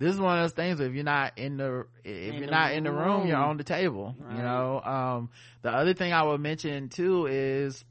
this 0.03 0.15
is 0.15 0.21
one 0.21 0.37
of 0.39 0.45
those 0.45 0.53
things 0.53 0.81
if 0.81 0.93
you're 0.95 1.05
not 1.05 1.39
in 1.39 1.57
the 1.57 1.87
if 2.05 2.29
In 2.29 2.35
you're 2.35 2.47
the 2.47 2.51
not 2.51 2.73
in 2.73 2.85
the 2.85 2.93
room 2.93 3.27
you're 3.27 3.37
on 3.37 3.57
the 3.57 3.65
table 3.65 4.15
Right. 4.19 4.37
you 4.37 4.43
know 4.43 4.81
um 4.83 5.31
the 5.63 5.71
other 5.71 5.95
thing 5.95 6.13
i 6.13 6.23
would 6.23 6.41
mention 6.41 6.89
too 6.89 7.27
is 7.27 7.85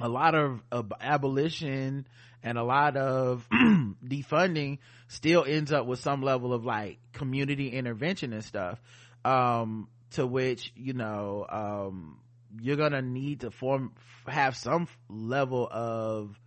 a 0.00 0.08
lot 0.08 0.34
of, 0.34 0.62
of 0.70 0.92
abolition 1.00 2.06
and 2.42 2.56
a 2.58 2.62
lot 2.62 2.96
of 2.96 3.48
defunding 3.52 4.78
still 5.08 5.44
ends 5.44 5.72
up 5.72 5.86
with 5.86 5.98
some 6.00 6.22
level 6.22 6.52
of 6.52 6.64
like 6.64 6.98
community 7.12 7.68
intervention 7.70 8.32
and 8.32 8.44
stuff 8.44 8.80
um 9.24 9.88
to 10.12 10.26
which 10.26 10.72
you 10.76 10.92
know 10.92 11.46
um 11.48 12.18
you're 12.60 12.76
gonna 12.76 13.02
need 13.02 13.40
to 13.40 13.50
form 13.50 13.92
have 14.26 14.56
some 14.56 14.86
level 15.08 15.68
of 15.70 16.38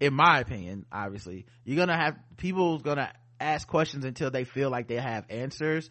in 0.00 0.14
my 0.14 0.40
opinion 0.40 0.84
obviously 0.90 1.46
you're 1.64 1.76
gonna 1.76 1.96
have 1.96 2.16
people's 2.36 2.82
gonna 2.82 3.12
ask 3.40 3.66
questions 3.68 4.04
until 4.04 4.30
they 4.30 4.44
feel 4.44 4.70
like 4.70 4.88
they 4.88 4.96
have 4.96 5.24
answers. 5.30 5.88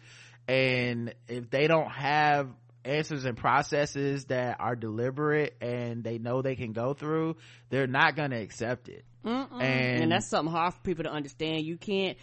And 0.48 1.14
if 1.28 1.50
they 1.50 1.66
don't 1.66 1.90
have 1.90 2.48
answers 2.84 3.24
and 3.24 3.36
processes 3.36 4.26
that 4.26 4.58
are 4.60 4.76
deliberate 4.76 5.56
and 5.60 6.04
they 6.04 6.18
know 6.18 6.40
they 6.40 6.54
can 6.54 6.72
go 6.72 6.94
through 6.94 7.34
they're 7.68 7.88
not 7.88 8.14
gonna 8.14 8.38
accept 8.38 8.88
it. 8.88 9.04
And- 9.24 10.02
and 10.04 10.12
that's 10.12 10.28
something 10.28 10.52
hard 10.54 10.72
for 10.74 10.80
people 10.82 11.02
to 11.02 11.10
understand. 11.10 11.62
You 11.66 11.76
can't 11.78 12.16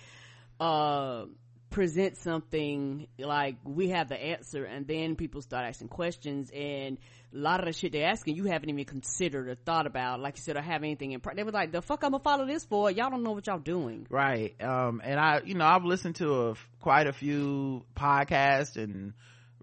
uh 0.61 1.25
present 1.73 2.15
something 2.17 3.07
like 3.17 3.55
we 3.63 3.89
have 3.89 4.07
the 4.07 4.15
answer 4.15 4.63
and 4.63 4.85
then 4.87 5.15
people 5.15 5.41
start 5.41 5.65
asking 5.65 5.87
questions 5.87 6.51
and 6.51 6.99
a 7.33 7.37
lot 7.37 7.59
of 7.59 7.65
the 7.65 7.73
shit 7.73 7.91
they're 7.91 8.07
asking 8.07 8.35
you 8.35 8.43
haven't 8.45 8.69
even 8.69 8.85
considered 8.85 9.49
or 9.49 9.55
thought 9.55 9.87
about 9.87 10.19
like 10.19 10.37
you 10.37 10.43
said 10.43 10.55
or 10.55 10.61
have 10.61 10.83
anything 10.83 11.13
in 11.13 11.19
pra- 11.19 11.33
they 11.33 11.41
were 11.43 11.51
like 11.51 11.71
the 11.71 11.81
fuck 11.81 12.03
i'm 12.03 12.11
gonna 12.11 12.23
follow 12.23 12.45
this 12.45 12.63
for? 12.63 12.91
Y'all 12.91 13.09
don't 13.09 13.23
know 13.23 13.31
what 13.31 13.47
y'all 13.47 13.57
doing. 13.57 14.05
Right 14.11 14.53
um 14.61 15.01
and 15.03 15.19
i 15.19 15.41
you 15.43 15.55
know 15.55 15.65
i've 15.65 15.83
listened 15.83 16.15
to 16.17 16.49
a, 16.49 16.55
quite 16.79 17.07
a 17.07 17.13
few 17.13 17.83
podcasts 17.97 18.77
and 18.77 19.13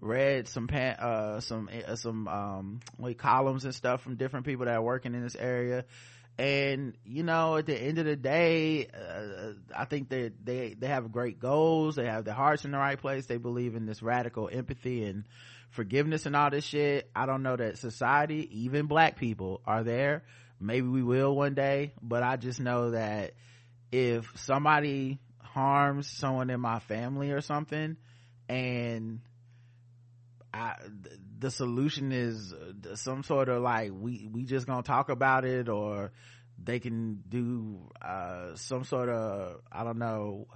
read 0.01 0.49
some 0.49 0.67
pan, 0.67 0.97
uh 0.99 1.39
some 1.39 1.69
uh, 1.87 1.95
some 1.95 2.27
um 2.27 2.79
like 2.99 3.19
columns 3.19 3.63
and 3.63 3.73
stuff 3.73 4.01
from 4.01 4.17
different 4.17 4.45
people 4.45 4.65
that 4.65 4.75
are 4.75 4.81
working 4.81 5.15
in 5.15 5.23
this 5.23 5.35
area 5.35 5.85
and 6.41 6.97
you 7.05 7.21
know 7.21 7.57
at 7.57 7.67
the 7.67 7.75
end 7.79 7.99
of 7.99 8.05
the 8.05 8.15
day 8.15 8.87
uh, 8.87 9.51
i 9.77 9.85
think 9.85 10.09
that 10.09 10.33
they 10.43 10.73
they 10.73 10.87
have 10.87 11.11
great 11.11 11.39
goals. 11.39 11.95
They 11.95 12.05
have 12.05 12.25
their 12.25 12.33
hearts 12.33 12.65
in 12.65 12.71
the 12.71 12.79
right 12.79 12.99
place. 12.99 13.27
They 13.27 13.37
believe 13.37 13.75
in 13.75 13.85
this 13.85 14.01
radical 14.01 14.49
empathy 14.51 15.03
and 15.03 15.25
forgiveness 15.69 16.25
and 16.25 16.35
all 16.35 16.49
this 16.49 16.65
shit. 16.65 17.11
I 17.15 17.27
don't 17.27 17.43
know 17.43 17.55
that 17.55 17.77
society 17.77 18.49
even 18.63 18.87
black 18.87 19.17
people 19.17 19.61
are 19.65 19.83
there. 19.83 20.23
Maybe 20.59 20.87
we 20.87 21.03
will 21.03 21.35
one 21.35 21.53
day 21.53 21.93
but 22.01 22.23
i 22.23 22.37
just 22.37 22.59
know 22.59 22.91
that 22.91 23.33
if 23.91 24.31
somebody 24.35 25.19
harms 25.39 26.07
someone 26.07 26.49
in 26.49 26.59
my 26.59 26.79
family 26.79 27.31
or 27.31 27.41
something 27.41 27.97
and 28.47 29.21
I, 30.53 30.75
the 31.41 31.49
solution 31.49 32.11
is 32.11 32.53
uh, 32.53 32.95
some 32.95 33.23
sort 33.23 33.49
of 33.49 33.61
like 33.63 33.91
we 33.93 34.29
we 34.31 34.45
just 34.45 34.67
gonna 34.67 34.83
talk 34.83 35.09
about 35.09 35.43
it 35.43 35.67
or 35.69 36.11
they 36.63 36.79
can 36.79 37.23
do 37.27 37.89
uh 38.01 38.55
some 38.55 38.83
sort 38.83 39.09
of 39.09 39.59
i 39.71 39.83
don't 39.83 39.97
know 39.97 40.47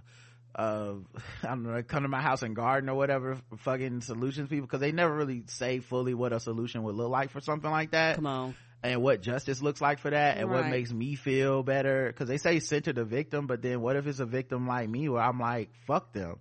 uh 0.54 0.94
i 1.44 1.48
don't 1.48 1.64
know 1.64 1.82
come 1.82 2.04
to 2.04 2.10
my 2.10 2.22
house 2.22 2.44
and 2.44 2.56
garden 2.56 2.88
or 2.88 2.96
whatever 2.96 3.38
fucking 3.58 4.02
solutions 4.02 4.48
people 4.48 4.68
because 4.68 4.80
they 4.80 4.92
never 4.92 5.14
really 5.14 5.44
say 5.48 5.80
fully 5.80 6.14
what 6.14 6.32
a 6.32 6.40
solution 6.40 6.84
would 6.84 6.96
look 6.96 7.10
like 7.10 7.32
for 7.32 7.42
something 7.42 7.72
like 7.72 7.92
that. 7.92 8.16
Come 8.16 8.28
on. 8.28 8.56
And 8.84 9.02
what 9.02 9.24
justice 9.24 9.64
looks 9.64 9.82
like 9.82 9.98
for 9.98 10.12
that 10.12 10.38
and 10.38 10.48
what 10.48 10.68
makes 10.68 10.94
me 10.94 11.16
feel 11.16 11.64
better. 11.64 12.06
Because 12.06 12.28
they 12.28 12.38
say 12.38 12.60
center 12.60 12.94
the 12.94 13.04
victim 13.04 13.48
but 13.48 13.64
then 13.64 13.82
what 13.82 13.96
if 13.96 14.06
it's 14.06 14.20
a 14.20 14.28
victim 14.28 14.68
like 14.68 14.88
me 14.88 15.10
where 15.10 15.24
i'm 15.24 15.40
like 15.40 15.72
fuck 15.88 16.14
them 16.14 16.36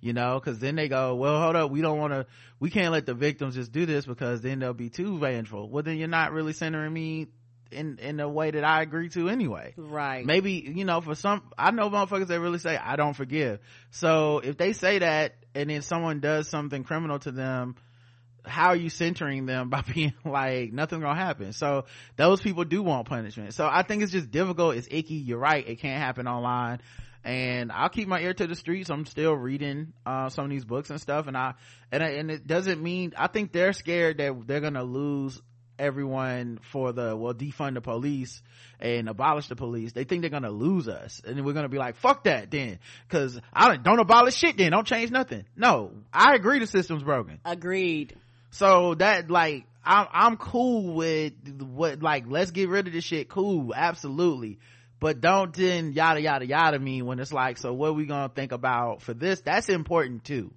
you 0.00 0.12
know 0.12 0.40
because 0.40 0.58
then 0.58 0.76
they 0.76 0.88
go 0.88 1.14
well 1.14 1.40
hold 1.40 1.56
up 1.56 1.70
we 1.70 1.80
don't 1.80 1.98
want 1.98 2.12
to 2.12 2.26
we 2.60 2.70
can't 2.70 2.92
let 2.92 3.06
the 3.06 3.14
victims 3.14 3.54
just 3.54 3.72
do 3.72 3.86
this 3.86 4.04
because 4.06 4.42
then 4.42 4.58
they'll 4.58 4.74
be 4.74 4.90
too 4.90 5.18
vengeful. 5.18 5.68
Well 5.68 5.82
then 5.82 5.96
you're 5.96 6.08
not 6.08 6.32
really 6.32 6.52
centering 6.52 6.92
me 6.92 7.28
in 7.72 7.98
in 7.98 8.20
a 8.20 8.28
way 8.28 8.50
that 8.50 8.64
i 8.64 8.82
agree 8.82 9.08
to 9.10 9.28
anyway. 9.28 9.74
Right. 9.76 10.24
Maybe 10.26 10.52
you 10.52 10.84
know 10.84 11.00
for 11.00 11.14
some 11.14 11.42
i 11.56 11.70
know 11.70 11.88
motherfuckers 11.88 12.28
that 12.28 12.40
really 12.40 12.58
say 12.58 12.76
i 12.76 12.96
don't 12.96 13.14
forgive. 13.14 13.60
So 13.90 14.40
if 14.40 14.56
they 14.58 14.74
say 14.74 14.98
that 14.98 15.36
and 15.54 15.70
then 15.70 15.82
someone 15.82 16.20
does 16.20 16.48
something 16.48 16.84
criminal 16.84 17.18
to 17.20 17.32
them 17.32 17.76
how 18.44 18.68
are 18.68 18.76
you 18.76 18.88
centering 18.88 19.44
them 19.46 19.68
by 19.70 19.82
being 19.82 20.14
like 20.24 20.72
nothing 20.72 21.00
gonna 21.00 21.18
happen? 21.18 21.52
So 21.52 21.86
those 22.16 22.40
people 22.40 22.64
do 22.64 22.82
want 22.82 23.08
punishment. 23.08 23.54
So 23.54 23.66
i 23.66 23.82
think 23.82 24.02
it's 24.02 24.12
just 24.12 24.30
difficult 24.30 24.76
it's 24.76 24.88
icky 24.90 25.14
you're 25.14 25.38
right 25.38 25.66
it 25.66 25.80
can't 25.80 26.02
happen 26.02 26.26
online 26.26 26.80
and 27.24 27.70
i'll 27.72 27.88
keep 27.88 28.08
my 28.08 28.20
ear 28.20 28.32
to 28.32 28.46
the 28.46 28.54
streets 28.54 28.90
i'm 28.90 29.06
still 29.06 29.34
reading 29.34 29.92
uh, 30.06 30.28
some 30.28 30.44
of 30.44 30.50
these 30.50 30.64
books 30.64 30.90
and 30.90 31.00
stuff. 31.00 31.26
And 31.26 31.36
i 31.36 31.54
and, 31.92 32.02
I, 32.02 32.08
and 32.10 32.30
it 32.30 32.46
doesn't 32.46 32.82
mean 32.82 33.12
i 33.16 33.26
think 33.26 33.52
they're 33.52 33.72
scared 33.72 34.18
that 34.18 34.46
they're 34.46 34.60
gonna 34.60 34.84
lose 34.84 35.40
everyone 35.80 36.58
for 36.70 36.92
the 36.92 37.16
well 37.16 37.34
defund 37.34 37.74
the 37.74 37.80
police 37.80 38.42
and 38.78 39.08
abolish 39.08 39.48
the 39.48 39.56
police. 39.56 39.92
They 39.92 40.04
think 40.04 40.20
they're 40.20 40.30
gonna 40.30 40.50
lose 40.50 40.88
us. 40.88 41.20
And 41.26 41.44
we're 41.44 41.54
gonna 41.54 41.68
be 41.68 41.78
like 41.78 41.96
fuck 41.96 42.24
that 42.24 42.50
then. 42.50 42.78
Because 43.08 43.40
i 43.52 43.68
don't, 43.68 43.82
don't 43.82 43.98
abolish 43.98 44.34
shit 44.34 44.56
then. 44.56 44.72
Don't 44.72 44.86
change 44.86 45.10
nothing. 45.10 45.44
No. 45.56 45.92
I 46.12 46.34
agree 46.34 46.58
the 46.58 46.66
system's 46.66 47.02
broken. 47.02 47.40
Agreed. 47.44 48.14
So 48.50 48.94
that 48.94 49.30
like 49.30 49.64
I'm 49.84 50.06
I'm 50.12 50.36
cool 50.36 50.94
with 50.94 51.32
what 51.60 52.02
like 52.02 52.24
let's 52.28 52.50
get 52.50 52.68
rid 52.68 52.86
of 52.86 52.92
this 52.92 53.04
shit. 53.04 53.28
Cool, 53.28 53.72
absolutely. 53.74 54.58
But 55.00 55.22
don't 55.22 55.54
then 55.54 55.92
yada 55.92 56.20
yada 56.20 56.46
yada 56.46 56.78
me 56.78 57.00
when 57.00 57.18
it's 57.18 57.32
like, 57.32 57.56
so 57.56 57.72
what 57.72 57.96
we 57.96 58.04
gonna 58.04 58.28
think 58.28 58.52
about 58.52 59.00
for 59.00 59.14
this? 59.14 59.40
That's 59.40 59.70
important 59.70 60.24
too. 60.24 60.52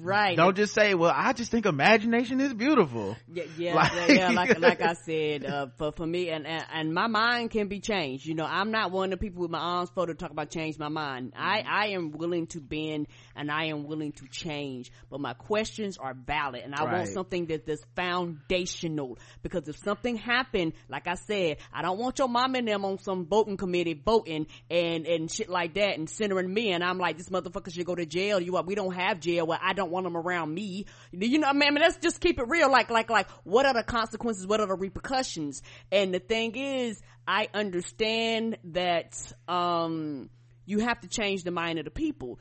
Right 0.00 0.36
Don't 0.36 0.56
just 0.56 0.74
say, 0.74 0.94
well, 0.94 1.12
I 1.14 1.32
just 1.32 1.50
think 1.50 1.66
imagination 1.66 2.40
is 2.40 2.52
beautiful. 2.54 3.16
Yeah, 3.32 3.44
yeah, 3.58 3.74
Like- 3.74 3.92
yeah, 4.08 4.14
yeah. 4.14 4.30
Like, 4.30 4.58
like 4.58 4.80
I 4.80 4.92
said, 5.06 5.44
uh, 5.44 5.66
for 5.78 5.92
for 5.92 6.06
me, 6.06 6.30
and, 6.30 6.46
and 6.46 6.64
and 6.72 6.94
my 6.94 7.06
mind 7.06 7.50
can 7.50 7.68
be 7.68 7.80
changed. 7.80 8.26
You 8.26 8.34
know, 8.34 8.44
I'm 8.44 8.70
not 8.70 8.90
one 8.92 9.12
of 9.12 9.18
the 9.18 9.24
people 9.24 9.42
with 9.42 9.50
my 9.50 9.58
arms 9.58 9.90
folded 9.94 10.18
to 10.18 10.22
talk 10.22 10.30
about 10.30 10.50
change 10.50 10.78
my 10.78 10.88
mind. 10.88 11.32
I 11.36 11.54
Mm-hmm. 11.64 11.68
I 11.72 11.86
am 11.88 12.10
willing 12.12 12.46
to 12.48 12.60
bend, 12.60 13.06
and 13.36 13.50
I 13.50 13.66
am 13.66 13.86
willing 13.86 14.12
to 14.12 14.26
change. 14.28 14.90
But 15.10 15.20
my 15.20 15.32
questions 15.34 15.96
are 15.98 16.14
valid, 16.14 16.62
and 16.64 16.74
I 16.74 16.84
want 16.84 17.08
something 17.08 17.46
that 17.46 17.68
is 17.68 17.80
foundational. 17.96 19.18
Because 19.42 19.68
if 19.68 19.76
something 19.78 20.16
happened, 20.16 20.72
like 20.88 21.06
I 21.06 21.14
said, 21.14 21.58
I 21.72 21.82
don't 21.82 21.98
want 21.98 22.18
your 22.18 22.28
mom 22.28 22.54
and 22.54 22.66
them 22.68 22.84
on 22.84 22.98
some 22.98 23.26
voting 23.26 23.56
committee 23.56 23.94
voting 23.94 24.46
and 24.70 25.06
and 25.06 25.30
shit 25.30 25.48
like 25.48 25.74
that, 25.74 25.96
and 25.98 26.08
centering 26.08 26.52
me. 26.52 26.72
And 26.72 26.82
I'm 26.84 26.98
like, 26.98 27.16
this 27.18 27.28
motherfucker 27.28 27.72
should 27.72 27.86
go 27.86 27.94
to 27.94 28.06
jail. 28.06 28.40
You 28.40 28.52
what? 28.52 28.66
We 28.66 28.74
don't 28.74 28.94
have 28.94 29.20
jail. 29.20 29.46
Well, 29.54 29.60
I 29.62 29.72
don't 29.72 29.90
want 29.92 30.04
them 30.04 30.16
around 30.16 30.52
me. 30.52 30.86
You 31.12 31.38
know, 31.38 31.46
I 31.46 31.52
mean, 31.52 31.68
I 31.68 31.70
mean, 31.70 31.80
let's 31.80 31.98
just 31.98 32.20
keep 32.20 32.40
it 32.40 32.48
real. 32.48 32.70
Like, 32.70 32.90
like, 32.90 33.08
like, 33.08 33.30
what 33.44 33.66
are 33.66 33.74
the 33.74 33.84
consequences? 33.84 34.46
What 34.46 34.60
are 34.60 34.66
the 34.66 34.74
repercussions? 34.74 35.62
And 35.92 36.12
the 36.12 36.18
thing 36.18 36.56
is, 36.56 37.00
I 37.26 37.48
understand 37.54 38.58
that, 38.64 39.32
um, 39.46 40.30
you 40.66 40.80
have 40.80 41.00
to 41.02 41.08
change 41.08 41.44
the 41.44 41.52
mind 41.52 41.78
of 41.78 41.84
the 41.84 41.90
people. 41.90 42.40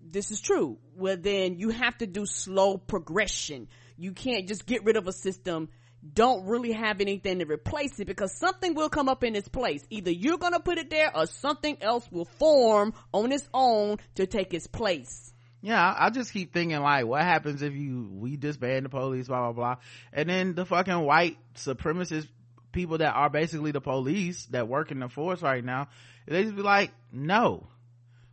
this 0.00 0.30
is 0.30 0.40
true. 0.40 0.78
Well, 0.96 1.16
then 1.18 1.56
you 1.58 1.70
have 1.70 1.98
to 1.98 2.06
do 2.06 2.26
slow 2.26 2.76
progression. 2.76 3.68
You 3.96 4.12
can't 4.12 4.46
just 4.46 4.66
get 4.66 4.84
rid 4.84 4.96
of 4.96 5.08
a 5.08 5.12
system, 5.12 5.68
don't 6.14 6.46
really 6.46 6.72
have 6.72 7.00
anything 7.00 7.38
to 7.38 7.46
replace 7.46 8.00
it 8.00 8.06
because 8.06 8.36
something 8.36 8.74
will 8.74 8.88
come 8.88 9.08
up 9.08 9.22
in 9.24 9.36
its 9.36 9.48
place. 9.48 9.84
Either 9.90 10.10
you're 10.10 10.38
gonna 10.38 10.60
put 10.60 10.78
it 10.78 10.90
there 10.90 11.16
or 11.16 11.26
something 11.26 11.76
else 11.80 12.10
will 12.10 12.24
form 12.24 12.92
on 13.12 13.32
its 13.32 13.48
own 13.54 13.98
to 14.16 14.26
take 14.26 14.52
its 14.52 14.66
place. 14.66 15.31
Yeah, 15.62 15.94
I 15.96 16.10
just 16.10 16.32
keep 16.32 16.52
thinking 16.52 16.80
like, 16.80 17.06
what 17.06 17.22
happens 17.22 17.62
if 17.62 17.72
you 17.72 18.08
we 18.12 18.36
disband 18.36 18.84
the 18.84 18.88
police, 18.88 19.28
blah 19.28 19.52
blah 19.52 19.52
blah, 19.52 19.76
and 20.12 20.28
then 20.28 20.54
the 20.54 20.66
fucking 20.66 21.00
white 21.00 21.38
supremacist 21.54 22.26
people 22.72 22.98
that 22.98 23.14
are 23.14 23.30
basically 23.30 23.70
the 23.70 23.80
police 23.80 24.46
that 24.46 24.66
work 24.66 24.90
in 24.90 24.98
the 24.98 25.08
force 25.08 25.40
right 25.40 25.64
now, 25.64 25.88
they 26.26 26.42
just 26.42 26.56
be 26.56 26.62
like, 26.62 26.90
no, 27.12 27.68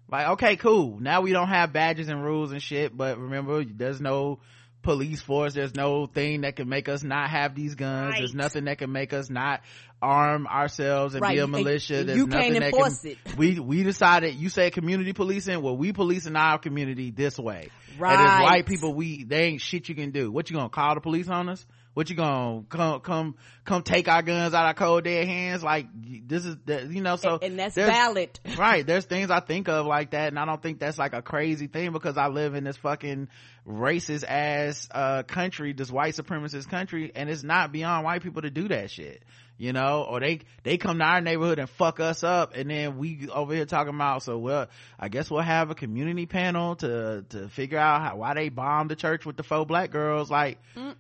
like 0.10 0.28
okay, 0.30 0.56
cool. 0.56 1.00
Now 1.00 1.22
we 1.22 1.32
don't 1.32 1.50
have 1.50 1.72
badges 1.72 2.10
and 2.10 2.24
rules 2.24 2.52
and 2.52 2.64
shit, 2.64 2.98
but 2.98 3.20
remember, 3.20 3.64
there's 3.64 4.02
no 4.02 4.40
police 4.82 5.22
force. 5.22 5.54
There's 5.54 5.76
no 5.76 6.06
thing 6.06 6.42
that 6.42 6.56
can 6.56 6.70
make 6.70 6.88
us 6.90 7.04
not 7.04 7.30
have 7.30 7.56
these 7.56 7.76
guns. 7.76 8.16
There's 8.18 8.34
nothing 8.34 8.66
that 8.66 8.78
can 8.78 8.92
make 8.92 9.14
us 9.14 9.30
not 9.30 9.62
arm 10.02 10.48
ourselves 10.48 11.14
and 11.14 11.22
Right, 11.22 11.36
be 11.36 11.40
a 11.40 11.48
militia. 11.48 11.98
and 11.98 12.10
There's 12.10 12.18
you 12.18 12.28
nothing 12.28 12.54
can't 12.54 12.60
that 12.62 12.66
enforce 12.74 13.02
can, 13.02 13.12
it. 13.12 13.18
we 13.38 13.60
we 13.60 13.84
decided 13.84 14.36
you 14.36 14.48
say 14.48 14.72
community 14.72 15.12
policing 15.12 15.62
well 15.62 15.76
we 15.76 15.92
policing 15.92 16.38
our 16.38 16.58
community 16.58 17.12
this 17.12 17.38
way 17.38 17.68
Right. 17.98 18.18
and 18.18 18.28
as 18.28 18.42
white 18.44 18.66
people 18.66 18.94
we 18.94 19.26
they 19.26 19.44
ain't 19.44 19.60
shit 19.62 19.90
you 19.90 19.96
can 19.96 20.12
do 20.12 20.32
what 20.32 20.50
you 20.50 20.56
gonna 20.56 20.70
call 20.70 20.96
the 20.96 21.02
police 21.02 21.28
on 21.28 21.50
us 21.50 21.66
what 22.00 22.10
you 22.10 22.16
gonna 22.16 22.64
come 22.70 23.02
come 23.02 23.36
come 23.66 23.84
take 23.84 24.08
our 24.08 24.22
guns 24.22 24.54
out 24.54 24.62
of 24.62 24.68
our 24.68 24.74
cold 24.74 25.04
dead 25.04 25.28
hands? 25.28 25.62
Like 25.62 25.88
this 26.26 26.46
is 26.46 26.56
the, 26.66 26.88
you 26.90 27.02
know 27.02 27.18
so 27.18 27.40
and 27.42 27.60
that's 27.60 27.76
valid. 27.76 28.40
right. 28.58 28.88
There's 28.88 29.04
things 29.04 29.30
i 29.30 29.42
think 29.42 29.68
of 29.68 29.86
like 29.86 30.12
that 30.12 30.30
and 30.30 30.40
i 30.40 30.46
don't 30.46 30.62
think 30.62 30.80
that's 30.80 30.98
like 30.98 31.14
a 31.14 31.22
crazy 31.22 31.68
thing 31.68 31.92
because 31.92 32.18
i 32.18 32.28
live 32.28 32.56
in 32.56 32.64
this 32.64 32.78
fucking 32.78 33.28
racist 33.68 34.24
ass 34.26 34.88
uh 34.92 35.24
country 35.24 35.74
this 35.74 35.92
white 35.92 36.16
supremacist 36.16 36.70
country 36.70 37.12
and 37.14 37.30
it's 37.30 37.44
not 37.44 37.74
beyond 37.74 38.06
white 38.06 38.24
people 38.24 38.42
to 38.42 38.50
do 38.50 38.70
that 38.70 38.90
shit 38.90 39.22
you 39.60 39.74
know 39.74 40.08
or 40.10 40.20
they 40.20 40.40
they 40.64 40.78
come 40.78 40.98
to 40.98 41.04
our 41.04 41.22
neighborhood 41.22 41.60
and 41.60 41.70
fuck 41.70 42.00
us 42.00 42.24
up 42.24 42.56
and 42.56 42.72
then 42.72 42.98
we 42.98 43.28
over 43.30 43.54
here 43.54 43.66
talking 43.66 43.94
about 43.94 44.24
so 44.24 44.38
well 44.38 44.68
i 44.98 45.10
guess 45.10 45.30
we'll 45.30 45.42
have 45.42 45.70
a 45.70 45.76
community 45.76 46.26
panel 46.26 46.76
to 46.78 47.24
to 47.30 47.50
figure 47.50 47.78
out 47.78 48.02
how, 48.02 48.16
why 48.16 48.34
they 48.34 48.48
bombed 48.50 48.90
the 48.90 48.96
church 48.96 49.26
with 49.26 49.36
the 49.36 49.44
four 49.44 49.66
black 49.66 49.92
girls 49.92 50.32
like 50.32 50.58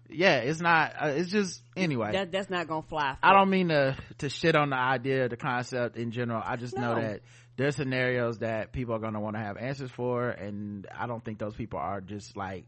yeah 0.10 0.36
it's 0.38 0.60
not 0.60 0.94
uh, 1.02 1.08
it's 1.08 1.32
just 1.32 1.64
anyway 1.78 2.12
That 2.12 2.32
that's 2.32 2.50
not 2.50 2.68
gonna 2.68 2.82
fly. 2.84 3.16
I 3.24 3.34
don't 3.34 3.50
mean 3.50 3.70
to 3.70 3.96
to 4.18 4.30
shit 4.30 4.56
on 4.56 4.72
the 4.72 4.76
idea, 4.76 5.30
the 5.30 5.38
concept 5.38 5.96
in 5.96 6.12
general. 6.12 6.44
I 6.46 6.58
just 6.58 6.76
know 6.78 6.96
that 6.96 7.22
there's 7.56 7.76
scenarios 7.78 8.40
that 8.40 8.74
people 8.74 8.94
are 8.96 9.00
going 9.00 9.14
to 9.14 9.20
want 9.20 9.36
to 9.36 9.42
have 9.42 9.56
answers 9.58 9.92
for, 9.92 10.30
and 10.30 10.86
I 10.94 11.08
don't 11.08 11.24
think 11.24 11.40
those 11.40 11.56
people 11.56 11.80
are 11.80 12.00
just 12.02 12.36
like, 12.38 12.66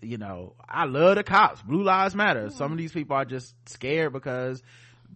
you 0.00 0.18
know, 0.18 0.54
I 0.68 0.84
love 0.86 1.16
the 1.16 1.22
cops. 1.22 1.60
Blue 1.62 1.82
lives 1.82 2.14
matter. 2.14 2.48
Some 2.50 2.72
of 2.72 2.78
these 2.78 2.92
people 2.92 3.16
are 3.16 3.24
just 3.24 3.54
scared 3.68 4.12
because, 4.12 4.62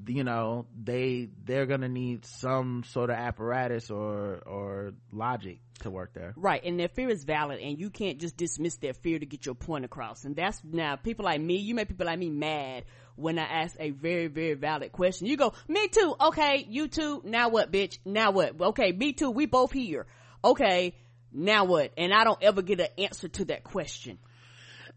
you 0.07 0.25
know, 0.25 0.67
they 0.81 1.29
they're 1.45 1.67
to 1.67 1.89
need 1.89 2.25
some 2.25 2.85
sort 2.85 3.11
of 3.11 3.17
apparatus 3.17 3.91
or 3.91 4.43
or 4.47 4.93
logic 5.13 5.61
to 5.81 5.91
work 5.91 6.13
there. 6.15 6.35
Right, 6.37 6.63
and 6.65 6.79
their 6.79 6.89
fear 6.89 7.09
is 7.09 7.25
valid, 7.25 7.61
and 7.61 7.79
you 7.79 7.91
can't 7.91 8.19
just 8.19 8.37
dismiss 8.37 8.77
their 8.77 8.95
fear 8.95 9.19
to 9.19 9.27
get 9.27 9.47
your 9.47 9.55
point 9.55 9.85
across. 9.85 10.25
And 10.25 10.37
that's 10.37 10.61
now 10.65 10.97
people 10.97 11.25
like 11.25 11.41
me. 11.41 11.57
You 11.57 11.75
make 11.75 11.89
people 11.89 12.07
like 12.07 12.19
me 12.19 12.31
mad 12.31 12.85
when 13.17 13.39
I 13.39 13.45
ask 13.45 13.77
a 13.79 13.91
very, 13.91 14.29
very 14.29 14.55
valid 14.55 14.93
question. 14.93 15.27
You 15.27 15.37
go, 15.37 15.53
"Me 15.69 15.89
too." 15.89 16.15
Okay, 16.21 16.67
you 16.69 16.89
too. 16.89 17.23
Now 17.25 17.49
what, 17.49 17.73
bitch? 17.73 17.99
Now 18.05 18.31
what? 18.31 18.61
Okay, 18.61 18.93
me 18.93 19.13
too. 19.13 19.31
We 19.31 19.47
both 19.47 19.73
here. 19.73 20.07
Okay, 20.45 20.95
now 21.33 21.65
what? 21.65 21.93
And 21.97 22.13
I 22.13 22.25
don't 22.25 22.43
ever 22.43 22.63
get 22.63 22.81
an 22.81 22.89
answer 22.99 23.29
to 23.29 23.45
that 23.47 23.65
question. 23.65 24.19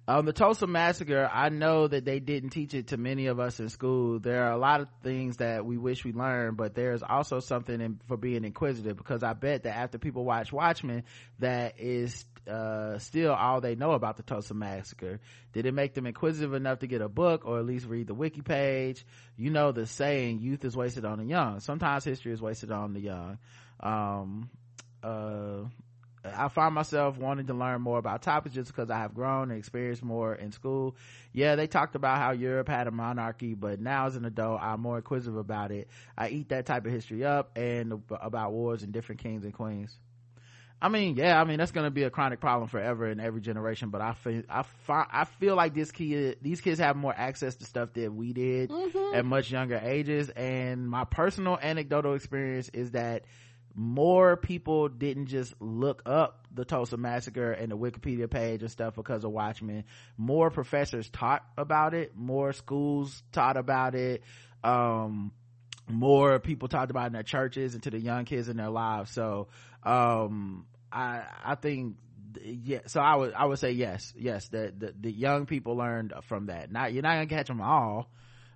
Um, 0.07 0.25
the 0.25 0.33
Tulsa 0.33 0.65
massacre, 0.65 1.29
I 1.31 1.49
know 1.49 1.87
that 1.87 2.05
they 2.05 2.19
didn't 2.19 2.49
teach 2.49 2.73
it 2.73 2.87
to 2.87 2.97
many 2.97 3.27
of 3.27 3.39
us 3.39 3.59
in 3.59 3.69
school. 3.69 4.19
There 4.19 4.45
are 4.45 4.51
a 4.51 4.57
lot 4.57 4.81
of 4.81 4.87
things 5.03 5.37
that 5.37 5.63
we 5.63 5.77
wish 5.77 6.03
we 6.03 6.11
learned, 6.11 6.57
but 6.57 6.73
there's 6.73 7.03
also 7.03 7.39
something 7.39 7.79
in, 7.79 7.99
for 8.07 8.17
being 8.17 8.43
inquisitive 8.43 8.97
because 8.97 9.21
I 9.21 9.33
bet 9.33 9.63
that 9.63 9.77
after 9.77 9.99
people 9.99 10.25
watch 10.25 10.51
Watchmen, 10.51 11.03
that 11.37 11.79
is, 11.79 12.25
uh, 12.49 12.97
still 12.97 13.31
all 13.31 13.61
they 13.61 13.75
know 13.75 13.91
about 13.91 14.17
the 14.17 14.23
Tulsa 14.23 14.55
massacre. 14.55 15.19
Did 15.53 15.67
it 15.67 15.73
make 15.73 15.93
them 15.93 16.07
inquisitive 16.07 16.55
enough 16.55 16.79
to 16.79 16.87
get 16.87 17.01
a 17.01 17.09
book 17.09 17.45
or 17.45 17.59
at 17.59 17.65
least 17.65 17.85
read 17.85 18.07
the 18.07 18.15
wiki 18.15 18.41
page? 18.41 19.05
You 19.37 19.51
know 19.51 19.71
the 19.71 19.85
saying, 19.85 20.39
youth 20.39 20.65
is 20.65 20.75
wasted 20.75 21.05
on 21.05 21.19
the 21.19 21.25
young. 21.25 21.59
Sometimes 21.59 22.03
history 22.03 22.33
is 22.33 22.41
wasted 22.41 22.71
on 22.71 22.93
the 22.93 23.01
young. 23.01 23.37
Um, 23.79 24.49
uh, 25.03 25.65
I 26.23 26.49
find 26.49 26.75
myself 26.75 27.17
wanting 27.17 27.47
to 27.47 27.53
learn 27.53 27.81
more 27.81 27.97
about 27.97 28.21
topics 28.21 28.53
just 28.53 28.71
because 28.71 28.89
I 28.89 28.99
have 28.99 29.15
grown 29.15 29.49
and 29.49 29.57
experienced 29.57 30.03
more 30.03 30.35
in 30.35 30.51
school. 30.51 30.95
Yeah, 31.33 31.55
they 31.55 31.67
talked 31.67 31.95
about 31.95 32.17
how 32.19 32.31
Europe 32.31 32.67
had 32.67 32.87
a 32.87 32.91
monarchy, 32.91 33.55
but 33.55 33.79
now 33.79 34.05
as 34.05 34.15
an 34.15 34.25
adult, 34.25 34.61
I'm 34.61 34.81
more 34.81 34.97
inquisitive 34.97 35.37
about 35.37 35.71
it. 35.71 35.87
I 36.17 36.29
eat 36.29 36.49
that 36.49 36.65
type 36.65 36.85
of 36.85 36.91
history 36.91 37.25
up 37.25 37.57
and 37.57 38.03
about 38.09 38.51
wars 38.51 38.83
and 38.83 38.93
different 38.93 39.21
kings 39.21 39.43
and 39.43 39.53
queens. 39.53 39.97
I 40.83 40.89
mean, 40.89 41.15
yeah, 41.15 41.39
I 41.39 41.43
mean 41.43 41.59
that's 41.59 41.71
going 41.71 41.85
to 41.85 41.91
be 41.91 42.03
a 42.03 42.09
chronic 42.09 42.39
problem 42.39 42.67
forever 42.67 43.07
in 43.07 43.19
every 43.19 43.39
generation. 43.39 43.89
But 43.89 44.01
I 44.01 44.13
feel, 44.13 44.41
I 44.49 44.63
I 44.89 45.25
feel 45.25 45.55
like 45.55 45.75
this 45.75 45.91
kid, 45.91 46.39
these 46.41 46.59
kids 46.59 46.79
have 46.79 46.95
more 46.95 47.13
access 47.15 47.55
to 47.55 47.65
stuff 47.65 47.93
that 47.93 48.11
we 48.11 48.33
did 48.33 48.71
mm-hmm. 48.71 49.15
at 49.15 49.23
much 49.23 49.51
younger 49.51 49.79
ages. 49.81 50.29
And 50.29 50.89
my 50.89 51.03
personal 51.03 51.59
anecdotal 51.61 52.15
experience 52.15 52.69
is 52.69 52.91
that 52.91 53.25
more 53.73 54.35
people 54.35 54.89
didn't 54.89 55.27
just 55.27 55.53
look 55.61 56.01
up 56.05 56.47
the 56.53 56.65
Tulsa 56.65 56.97
massacre 56.97 57.51
and 57.51 57.71
the 57.71 57.77
Wikipedia 57.77 58.29
page 58.29 58.61
and 58.61 58.71
stuff 58.71 58.95
because 58.95 59.23
of 59.23 59.31
Watchmen. 59.31 59.85
More 60.17 60.49
professors 60.49 61.09
taught 61.09 61.43
about 61.57 61.93
it. 61.93 62.15
More 62.15 62.53
schools 62.53 63.23
taught 63.31 63.57
about 63.57 63.95
it. 63.95 64.23
Um, 64.63 65.31
more 65.87 66.39
people 66.39 66.67
talked 66.67 66.91
about 66.91 67.07
in 67.07 67.13
their 67.13 67.23
churches 67.23 67.73
and 67.73 67.83
to 67.83 67.89
the 67.89 67.99
young 67.99 68.25
kids 68.25 68.49
in 68.49 68.57
their 68.57 68.69
lives. 68.69 69.11
So, 69.11 69.47
um, 69.83 70.65
I, 70.91 71.23
I 71.43 71.55
think, 71.55 71.95
yeah, 72.43 72.79
so 72.87 73.01
I 73.01 73.15
would, 73.15 73.33
I 73.33 73.45
would 73.45 73.59
say 73.59 73.71
yes, 73.71 74.13
yes, 74.17 74.47
that 74.49 74.79
the, 74.79 74.93
the 74.99 75.11
young 75.11 75.45
people 75.45 75.75
learned 75.75 76.13
from 76.23 76.47
that. 76.47 76.71
Not, 76.71 76.93
you're 76.93 77.03
not 77.03 77.15
gonna 77.15 77.27
catch 77.27 77.47
them 77.47 77.61
all. 77.61 78.09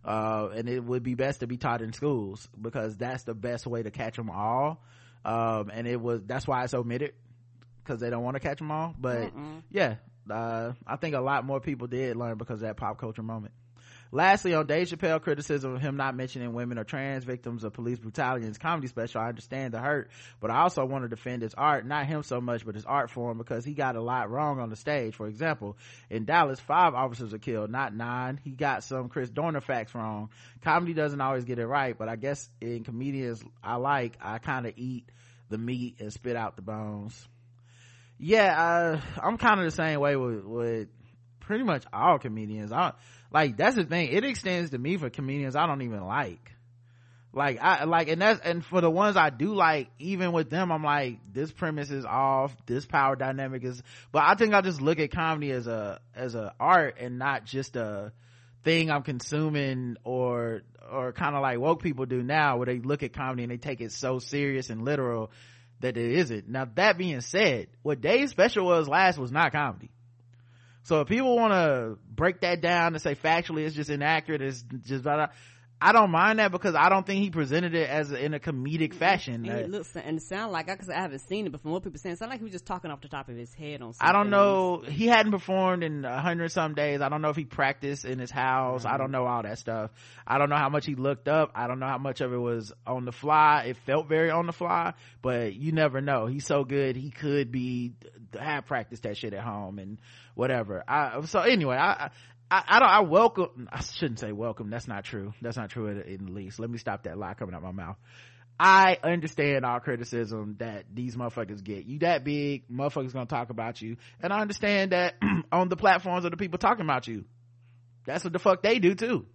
Uh, 0.04 0.50
and 0.56 0.70
it 0.70 0.84
would 0.84 1.02
be 1.02 1.16
best 1.16 1.40
to 1.40 1.48
be 1.48 1.58
taught 1.58 1.82
in 1.82 1.92
schools 1.92 2.48
because 2.62 2.96
that's 2.96 3.24
the 3.24 3.34
best 3.34 3.66
way 3.66 3.82
to 3.82 3.90
catch 3.90 4.16
them 4.16 4.30
all. 4.30 4.84
Um, 5.26 5.72
and 5.74 5.88
it 5.88 6.00
was, 6.00 6.22
that's 6.26 6.48
why 6.48 6.64
it's 6.64 6.74
omitted 6.74 7.14
because 7.84 8.00
they 8.00 8.10
don't 8.10 8.24
want 8.24 8.36
to 8.36 8.40
catch 8.40 8.60
them 8.60 8.72
all. 8.72 8.94
But 8.98 9.34
yeah, 9.72 9.96
uh, 10.30 10.74
I 10.86 10.96
think 10.98 11.16
a 11.16 11.20
lot 11.20 11.46
more 11.46 11.60
people 11.60 11.88
did 11.88 12.16
learn 12.16 12.38
because 12.38 12.56
of 12.56 12.68
that 12.68 12.78
pop 12.78 12.98
culture 13.00 13.24
moment. 13.24 13.54
Lastly, 14.12 14.54
on 14.54 14.68
Dave 14.68 14.88
Chappelle 14.88 15.22
criticism 15.22 15.76
of 15.76 15.82
him 15.82 15.98
not 15.98 16.16
mentioning 16.16 16.54
women 16.54 16.78
or 16.78 16.84
trans 16.84 17.24
victims 17.24 17.64
of 17.64 17.74
police 17.74 18.00
brutality 18.00 18.44
in 18.44 18.50
his 18.50 18.58
comedy 18.58 18.88
special, 18.88 19.22
I 19.22 19.30
understand 19.30 19.74
the 19.74 19.80
hurt, 19.80 20.10
but 20.40 20.52
I 20.52 20.62
also 20.62 20.86
want 20.86 21.04
to 21.04 21.10
defend 21.10 21.42
his 21.42 21.54
art, 21.54 21.86
not 21.86 22.06
him 22.06 22.24
so 22.24 22.40
much, 22.40 22.66
but 22.66 22.76
his 22.76 22.86
art 22.86 23.10
form 23.10 23.38
because 23.38 23.66
he 23.66 23.74
got 23.74 23.96
a 23.96 24.02
lot 24.02 24.30
wrong 24.30 24.60
on 24.60 24.70
the 24.70 24.76
stage. 24.76 25.16
For 25.16 25.28
example, 25.28 25.78
in 26.10 26.26
Dallas, 26.26 26.60
five 26.60 26.94
officers 26.94 27.32
were 27.32 27.40
killed, 27.40 27.72
not 27.72 27.96
nine. 27.96 28.40
He 28.44 28.52
got 28.52 28.84
some 28.84 29.10
Chris 29.10 29.30
Dorner 29.30 29.62
facts 29.62 29.94
wrong. 29.96 30.30
Comedy 30.62 30.94
doesn't 30.94 31.20
always 31.22 31.46
get 31.46 31.60
it 31.60 31.68
right, 31.68 31.98
but 31.98 32.08
I 32.08 32.16
guess 32.16 32.50
in 32.62 32.84
comedians 32.84 33.44
I 33.64 33.76
like, 33.76 34.18
I 34.22 34.38
kind 34.38 34.66
of 34.66 34.74
eat 34.78 35.10
the 35.50 35.58
meat 35.58 35.98
and 36.00 36.14
spit 36.14 36.36
out 36.36 36.56
the 36.56 36.62
bones. 36.62 37.28
Yeah, 38.18 38.56
uh, 38.58 39.02
I'm 39.22 39.38
kind 39.38 39.60
of 39.60 39.66
the 39.66 39.72
same 39.72 40.00
way 40.00 40.16
with, 40.16 40.46
with 40.46 40.88
pretty 41.42 41.64
much 41.64 41.84
all 41.92 42.18
comedians. 42.18 42.72
I 42.72 42.94
like 43.36 43.58
that's 43.58 43.76
the 43.76 43.84
thing. 43.84 44.14
It 44.14 44.24
extends 44.24 44.72
to 44.72 44.78
me 44.78 44.96
for 44.96 45.10
comedians 45.10 45.58
I 45.58 45.68
don't 45.68 45.82
even 45.82 46.06
like. 46.06 46.54
Like 47.34 47.60
I 47.62 47.84
like, 47.84 48.08
and 48.08 48.22
that's 48.22 48.40
and 48.40 48.64
for 48.64 48.80
the 48.80 48.90
ones 48.90 49.18
I 49.18 49.30
do 49.30 49.54
like, 49.54 49.90
even 50.00 50.32
with 50.32 50.50
them, 50.50 50.72
I'm 50.72 50.86
like, 50.86 51.20
this 51.34 51.52
premise 51.52 51.92
is 51.92 52.06
off. 52.06 52.56
This 52.66 52.86
power 52.86 53.18
dynamic 53.18 53.66
is. 53.66 53.84
But 54.14 54.24
I 54.24 54.36
think 54.36 54.54
I 54.54 54.62
just 54.62 54.82
look 54.82 55.00
at 55.00 55.12
comedy 55.12 55.52
as 55.52 55.68
a 55.68 56.00
as 56.16 56.34
a 56.34 56.54
art 56.62 56.96
and 57.02 57.20
not 57.20 57.44
just 57.44 57.76
a 57.76 58.14
thing 58.64 58.90
I'm 58.90 59.04
consuming 59.04 59.98
or 60.06 60.62
or 60.90 61.12
kind 61.12 61.36
of 61.36 61.42
like 61.42 61.60
woke 61.60 61.84
people 61.84 62.06
do 62.06 62.24
now, 62.24 62.56
where 62.56 62.68
they 62.68 62.80
look 62.80 63.04
at 63.04 63.12
comedy 63.12 63.44
and 63.44 63.52
they 63.52 63.58
take 63.58 63.82
it 63.82 63.92
so 63.92 64.20
serious 64.20 64.70
and 64.70 64.86
literal 64.86 65.30
that 65.82 65.98
it 65.98 66.20
isn't. 66.20 66.48
Now 66.48 66.70
that 66.76 66.98
being 66.98 67.20
said, 67.20 67.68
what 67.82 68.00
Dave's 68.00 68.32
special 68.32 68.66
was 68.66 68.88
last 68.88 69.18
was 69.18 69.34
not 69.34 69.52
comedy. 69.52 69.90
So 70.86 71.02
if 71.02 71.08
people 71.08 71.36
want 71.36 71.52
to 71.54 71.98
break 72.14 72.42
that 72.42 72.62
down 72.62 72.94
and 72.94 73.02
say 73.02 73.16
factually 73.16 73.66
it's 73.66 73.76
just 73.76 73.90
inaccurate, 73.90 74.42
it's 74.44 74.64
just 74.84 75.04
blah, 75.04 75.16
blah, 75.16 75.28
I 75.82 75.92
don't 75.92 76.10
mind 76.10 76.40
that 76.40 76.52
because 76.52 76.74
I 76.74 76.90
don't 76.90 77.06
think 77.06 77.22
he 77.22 77.30
presented 77.30 77.76
it 77.76 77.90
as 77.90 78.12
a, 78.12 78.24
in 78.24 78.34
a 78.34 78.40
comedic 78.40 78.94
fashion. 78.94 79.46
And 79.46 79.60
it 79.60 79.70
looks 79.70 79.96
and 79.96 80.22
sound 80.22 80.54
like 80.54 80.70
I, 80.70 80.76
cause 80.76 80.90
I 80.90 80.96
haven't 81.02 81.20
seen 81.20 81.46
it, 81.46 81.52
but 81.52 81.62
from 81.62 81.72
what 81.72 81.84
people 81.84 82.00
saying, 82.00 82.14
it 82.14 82.20
sound 82.20 82.30
like 82.30 82.40
he 82.40 82.44
was 82.44 82.54
just 82.54 82.66
talking 82.66 82.92
off 82.92 83.02
the 83.02 83.10
top 83.10 83.28
of 83.28 83.36
his 83.36 83.54
head 83.54 83.82
on. 83.82 83.94
I 84.00 84.14
don't 84.14 84.26
things. 84.26 84.32
know. 84.32 84.84
He 84.88 85.08
hadn't 85.08 85.34
performed 85.34 85.84
in 85.84 86.06
a 86.06 86.22
hundred 86.22 86.52
some 86.52 86.76
days. 86.76 87.02
I 87.02 87.10
don't 87.10 87.22
know 87.22 87.30
if 87.30 87.36
he 87.36 87.44
practiced 87.44 88.06
in 88.06 88.20
his 88.20 88.32
house. 88.32 88.86
I 88.86 88.98
don't 88.98 89.08
mm-hmm. 89.08 89.12
know 89.12 89.26
all 89.26 89.44
that 89.44 89.60
stuff. 89.60 89.92
I 90.26 90.38
don't 90.38 90.50
know 90.50 90.56
how 90.56 90.70
much 90.70 90.86
he 90.86 90.96
looked 90.96 91.28
up. 91.28 91.52
I 91.56 91.68
don't 91.68 91.80
know 91.80 91.88
how 91.88 91.98
much 91.98 92.22
of 92.22 92.32
it 92.32 92.38
was 92.38 92.72
on 92.88 93.06
the 93.06 93.12
fly. 93.12 93.66
It 93.68 93.78
felt 93.86 94.08
very 94.08 94.32
on 94.32 94.48
the 94.48 94.54
fly, 94.54 94.94
but 95.22 95.56
you 95.56 95.74
never 95.74 96.00
know. 96.00 96.26
He's 96.26 96.46
so 96.46 96.64
good. 96.64 96.96
He 96.96 97.12
could 97.12 97.52
be 97.52 97.94
have 98.40 98.66
practiced 98.66 99.04
that 99.04 99.18
shit 99.18 99.34
at 99.34 99.44
home 99.44 99.80
and 99.80 100.00
whatever. 100.36 100.84
I, 100.88 101.22
so 101.26 101.42
anyway, 101.42 101.78
I, 101.78 102.12
I, 102.50 102.64
I 102.68 102.80
don't, 102.80 102.90
I 102.90 103.00
welcome, 103.02 103.70
I 103.72 103.82
shouldn't 103.82 104.20
say 104.20 104.32
welcome. 104.32 104.70
That's 104.70 104.88
not 104.88 105.04
true. 105.04 105.34
That's 105.42 105.58
not 105.58 105.70
true 105.70 105.88
in, 105.88 106.02
in 106.02 106.26
the 106.26 106.32
least. 106.32 106.60
Let 106.60 106.70
me 106.70 106.78
stop 106.78 107.04
that 107.04 107.18
lie 107.18 107.34
coming 107.34 107.56
out 107.56 107.64
my 107.64 107.72
mouth. 107.72 107.98
I 108.58 108.98
understand 109.04 109.66
all 109.66 109.80
criticism 109.80 110.56
that 110.60 110.86
these 110.94 111.16
motherfuckers 111.16 111.64
get. 111.64 111.86
You 111.86 112.00
that 112.00 112.24
big, 112.24 112.70
motherfuckers 112.70 113.12
gonna 113.12 113.26
talk 113.26 113.50
about 113.50 113.82
you. 113.82 113.98
And 114.22 114.32
I 114.32 114.40
understand 114.40 114.92
that 114.92 115.16
on 115.52 115.68
the 115.68 115.76
platforms 115.76 116.24
of 116.24 116.32
the 116.32 116.38
people 116.38 116.58
talking 116.58 116.86
about 116.86 117.08
you. 117.08 117.26
That's 118.06 118.24
what 118.24 118.32
the 118.32 118.40
fuck 118.40 118.62
they 118.62 118.80
do 118.80 118.96
too. 118.96 119.26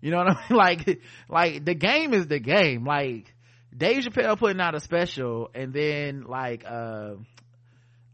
You 0.00 0.10
know 0.10 0.18
what 0.18 0.28
I 0.28 0.34
mean? 0.34 0.40
Like, 0.50 1.00
like 1.28 1.64
the 1.64 1.74
game 1.74 2.14
is 2.14 2.26
the 2.26 2.40
game. 2.40 2.84
Like, 2.84 3.32
Dave 3.76 4.02
Chappelle 4.02 4.38
putting 4.38 4.60
out 4.60 4.74
a 4.74 4.80
special 4.80 5.50
and 5.54 5.72
then 5.72 6.24
like, 6.24 6.64
uh, 6.66 7.14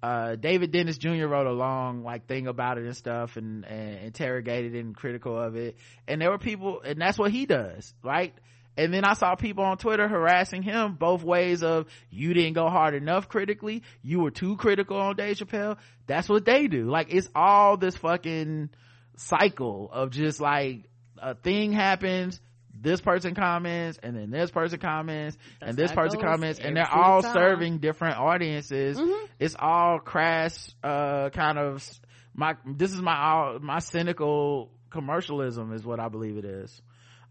uh, 0.02 0.36
David 0.36 0.72
Dennis 0.72 0.98
Jr. 0.98 1.26
wrote 1.26 1.46
a 1.46 1.52
long 1.52 2.04
like 2.04 2.26
thing 2.26 2.46
about 2.46 2.78
it 2.78 2.84
and 2.84 2.96
stuff 2.96 3.36
and, 3.36 3.64
and 3.64 4.04
interrogated 4.04 4.74
and 4.74 4.94
critical 4.94 5.38
of 5.38 5.56
it. 5.56 5.76
And 6.06 6.20
there 6.20 6.30
were 6.30 6.38
people, 6.38 6.80
and 6.82 7.00
that's 7.00 7.18
what 7.18 7.30
he 7.30 7.46
does, 7.46 7.94
right? 8.02 8.34
And 8.76 8.92
then 8.92 9.04
I 9.04 9.14
saw 9.14 9.34
people 9.36 9.64
on 9.64 9.78
Twitter 9.78 10.06
harassing 10.06 10.62
him 10.62 10.96
both 10.96 11.22
ways 11.22 11.62
of 11.62 11.86
you 12.10 12.34
didn't 12.34 12.52
go 12.52 12.68
hard 12.68 12.94
enough 12.94 13.28
critically, 13.28 13.82
you 14.02 14.20
were 14.20 14.30
too 14.30 14.56
critical 14.56 14.98
on 14.98 15.16
Dave 15.16 15.38
Chappelle. 15.38 15.78
That's 16.06 16.28
what 16.28 16.44
they 16.44 16.66
do. 16.66 16.90
Like 16.90 17.08
it's 17.10 17.28
all 17.34 17.76
this 17.76 17.96
fucking 17.96 18.70
cycle 19.16 19.90
of 19.90 20.10
just 20.10 20.40
like 20.40 20.90
a 21.18 21.34
thing 21.34 21.72
happens, 21.72 22.40
this 22.80 23.00
person 23.00 23.34
comments, 23.34 23.98
and 24.02 24.16
then 24.16 24.30
this 24.30 24.50
person 24.50 24.78
comments, 24.78 25.36
and 25.60 25.76
this 25.76 25.92
person 25.92 26.20
comments, 26.20 26.58
and 26.58 26.76
they're 26.76 26.90
all 26.90 27.22
time. 27.22 27.32
serving 27.34 27.78
different 27.78 28.18
audiences. 28.18 29.00
It's 29.38 29.56
all 29.58 29.98
crass, 29.98 30.74
uh, 30.82 31.30
kind 31.30 31.58
of 31.58 31.88
my. 32.34 32.54
This 32.66 32.92
is 32.92 33.00
my 33.00 33.16
all 33.16 33.58
my 33.60 33.78
cynical 33.78 34.70
commercialism 34.90 35.72
is 35.72 35.84
what 35.84 36.00
I 36.00 36.08
believe 36.08 36.36
it 36.36 36.44
is. 36.44 36.80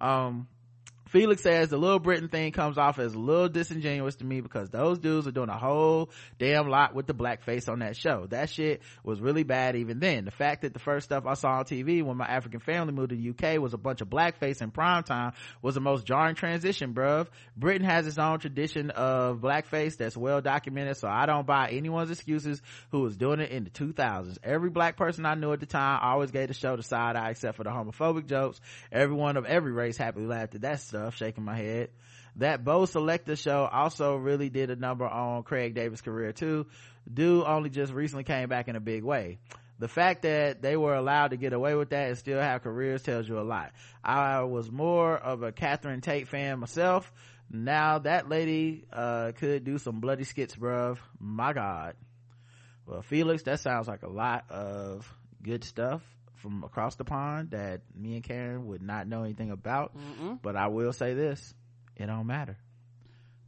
Um, 0.01 0.47
Felix 1.07 1.43
says 1.43 1.69
the 1.69 1.77
little 1.77 1.99
Britain 1.99 2.29
thing 2.29 2.51
comes 2.51 2.77
off 2.77 2.97
as 2.97 3.13
a 3.13 3.19
little 3.19 3.47
disingenuous 3.47 4.15
to 4.15 4.25
me 4.25 4.41
because 4.41 4.69
those 4.69 4.97
dudes 4.97 5.27
are 5.27 5.31
doing 5.31 5.49
a 5.49 5.57
whole 5.57 6.09
damn 6.39 6.67
lot 6.67 6.95
with 6.95 7.05
the 7.05 7.13
blackface 7.13 7.69
on 7.69 7.79
that 7.79 7.95
show. 7.95 8.25
That 8.29 8.49
shit 8.49 8.81
was 9.03 9.21
really 9.21 9.43
bad 9.43 9.75
even 9.75 9.99
then. 9.99 10.25
The 10.25 10.31
fact 10.31 10.63
that 10.63 10.73
the 10.73 10.79
first 10.79 11.05
stuff 11.05 11.25
I 11.27 11.35
saw 11.35 11.59
on 11.59 11.65
TV 11.65 12.03
when 12.03 12.17
my 12.17 12.25
African 12.25 12.59
family 12.59 12.91
moved 12.91 13.09
to 13.09 13.15
the 13.15 13.29
UK 13.29 13.61
was 13.61 13.73
a 13.73 13.77
bunch 13.77 14.01
of 14.01 14.09
blackface 14.09 14.61
in 14.61 14.71
prime 14.71 15.03
time 15.03 15.33
was 15.61 15.75
the 15.75 15.81
most 15.81 16.05
jarring 16.05 16.35
transition, 16.35 16.93
bruv. 16.93 17.27
Britain 17.55 17.85
has 17.85 18.07
its 18.07 18.17
own 18.17 18.39
tradition 18.39 18.89
of 18.89 19.37
blackface 19.37 19.97
that's 19.97 20.17
well 20.17 20.41
documented, 20.41 20.97
so 20.97 21.07
I 21.07 21.27
don't 21.27 21.45
buy 21.45 21.69
anyone's 21.69 22.09
excuses 22.09 22.61
who 22.91 23.01
was 23.01 23.15
doing 23.15 23.39
it 23.39 23.51
in 23.51 23.63
the 23.63 23.69
2000s. 23.69 24.37
Every 24.43 24.69
black 24.71 24.97
person 24.97 25.25
I 25.25 25.35
knew 25.35 25.53
at 25.53 25.59
the 25.59 25.65
time 25.65 25.99
always 26.01 26.31
gave 26.31 26.47
the 26.47 26.53
show 26.55 26.75
the 26.75 26.83
side 26.83 27.15
eye 27.15 27.29
except 27.29 27.57
for 27.57 27.63
the 27.63 27.69
homophobic 27.69 28.25
jokes. 28.27 28.59
Everyone 28.91 29.37
of 29.37 29.45
every 29.45 29.71
race 29.71 29.97
happily 29.97 30.25
laughed 30.25 30.55
at 30.55 30.61
that 30.61 30.79
stuff, 30.95 31.15
shaking 31.15 31.43
my 31.43 31.57
head. 31.57 31.89
That 32.37 32.63
Bo' 32.63 32.85
Selecta 32.85 33.37
show 33.37 33.67
also 33.71 34.15
really 34.15 34.49
did 34.49 34.69
a 34.69 34.75
number 34.75 35.05
on 35.05 35.43
Craig 35.43 35.75
David's 35.75 36.01
career 36.01 36.31
too. 36.31 36.67
Dude 37.11 37.45
only 37.45 37.69
just 37.69 37.93
recently 37.93 38.23
came 38.23 38.49
back 38.49 38.67
in 38.67 38.75
a 38.75 38.79
big 38.79 39.03
way. 39.03 39.37
The 39.77 39.87
fact 39.89 40.21
that 40.21 40.61
they 40.61 40.77
were 40.77 40.95
allowed 40.95 41.29
to 41.29 41.37
get 41.37 41.51
away 41.51 41.75
with 41.75 41.89
that 41.89 42.07
and 42.07 42.17
still 42.17 42.39
have 42.39 42.63
careers 42.63 43.03
tells 43.03 43.27
you 43.27 43.39
a 43.39 43.43
lot. 43.43 43.73
I 44.03 44.43
was 44.43 44.71
more 44.71 45.17
of 45.17 45.43
a 45.43 45.51
Catherine 45.51 46.01
Tate 46.01 46.29
fan 46.29 46.59
myself. 46.59 47.11
Now 47.51 47.99
that 47.99 48.29
lady, 48.29 48.85
uh, 48.91 49.33
could 49.37 49.65
do 49.65 49.77
some 49.77 49.99
bloody 49.99 50.23
skits, 50.23 50.55
bruv. 50.55 50.97
My 51.19 51.51
God. 51.53 51.95
Well, 52.85 53.01
Felix, 53.01 53.43
that 53.43 53.59
sounds 53.59 53.87
like 53.87 54.03
a 54.03 54.09
lot 54.09 54.49
of 54.49 55.13
good 55.43 55.63
stuff 55.63 56.01
from 56.45 56.63
across 56.63 56.95
the 56.95 57.03
pond 57.03 57.51
that 57.51 57.81
me 57.95 58.13
and 58.13 58.23
Karen 58.23 58.67
would 58.67 58.83
not 58.83 59.07
know 59.07 59.23
anything 59.23 59.49
about. 59.49 59.93
But 60.43 60.55
I 60.55 60.67
will 60.67 60.93
say 60.93 61.15
this, 61.15 61.53
it 61.95 62.05
don't 62.05 62.27
matter. 62.27 62.57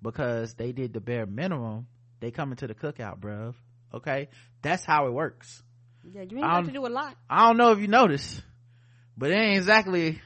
Because 0.01 0.55
they 0.55 0.71
did 0.71 0.93
the 0.93 0.99
bare 0.99 1.27
minimum, 1.27 1.85
they 2.19 2.31
coming 2.31 2.55
to 2.57 2.65
the 2.67 2.73
cookout, 2.73 3.19
bruv. 3.19 3.53
Okay? 3.93 4.29
That's 4.63 4.83
how 4.83 5.05
it 5.07 5.13
works. 5.13 5.61
Yeah, 6.11 6.23
you 6.23 6.37
ain't 6.37 6.45
Um, 6.45 6.63
got 6.63 6.65
to 6.65 6.71
do 6.71 6.87
a 6.87 6.89
lot. 6.89 7.15
I 7.29 7.45
don't 7.47 7.57
know 7.57 7.71
if 7.71 7.79
you 7.79 7.87
noticed, 7.87 8.41
but 9.15 9.29
it 9.29 9.35
ain't 9.35 9.57
exactly, 9.57 10.19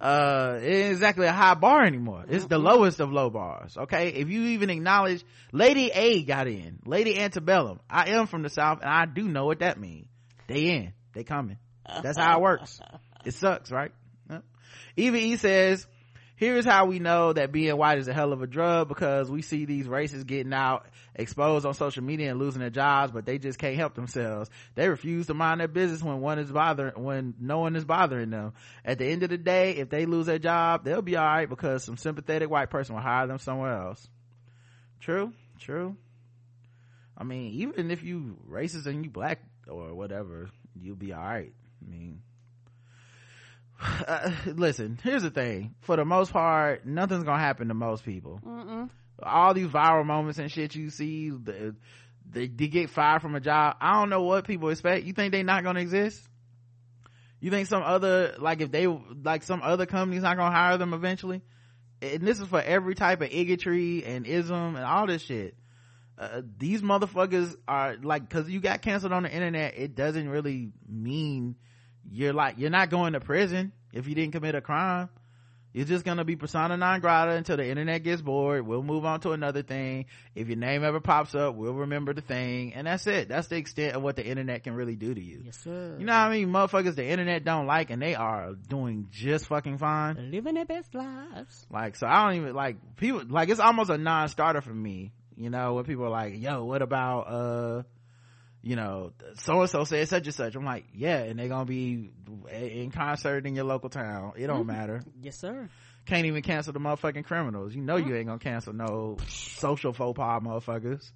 uh, 0.00 0.58
it 0.60 0.66
ain't 0.66 0.92
exactly 0.92 1.26
a 1.26 1.32
high 1.32 1.54
bar 1.54 1.84
anymore. 1.84 2.24
It's 2.28 2.46
the 2.46 2.58
lowest 2.58 2.98
of 2.98 3.12
low 3.12 3.30
bars. 3.30 3.76
Okay. 3.76 4.08
If 4.08 4.30
you 4.30 4.42
even 4.46 4.68
acknowledge 4.70 5.22
Lady 5.52 5.90
A 5.94 6.24
got 6.24 6.48
in, 6.48 6.80
Lady 6.86 7.16
Antebellum. 7.18 7.78
I 7.88 8.10
am 8.10 8.26
from 8.26 8.42
the 8.42 8.50
South 8.50 8.80
and 8.80 8.90
I 8.90 9.06
do 9.06 9.28
know 9.28 9.46
what 9.46 9.60
that 9.60 9.78
means. 9.78 10.08
They 10.48 10.70
in, 10.70 10.92
they 11.14 11.22
coming. 11.22 11.58
That's 12.02 12.18
how 12.18 12.38
it 12.38 12.42
works. 12.42 12.80
It 13.24 13.34
sucks, 13.34 13.70
right? 13.70 13.92
Yep. 14.30 15.38
Says, 15.38 15.86
here's 16.40 16.64
how 16.64 16.86
we 16.86 16.98
know 16.98 17.34
that 17.34 17.52
being 17.52 17.76
white 17.76 17.98
is 17.98 18.08
a 18.08 18.14
hell 18.14 18.32
of 18.32 18.40
a 18.40 18.46
drug 18.46 18.88
because 18.88 19.30
we 19.30 19.42
see 19.42 19.66
these 19.66 19.86
racists 19.86 20.26
getting 20.26 20.54
out 20.54 20.86
exposed 21.14 21.66
on 21.66 21.74
social 21.74 22.02
media 22.02 22.30
and 22.30 22.38
losing 22.38 22.60
their 22.60 22.70
jobs 22.70 23.12
but 23.12 23.26
they 23.26 23.36
just 23.36 23.58
can't 23.58 23.76
help 23.76 23.94
themselves 23.94 24.48
they 24.74 24.88
refuse 24.88 25.26
to 25.26 25.34
mind 25.34 25.60
their 25.60 25.68
business 25.68 26.02
when 26.02 26.20
one 26.20 26.38
is 26.38 26.50
bothering 26.50 26.94
when 27.02 27.34
no 27.38 27.58
one 27.58 27.76
is 27.76 27.84
bothering 27.84 28.30
them 28.30 28.54
at 28.86 28.96
the 28.98 29.04
end 29.04 29.22
of 29.22 29.28
the 29.28 29.36
day 29.36 29.72
if 29.72 29.90
they 29.90 30.06
lose 30.06 30.26
their 30.26 30.38
job 30.38 30.82
they'll 30.82 31.02
be 31.02 31.16
all 31.16 31.26
right 31.26 31.48
because 31.48 31.84
some 31.84 31.98
sympathetic 31.98 32.48
white 32.48 32.70
person 32.70 32.94
will 32.94 33.02
hire 33.02 33.26
them 33.26 33.38
somewhere 33.38 33.76
else 33.76 34.08
true 35.00 35.32
true 35.58 35.94
i 37.18 37.24
mean 37.24 37.52
even 37.52 37.90
if 37.90 38.02
you 38.02 38.38
racist 38.48 38.86
and 38.86 39.04
you 39.04 39.10
black 39.10 39.40
or 39.68 39.94
whatever 39.94 40.48
you'll 40.80 40.96
be 40.96 41.12
all 41.12 41.20
right 41.20 41.52
i 41.82 41.90
mean 41.90 42.22
uh, 44.06 44.30
listen 44.46 44.98
here's 45.02 45.22
the 45.22 45.30
thing. 45.30 45.74
For 45.80 45.96
the 45.96 46.04
most 46.04 46.32
part 46.32 46.86
nothing's 46.86 47.24
gonna 47.24 47.42
happen 47.42 47.68
to 47.68 47.74
most 47.74 48.04
people. 48.04 48.40
All 49.22 49.54
these 49.54 49.68
viral 49.68 50.06
moments 50.06 50.38
and 50.38 50.50
shit 50.50 50.74
you 50.74 50.90
see 50.90 51.30
the, 51.30 51.74
they, 52.28 52.46
they 52.46 52.68
get 52.68 52.90
fired 52.90 53.22
from 53.22 53.34
a 53.34 53.40
job. 53.40 53.76
I 53.80 53.98
don't 53.98 54.10
know 54.10 54.22
what 54.22 54.46
people 54.46 54.68
expect. 54.70 55.04
You 55.04 55.12
think 55.12 55.32
they 55.32 55.42
not 55.42 55.64
gonna 55.64 55.80
exist? 55.80 56.22
You 57.40 57.50
think 57.50 57.68
some 57.68 57.82
other 57.82 58.34
like 58.38 58.60
if 58.60 58.70
they 58.70 58.86
like 58.86 59.42
some 59.42 59.62
other 59.62 59.86
company's 59.86 60.22
not 60.22 60.36
gonna 60.36 60.54
hire 60.54 60.76
them 60.76 60.92
eventually? 60.92 61.42
And 62.02 62.22
this 62.22 62.40
is 62.40 62.48
for 62.48 62.60
every 62.60 62.94
type 62.94 63.20
of 63.20 63.30
bigotry 63.30 64.04
and 64.04 64.26
ism 64.26 64.76
and 64.76 64.84
all 64.84 65.06
this 65.06 65.22
shit. 65.22 65.54
Uh, 66.18 66.42
these 66.58 66.82
motherfuckers 66.82 67.56
are 67.66 67.96
like 68.02 68.28
because 68.28 68.48
you 68.50 68.60
got 68.60 68.82
canceled 68.82 69.12
on 69.12 69.22
the 69.22 69.32
internet 69.32 69.72
it 69.78 69.94
doesn't 69.94 70.28
really 70.28 70.70
mean 70.86 71.56
you're 72.10 72.32
like 72.32 72.56
you're 72.58 72.70
not 72.70 72.90
going 72.90 73.12
to 73.14 73.20
prison 73.20 73.72
if 73.92 74.06
you 74.06 74.14
didn't 74.14 74.32
commit 74.32 74.54
a 74.54 74.60
crime 74.60 75.08
you're 75.72 75.86
just 75.86 76.04
gonna 76.04 76.24
be 76.24 76.34
persona 76.34 76.76
non 76.76 77.00
grata 77.00 77.32
until 77.32 77.56
the 77.56 77.68
internet 77.68 78.02
gets 78.02 78.20
bored. 78.20 78.66
We'll 78.66 78.82
move 78.82 79.04
on 79.04 79.20
to 79.20 79.30
another 79.30 79.62
thing. 79.62 80.06
If 80.34 80.48
your 80.48 80.56
name 80.56 80.82
ever 80.82 80.98
pops 80.98 81.34
up, 81.34 81.54
we'll 81.54 81.74
remember 81.74 82.12
the 82.12 82.22
thing. 82.22 82.74
And 82.74 82.88
that's 82.88 83.06
it. 83.06 83.28
That's 83.28 83.46
the 83.46 83.56
extent 83.56 83.94
of 83.94 84.02
what 84.02 84.16
the 84.16 84.26
internet 84.26 84.64
can 84.64 84.74
really 84.74 84.96
do 84.96 85.14
to 85.14 85.20
you. 85.20 85.42
Yes, 85.44 85.58
sir. 85.62 85.96
You 85.98 86.06
know 86.06 86.12
what 86.12 86.18
I 86.18 86.30
mean? 86.30 86.48
Motherfuckers 86.48 86.96
the 86.96 87.06
internet 87.06 87.44
don't 87.44 87.66
like 87.66 87.90
and 87.90 88.02
they 88.02 88.16
are 88.16 88.54
doing 88.54 89.06
just 89.10 89.46
fucking 89.46 89.78
fine. 89.78 90.32
Living 90.32 90.54
their 90.54 90.64
best 90.64 90.92
lives. 90.92 91.66
Like, 91.70 91.94
so 91.94 92.06
I 92.08 92.26
don't 92.26 92.42
even 92.42 92.54
like 92.54 92.96
people, 92.96 93.22
like 93.28 93.48
it's 93.48 93.60
almost 93.60 93.90
a 93.90 93.98
non-starter 93.98 94.62
for 94.62 94.74
me. 94.74 95.12
You 95.36 95.50
know, 95.50 95.74
when 95.74 95.84
people 95.84 96.04
are 96.04 96.10
like, 96.10 96.34
yo, 96.36 96.64
what 96.64 96.82
about, 96.82 97.20
uh, 97.20 97.82
you 98.62 98.76
know, 98.76 99.12
so 99.36 99.60
and 99.60 99.70
so 99.70 99.84
said 99.84 100.08
such 100.08 100.26
and 100.26 100.34
such. 100.34 100.54
I'm 100.54 100.64
like, 100.64 100.84
yeah, 100.94 101.18
and 101.18 101.38
they're 101.38 101.48
gonna 101.48 101.64
be 101.64 102.10
in 102.52 102.90
concert 102.90 103.46
in 103.46 103.54
your 103.54 103.64
local 103.64 103.88
town. 103.90 104.32
It 104.36 104.46
don't 104.46 104.66
matter. 104.66 105.02
Yes, 105.22 105.38
sir. 105.38 105.68
Can't 106.06 106.26
even 106.26 106.42
cancel 106.42 106.72
the 106.72 106.80
motherfucking 106.80 107.24
criminals. 107.24 107.74
You 107.74 107.82
know 107.82 107.96
you 107.96 108.16
ain't 108.16 108.26
gonna 108.26 108.38
cancel 108.38 108.72
no 108.72 109.16
social 109.28 109.92
faux 109.92 110.16
pas 110.16 110.42
motherfuckers. 110.42 111.10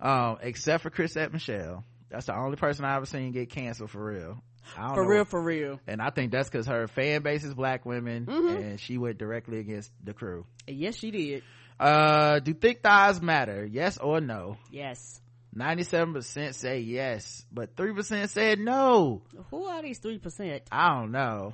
Um, 0.00 0.38
except 0.42 0.82
for 0.82 0.90
Chrisette 0.90 1.32
Michele. 1.32 1.84
That's 2.10 2.26
the 2.26 2.36
only 2.36 2.56
person 2.56 2.84
I 2.84 2.96
ever 2.96 3.06
seen 3.06 3.32
get 3.32 3.50
canceled 3.50 3.90
for 3.90 4.02
real. 4.04 4.42
I 4.76 4.86
don't 4.88 4.94
For 4.94 5.02
know. 5.02 5.08
real, 5.08 5.24
for 5.24 5.42
real. 5.42 5.80
And 5.86 6.00
I 6.00 6.10
think 6.10 6.30
that's 6.30 6.48
cause 6.50 6.66
her 6.66 6.86
fan 6.88 7.22
base 7.22 7.42
is 7.42 7.54
black 7.54 7.84
women 7.86 8.28
and 8.28 8.78
she 8.80 8.98
went 8.98 9.18
directly 9.18 9.58
against 9.58 9.90
the 10.04 10.12
crew. 10.12 10.44
Yes, 10.66 10.96
she 10.96 11.10
did. 11.10 11.42
Uh, 11.80 12.38
do 12.40 12.52
thick 12.54 12.82
thighs 12.82 13.20
matter? 13.22 13.64
Yes 13.64 13.98
or 13.98 14.20
no? 14.20 14.56
Yes. 14.70 15.20
97% 15.58 16.54
say 16.54 16.80
yes, 16.80 17.44
but 17.52 17.74
3% 17.76 18.28
said 18.28 18.58
no. 18.60 19.22
Who 19.50 19.64
are 19.64 19.82
these 19.82 19.98
three 19.98 20.18
percent? 20.18 20.62
I 20.70 20.94
don't 21.00 21.10
know. 21.12 21.52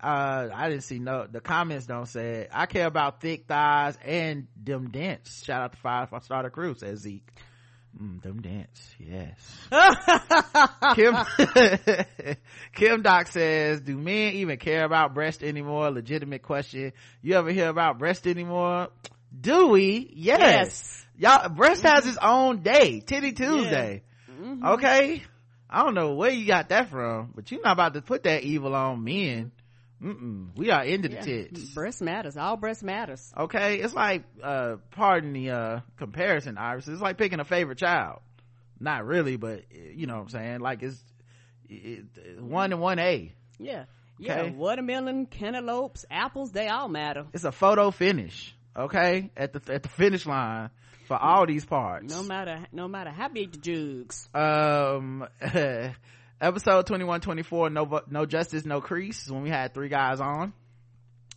uh 0.00 0.48
i 0.54 0.68
didn't 0.68 0.84
see 0.84 0.98
no 0.98 1.26
the 1.26 1.40
comments 1.40 1.86
don't 1.86 2.04
say 2.06 2.40
it 2.42 2.50
i 2.52 2.66
care 2.66 2.86
about 2.86 3.18
thick 3.22 3.46
thighs 3.48 3.96
and 4.04 4.46
them 4.62 4.90
dents 4.90 5.42
shout 5.42 5.62
out 5.62 5.72
to 5.72 5.78
five 5.78 6.10
star 6.22 6.50
crew 6.50 6.74
says 6.74 6.98
zeke 7.00 7.26
Mm, 7.98 8.20
them 8.20 8.42
dents, 8.42 8.94
yes. 8.98 9.68
Kim, 10.94 11.16
Kim 12.74 13.00
Doc 13.00 13.28
says, 13.28 13.80
do 13.80 13.96
men 13.96 14.34
even 14.34 14.58
care 14.58 14.84
about 14.84 15.14
breast 15.14 15.42
anymore? 15.42 15.90
Legitimate 15.90 16.42
question. 16.42 16.92
You 17.22 17.36
ever 17.36 17.50
hear 17.52 17.70
about 17.70 17.98
breast 17.98 18.26
anymore? 18.26 18.88
Do 19.38 19.68
we? 19.68 20.10
Yes. 20.14 20.40
Yes. 20.40 21.06
Y'all, 21.18 21.48
breast 21.48 21.82
has 21.82 22.06
its 22.06 22.18
own 22.20 22.62
day, 22.62 23.00
Titty 23.00 23.32
Tuesday. 23.32 24.02
Okay. 24.64 25.22
I 25.68 25.82
don't 25.82 25.94
know 25.94 26.14
where 26.14 26.30
you 26.30 26.46
got 26.46 26.68
that 26.68 26.90
from, 26.90 27.32
but 27.34 27.50
you're 27.50 27.62
not 27.62 27.72
about 27.72 27.94
to 27.94 28.02
put 28.02 28.22
that 28.24 28.42
evil 28.44 28.74
on 28.74 29.02
men. 29.02 29.50
Mm-mm. 30.02 30.56
We 30.56 30.70
are 30.70 30.84
into 30.84 31.08
the 31.08 31.16
tits. 31.16 31.64
Breast 31.74 32.02
matters. 32.02 32.36
All 32.36 32.56
breast 32.56 32.82
matters. 32.82 33.32
Okay, 33.36 33.76
it's 33.76 33.94
like 33.94 34.24
uh 34.42 34.76
pardon 34.90 35.32
the 35.32 35.50
uh 35.50 35.80
comparison, 35.96 36.58
Iris. 36.58 36.86
It's 36.86 37.00
like 37.00 37.16
picking 37.16 37.40
a 37.40 37.44
favorite 37.44 37.78
child. 37.78 38.20
Not 38.78 39.06
really, 39.06 39.36
but 39.38 39.64
you 39.72 40.06
know 40.06 40.16
what 40.16 40.22
I'm 40.24 40.28
saying. 40.28 40.60
Like 40.60 40.82
it's 40.82 41.02
it, 41.68 42.04
it- 42.16 42.42
one 42.42 42.72
and 42.72 42.80
one 42.80 42.98
A. 42.98 43.32
Yeah. 43.58 43.84
Yeah. 44.18 44.40
Okay. 44.40 44.50
Watermelon, 44.50 45.26
cantaloupes, 45.26 46.04
apples, 46.10 46.52
they 46.52 46.68
all 46.68 46.88
matter. 46.88 47.24
It's 47.32 47.44
a 47.44 47.52
photo 47.52 47.90
finish. 47.90 48.54
Okay, 48.76 49.30
at 49.36 49.52
the 49.52 49.72
at 49.72 49.82
the 49.82 49.88
finish 49.88 50.26
line 50.26 50.70
for 51.08 51.16
all 51.16 51.46
these 51.46 51.64
parts. 51.64 52.12
No 52.14 52.22
matter 52.22 52.66
no 52.72 52.88
matter 52.88 53.10
how 53.10 53.28
big 53.28 53.52
the 53.52 53.58
jugs. 53.58 54.28
um 54.34 55.26
episode 56.40 56.86
21 56.86 57.20
24 57.22 57.70
no 57.70 58.00
no 58.10 58.26
justice 58.26 58.66
no 58.66 58.80
crease 58.80 59.30
when 59.30 59.42
we 59.42 59.48
had 59.48 59.72
three 59.72 59.88
guys 59.88 60.20
on. 60.20 60.52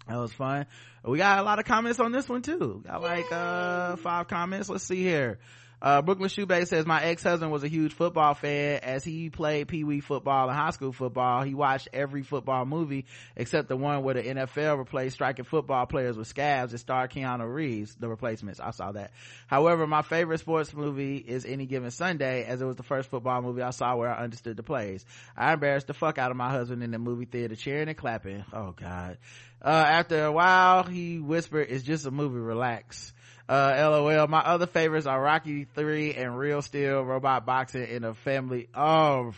That 0.08 0.18
was 0.18 0.34
fun. 0.34 0.66
We 1.06 1.18
got 1.18 1.40
a 1.40 1.44
lot 1.44 1.60
of 1.60 1.66
comments 1.66 2.00
on 2.00 2.12
this 2.12 2.28
one 2.28 2.42
too. 2.42 2.84
Got 2.86 3.02
like 3.02 3.32
uh 3.32 3.96
five 3.98 4.28
comments. 4.28 4.70
Let's 4.70 4.84
see 4.84 5.02
here 5.02 5.40
uh 5.82 6.02
brooklyn 6.02 6.30
shoebay 6.30 6.68
says 6.68 6.86
my 6.86 7.02
ex-husband 7.04 7.52
was 7.52 7.64
a 7.64 7.68
huge 7.68 7.94
football 7.94 8.34
fan 8.34 8.80
as 8.84 9.04
he 9.04 9.30
played 9.30 9.68
pee-wee 9.68 10.02
football 10.02 10.50
and 10.50 10.58
high 10.58 10.72
school 10.72 10.92
football. 10.92 11.44
He 11.44 11.54
watched 11.54 11.90
every 11.94 12.24
football 12.24 12.66
movie 12.66 13.06
except 13.36 13.70
the 13.70 13.78
one 13.78 14.04
where 14.04 14.16
the 14.16 14.24
nfl 14.24 14.78
replaced 14.78 15.16
striking 15.16 15.46
football 15.46 15.86
players 15.86 16.18
with 16.18 16.28
scabs 16.28 16.74
and 16.74 16.80
starred 16.80 17.12
keanu 17.12 17.52
reeves 17.54 17.96
the 17.96 18.10
replacements. 18.10 18.60
I 18.60 18.72
saw 18.72 18.92
that. 18.92 19.12
However 19.48 19.88
my 19.88 20.02
favorite 20.02 20.40
sports 20.40 20.74
movie 20.74 21.18
is 21.18 21.46
any 21.46 21.66
given 21.66 21.92
sunday 21.92 22.44
as 22.46 22.62
it 22.62 22.66
was 22.66 22.76
the 22.76 22.84
first 22.84 23.10
football 23.10 23.42
movie 23.42 23.62
i 23.62 23.72
saw 23.72 23.96
where 23.96 24.10
i 24.10 24.24
understood 24.24 24.58
the 24.58 24.64
plays. 24.64 25.06
I 25.38 25.54
embarrassed 25.54 25.88
the 25.88 25.94
fuck 25.94 26.18
out 26.18 26.32
of 26.32 26.38
my 26.38 26.50
husband 26.50 26.84
in 26.84 26.92
the 26.92 27.00
movie 27.00 27.26
theater 27.26 27.56
cheering 27.56 27.88
and 27.88 27.98
clapping. 27.98 28.44
Oh 28.54 28.72
god. 28.72 29.18
Uh, 29.62 29.70
after 29.70 30.24
a 30.24 30.32
while 30.32 30.84
he 30.84 31.20
whispered 31.20 31.68
it's 31.70 31.84
just 31.84 32.06
a 32.06 32.12
movie. 32.12 32.40
Relax 32.40 33.14
uh, 33.50 33.76
lol 33.90 34.28
my 34.28 34.40
other 34.40 34.68
favorites 34.68 35.06
are 35.08 35.20
rocky 35.22 35.66
3 35.66 36.14
and 36.14 36.38
real 36.38 36.62
steel 36.62 37.02
robot 37.02 37.46
boxing 37.46 37.88
in 37.88 38.04
a 38.04 38.14
family 38.14 38.70
of 38.74 39.36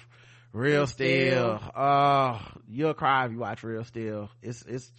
real 0.53 0.85
steel 0.85 1.59
oh 1.75 2.41
you'll 2.69 2.93
cry 2.93 3.25
if 3.25 3.31
you 3.31 3.37
watch 3.39 3.63
real 3.63 3.83
steel 3.85 4.29
it's 4.41 4.61
it's 4.63 4.91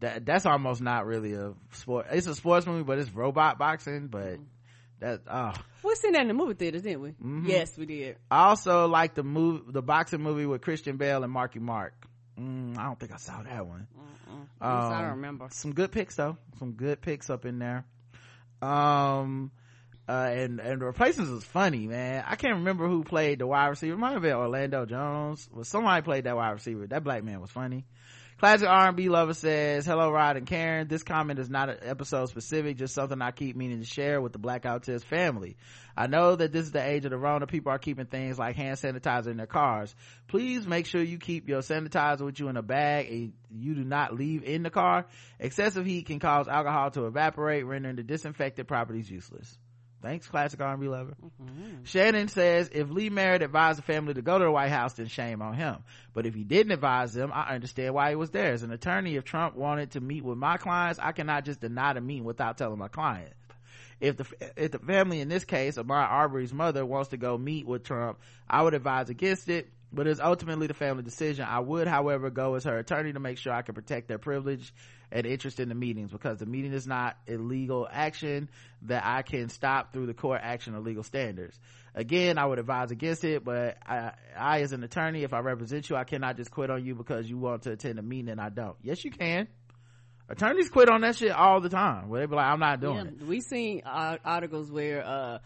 that 0.00 0.24
that's 0.24 0.46
almost 0.46 0.80
not 0.80 1.04
really 1.06 1.34
a 1.34 1.52
sport 1.72 2.06
it's 2.10 2.26
a 2.26 2.34
sports 2.34 2.66
movie 2.66 2.82
but 2.82 2.98
it's 2.98 3.10
robot 3.10 3.58
boxing 3.58 4.06
but 4.08 4.38
that 5.00 5.20
oh 5.30 5.52
We 5.82 5.94
seen 5.96 6.12
that 6.12 6.22
in 6.22 6.28
the 6.28 6.34
movie 6.34 6.52
theaters, 6.54 6.82
didn't 6.82 7.00
we? 7.00 7.08
Mm-hmm. 7.10 7.46
Yes, 7.46 7.76
we 7.78 7.86
did. 7.86 8.16
I 8.30 8.48
also 8.48 8.86
like 8.86 9.14
the 9.14 9.22
move, 9.22 9.72
the 9.72 9.80
boxing 9.80 10.20
movie 10.20 10.44
with 10.44 10.60
Christian 10.60 10.98
Bale 10.98 11.24
and 11.24 11.32
Marky 11.32 11.58
Mark. 11.58 11.94
Mm, 12.38 12.76
I 12.76 12.84
don't 12.84 13.00
think 13.00 13.10
I 13.12 13.16
saw 13.16 13.42
that 13.42 13.66
one. 13.66 13.86
Yes, 13.96 14.38
I 14.60 14.84
Um, 14.96 15.00
don't 15.02 15.10
remember. 15.12 15.48
Some 15.52 15.72
good 15.72 15.90
picks 15.90 16.16
though. 16.16 16.36
Some 16.58 16.72
good 16.72 17.00
picks 17.00 17.30
up 17.30 17.46
in 17.46 17.58
there. 17.58 17.86
Um, 18.62 19.50
uh, 20.08 20.30
and, 20.32 20.60
and 20.60 20.82
replacements 20.82 21.30
was 21.30 21.44
funny, 21.44 21.86
man. 21.86 22.24
I 22.26 22.34
can't 22.36 22.56
remember 22.56 22.88
who 22.88 23.04
played 23.04 23.38
the 23.38 23.46
wide 23.46 23.68
receiver. 23.68 23.94
It 23.94 23.98
might 23.98 24.12
have 24.12 24.22
been 24.22 24.32
Orlando 24.32 24.84
Jones. 24.84 25.48
Well, 25.52 25.64
somebody 25.64 26.02
played 26.02 26.24
that 26.24 26.36
wide 26.36 26.50
receiver. 26.50 26.86
That 26.88 27.04
black 27.04 27.22
man 27.22 27.40
was 27.40 27.50
funny. 27.50 27.84
Classic 28.40 28.66
R&B 28.66 29.10
lover 29.10 29.34
says, 29.34 29.84
hello 29.84 30.10
Rod 30.10 30.38
and 30.38 30.46
Karen. 30.46 30.88
This 30.88 31.02
comment 31.02 31.38
is 31.38 31.50
not 31.50 31.68
an 31.68 31.76
episode 31.82 32.30
specific, 32.30 32.78
just 32.78 32.94
something 32.94 33.20
I 33.20 33.32
keep 33.32 33.54
meaning 33.54 33.80
to 33.80 33.84
share 33.84 34.18
with 34.18 34.32
the 34.32 34.38
Black 34.38 34.62
Guy 34.62 34.72
Who 34.72 34.80
Tips 34.80 35.04
family. 35.04 35.58
I 35.94 36.06
know 36.06 36.36
that 36.36 36.50
this 36.50 36.64
is 36.64 36.72
the 36.72 36.82
age 36.82 37.04
of 37.04 37.10
the 37.10 37.18
Rona. 37.18 37.46
People 37.46 37.70
are 37.70 37.78
keeping 37.78 38.06
things 38.06 38.38
like 38.38 38.56
hand 38.56 38.78
sanitizer 38.78 39.26
in 39.26 39.36
their 39.36 39.46
cars. 39.46 39.94
Please 40.26 40.66
make 40.66 40.86
sure 40.86 41.02
you 41.02 41.18
keep 41.18 41.50
your 41.50 41.60
sanitizer 41.60 42.22
with 42.22 42.40
you 42.40 42.48
in 42.48 42.56
a 42.56 42.62
bag 42.62 43.10
and 43.10 43.34
you 43.50 43.74
do 43.74 43.84
not 43.84 44.14
leave 44.14 44.42
in 44.42 44.62
the 44.62 44.70
car. 44.70 45.04
Excessive 45.38 45.84
heat 45.84 46.06
can 46.06 46.18
cause 46.18 46.48
alcohol 46.48 46.90
to 46.92 47.04
evaporate, 47.04 47.66
rendering 47.66 47.96
the 47.96 48.02
disinfected 48.02 48.66
properties 48.66 49.10
useless. 49.10 49.58
Thanks, 50.02 50.26
classic 50.26 50.60
R&B 50.60 50.88
lover. 50.88 51.14
Mm-hmm. 51.22 51.84
Shannon 51.84 52.28
says, 52.28 52.70
if 52.72 52.88
Lee 52.90 53.10
Merritt 53.10 53.42
advised 53.42 53.78
the 53.78 53.82
family 53.82 54.14
to 54.14 54.22
go 54.22 54.38
to 54.38 54.44
the 54.44 54.50
White 54.50 54.70
House, 54.70 54.94
then 54.94 55.08
shame 55.08 55.42
on 55.42 55.54
him. 55.54 55.76
But 56.14 56.24
if 56.24 56.34
he 56.34 56.42
didn't 56.42 56.72
advise 56.72 57.12
them, 57.12 57.30
I 57.34 57.54
understand 57.54 57.94
why 57.94 58.10
he 58.10 58.16
was 58.16 58.30
there. 58.30 58.52
As 58.52 58.62
an 58.62 58.72
attorney, 58.72 59.16
if 59.16 59.24
Trump 59.24 59.56
wanted 59.56 59.92
to 59.92 60.00
meet 60.00 60.24
with 60.24 60.38
my 60.38 60.56
clients, 60.56 60.98
I 61.02 61.12
cannot 61.12 61.44
just 61.44 61.60
deny 61.60 61.92
the 61.92 62.00
meeting 62.00 62.24
without 62.24 62.56
telling 62.56 62.78
my 62.78 62.88
client. 62.88 63.32
If 64.00 64.16
the, 64.16 64.26
if 64.56 64.70
the 64.70 64.78
family 64.78 65.20
in 65.20 65.28
this 65.28 65.44
case, 65.44 65.76
Ahmaud 65.76 66.10
Arbery's 66.10 66.54
mother 66.54 66.86
wants 66.86 67.10
to 67.10 67.18
go 67.18 67.36
meet 67.36 67.66
with 67.66 67.84
Trump, 67.84 68.18
I 68.48 68.62
would 68.62 68.72
advise 68.72 69.10
against 69.10 69.50
it. 69.50 69.68
But 69.92 70.06
it's 70.06 70.20
ultimately 70.20 70.68
the 70.68 70.74
family 70.74 71.02
decision. 71.02 71.44
I 71.48 71.58
would, 71.58 71.88
however, 71.88 72.30
go 72.30 72.54
as 72.54 72.62
her 72.64 72.78
attorney 72.78 73.12
to 73.12 73.18
make 73.18 73.38
sure 73.38 73.52
I 73.52 73.62
can 73.62 73.74
protect 73.74 74.06
their 74.06 74.18
privilege 74.18 74.72
and 75.10 75.26
interest 75.26 75.58
in 75.58 75.68
the 75.68 75.74
meetings 75.74 76.12
because 76.12 76.38
the 76.38 76.46
meeting 76.46 76.72
is 76.72 76.86
not 76.86 77.16
illegal 77.26 77.88
action 77.90 78.48
that 78.82 79.04
I 79.04 79.22
can 79.22 79.48
stop 79.48 79.92
through 79.92 80.06
the 80.06 80.14
court 80.14 80.40
action 80.44 80.76
or 80.76 80.80
legal 80.80 81.02
standards. 81.02 81.58
Again, 81.92 82.38
I 82.38 82.46
would 82.46 82.60
advise 82.60 82.92
against 82.92 83.24
it, 83.24 83.42
but 83.44 83.78
I, 83.84 84.12
I 84.38 84.60
as 84.60 84.70
an 84.70 84.84
attorney, 84.84 85.24
if 85.24 85.32
I 85.32 85.40
represent 85.40 85.90
you, 85.90 85.96
I 85.96 86.04
cannot 86.04 86.36
just 86.36 86.52
quit 86.52 86.70
on 86.70 86.84
you 86.84 86.94
because 86.94 87.28
you 87.28 87.36
want 87.38 87.62
to 87.62 87.72
attend 87.72 87.98
a 87.98 88.02
meeting 88.02 88.28
and 88.30 88.40
I 88.40 88.48
don't. 88.48 88.76
Yes, 88.82 89.04
you 89.04 89.10
can. 89.10 89.48
Attorneys 90.28 90.68
quit 90.70 90.88
on 90.88 91.00
that 91.00 91.16
shit 91.16 91.32
all 91.32 91.60
the 91.60 91.68
time 91.68 92.08
where 92.08 92.20
they 92.20 92.26
be 92.26 92.36
like, 92.36 92.46
I'm 92.46 92.60
not 92.60 92.80
doing 92.80 92.96
Yeah, 92.96 93.02
it. 93.20 93.22
we 93.26 93.40
seen 93.40 93.82
uh, 93.84 94.18
articles 94.24 94.70
where 94.70 95.04
uh 95.04 95.38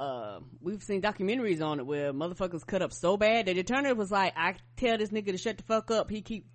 uh 0.00 0.40
we've 0.60 0.82
seen 0.82 1.02
documentaries 1.02 1.62
on 1.62 1.78
it 1.78 1.86
where 1.86 2.12
motherfuckers 2.12 2.66
cut 2.66 2.82
up 2.82 2.92
so 2.92 3.16
bad 3.16 3.46
that 3.46 3.54
the 3.54 3.60
attorney 3.60 3.92
was 3.92 4.10
like, 4.10 4.32
I 4.36 4.54
tell 4.76 4.98
this 4.98 5.10
nigga 5.10 5.32
to 5.32 5.38
shut 5.38 5.58
the 5.58 5.62
fuck 5.64 5.90
up. 5.90 6.10
He 6.10 6.22
keep 6.22 6.46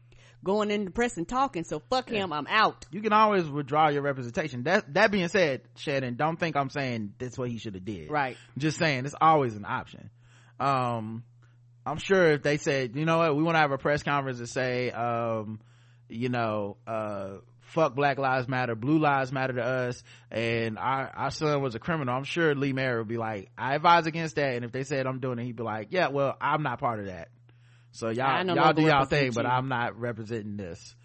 going 0.43 0.71
in 0.71 0.85
the 0.85 0.91
press 0.91 1.17
and 1.17 1.27
talking, 1.27 1.63
so 1.63 1.81
fuck 1.89 2.09
him. 2.09 2.33
I'm 2.33 2.47
out. 2.47 2.85
You 2.91 3.01
can 3.01 3.13
always 3.13 3.47
withdraw 3.49 3.89
your 3.89 4.01
representation. 4.01 4.63
That, 4.63 4.93
that 4.93 5.11
being 5.11 5.27
said, 5.27 5.61
Shannon, 5.75 6.15
don't 6.15 6.39
think 6.39 6.55
I'm 6.55 6.69
saying 6.69 7.13
that's 7.17 7.37
what 7.37 7.49
he 7.49 7.57
should 7.57 7.75
have 7.75 7.85
did. 7.85 8.11
Right. 8.11 8.37
just 8.57 8.77
saying 8.77 9.05
it's 9.05 9.15
always 9.19 9.55
an 9.55 9.65
option 9.65 10.09
um 10.59 11.23
i'm 11.85 11.97
sure 11.97 12.31
if 12.31 12.41
they 12.41 12.57
said 12.57 12.95
you 12.95 13.05
know 13.05 13.17
what 13.17 13.35
we 13.35 13.43
want 13.43 13.55
to 13.55 13.59
have 13.59 13.71
a 13.71 13.77
press 13.77 14.03
conference 14.03 14.39
and 14.39 14.49
say 14.49 14.89
um 14.91 15.59
you 16.07 16.29
know 16.29 16.77
uh 16.87 17.33
fuck 17.65 17.95
black 17.95 18.17
lives 18.17 18.47
matter 18.47 18.75
blue 18.75 18.99
lives 18.99 19.31
matter 19.31 19.53
to 19.53 19.63
us 19.63 20.03
and 20.31 20.77
our 20.77 21.11
our 21.15 21.31
son 21.31 21.61
was 21.61 21.75
a 21.75 21.79
criminal. 21.79 22.15
I'm 22.15 22.23
sure 22.23 22.55
lee 22.55 22.73
Merritt 22.73 22.99
would 22.99 23.07
be 23.07 23.17
like 23.17 23.49
i 23.57 23.75
advise 23.75 24.05
against 24.05 24.35
that 24.35 24.55
and 24.55 24.65
if 24.65 24.71
they 24.71 24.83
said 24.83 25.07
i'm 25.07 25.19
doing 25.19 25.39
it 25.39 25.45
he'd 25.45 25.55
be 25.55 25.63
like 25.63 25.87
yeah 25.91 26.09
well 26.09 26.35
i'm 26.39 26.63
not 26.63 26.79
part 26.79 26.99
of 26.99 27.07
that. 27.07 27.29
So 27.91 28.09
y'all 28.09 28.45
y'all 28.45 28.73
do 28.73 28.83
y'all 28.83 29.05
thing 29.05 29.31
but 29.31 29.45
i'm 29.45 29.67
not 29.67 29.99
representing 29.99 30.57
this. 30.57 30.95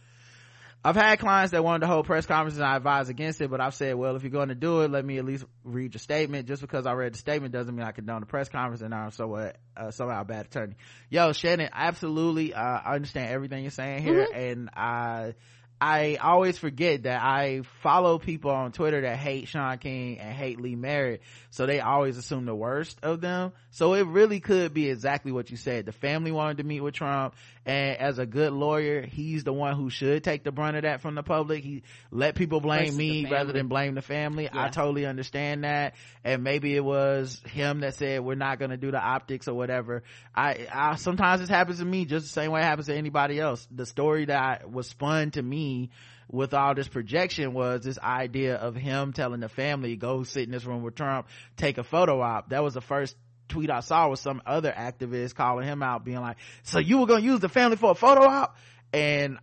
I've 0.82 0.97
had 0.97 1.19
clients 1.19 1.53
that 1.53 1.62
wanted 1.62 1.81
to 1.81 1.89
hold 1.89 2.07
press 2.07 2.24
conferences 2.24 2.59
and 2.59 2.66
I 2.66 2.77
advise 2.77 3.11
against 3.11 3.43
it, 3.43 3.51
but 3.51 3.61
I've 3.61 3.74
said, 3.74 3.97
well, 3.97 4.16
if 4.16 4.23
you're 4.23 4.31
going 4.31 4.49
to 4.49 4.55
do 4.55 4.81
it, 4.81 4.91
let 4.91 5.05
me 5.05 5.19
at 5.19 5.27
least 5.27 5.45
read 5.62 5.93
your 5.93 5.99
statement. 5.99 6.49
Just 6.49 6.62
because 6.62 6.87
I 6.87 6.93
read 6.93 7.12
the 7.12 7.19
statement 7.19 7.53
doesn't 7.53 7.74
mean 7.74 7.85
I 7.85 7.93
condone 7.93 8.20
the 8.20 8.27
press 8.27 8.49
conference 8.49 8.81
and 8.81 8.95
I'm 8.95 9.11
so, 9.11 9.35
uh, 9.35 9.53
uh, 9.77 9.91
somehow 9.91 10.23
a 10.23 10.24
bad 10.24 10.47
attorney. 10.47 10.77
Yo, 11.11 11.32
Shannon, 11.32 11.69
absolutely, 11.70 12.55
uh, 12.55 12.62
I 12.62 12.95
understand 12.95 13.31
everything 13.31 13.62
you're 13.62 13.70
saying 13.70 14.03
here 14.03 14.27
and 14.35 14.70
I, 14.74 15.35
I 15.81 16.16
always 16.16 16.59
forget 16.59 17.05
that 17.05 17.23
I 17.23 17.62
follow 17.82 18.19
people 18.19 18.51
on 18.51 18.73
Twitter 18.73 19.01
that 19.01 19.16
hate 19.16 19.48
Shaun 19.48 19.78
King 19.78 20.19
and 20.19 20.35
hate 20.35 20.61
Lee 20.61 20.77
Merritt, 20.77 21.23
so 21.48 21.65
they 21.65 21.81
always 21.81 22.19
assume 22.19 22.44
the 22.44 22.55
worst 22.55 22.98
of 23.02 23.23
them. 23.23 23.52
So 23.70 23.94
it 23.94 24.07
really 24.07 24.40
could 24.40 24.74
be 24.74 24.90
exactly 24.90 25.32
what 25.32 25.51
you 25.51 25.57
said. 25.57 25.86
The 25.86 25.93
family 25.93 26.32
wanted 26.32 26.59
to 26.59 26.65
meet 26.65 26.81
with 26.81 26.94
Trump, 26.94 27.35
and 27.66 27.99
as 27.99 28.19
a 28.19 28.24
good 28.24 28.53
lawyer, 28.53 29.03
he's 29.03 29.45
the 29.45 29.53
one 29.53 29.77
who 29.77 29.91
should 29.91 30.24
take 30.24 30.45
the 30.45 30.53
brunt 30.53 30.77
of 30.77 30.82
that 30.82 31.03
from 31.03 31.15
the 31.15 31.23
public. 31.23 31.62
He 31.62 31.82
let 32.11 32.35
people 32.35 32.61
blame 32.61 32.85
Versus 32.87 32.99
me 32.99 33.31
rather 33.31 33.53
than 33.53 33.69
blame 33.69 33.95
the 33.95 34.03
family. 34.03 34.49
I 34.51 34.70
totally 34.70 35.05
understand 35.05 35.65
that. 35.65 35.95
And 36.24 36.43
maybe 36.43 36.74
it 36.74 36.85
was 36.85 37.41
him 37.47 37.81
that 37.81 37.97
said 37.97 38.24
we're 38.24 38.35
not 38.35 38.59
going 38.59 38.70
to 38.70 38.78
do 38.78 38.91
the 38.91 39.01
optics 39.01 39.47
or 39.47 39.55
whatever. 39.55 40.03
I, 40.35 40.69
I 40.73 40.97
sometimes 40.97 41.41
this 41.41 41.51
happens 41.51 41.81
to 41.81 41.85
me 41.85 42.07
just 42.07 42.27
the 42.27 42.32
same 42.32 42.51
way 42.51 42.61
it 42.61 42.65
happens 42.65 42.87
to 42.87 42.95
anybody 42.95 43.39
else. 43.39 43.66
The 43.70 43.87
story 43.87 44.24
that 44.27 44.70
was 44.70 44.89
spun 44.89 45.31
to 45.32 45.43
me 45.43 45.91
with 46.31 46.55
all 46.55 46.74
this 46.74 46.89
projection 46.89 47.53
was 47.53 47.85
this 47.85 47.99
idea 47.99 48.55
of 48.55 48.74
him 48.74 49.12
telling 49.12 49.41
the 49.41 49.49
family 49.49 49.97
go 49.97 50.23
sit 50.23 50.45
in 50.45 50.51
this 50.51 50.65
room 50.65 50.82
with 50.82 50.95
Trump, 50.95 51.27
take 51.57 51.77
a 51.77 51.85
photo 51.85 52.20
op. 52.23 52.51
That 52.51 52.62
was 52.62 52.74
the 52.74 52.81
first 52.81 53.16
tweet 53.51 53.71
I 53.71 53.81
saw 53.81 54.09
was 54.09 54.21
some 54.21 54.41
other 54.47 54.73
activist 54.73 55.35
calling 55.35 55.67
him 55.67 55.83
out 55.83 56.05
being 56.05 56.21
like, 56.21 56.39
so 56.63 56.79
you 56.79 56.99
were 56.99 57.07
to 57.07 57.21
use 57.21 57.41
the 57.41 57.49
family 57.49 57.77
for 57.77 57.91
a 57.91 57.95
photo 57.95 58.23
op? 58.23 58.57
And 58.93 59.39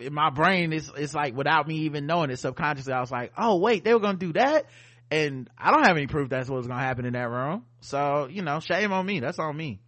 in 0.00 0.12
my 0.12 0.30
brain 0.30 0.72
it's 0.72 0.90
it's 0.96 1.14
like 1.14 1.34
without 1.34 1.66
me 1.66 1.76
even 1.80 2.06
knowing 2.06 2.30
it 2.30 2.38
subconsciously 2.38 2.92
i 2.92 3.00
was 3.00 3.10
like 3.10 3.32
oh 3.36 3.56
wait 3.56 3.84
they 3.84 3.94
were 3.94 4.00
gonna 4.00 4.18
do 4.18 4.32
that? 4.34 4.66
And 5.10 5.48
i 5.56 5.70
don't 5.70 5.84
have 5.84 5.96
any 5.96 6.06
proof 6.06 6.28
that's 6.28 6.48
what 6.48 6.56
was 6.56 6.66
gonna 6.66 6.82
happen 6.82 7.04
in 7.04 7.12
that 7.12 7.30
room. 7.30 7.64
So 7.80 8.28
you 8.30 8.42
know 8.42 8.60
shame 8.60 8.92
on 8.92 9.06
me. 9.06 9.20
That's 9.20 9.38
on 9.38 9.56
me. 9.56 9.80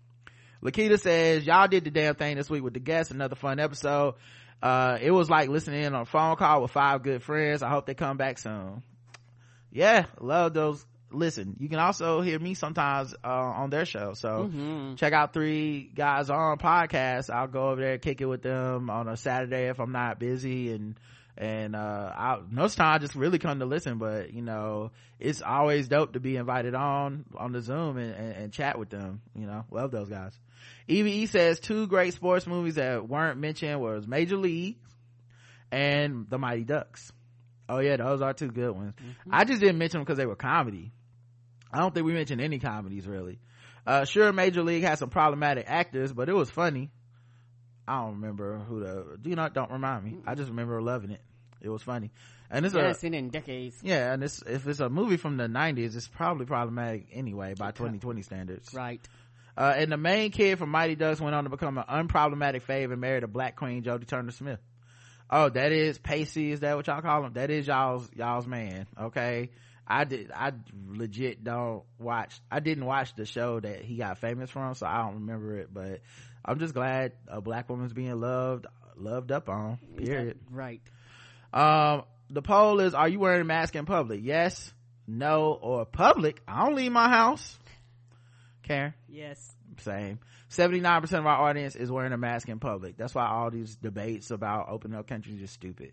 Lakita 0.62 0.98
says 0.98 1.44
y'all 1.44 1.68
did 1.68 1.84
the 1.84 1.90
damn 1.90 2.14
thing 2.14 2.36
this 2.36 2.50
week 2.50 2.62
with 2.62 2.74
the 2.74 2.80
guests. 2.80 3.12
Another 3.12 3.36
fun 3.36 3.58
episode. 3.58 4.14
Uh 4.62 4.98
it 5.00 5.10
was 5.10 5.28
like 5.28 5.48
listening 5.48 5.82
in 5.82 5.94
on 5.94 6.02
a 6.02 6.06
phone 6.06 6.36
call 6.36 6.62
with 6.62 6.70
five 6.70 7.02
good 7.02 7.22
friends. 7.22 7.62
I 7.62 7.70
hope 7.70 7.86
they 7.86 7.94
come 7.94 8.16
back 8.16 8.38
soon. 8.38 8.82
Yeah 9.72 10.06
love 10.20 10.54
those 10.54 10.84
listen 11.10 11.56
you 11.58 11.68
can 11.68 11.78
also 11.78 12.20
hear 12.20 12.38
me 12.38 12.54
sometimes 12.54 13.14
uh, 13.24 13.28
on 13.28 13.70
their 13.70 13.84
show. 13.86 14.12
So 14.14 14.50
check 14.96 15.12
out 15.12 15.32
three 15.32 15.90
guys 15.94 16.28
on 16.30 16.58
podcast. 16.58 17.30
I'll 17.30 17.46
go 17.48 17.70
over 17.70 17.80
there 17.80 17.98
kick 17.98 18.20
it 18.20 18.26
with 18.26 18.42
them 18.42 18.90
on 18.90 19.08
a 19.08 19.16
saturday 19.16 19.68
if 19.68 19.80
i'm 19.80 19.92
not 19.92 20.18
busy. 20.18 20.72
And 20.72 20.98
and 21.36 21.76
uh 21.76 22.12
I, 22.16 22.38
most 22.50 22.76
time 22.76 22.94
i 22.94 22.98
just 22.98 23.14
really 23.14 23.38
come 23.38 23.60
to 23.60 23.64
listen 23.64 23.98
but 23.98 24.34
you 24.34 24.42
know 24.42 24.90
it's 25.20 25.40
always 25.40 25.86
dope 25.86 26.14
to 26.14 26.20
be 26.20 26.36
invited 26.36 26.74
on 26.74 27.24
on 27.36 27.52
the 27.52 27.60
zoom 27.62 27.96
and, 27.96 28.12
and, 28.12 28.32
and 28.32 28.52
chat 28.52 28.78
with 28.78 28.90
them 28.90 29.20
you 29.34 29.46
know. 29.46 29.64
Love 29.70 29.90
those 29.92 30.08
guys. 30.08 30.32
Eve 30.88 31.28
says 31.30 31.60
two 31.60 31.86
great 31.86 32.14
sports 32.14 32.46
movies 32.46 32.74
that 32.74 33.08
weren't 33.08 33.38
mentioned 33.38 33.80
was 33.80 34.06
major 34.06 34.36
league 34.36 34.78
and 35.70 36.28
the 36.28 36.38
mighty 36.38 36.64
ducks. 36.64 37.12
Oh 37.68 37.78
yeah 37.78 37.96
those 37.96 38.22
are 38.22 38.32
two 38.32 38.50
good 38.50 38.72
ones. 38.74 38.94
I 39.30 39.44
just 39.44 39.60
didn't 39.60 39.78
mention 39.78 39.98
them 39.98 40.04
because 40.04 40.18
they 40.18 40.26
were 40.26 40.36
comedy 40.36 40.92
I 41.72 41.78
don't 41.78 41.92
think 41.94 42.06
we 42.06 42.12
mentioned 42.12 42.40
any 42.40 42.58
comedies 42.58 43.06
really. 43.06 43.38
Uh, 43.86 44.04
sure, 44.04 44.32
Major 44.32 44.62
League 44.62 44.82
had 44.82 44.98
some 44.98 45.10
problematic 45.10 45.64
actors, 45.68 46.12
but 46.12 46.28
it 46.28 46.34
was 46.34 46.50
funny. 46.50 46.90
I 47.86 48.02
don't 48.02 48.16
remember 48.20 48.58
who 48.58 48.80
the, 48.80 49.16
do 49.20 49.30
you 49.30 49.36
know, 49.36 49.48
don't 49.48 49.70
remind 49.70 50.04
me. 50.04 50.18
I 50.26 50.34
just 50.34 50.50
remember 50.50 50.80
loving 50.82 51.10
it. 51.10 51.22
It 51.62 51.70
was 51.70 51.82
funny. 51.82 52.10
And 52.50 52.64
it's 52.66 52.74
Yes, 52.74 52.96
a, 52.96 53.00
seen 53.00 53.14
it 53.14 53.18
in 53.18 53.30
decades. 53.30 53.76
yeah, 53.82 54.12
and 54.12 54.22
it's, 54.22 54.42
if 54.42 54.66
it's 54.66 54.80
a 54.80 54.88
movie 54.88 55.16
from 55.16 55.36
the 55.38 55.44
90s, 55.46 55.96
it's 55.96 56.08
probably 56.08 56.44
problematic 56.46 57.06
anyway 57.12 57.54
by 57.54 57.70
2020 57.70 58.22
standards. 58.22 58.72
Right. 58.74 59.00
Uh, 59.56 59.74
and 59.76 59.90
the 59.90 59.96
main 59.96 60.30
kid 60.30 60.58
from 60.58 60.70
Mighty 60.70 60.94
Ducks 60.94 61.20
went 61.20 61.34
on 61.34 61.44
to 61.44 61.50
become 61.50 61.78
an 61.78 61.84
unproblematic 61.88 62.62
fave 62.62 62.92
and 62.92 63.00
married 63.00 63.24
a 63.24 63.26
black 63.26 63.56
queen, 63.56 63.82
Jodie 63.82 64.06
Turner 64.06 64.30
Smith. 64.30 64.60
Oh, 65.30 65.48
that 65.48 65.72
is 65.72 65.98
Pacey. 65.98 66.52
Is 66.52 66.60
that 66.60 66.76
what 66.76 66.86
y'all 66.86 67.02
call 67.02 67.24
him? 67.24 67.32
That 67.34 67.50
is 67.50 67.66
y'all's, 67.66 68.08
y'all's 68.14 68.46
man. 68.46 68.86
Okay. 69.00 69.50
I 69.90 70.04
did, 70.04 70.30
I 70.34 70.52
legit 70.86 71.42
don't 71.42 71.82
watch, 71.98 72.38
I 72.50 72.60
didn't 72.60 72.84
watch 72.84 73.14
the 73.14 73.24
show 73.24 73.58
that 73.58 73.82
he 73.82 73.96
got 73.96 74.18
famous 74.18 74.50
from, 74.50 74.74
so 74.74 74.86
I 74.86 74.98
don't 74.98 75.14
remember 75.14 75.56
it, 75.56 75.72
but 75.72 76.02
I'm 76.44 76.58
just 76.58 76.74
glad 76.74 77.12
a 77.26 77.40
black 77.40 77.70
woman's 77.70 77.94
being 77.94 78.20
loved, 78.20 78.66
loved 78.96 79.32
up 79.32 79.48
on, 79.48 79.78
period. 79.96 80.38
Right. 80.50 80.82
Um, 81.54 82.02
the 82.28 82.42
poll 82.42 82.80
is, 82.80 82.92
are 82.92 83.08
you 83.08 83.18
wearing 83.18 83.40
a 83.40 83.44
mask 83.44 83.76
in 83.76 83.86
public? 83.86 84.20
Yes, 84.22 84.70
no, 85.06 85.58
or 85.60 85.86
public? 85.86 86.42
I 86.46 86.66
don't 86.66 86.74
leave 86.74 86.92
my 86.92 87.08
house. 87.08 87.58
Karen? 88.64 88.92
Yes. 89.08 89.56
same 89.80 90.18
79% 90.50 91.04
of 91.18 91.26
our 91.26 91.48
audience 91.48 91.76
is 91.76 91.90
wearing 91.90 92.12
a 92.12 92.18
mask 92.18 92.48
in 92.50 92.58
public 92.58 92.98
that's 92.98 93.14
why 93.14 93.26
all 93.26 93.50
these 93.50 93.76
debates 93.76 94.30
about 94.30 94.68
opening 94.68 94.98
up 94.98 95.06
countries 95.06 95.40
is 95.40 95.50
stupid 95.50 95.92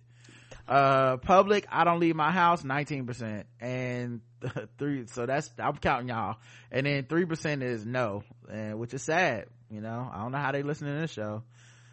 uh 0.68 1.18
public 1.18 1.68
i 1.72 1.84
don't 1.84 2.00
leave 2.00 2.16
my 2.16 2.32
house 2.32 2.64
19% 2.64 3.44
and 3.60 4.22
three 4.78 5.06
so 5.08 5.26
that's 5.26 5.52
i'm 5.60 5.78
counting 5.78 6.10
y'all. 6.10 6.38
And 6.72 6.86
then 6.86 7.04
3% 7.04 7.62
is 7.64 7.86
no 7.86 8.24
and 8.52 8.80
which 8.80 8.94
is 8.94 9.04
sad 9.04 9.48
you 9.70 9.82
know? 9.82 10.10
I 10.12 10.22
don't 10.22 10.32
know 10.32 10.38
how 10.38 10.52
they 10.52 10.62
listen 10.62 10.88
to 10.88 10.94
this 10.94 11.12
show. 11.12 11.44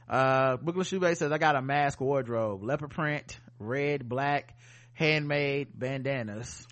Uh 0.08 0.56
Brooklyn 0.58 0.84
Shoebase 0.84 1.16
says 1.16 1.32
i 1.32 1.38
got 1.38 1.56
a 1.56 1.62
mask 1.62 2.00
wardrobe 2.00 2.62
leopard 2.62 2.90
print 2.90 3.38
red 3.58 4.08
black 4.08 4.54
handmade 4.94 5.68
bandanas. 5.74 6.66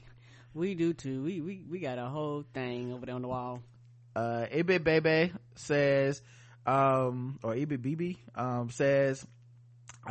We 0.52 0.74
do 0.74 0.92
too. 0.92 1.22
We 1.22 1.40
we 1.40 1.64
we 1.68 1.78
got 1.78 1.98
a 1.98 2.06
whole 2.06 2.44
thing 2.54 2.92
over 2.92 3.06
there 3.06 3.14
on 3.14 3.22
the 3.22 3.28
wall. 3.28 3.62
uh 4.16 4.46
Bebe 4.46 5.32
says 5.54 6.22
um 6.66 7.38
or 7.42 7.54
BB 7.54 8.16
um 8.34 8.70
says 8.70 9.24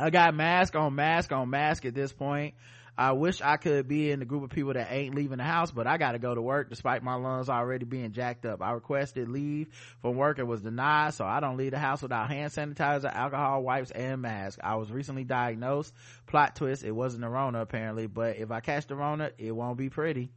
I 0.00 0.10
got 0.10 0.34
mask 0.34 0.74
on 0.76 0.94
mask 0.94 1.30
on 1.32 1.50
mask 1.50 1.84
at 1.84 1.94
this 1.94 2.12
point. 2.12 2.54
I 2.96 3.12
wish 3.12 3.40
I 3.40 3.56
could 3.56 3.88
be 3.88 4.10
in 4.10 4.18
the 4.18 4.24
group 4.24 4.42
of 4.42 4.50
people 4.50 4.74
that 4.74 4.88
ain't 4.90 5.14
leaving 5.14 5.38
the 5.38 5.44
house, 5.44 5.70
but 5.70 5.86
I 5.86 5.96
gotta 5.96 6.18
go 6.18 6.34
to 6.34 6.42
work 6.42 6.68
despite 6.68 7.02
my 7.02 7.14
lungs 7.14 7.48
already 7.48 7.84
being 7.84 8.12
jacked 8.12 8.44
up. 8.44 8.62
I 8.62 8.72
requested 8.72 9.28
leave 9.28 9.68
from 10.02 10.16
work 10.16 10.38
and 10.38 10.48
was 10.48 10.60
denied, 10.60 11.14
so 11.14 11.24
I 11.24 11.40
don't 11.40 11.56
leave 11.56 11.70
the 11.70 11.78
house 11.78 12.02
without 12.02 12.28
hand 12.28 12.52
sanitizer, 12.52 13.12
alcohol 13.12 13.62
wipes, 13.62 13.90
and 13.90 14.20
mask. 14.20 14.58
I 14.62 14.76
was 14.76 14.90
recently 14.90 15.24
diagnosed. 15.24 15.94
Plot 16.26 16.56
twist, 16.56 16.84
it 16.84 16.92
wasn't 16.92 17.22
the 17.22 17.28
Rona 17.28 17.60
apparently, 17.60 18.06
but 18.06 18.36
if 18.36 18.50
I 18.50 18.60
catch 18.60 18.86
the 18.86 18.96
Rona, 18.96 19.30
it 19.38 19.52
won't 19.52 19.78
be 19.78 19.88
pretty. 19.88 20.30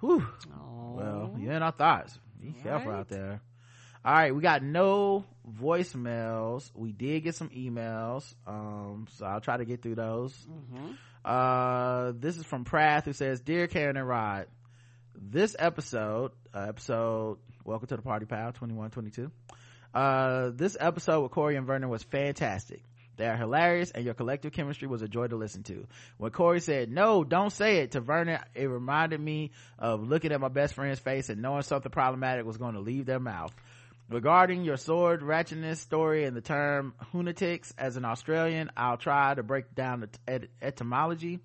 Whew. 0.00 0.26
Well, 0.96 1.36
you're 1.38 1.52
in 1.52 1.62
our 1.62 1.72
thoughts. 1.72 2.18
Be 2.40 2.54
careful 2.62 2.92
out 2.92 3.08
there. 3.08 3.42
All 4.02 4.14
right, 4.14 4.34
we 4.34 4.40
got 4.40 4.62
no 4.62 5.26
voicemails. 5.50 6.70
We 6.74 6.92
did 6.92 7.24
get 7.24 7.34
some 7.34 7.48
emails, 7.50 8.34
um, 8.46 9.06
so 9.12 9.26
I'll 9.26 9.40
try 9.40 9.56
to 9.56 9.64
get 9.64 9.82
through 9.82 9.96
those. 9.96 10.34
Uh, 11.24 12.12
this 12.16 12.36
is 12.38 12.44
from 12.44 12.64
Prath 12.64 13.04
who 13.04 13.12
says, 13.12 13.40
"Dear 13.40 13.66
Karen 13.66 13.96
and 13.96 14.08
Rod, 14.08 14.46
this 15.14 15.54
episode, 15.58 16.32
uh, 16.54 16.66
episode 16.68 17.38
Welcome 17.64 17.88
to 17.88 17.96
the 17.96 18.02
Party 18.02 18.24
Pal 18.26 18.52
twenty 18.52 18.74
one 18.74 18.90
twenty 18.90 19.10
two. 19.10 19.30
Uh, 19.92 20.50
this 20.54 20.76
episode 20.80 21.22
with 21.22 21.32
Corey 21.32 21.56
and 21.56 21.66
Vernon 21.66 21.88
was 21.90 22.02
fantastic. 22.02 22.82
They 23.16 23.26
are 23.26 23.36
hilarious, 23.36 23.90
and 23.90 24.02
your 24.04 24.14
collective 24.14 24.52
chemistry 24.52 24.88
was 24.88 25.02
a 25.02 25.08
joy 25.08 25.26
to 25.26 25.36
listen 25.36 25.62
to. 25.64 25.86
When 26.16 26.30
Corey 26.30 26.60
said, 26.60 26.90
No, 26.90 27.22
don't 27.22 27.50
say 27.52 27.78
it 27.80 27.90
to 27.90 28.00
Vernon, 28.00 28.38
it 28.54 28.64
reminded 28.64 29.20
me 29.20 29.50
of 29.78 30.08
looking 30.08 30.32
at 30.32 30.40
my 30.40 30.48
best 30.48 30.72
friend's 30.72 31.00
face 31.00 31.28
and 31.28 31.42
knowing 31.42 31.60
something 31.60 31.92
problematic 31.92 32.46
was 32.46 32.56
going 32.56 32.74
to 32.74 32.80
leave 32.80 33.04
their 33.04 33.20
mouth. 33.20 33.54
Regarding 34.10 34.64
your 34.64 34.76
sword 34.76 35.20
ratchetness 35.20 35.76
story 35.76 36.24
and 36.24 36.36
the 36.36 36.40
term 36.40 36.94
hoonatics, 37.12 37.72
as 37.78 37.96
an 37.96 38.04
Australian, 38.04 38.68
I'll 38.76 38.96
try 38.96 39.32
to 39.32 39.44
break 39.44 39.72
down 39.76 40.00
the 40.00 40.08
t- 40.08 40.18
et- 40.26 40.48
etymology. 40.60 41.38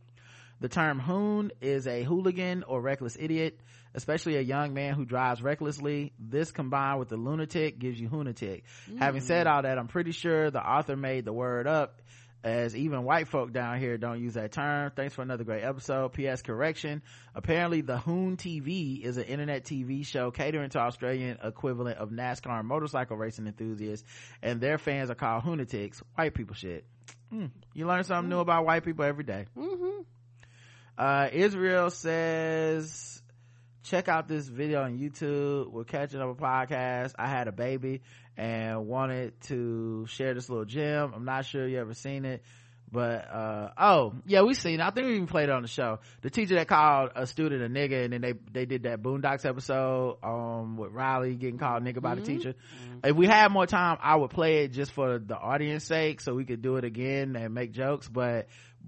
The 0.61 0.69
term 0.69 0.99
hoon 0.99 1.51
is 1.61 1.85
a 1.85 2.01
hooligan 2.01 2.63
or 2.63 2.81
reckless 2.81 3.17
idiot, 3.19 3.59
especially 3.93 4.37
a 4.37 4.41
young 4.41 4.73
man 4.73 4.95
who 4.95 5.05
drives 5.05 5.43
recklessly. 5.43 6.13
This 6.17 6.51
combined 6.51 6.97
with 6.97 7.09
the 7.09 7.17
lunatic 7.17 7.77
gives 7.77 7.99
you 7.99 8.09
lunatic. 8.11 8.63
Having 8.97 9.21
said 9.21 9.45
mm. 9.45 9.51
all 9.51 9.61
that, 9.61 9.77
I'm 9.77 9.87
pretty 9.87 10.11
sure 10.11 10.49
the 10.49 10.67
author 10.67 10.95
made 10.95 11.25
the 11.25 11.33
word 11.33 11.67
up 11.67 12.01
as 12.45 12.75
even 12.75 13.03
white 13.03 13.27
folk 13.27 13.51
down 13.51 13.79
here 13.79 13.97
don't 13.97 14.21
use 14.21 14.35
that 14.35 14.51
term. 14.51 14.91
Thanks 14.95 15.15
for 15.15 15.23
another 15.23 15.43
great 15.43 15.63
episode. 15.63 16.13
P.S. 16.13 16.43
Correction. 16.43 17.01
Apparently 17.33 17.81
the 17.81 17.97
Hoon 17.97 18.37
TV 18.37 19.01
is 19.01 19.17
an 19.17 19.23
internet 19.23 19.65
TV 19.65 20.05
show 20.05 20.29
catering 20.29 20.69
to 20.69 20.79
Australian 20.79 21.39
equivalent 21.43 21.97
of 21.97 22.11
NASCAR 22.11 22.59
and 22.59 22.67
motorcycle 22.67 23.17
racing 23.17 23.47
enthusiasts 23.47 24.07
and 24.43 24.61
their 24.61 24.77
fans 24.77 25.09
are 25.09 25.15
called 25.15 25.43
Hoonatics. 25.43 26.03
White 26.13 26.35
people 26.35 26.53
shit. 26.55 26.85
Hmm. 27.31 27.47
You 27.73 27.87
learn 27.87 28.03
something 28.03 28.29
new 28.29 28.39
about 28.39 28.63
white 28.63 28.85
people 28.85 29.05
every 29.05 29.23
day. 29.23 29.47
Uh, 30.97 31.27
Israel 31.33 31.89
says, 31.89 33.23
check 33.83 34.07
out 34.07 34.27
this 34.27 34.47
video 34.47 34.83
on 34.83 34.99
YouTube. 34.99 35.71
We're 35.71 35.83
catching 35.83 36.21
up 36.21 36.29
a 36.29 36.41
podcast. 36.41 37.13
I 37.17 37.27
had 37.27 37.47
a 37.47 37.51
baby 37.51 38.01
and 38.37 38.87
wanted 38.87 39.39
to 39.43 40.05
share 40.07 40.33
this 40.33 40.49
little 40.49 40.65
gem. 40.65 41.13
I'm 41.15 41.25
not 41.25 41.45
sure 41.45 41.67
you 41.67 41.79
ever 41.79 41.93
seen 41.93 42.25
it, 42.25 42.43
but, 42.91 43.29
uh, 43.29 43.69
oh, 43.77 44.13
yeah, 44.25 44.41
we 44.41 44.53
seen 44.53 44.79
it. 44.79 44.83
I 44.83 44.91
think 44.91 45.07
we 45.07 45.15
even 45.15 45.27
played 45.27 45.49
it 45.49 45.51
on 45.51 45.61
the 45.61 45.67
show. 45.67 45.99
The 46.21 46.29
teacher 46.29 46.55
that 46.55 46.67
called 46.67 47.11
a 47.15 47.25
student 47.27 47.63
a 47.63 47.67
nigga 47.67 48.03
and 48.05 48.13
then 48.13 48.21
they, 48.21 48.33
they 48.51 48.65
did 48.65 48.83
that 48.83 49.01
Boondocks 49.01 49.45
episode, 49.45 50.17
um, 50.23 50.77
with 50.77 50.91
Riley 50.91 51.35
getting 51.35 51.57
called 51.57 51.83
nigga 51.83 52.01
by 52.01 52.15
the 52.15 52.21
teacher. 52.21 52.55
If 53.03 53.15
we 53.15 53.25
had 53.25 53.51
more 53.51 53.65
time, 53.65 53.97
I 54.01 54.15
would 54.15 54.31
play 54.31 54.63
it 54.63 54.69
just 54.69 54.91
for 54.91 55.17
the 55.19 55.37
audience 55.37 55.83
sake 55.85 56.21
so 56.21 56.33
we 56.33 56.45
could 56.45 56.61
do 56.61 56.77
it 56.77 56.83
again 56.83 57.35
and 57.35 57.53
make 57.53 57.71
jokes, 57.71 58.07
but 58.07 58.47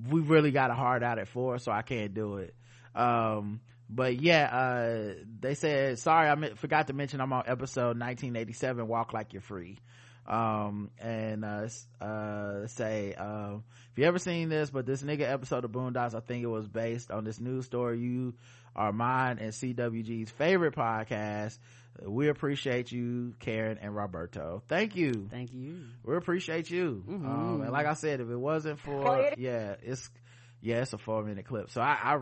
we 0.10 0.22
really 0.22 0.52
got 0.52 0.70
a 0.72 0.76
hard 0.76 1.04
out 1.04 1.20
at 1.20 1.28
four, 1.28 1.58
so 1.58 1.72
I 1.72 1.82
can't 1.82 2.14
do 2.14 2.38
it. 2.38 2.54
Um, 2.96 3.62
but 3.90 4.22
yeah, 4.22 4.46
uh, 4.46 5.14
they 5.40 5.56
said, 5.56 6.00
sorry, 6.00 6.30
I 6.30 6.54
forgot 6.56 6.88
to 6.88 6.94
mention 6.94 7.22
I'm 7.22 7.32
on 7.34 7.44
episode 7.48 8.00
1987, 8.00 8.88
Walk 8.88 9.14
Like 9.14 9.34
You're 9.34 9.42
Free. 9.42 9.80
Um, 10.26 10.92
and, 11.00 11.46
uh, 11.46 11.70
uh, 12.04 12.68
say, 12.68 13.14
um, 13.14 13.64
if 13.94 13.98
you 13.98 14.04
ever 14.06 14.20
seen 14.20 14.50
this, 14.50 14.70
but 14.70 14.86
this 14.86 15.02
nigga 15.02 15.22
episode 15.22 15.64
of 15.64 15.72
Boondocks, 15.72 16.14
I 16.16 16.20
think 16.20 16.44
it 16.44 16.48
was 16.48 16.68
based 16.68 17.12
on 17.12 17.24
this 17.24 17.40
news 17.40 17.66
story. 17.66 18.00
You 18.00 18.34
are 18.76 18.92
mine 18.92 19.38
and 19.40 19.54
CWG's 19.54 20.30
favorite 20.32 20.76
podcast. 20.76 21.58
We 22.06 22.28
appreciate 22.28 22.92
you, 22.92 23.34
Karen 23.40 23.80
and 23.82 23.96
Roberto. 23.96 24.62
Thank 24.68 24.96
you 24.96 25.28
Thank 25.32 25.52
you. 25.54 25.80
we 26.04 26.16
appreciate 26.16 26.70
you 26.70 27.04
um 27.08 27.62
and 27.64 27.72
like 27.72 27.88
i 27.88 27.94
said 27.96 28.20
if 28.20 28.30
it 28.30 28.36
wasn't 28.36 28.80
for 28.80 29.32
yeah 29.38 29.76
it's 29.82 30.08
yeah 30.62 30.82
it's 30.82 30.94
a 30.94 31.00
four 31.00 31.24
minute 31.24 31.46
clip 31.46 31.72
so 31.72 31.82
i 31.82 31.98
i 32.04 32.20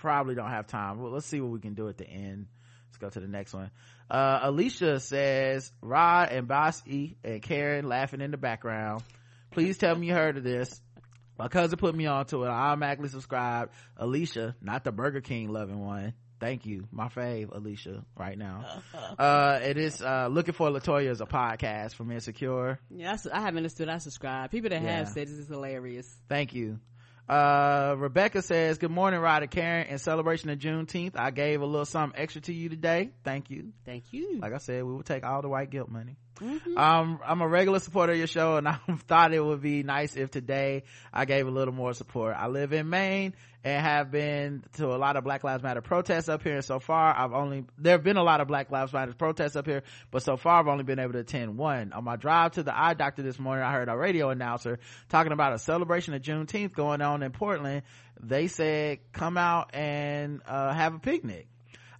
probably 0.00 0.34
don't 0.34 0.50
have 0.50 0.66
time 0.66 1.00
well 1.00 1.10
let's 1.12 1.26
see 1.26 1.40
what 1.40 1.50
we 1.50 1.60
can 1.60 1.74
do 1.74 1.88
at 1.88 1.96
the 1.98 2.08
end 2.08 2.46
let's 2.88 2.98
go 2.98 3.08
to 3.10 3.20
the 3.20 3.28
next 3.28 3.52
one 3.54 3.70
uh 4.10 4.40
alicia 4.42 5.00
says 5.00 5.70
rod 5.82 6.30
and 6.30 6.46
bossy 6.48 7.16
and 7.24 7.42
karen 7.42 7.86
laughing 7.88 8.20
in 8.20 8.30
the 8.30 8.36
background 8.36 9.02
please 9.50 9.78
tell 9.78 9.94
me 9.96 10.06
you 10.08 10.14
heard 10.14 10.36
of 10.36 10.44
this 10.44 10.80
my 11.38 11.46
cousin 11.46 11.78
put 11.78 11.94
me 11.94 12.06
onto 12.06 12.44
it. 12.44 12.48
I 12.48 12.70
automatically 12.70 13.08
subscribed. 13.10 13.70
Alicia, 13.96 14.56
not 14.60 14.82
the 14.82 14.90
Burger 14.90 15.20
King 15.20 15.50
loving 15.52 15.78
one. 15.78 16.14
Thank 16.40 16.66
you. 16.66 16.88
My 16.90 17.06
fave, 17.06 17.54
Alicia, 17.54 18.04
right 18.16 18.36
now. 18.36 18.64
uh, 19.16 19.60
it 19.62 19.76
is, 19.76 20.02
uh, 20.02 20.26
looking 20.28 20.52
for 20.52 20.68
Latoya 20.68 21.08
as 21.10 21.20
a 21.20 21.26
podcast 21.26 21.94
from 21.94 22.10
Insecure. 22.10 22.80
Yeah, 22.90 23.16
I 23.32 23.40
haven't 23.40 23.58
understood. 23.58 23.88
I 23.88 23.98
subscribe. 23.98 24.50
People 24.50 24.70
that 24.70 24.82
Yeah. 24.82 24.96
have 24.98 25.10
said 25.10 25.28
this 25.28 25.34
is 25.38 25.46
hilarious. 25.46 26.12
Thank 26.28 26.54
you. 26.54 26.80
Uh, 27.28 27.94
Rebecca 27.98 28.40
says, 28.40 28.78
good 28.78 28.90
morning, 28.90 29.20
Ryder 29.20 29.48
Karen. 29.48 29.88
In 29.88 29.98
celebration 29.98 30.48
of 30.48 30.58
Juneteenth, 30.58 31.14
I 31.14 31.30
gave 31.30 31.60
a 31.60 31.66
little 31.66 31.84
something 31.84 32.18
extra 32.18 32.40
to 32.42 32.54
you 32.54 32.70
today. 32.70 33.10
Thank 33.22 33.50
you. 33.50 33.72
Thank 33.84 34.12
you. 34.12 34.38
Like 34.40 34.54
I 34.54 34.58
said, 34.58 34.82
we 34.84 34.92
will 34.94 35.02
take 35.02 35.24
all 35.24 35.42
the 35.42 35.48
white 35.48 35.70
guilt 35.70 35.90
money. 35.90 36.16
Um, 36.40 37.20
I'm 37.24 37.40
a 37.40 37.48
regular 37.48 37.78
supporter 37.80 38.12
of 38.12 38.18
your 38.18 38.26
show 38.26 38.56
and 38.56 38.68
I 38.68 38.78
thought 39.06 39.32
it 39.32 39.44
would 39.44 39.60
be 39.60 39.82
nice 39.82 40.16
if 40.16 40.30
today 40.30 40.84
I 41.12 41.24
gave 41.24 41.46
a 41.46 41.50
little 41.50 41.74
more 41.74 41.92
support. 41.94 42.36
I 42.38 42.48
live 42.48 42.72
in 42.72 42.88
Maine 42.88 43.34
and 43.64 43.84
have 43.84 44.10
been 44.10 44.62
to 44.74 44.86
a 44.86 44.96
lot 44.96 45.16
of 45.16 45.24
Black 45.24 45.42
Lives 45.42 45.62
Matter 45.62 45.80
protests 45.80 46.28
up 46.28 46.42
here. 46.42 46.56
And 46.56 46.64
so 46.64 46.78
far, 46.78 47.16
I've 47.16 47.32
only, 47.32 47.64
there 47.76 47.92
have 47.92 48.04
been 48.04 48.16
a 48.16 48.22
lot 48.22 48.40
of 48.40 48.48
Black 48.48 48.70
Lives 48.70 48.92
Matter 48.92 49.12
protests 49.14 49.56
up 49.56 49.66
here, 49.66 49.82
but 50.10 50.22
so 50.22 50.36
far 50.36 50.60
I've 50.60 50.68
only 50.68 50.84
been 50.84 50.98
able 50.98 51.12
to 51.14 51.20
attend 51.20 51.56
one. 51.58 51.92
On 51.92 52.04
my 52.04 52.16
drive 52.16 52.52
to 52.52 52.62
the 52.62 52.78
eye 52.78 52.94
doctor 52.94 53.22
this 53.22 53.38
morning, 53.38 53.64
I 53.64 53.72
heard 53.72 53.88
a 53.88 53.96
radio 53.96 54.30
announcer 54.30 54.78
talking 55.08 55.32
about 55.32 55.54
a 55.54 55.58
celebration 55.58 56.14
of 56.14 56.22
Juneteenth 56.22 56.72
going 56.72 57.02
on 57.02 57.22
in 57.22 57.32
Portland. 57.32 57.82
They 58.20 58.46
said, 58.46 58.98
come 59.12 59.36
out 59.36 59.74
and, 59.74 60.40
uh, 60.46 60.72
have 60.72 60.94
a 60.94 60.98
picnic. 60.98 61.48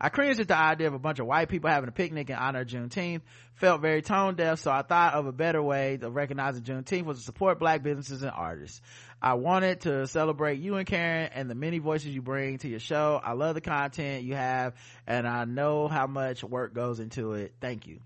I 0.00 0.10
cringed 0.10 0.38
at 0.38 0.48
the 0.48 0.56
idea 0.56 0.86
of 0.86 0.94
a 0.94 0.98
bunch 0.98 1.18
of 1.18 1.26
white 1.26 1.48
people 1.48 1.70
having 1.70 1.88
a 1.88 1.92
picnic 1.92 2.30
in 2.30 2.36
honor 2.36 2.60
of 2.60 2.68
Juneteenth. 2.68 3.22
Felt 3.54 3.80
very 3.80 4.02
tone 4.02 4.36
deaf, 4.36 4.60
so 4.60 4.70
I 4.70 4.82
thought 4.82 5.14
of 5.14 5.26
a 5.26 5.32
better 5.32 5.60
way 5.60 5.98
of 6.00 6.14
recognizing 6.14 6.62
Juneteenth 6.62 7.04
was 7.04 7.18
to 7.18 7.24
support 7.24 7.58
black 7.58 7.82
businesses 7.82 8.22
and 8.22 8.30
artists. 8.30 8.80
I 9.20 9.34
wanted 9.34 9.80
to 9.80 10.06
celebrate 10.06 10.60
you 10.60 10.76
and 10.76 10.86
Karen 10.86 11.30
and 11.34 11.50
the 11.50 11.56
many 11.56 11.78
voices 11.78 12.14
you 12.14 12.22
bring 12.22 12.58
to 12.58 12.68
your 12.68 12.78
show. 12.78 13.20
I 13.22 13.32
love 13.32 13.56
the 13.56 13.60
content 13.60 14.22
you 14.22 14.36
have 14.36 14.74
and 15.08 15.26
I 15.26 15.44
know 15.44 15.88
how 15.88 16.06
much 16.06 16.44
work 16.44 16.72
goes 16.72 17.00
into 17.00 17.32
it. 17.32 17.54
Thank 17.60 17.88
you. 17.88 17.98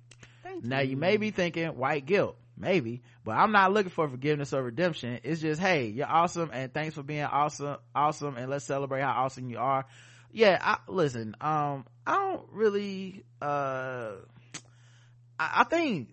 Thank 0.42 0.64
Now 0.64 0.80
you 0.80 0.96
may 0.96 1.18
be 1.18 1.30
thinking 1.30 1.76
white 1.76 2.06
guilt, 2.06 2.38
maybe, 2.56 3.02
but 3.24 3.32
I'm 3.32 3.52
not 3.52 3.74
looking 3.74 3.90
for 3.90 4.08
forgiveness 4.08 4.54
or 4.54 4.62
redemption. 4.62 5.20
It's 5.22 5.42
just, 5.42 5.60
hey, 5.60 5.88
you're 5.88 6.08
awesome 6.08 6.50
and 6.54 6.72
thanks 6.72 6.94
for 6.94 7.02
being 7.02 7.24
awesome, 7.24 7.76
awesome 7.94 8.38
and 8.38 8.50
let's 8.50 8.64
celebrate 8.64 9.02
how 9.02 9.12
awesome 9.24 9.50
you 9.50 9.58
are. 9.58 9.84
Yeah, 10.32 10.58
I, 10.60 10.78
listen, 10.88 11.36
um, 11.42 11.84
I 12.06 12.14
don't 12.14 12.46
really, 12.52 13.22
uh, 13.42 14.12
I, 15.38 15.50
I 15.60 15.64
think 15.64 16.08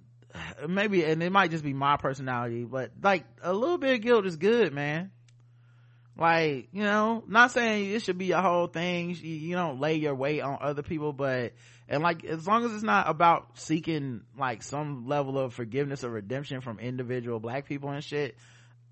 maybe, 0.67 1.05
and 1.05 1.23
it 1.23 1.31
might 1.31 1.51
just 1.51 1.63
be 1.63 1.73
my 1.73 1.95
personality, 1.95 2.65
but 2.65 2.91
like 3.01 3.25
a 3.41 3.53
little 3.53 3.77
bit 3.77 3.95
of 3.95 4.01
guilt 4.01 4.25
is 4.25 4.35
good, 4.35 4.73
man. 4.73 5.11
Like, 6.17 6.67
you 6.73 6.83
know, 6.83 7.23
not 7.27 7.51
saying 7.51 7.91
it 7.91 8.01
should 8.01 8.17
be 8.17 8.31
a 8.31 8.41
whole 8.41 8.67
thing. 8.67 9.11
You, 9.11 9.33
you 9.35 9.55
don't 9.55 9.79
lay 9.79 9.95
your 9.95 10.15
weight 10.15 10.41
on 10.41 10.57
other 10.59 10.83
people, 10.83 11.13
but, 11.13 11.53
and 11.87 12.03
like, 12.03 12.25
as 12.25 12.45
long 12.45 12.65
as 12.65 12.73
it's 12.73 12.83
not 12.83 13.09
about 13.09 13.57
seeking 13.57 14.23
like 14.37 14.63
some 14.63 15.07
level 15.07 15.39
of 15.39 15.53
forgiveness 15.53 16.03
or 16.03 16.09
redemption 16.09 16.59
from 16.59 16.79
individual 16.79 17.39
black 17.39 17.67
people 17.67 17.89
and 17.89 18.03
shit, 18.03 18.35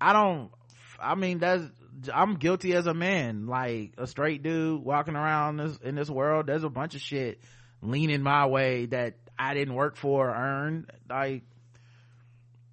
I 0.00 0.14
don't, 0.14 0.50
I 0.98 1.16
mean, 1.16 1.40
that's, 1.40 1.64
I'm 2.12 2.34
guilty 2.34 2.74
as 2.74 2.86
a 2.86 2.94
man, 2.94 3.46
like 3.46 3.94
a 3.98 4.06
straight 4.06 4.42
dude 4.42 4.82
walking 4.82 5.16
around 5.16 5.56
this, 5.56 5.76
in 5.78 5.94
this 5.94 6.10
world. 6.10 6.46
There's 6.46 6.64
a 6.64 6.68
bunch 6.68 6.94
of 6.94 7.00
shit 7.00 7.40
leaning 7.82 8.22
my 8.22 8.46
way 8.46 8.86
that 8.86 9.14
I 9.38 9.54
didn't 9.54 9.74
work 9.74 9.96
for 9.96 10.28
or 10.28 10.34
earn. 10.34 10.86
Like, 11.08 11.42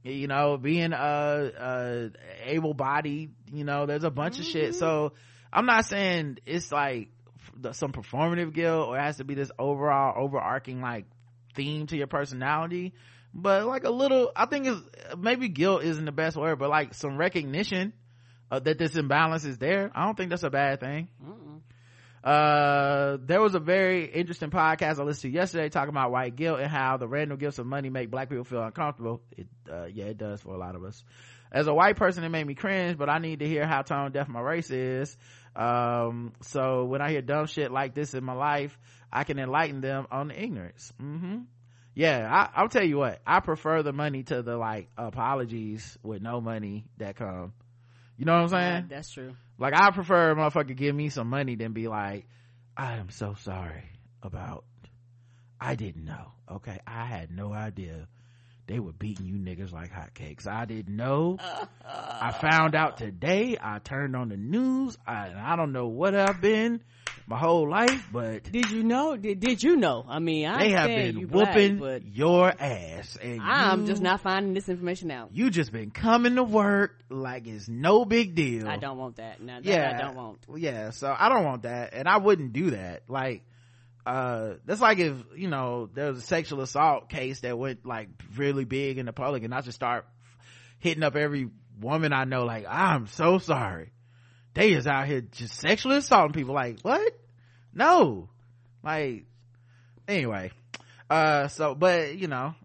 you 0.03 0.27
know, 0.27 0.57
being, 0.57 0.93
uh, 0.93 1.51
uh, 1.57 2.09
able 2.43 2.73
bodied, 2.73 3.33
you 3.51 3.63
know, 3.63 3.85
there's 3.85 4.03
a 4.03 4.11
bunch 4.11 4.39
of 4.39 4.45
shit. 4.45 4.75
So 4.75 5.13
I'm 5.51 5.65
not 5.65 5.85
saying 5.85 6.39
it's 6.45 6.71
like 6.71 7.09
some 7.71 7.91
performative 7.91 8.53
guilt 8.53 8.89
or 8.89 8.97
it 8.97 9.01
has 9.01 9.17
to 9.17 9.23
be 9.23 9.33
this 9.33 9.51
overall 9.57 10.13
overarching 10.17 10.81
like 10.81 11.05
theme 11.55 11.87
to 11.87 11.97
your 11.97 12.07
personality. 12.07 12.93
But 13.33 13.65
like 13.65 13.83
a 13.83 13.89
little, 13.89 14.31
I 14.35 14.45
think 14.45 14.67
it's, 14.67 14.81
maybe 15.17 15.49
guilt 15.49 15.83
isn't 15.83 16.05
the 16.05 16.11
best 16.11 16.37
word, 16.37 16.57
but 16.57 16.69
like 16.69 16.93
some 16.93 17.17
recognition 17.17 17.93
uh, 18.55 18.59
that 18.59 18.77
this 18.77 18.95
imbalance 18.95 19.45
is 19.45 19.57
there. 19.57 19.91
I 19.93 20.05
don't 20.05 20.15
think 20.15 20.29
that's 20.29 20.43
a 20.43 20.49
bad 20.49 20.79
thing. 20.79 21.09
Uh, 22.23 23.17
there 23.21 23.39
was 23.39 23.53
a 23.53 23.59
very 23.59 24.05
interesting 24.05 24.49
podcast 24.49 24.99
I 24.99 25.03
listened 25.03 25.31
to 25.31 25.37
yesterday 25.37 25.69
talking 25.69 25.89
about 25.89 26.11
white 26.11 26.35
guilt 26.35 26.59
and 26.59 26.71
how 26.71 26.97
the 26.97 27.07
random 27.07 27.37
gifts 27.37 27.59
of 27.59 27.67
money 27.67 27.91
make 27.91 28.09
black 28.09 28.29
people 28.29 28.43
feel 28.43 28.63
uncomfortable. 28.63 29.21
It, 29.37 29.47
uh, 29.71 29.85
yeah, 29.85 30.05
it 30.05 30.17
does 30.17 30.41
for 30.41 30.55
a 30.55 30.57
lot 30.57 30.75
of 30.75 30.83
us. 30.83 31.03
As 31.51 31.67
a 31.67 31.73
white 31.73 31.97
person, 31.97 32.23
it 32.23 32.29
made 32.29 32.47
me 32.47 32.55
cringe, 32.55 32.97
but 32.97 33.09
I 33.09 33.19
need 33.19 33.39
to 33.39 33.47
hear 33.47 33.67
how 33.67 33.83
tone 33.83 34.11
deaf 34.11 34.27
my 34.27 34.41
race 34.41 34.71
is. 34.71 35.15
Um, 35.55 36.33
so 36.41 36.85
when 36.85 36.99
I 36.99 37.11
hear 37.11 37.21
dumb 37.21 37.45
shit 37.45 37.71
like 37.71 37.93
this 37.93 38.15
in 38.15 38.23
my 38.23 38.33
life, 38.33 38.77
I 39.13 39.23
can 39.23 39.37
enlighten 39.37 39.81
them 39.81 40.07
on 40.09 40.29
the 40.29 40.41
ignorance. 40.41 40.91
hmm 40.99 41.41
Yeah, 41.93 42.27
I, 42.29 42.59
I'll 42.59 42.69
tell 42.69 42.83
you 42.83 42.97
what, 42.97 43.21
I 43.25 43.39
prefer 43.39 43.83
the 43.83 43.93
money 43.93 44.23
to 44.23 44.41
the 44.41 44.57
like 44.57 44.89
apologies 44.97 45.95
with 46.01 46.23
no 46.23 46.41
money 46.41 46.85
that 46.97 47.15
come. 47.17 47.53
You 48.17 48.25
know 48.25 48.33
what 48.33 48.43
I'm 48.43 48.49
saying? 48.49 48.85
Yeah, 48.89 48.95
that's 48.97 49.11
true. 49.11 49.35
Like 49.57 49.73
I 49.73 49.91
prefer 49.91 50.31
a 50.31 50.35
motherfucker 50.35 50.75
give 50.75 50.95
me 50.95 51.09
some 51.09 51.29
money 51.29 51.55
than 51.55 51.73
be 51.73 51.87
like, 51.87 52.27
I 52.77 52.95
am 52.95 53.09
so 53.09 53.35
sorry 53.39 53.83
about 54.21 54.65
I 55.59 55.75
didn't 55.75 56.05
know. 56.05 56.31
Okay. 56.51 56.79
I 56.85 57.05
had 57.05 57.31
no 57.31 57.53
idea 57.53 58.07
they 58.67 58.79
were 58.79 58.93
beating 58.93 59.25
you 59.25 59.35
niggas 59.35 59.71
like 59.71 59.91
hotcakes. 59.91 60.47
I 60.47 60.65
didn't 60.65 60.95
know. 60.95 61.37
I 61.85 62.31
found 62.41 62.75
out 62.75 62.97
today. 62.97 63.57
I 63.61 63.79
turned 63.79 64.15
on 64.15 64.29
the 64.29 64.37
news. 64.37 64.97
I, 65.05 65.31
I 65.35 65.55
don't 65.55 65.71
know 65.71 65.87
what 65.87 66.15
I've 66.15 66.41
been 66.41 66.81
my 67.27 67.37
whole 67.39 67.67
life, 67.67 68.07
but 68.11 68.43
Did 68.51 68.69
you 68.69 68.83
know? 68.83 69.17
Did, 69.17 69.39
did 69.39 69.63
you 69.63 69.75
know? 69.77 70.05
I 70.07 70.19
mean, 70.19 70.45
I 70.47 70.59
they 70.59 70.69
have 70.71 70.87
been 70.87 71.25
black, 71.25 71.47
whooping 71.55 71.77
but 71.79 72.05
your 72.05 72.49
ass. 72.49 73.17
And 73.21 73.41
I'm 73.41 73.81
you- 73.81 73.87
just 73.87 74.01
not 74.01 74.21
finding 74.21 74.53
this 74.53 74.69
information 74.69 75.09
out. 75.09 75.29
You 75.33 75.49
just 75.49 75.71
been 75.71 75.89
coming 75.89 76.35
to 76.35 76.43
work 76.43 76.99
like 77.09 77.47
it's 77.47 77.67
no 77.67 78.05
big 78.05 78.35
deal. 78.35 78.67
I 78.67 78.77
don't 78.77 78.97
want 78.97 79.15
that. 79.15 79.41
No, 79.41 79.55
that 79.55 79.65
yeah 79.65 79.97
I 79.97 80.01
don't 80.03 80.15
want. 80.15 80.37
yeah 80.57 80.91
so 80.91 81.15
i 81.17 81.29
don't 81.29 81.43
want 81.45 81.63
that 81.63 81.93
and 81.93 82.07
i 82.07 82.17
wouldn't 82.17 82.53
do 82.53 82.71
that 82.71 83.03
like 83.09 83.43
uh 84.05 84.53
that's 84.65 84.81
like 84.81 84.99
if 84.99 85.15
you 85.35 85.47
know 85.47 85.89
there 85.93 86.09
was 86.11 86.19
a 86.19 86.25
sexual 86.25 86.61
assault 86.61 87.09
case 87.09 87.39
that 87.41 87.57
went 87.57 87.85
like 87.85 88.09
really 88.37 88.65
big 88.65 88.97
in 88.99 89.05
the 89.07 89.13
public 89.13 89.43
and 89.43 89.53
i 89.53 89.61
just 89.61 89.75
start 89.75 90.05
hitting 90.79 91.03
up 91.03 91.15
every 91.15 91.49
woman 91.81 92.13
i 92.13 92.23
know 92.23 92.43
like 92.43 92.65
i'm 92.69 93.07
so 93.07 93.37
sorry 93.39 93.91
they 94.55 94.73
is 94.73 94.87
out 94.87 95.05
here 95.05 95.21
just 95.21 95.59
sexually 95.59 95.97
assaulting 95.97 96.33
people. 96.33 96.55
Like 96.55 96.79
what? 96.81 97.13
No. 97.73 98.29
Like 98.83 99.25
anyway. 100.07 100.51
Uh 101.09 101.47
so 101.49 101.75
but 101.75 102.17
you 102.17 102.27
know 102.27 102.55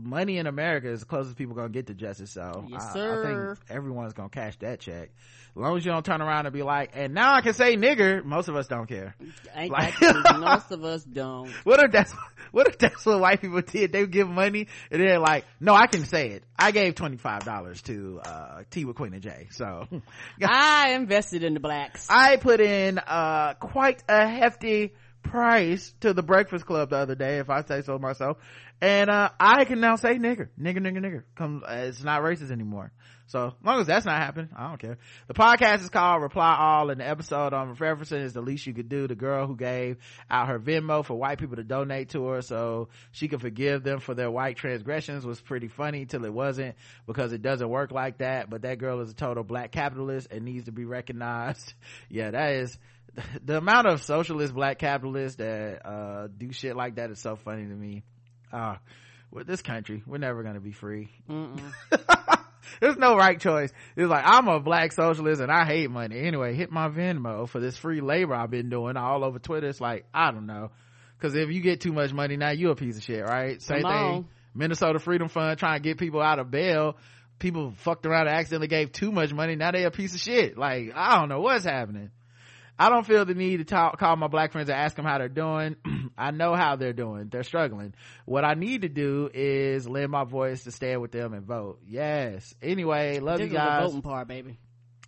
money 0.00 0.38
in 0.38 0.46
America 0.46 0.88
is 0.90 1.00
the 1.00 1.06
closest 1.06 1.36
people 1.36 1.54
gonna 1.54 1.68
get 1.68 1.86
to 1.88 1.94
justice. 1.94 2.30
So 2.32 2.66
Yes, 2.68 2.82
I- 2.94 3.20
I, 3.20 3.22
think 3.54 3.58
everyone's 3.70 4.12
gonna 4.12 4.28
cash 4.28 4.56
that 4.58 4.80
check. 4.80 5.10
As 5.56 5.60
long 5.60 5.76
as 5.76 5.84
you 5.84 5.92
don't 5.92 6.04
turn 6.04 6.20
around 6.20 6.46
and 6.46 6.52
be 6.52 6.62
like, 6.62 6.90
and 6.94 7.14
now 7.14 7.32
I 7.34 7.40
can 7.40 7.54
say 7.54 7.76
nigger. 7.76 8.24
Most 8.24 8.48
of 8.48 8.56
us 8.56 8.66
don't 8.66 8.86
care. 8.88 9.14
Like- 9.56 9.94
Most 10.38 10.72
of 10.72 10.82
us 10.84 11.04
don't. 11.04 11.48
What 11.64 11.82
if 11.82 11.92
that's 11.92 12.12
what 12.50 12.66
if 12.68 12.78
that's 12.78 13.04
what 13.06 13.20
white 13.20 13.40
people 13.40 13.60
did? 13.62 13.92
They 13.92 14.06
give 14.06 14.28
money 14.28 14.68
and 14.90 15.00
they're 15.00 15.18
like, 15.18 15.44
no, 15.60 15.74
I 15.74 15.86
can 15.86 16.04
say 16.04 16.30
it. 16.30 16.44
I 16.58 16.70
gave 16.70 16.94
twenty 16.94 17.16
five 17.16 17.44
dollars 17.44 17.82
to 17.82 18.20
uh 18.24 18.62
Tea 18.70 18.84
with 18.84 18.96
Queen 18.96 19.12
and 19.14 19.22
Jay. 19.22 19.48
So 19.50 19.86
I 20.44 20.90
invested 20.94 21.44
in 21.44 21.54
the 21.54 21.60
blacks. 21.60 22.06
I 22.10 22.36
put 22.36 22.60
in 22.60 22.98
uh 22.98 23.54
quite 23.54 24.02
a 24.08 24.26
hefty 24.26 24.94
price 25.22 25.94
to 26.00 26.12
the 26.12 26.22
Breakfast 26.22 26.66
Club 26.66 26.90
the 26.90 26.96
other 26.96 27.14
day, 27.14 27.38
if 27.38 27.48
I 27.48 27.62
say 27.62 27.80
so 27.80 27.98
myself, 27.98 28.36
and 28.80 29.10
uh 29.10 29.30
I 29.38 29.64
can 29.64 29.80
now 29.80 29.96
say 29.96 30.16
nigger, 30.16 30.48
nigger, 30.60 30.78
nigger, 30.78 30.98
nigger. 30.98 31.22
Comes, 31.34 31.62
uh, 31.62 31.86
it's 31.88 32.02
not 32.02 32.22
racist 32.22 32.50
anymore. 32.50 32.92
So 33.26 33.46
as 33.46 33.52
long 33.64 33.80
as 33.80 33.86
that's 33.86 34.04
not 34.04 34.18
happening, 34.18 34.50
I 34.54 34.68
don't 34.68 34.78
care. 34.78 34.98
The 35.28 35.34
podcast 35.34 35.80
is 35.80 35.88
called 35.88 36.22
Reply 36.22 36.56
All, 36.58 36.90
and 36.90 37.00
the 37.00 37.08
episode 37.08 37.54
on 37.54 37.74
referencing 37.74 38.22
is 38.22 38.34
the 38.34 38.42
least 38.42 38.66
you 38.66 38.74
could 38.74 38.90
do. 38.90 39.08
The 39.08 39.14
girl 39.14 39.46
who 39.46 39.56
gave 39.56 39.96
out 40.30 40.48
her 40.48 40.58
Venmo 40.58 41.04
for 41.04 41.14
white 41.14 41.38
people 41.38 41.56
to 41.56 41.64
donate 41.64 42.10
to 42.10 42.26
her 42.26 42.42
so 42.42 42.88
she 43.12 43.28
could 43.28 43.40
forgive 43.40 43.82
them 43.82 44.00
for 44.00 44.14
their 44.14 44.30
white 44.30 44.56
transgressions 44.56 45.24
was 45.24 45.40
pretty 45.40 45.68
funny 45.68 46.04
till 46.04 46.24
it 46.24 46.32
wasn't 46.32 46.74
because 47.06 47.32
it 47.32 47.40
doesn't 47.40 47.68
work 47.68 47.92
like 47.92 48.18
that. 48.18 48.50
But 48.50 48.62
that 48.62 48.78
girl 48.78 49.00
is 49.00 49.10
a 49.10 49.14
total 49.14 49.42
black 49.42 49.72
capitalist 49.72 50.28
and 50.30 50.44
needs 50.44 50.66
to 50.66 50.72
be 50.72 50.84
recognized. 50.84 51.72
yeah, 52.10 52.30
that 52.30 52.52
is 52.52 52.78
the 53.44 53.56
amount 53.56 53.86
of 53.86 54.02
socialist 54.02 54.52
black 54.52 54.78
capitalists 54.78 55.38
that 55.38 55.86
uh 55.86 56.28
do 56.36 56.52
shit 56.52 56.76
like 56.76 56.96
that 56.96 57.10
is 57.10 57.20
so 57.20 57.36
funny 57.36 57.62
to 57.62 57.74
me. 57.74 58.04
Uh 58.54 58.76
with 59.30 59.46
this 59.48 59.62
country, 59.62 60.02
we're 60.06 60.18
never 60.18 60.42
gonna 60.44 60.60
be 60.60 60.72
free. 60.72 61.08
There's 62.80 62.96
no 62.96 63.16
right 63.16 63.38
choice. 63.38 63.70
It's 63.96 64.08
like 64.08 64.24
I'm 64.26 64.48
a 64.48 64.58
black 64.60 64.92
socialist 64.92 65.40
and 65.40 65.50
I 65.52 65.64
hate 65.64 65.90
money. 65.90 66.20
Anyway, 66.20 66.54
hit 66.54 66.70
my 66.70 66.88
Venmo 66.88 67.48
for 67.48 67.60
this 67.60 67.76
free 67.76 68.00
labor 68.00 68.34
I've 68.34 68.50
been 68.50 68.70
doing 68.70 68.96
all 68.96 69.22
over 69.24 69.38
Twitter. 69.38 69.68
It's 69.68 69.80
like 69.80 70.06
I 70.14 70.30
don't 70.30 70.46
know, 70.46 70.70
because 71.18 71.34
if 71.34 71.50
you 71.50 71.60
get 71.60 71.80
too 71.80 71.92
much 71.92 72.12
money 72.12 72.36
now, 72.36 72.50
you 72.50 72.70
a 72.70 72.74
piece 72.76 72.96
of 72.96 73.02
shit, 73.02 73.22
right? 73.24 73.60
Same 73.60 73.82
Come 73.82 73.90
thing. 73.92 74.02
on. 74.14 74.28
Minnesota 74.54 74.98
Freedom 74.98 75.28
Fund 75.28 75.58
trying 75.58 75.78
to 75.78 75.82
get 75.82 75.98
people 75.98 76.22
out 76.22 76.38
of 76.38 76.50
bail. 76.50 76.96
people 77.40 77.74
fucked 77.78 78.06
around 78.06 78.28
and 78.28 78.36
accidentally 78.36 78.68
gave 78.68 78.92
too 78.92 79.10
much 79.10 79.32
money 79.32 79.56
now 79.56 79.72
they 79.72 79.82
a 79.84 79.90
piece 79.90 80.14
of 80.14 80.20
shit 80.20 80.56
like 80.56 80.92
i 80.94 81.18
don't 81.18 81.28
know 81.28 81.40
what's 81.40 81.64
happening 81.64 82.10
I 82.78 82.88
don't 82.88 83.06
feel 83.06 83.24
the 83.24 83.34
need 83.34 83.58
to 83.58 83.64
talk, 83.64 83.98
call 83.98 84.16
my 84.16 84.26
black 84.26 84.52
friends 84.52 84.68
and 84.68 84.78
ask 84.78 84.96
them 84.96 85.04
how 85.04 85.18
they're 85.18 85.28
doing. 85.28 85.76
I 86.18 86.32
know 86.32 86.54
how 86.54 86.76
they're 86.76 86.92
doing. 86.92 87.28
They're 87.30 87.44
struggling. 87.44 87.94
What 88.24 88.44
I 88.44 88.54
need 88.54 88.82
to 88.82 88.88
do 88.88 89.30
is 89.32 89.88
lend 89.88 90.10
my 90.10 90.24
voice 90.24 90.64
to 90.64 90.72
stand 90.72 91.00
with 91.00 91.12
them 91.12 91.34
and 91.34 91.46
vote. 91.46 91.80
Yes. 91.86 92.54
Anyway, 92.60 93.20
love 93.20 93.38
you 93.38 93.46
is 93.46 93.52
the 93.52 93.58
guys. 93.58 93.86
voting 93.86 94.02
part, 94.02 94.26
baby. 94.26 94.58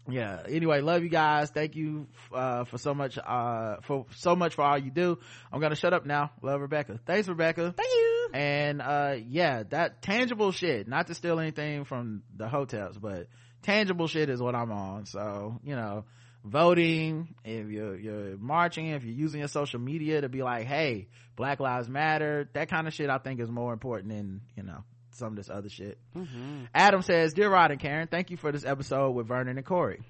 Yeah. 0.09 0.43
Anyway, 0.49 0.81
love 0.81 1.03
you 1.03 1.09
guys. 1.09 1.51
Thank 1.51 1.75
you, 1.75 2.07
uh, 2.33 2.65
for 2.65 2.79
so 2.79 2.95
much, 2.95 3.19
uh, 3.19 3.77
for 3.83 4.07
so 4.15 4.37
much 4.37 4.55
for 4.55 4.63
all 4.63 4.79
you 4.79 4.93
do. 4.93 5.19
I'm 5.53 5.61
gonna 5.61 5.75
shut 5.75 5.93
up 5.93 6.07
now. 6.07 6.31
Love 6.43 6.61
Rebecca. 6.61 7.01
Thanks, 7.05 7.27
Rebecca. 7.27 7.75
Thank 7.77 7.91
you. 7.91 8.31
And, 8.33 8.81
uh, 8.81 9.17
yeah, 9.27 9.65
that 9.71 10.03
tangible 10.03 10.53
shit, 10.53 10.87
not 10.87 11.09
to 11.09 11.15
steal 11.15 11.41
anything 11.41 11.85
from 11.85 12.23
the 12.37 12.49
hotels, 12.49 12.97
but 12.99 13.27
tangible 13.63 14.07
shit 14.07 14.29
is 14.29 14.41
what 14.41 14.55
I'm 14.55 14.71
on. 14.71 15.07
So, 15.07 15.61
you 15.65 15.75
know, 15.75 16.05
voting, 16.47 17.35
if 17.45 17.69
you're, 17.69 17.97
you're 17.97 18.37
marching, 18.39 18.89
if 18.89 19.05
you're 19.05 19.15
using 19.15 19.41
your 19.41 19.49
social 19.49 19.81
media 19.81 20.21
to 20.21 20.29
be 20.29 20.43
like, 20.43 20.67
hey, 20.67 21.09
Black 21.35 21.61
Lives 21.61 21.89
Matter, 21.89 22.49
that 22.55 22.69
kind 22.69 22.87
of 22.87 22.95
shit 22.95 23.11
I 23.11 23.19
think 23.19 23.41
is 23.41 23.51
more 23.51 23.73
important 23.73 24.11
than, 24.11 24.41
you 24.57 24.63
know, 24.63 24.85
some 25.13 25.29
of 25.29 25.37
this 25.37 25.51
other 25.51 25.69
shit. 25.69 25.99
Mm-hmm. 26.17 26.65
Adam 26.75 27.03
says, 27.03 27.35
Dear 27.35 27.51
Rod 27.51 27.71
and 27.71 27.81
Karen, 27.81 28.09
thank 28.09 28.31
you 28.31 28.37
for 28.37 28.53
this 28.53 28.65
episode 28.65 29.11
with 29.13 29.27
Vernon 29.27 29.57
and 29.57 29.67
Corey. 29.67 30.03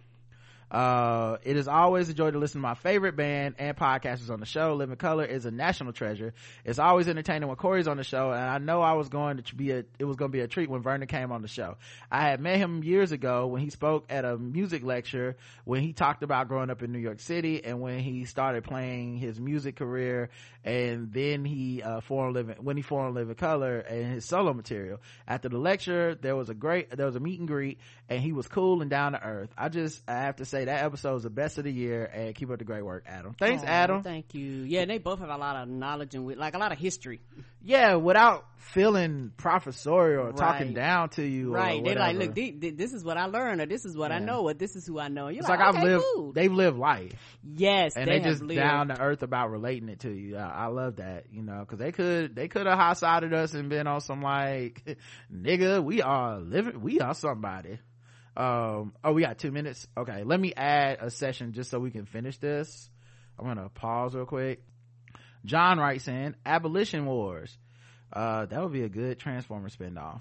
Uh, 0.71 1.37
it 1.45 1.57
is 1.57 1.69
always 1.69 2.09
a 2.09 2.15
joy 2.15 2.31
to 2.31 2.39
listen 2.39 2.61
to 2.61 2.63
my 2.63 2.75
favorite 2.75 3.15
band 3.15 3.55
and 3.59 3.77
podcasters 3.77 4.31
on 4.31 4.41
the 4.41 4.47
show. 4.47 4.75
Living 4.75 4.97
Colour 4.97 5.25
is 5.25 5.47
a 5.47 5.51
national 5.51 5.93
treasure. 5.93 6.35
It's 6.65 6.81
always 6.81 7.07
entertaining 7.07 7.49
when 7.49 7.57
Corey's 7.57 7.87
on 7.87 7.97
the 7.99 8.05
show, 8.05 8.33
and 8.33 8.43
I 8.43 8.59
know 8.59 8.83
I 8.83 8.95
was 8.95 9.09
going 9.09 9.37
to 9.37 9.55
be 9.55 9.71
a, 9.71 9.85
it 9.99 10.05
was 10.05 10.17
going 10.17 10.31
to 10.31 10.37
be 10.37 10.41
a 10.41 10.49
treat 10.49 10.69
when 10.69 10.83
Vernon 10.83 11.07
came 11.07 11.31
on 11.31 11.43
the 11.43 11.49
show. 11.49 11.77
I 12.11 12.23
had 12.23 12.41
met 12.41 12.57
him 12.59 12.83
years 12.83 13.13
ago 13.13 13.47
when 13.47 13.63
he 13.63 13.71
spoke 13.71 14.07
at 14.11 14.25
a 14.25 14.37
music 14.37 14.83
lecture 14.83 15.37
when 15.65 15.83
he 15.83 15.93
talked 15.93 16.23
about 16.23 16.49
growing 16.49 16.71
up 16.71 16.83
in 16.83 16.91
New 16.91 16.99
York 16.99 17.21
City 17.21 17.65
and 17.65 17.81
when 17.81 18.01
he 18.01 18.25
started 18.25 18.65
playing 18.65 19.19
his 19.19 19.39
music 19.39 19.77
career 19.77 20.31
and 20.65 21.13
then 21.13 21.45
he, 21.45 21.81
uh, 21.83 22.01
formed 22.01 22.35
Living, 22.35 22.57
when 22.59 22.77
he 22.77 22.83
formed 22.83 23.15
Living 23.15 23.37
Colour 23.37 23.79
and 23.79 24.15
his 24.15 24.25
solo 24.25 24.53
material. 24.53 25.01
After 25.29 25.49
the 25.49 25.59
lecture, 25.59 26.17
there 26.17 26.35
was 26.35 26.49
a 26.49 26.55
great, 26.55 26.91
there 26.91 27.07
was 27.07 27.15
a 27.15 27.21
meet 27.21 27.39
and 27.39 27.47
greet 27.47 27.79
and 28.09 28.21
he 28.21 28.33
was 28.33 28.49
cool 28.49 28.81
and 28.83 28.91
down 28.91 29.13
to 29.13 29.23
earth. 29.23 29.51
I 29.57 29.69
just, 29.69 30.03
I 30.09 30.15
have 30.23 30.37
to 30.37 30.45
say 30.45 30.56
that 30.65 30.83
episode 30.85 31.17
is 31.17 31.23
the 31.23 31.31
best 31.31 31.59
of 31.59 31.65
the 31.65 31.73
year 31.73 32.05
and 32.07 32.35
keep 32.35 32.51
up 32.51 32.59
the 32.59 32.65
great 32.65 32.85
work, 32.85 33.05
Adam. 33.07 33.37
Thanks, 33.39 33.63
Aw, 33.63 33.67
Adam. 33.67 34.03
Thank 34.03 34.35
you. 34.35 34.63
Yeah, 34.63 34.85
they 34.87 34.99
both 34.99 35.21
have 35.21 35.29
a 35.31 35.37
lot 35.37 35.57
of 35.57 35.69
knowledge 35.69 36.15
and 36.15 36.27
like 36.37 36.55
a 36.55 36.59
lot 36.59 36.73
of 36.73 36.79
history. 36.79 37.21
yeah, 37.63 37.95
without 37.97 38.47
feeling 38.59 39.33
professorial 39.37 40.25
or 40.25 40.29
Right. 40.31 40.37
talking 40.37 40.73
down 40.75 41.11
to 41.11 41.23
you. 41.25 41.53
Right. 41.55 41.83
They're 41.85 41.95
like, 41.97 42.17
look, 42.17 42.35
thi- 42.35 42.53
thi- 42.61 42.71
this 42.71 42.93
is 42.93 43.05
what 43.05 43.17
I 43.17 43.27
learned, 43.27 43.61
or 43.61 43.67
this 43.67 43.85
is 43.85 43.97
what 43.97 44.11
I 44.11 44.19
know, 44.19 44.43
or 44.49 44.55
this 44.55 44.75
is 44.75 44.87
who 44.87 44.99
I 44.99 45.07
know. 45.09 45.29
You're 45.29 45.41
it's 45.41 45.49
like, 45.49 45.61
like, 45.61 45.69
I've 45.69 45.75
okay, 45.77 45.85
lived, 45.85 46.05
cool. 46.15 46.33
they've 46.33 46.53
lived 46.53 46.77
life. 46.79 47.13
yes, 47.45 47.95
and 47.97 48.09
they, 48.09 48.19
they, 48.19 48.25
just 48.29 48.43
lived. 48.43 48.59
down 48.61 48.89
to 48.89 49.01
earth 49.01 49.23
about 49.23 49.51
relating 49.51 49.89
it 49.89 50.01
to 50.01 50.11
you. 50.13 50.37
I, 50.37 50.65
I 50.65 50.67
love 50.67 50.97
that, 50.97 51.27
you 51.33 51.43
know, 51.43 51.65
cause 51.65 51.79
they 51.79 51.93
could, 51.93 52.35
they 52.35 52.49
could 52.49 52.67
have 52.67 52.77
high-sided 52.79 53.33
us 53.33 53.55
and 53.55 53.69
been 53.69 53.87
on 53.87 54.01
some 54.01 54.21
like, 54.23 54.97
nigga, 55.33 55.83
we 55.83 56.03
are 56.03 56.39
living, 56.41 56.81
we 56.81 57.01
are 57.01 57.15
somebody. 57.15 57.79
Um, 58.37 58.93
oh, 59.03 59.13
we 59.13 59.23
got 59.23 59.39
two 59.39 59.51
minutes. 59.51 59.87
Okay. 59.97 60.23
Let 60.25 60.39
me 60.39 60.53
add 60.55 60.99
a 61.01 61.11
session 61.11 61.53
just 61.53 61.71
so 61.71 61.79
we 61.79 61.91
can 61.91 62.07
finish 62.07 62.39
this. 62.39 62.91
I'm 63.39 63.47
gonna 63.47 63.69
pause 63.69 64.15
real 64.15 64.27
quick. 64.27 64.63
John 65.45 65.79
writes 65.79 66.09
in 66.09 66.37
abolition 66.45 67.07
wars. 67.07 67.57
Uh, 68.13 68.47
that 68.47 68.63
would 68.63 68.73
be 68.73 68.83
a 68.83 68.89
good 68.89 69.19
Transformer 69.19 69.69
spinoff 69.69 70.21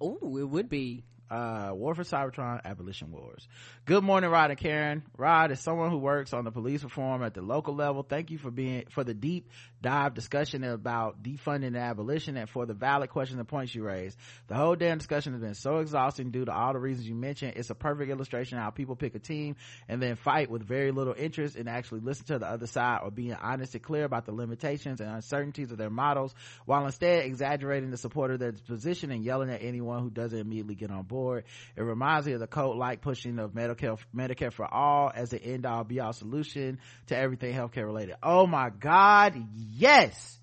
Oh, 0.00 0.38
it 0.38 0.48
would 0.48 0.68
be. 0.68 1.04
Uh, 1.30 1.70
War 1.72 1.94
for 1.94 2.02
Cybertron, 2.02 2.60
Abolition 2.64 3.12
Wars. 3.12 3.46
Good 3.84 4.02
morning, 4.02 4.30
Rod 4.30 4.50
and 4.50 4.58
Karen. 4.58 5.02
Rod 5.16 5.52
is 5.52 5.60
someone 5.60 5.90
who 5.90 5.98
works 5.98 6.32
on 6.32 6.44
the 6.44 6.50
police 6.50 6.82
reform 6.82 7.22
at 7.22 7.34
the 7.34 7.42
local 7.42 7.74
level. 7.74 8.02
Thank 8.02 8.30
you 8.30 8.38
for 8.38 8.50
being, 8.50 8.86
for 8.90 9.04
the 9.04 9.14
deep 9.14 9.48
dive 9.80 10.14
discussion 10.14 10.64
about 10.64 11.22
defunding 11.22 11.68
and 11.68 11.76
abolition 11.76 12.36
and 12.36 12.48
for 12.48 12.66
the 12.66 12.74
valid 12.74 13.10
questions 13.10 13.38
and 13.38 13.48
points 13.48 13.74
you 13.74 13.84
raised. 13.84 14.18
The 14.48 14.54
whole 14.56 14.74
damn 14.74 14.98
discussion 14.98 15.32
has 15.32 15.40
been 15.40 15.54
so 15.54 15.78
exhausting 15.78 16.32
due 16.32 16.44
to 16.44 16.52
all 16.52 16.72
the 16.72 16.80
reasons 16.80 17.08
you 17.08 17.14
mentioned. 17.14 17.54
It's 17.56 17.70
a 17.70 17.74
perfect 17.74 18.10
illustration 18.10 18.58
how 18.58 18.70
people 18.70 18.96
pick 18.96 19.14
a 19.14 19.20
team 19.20 19.54
and 19.88 20.02
then 20.02 20.16
fight 20.16 20.50
with 20.50 20.66
very 20.66 20.90
little 20.90 21.14
interest 21.16 21.54
and 21.54 21.68
actually 21.68 22.00
listen 22.00 22.26
to 22.26 22.38
the 22.40 22.46
other 22.46 22.66
side 22.66 23.00
or 23.04 23.10
being 23.10 23.34
honest 23.34 23.74
and 23.74 23.82
clear 23.82 24.04
about 24.04 24.26
the 24.26 24.32
limitations 24.32 25.00
and 25.00 25.08
uncertainties 25.10 25.70
of 25.70 25.78
their 25.78 25.90
models 25.90 26.34
while 26.66 26.84
instead 26.84 27.24
exaggerating 27.24 27.90
the 27.90 27.96
support 27.96 28.32
of 28.32 28.40
their 28.40 28.52
position 28.52 29.12
and 29.12 29.24
yelling 29.24 29.50
at 29.50 29.62
anyone 29.62 30.02
who 30.02 30.10
doesn't 30.10 30.38
immediately 30.38 30.74
get 30.74 30.90
on 30.90 31.04
board. 31.04 31.19
It 31.28 31.82
reminds 31.82 32.26
me 32.26 32.32
of 32.32 32.40
the 32.40 32.46
cult 32.46 32.76
like 32.76 33.00
pushing 33.00 33.38
of 33.38 33.52
Medicare, 33.52 33.98
Medicare 34.14 34.52
for 34.52 34.66
all 34.72 35.10
as 35.14 35.30
the 35.30 35.42
end 35.42 35.66
all 35.66 35.84
be 35.84 36.00
all 36.00 36.12
solution 36.12 36.78
to 37.08 37.16
everything 37.16 37.54
healthcare 37.54 37.84
related. 37.84 38.16
Oh 38.22 38.46
my 38.46 38.70
God. 38.70 39.34
Yes. 39.76 40.38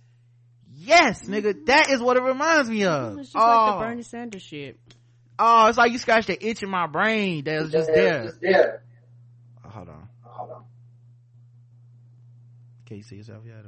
Yes, 0.80 1.24
nigga. 1.26 1.54
Mm-hmm. 1.54 1.66
That 1.66 1.90
is 1.90 2.02
what 2.02 2.18
it 2.18 2.24
reminds 2.24 2.70
me 2.70 2.86
of. 2.86 3.18
It's 3.18 3.32
just 3.32 3.36
oh, 3.36 3.40
like 3.40 3.72
the 3.72 3.76
oh. 3.76 3.80
Bernie 3.80 4.04
Sanders 4.04 4.44
shit. 4.44 4.78
oh, 5.40 5.68
it's 5.68 5.78
like 5.78 5.92
you 5.92 5.98
scratched 5.98 6.28
the 6.28 6.48
itch 6.48 6.62
in 6.62 6.70
my 6.70 6.88
brain 6.88 7.44
that 7.46 7.62
was 7.62 7.72
just 7.72 7.88
there. 7.88 8.32
Oh, 9.66 9.70
hold 9.70 9.90
on. 9.90 10.08
Oh, 10.26 10.30
hold 10.30 10.52
on. 10.52 10.64
Can 12.86 12.98
you 12.98 13.04
see 13.04 13.18
yourself 13.18 13.44
yet? 13.46 13.66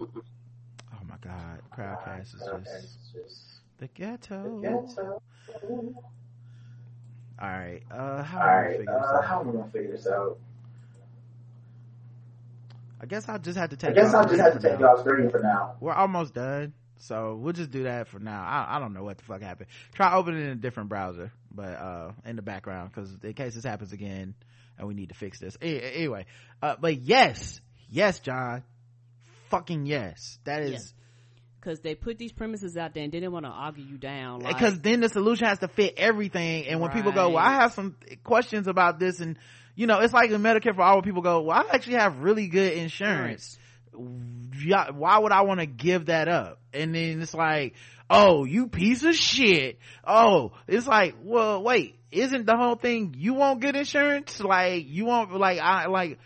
Oh 0.00 1.04
my 1.06 1.16
God. 1.20 1.60
Crowdcast 1.76 2.34
is 2.34 2.98
just 3.12 3.61
the 3.82 3.88
ghetto. 3.88 4.60
ghetto 4.60 5.20
All 7.40 7.48
right. 7.48 7.82
Uh, 7.90 8.22
how 8.22 9.40
am 9.40 9.48
I 9.48 9.52
gonna 9.52 9.70
figure 9.72 9.90
this 9.90 10.06
out? 10.06 10.38
I 13.00 13.06
guess 13.06 13.28
I'll 13.28 13.40
just 13.40 13.58
have 13.58 13.70
to 13.70 13.76
take. 13.76 13.90
I 13.90 13.94
guess 13.94 14.14
I'll 14.14 14.28
just 14.28 14.40
have 14.40 14.52
to 14.52 14.60
take 14.60 14.76
for 14.76 14.82
now. 14.82 14.94
y'all 14.94 15.00
screen 15.00 15.30
for 15.30 15.40
now. 15.40 15.74
We're 15.80 15.92
almost 15.92 16.34
done, 16.34 16.72
so 16.98 17.34
we'll 17.34 17.52
just 17.52 17.72
do 17.72 17.82
that 17.82 18.06
for 18.06 18.20
now. 18.20 18.40
I, 18.40 18.76
I 18.76 18.78
don't 18.78 18.94
know 18.94 19.02
what 19.02 19.18
the 19.18 19.24
fuck 19.24 19.42
happened. 19.42 19.68
Try 19.94 20.14
opening 20.14 20.42
in 20.42 20.50
a 20.50 20.54
different 20.54 20.88
browser, 20.88 21.32
but 21.50 21.70
uh, 21.70 22.12
in 22.24 22.36
the 22.36 22.42
background 22.42 22.92
because 22.94 23.12
in 23.24 23.32
case 23.32 23.56
this 23.56 23.64
happens 23.64 23.92
again 23.92 24.36
and 24.78 24.86
we 24.86 24.94
need 24.94 25.08
to 25.08 25.16
fix 25.16 25.40
this. 25.40 25.56
Anyway, 25.60 26.26
uh, 26.62 26.76
but 26.80 27.02
yes, 27.02 27.60
yes, 27.90 28.20
John, 28.20 28.62
fucking 29.50 29.86
yes. 29.86 30.38
That 30.44 30.62
is 30.62 30.94
Because 31.62 31.80
they 31.80 31.94
put 31.94 32.18
these 32.18 32.32
premises 32.32 32.76
out 32.76 32.92
there 32.92 33.04
and 33.04 33.12
didn't 33.12 33.30
want 33.30 33.44
to 33.44 33.50
argue 33.50 33.84
you 33.84 33.96
down. 33.96 34.40
Like, 34.40 34.58
because 34.58 34.80
then 34.80 35.00
the 35.00 35.08
solution 35.08 35.46
has 35.46 35.60
to 35.60 35.68
fit 35.68 35.94
everything. 35.96 36.66
And 36.66 36.80
when 36.80 36.90
people 36.90 37.12
go, 37.12 37.30
well, 37.30 37.38
I 37.44 37.52
have 37.52 37.72
some 37.72 37.94
questions 38.24 38.66
about 38.66 38.98
this, 38.98 39.20
and 39.20 39.38
you 39.76 39.86
know, 39.86 40.00
it's 40.00 40.12
like 40.12 40.30
in 40.30 40.42
Medicare 40.42 40.74
for 40.74 40.82
all. 40.82 40.96
Where 40.96 41.02
people 41.02 41.22
go, 41.22 41.42
well, 41.42 41.56
I 41.56 41.74
actually 41.74 41.94
have 41.94 42.18
really 42.18 42.48
good 42.48 42.72
insurance. 42.72 43.58
Yeah, 44.64 44.90
Why 44.90 45.18
would 45.18 45.30
I 45.30 45.42
want 45.42 45.60
to 45.60 45.66
give 45.66 46.06
that 46.06 46.28
up? 46.28 46.58
And 46.72 46.94
then 46.94 47.22
it's 47.22 47.34
like, 47.34 47.74
oh, 48.10 48.44
you 48.44 48.66
piece 48.66 49.04
of 49.04 49.14
shit. 49.14 49.78
Oh, 50.04 50.52
it's 50.66 50.86
like, 50.86 51.14
well, 51.22 51.62
wait, 51.62 51.96
isn't 52.10 52.44
the 52.44 52.56
whole 52.56 52.76
thing 52.76 53.14
you 53.16 53.34
want 53.34 53.60
good 53.60 53.76
insurance? 53.76 54.40
Like 54.40 54.84
you 54.88 55.04
want, 55.04 55.32
like 55.32 55.60
I 55.60 55.86
like 55.86 56.18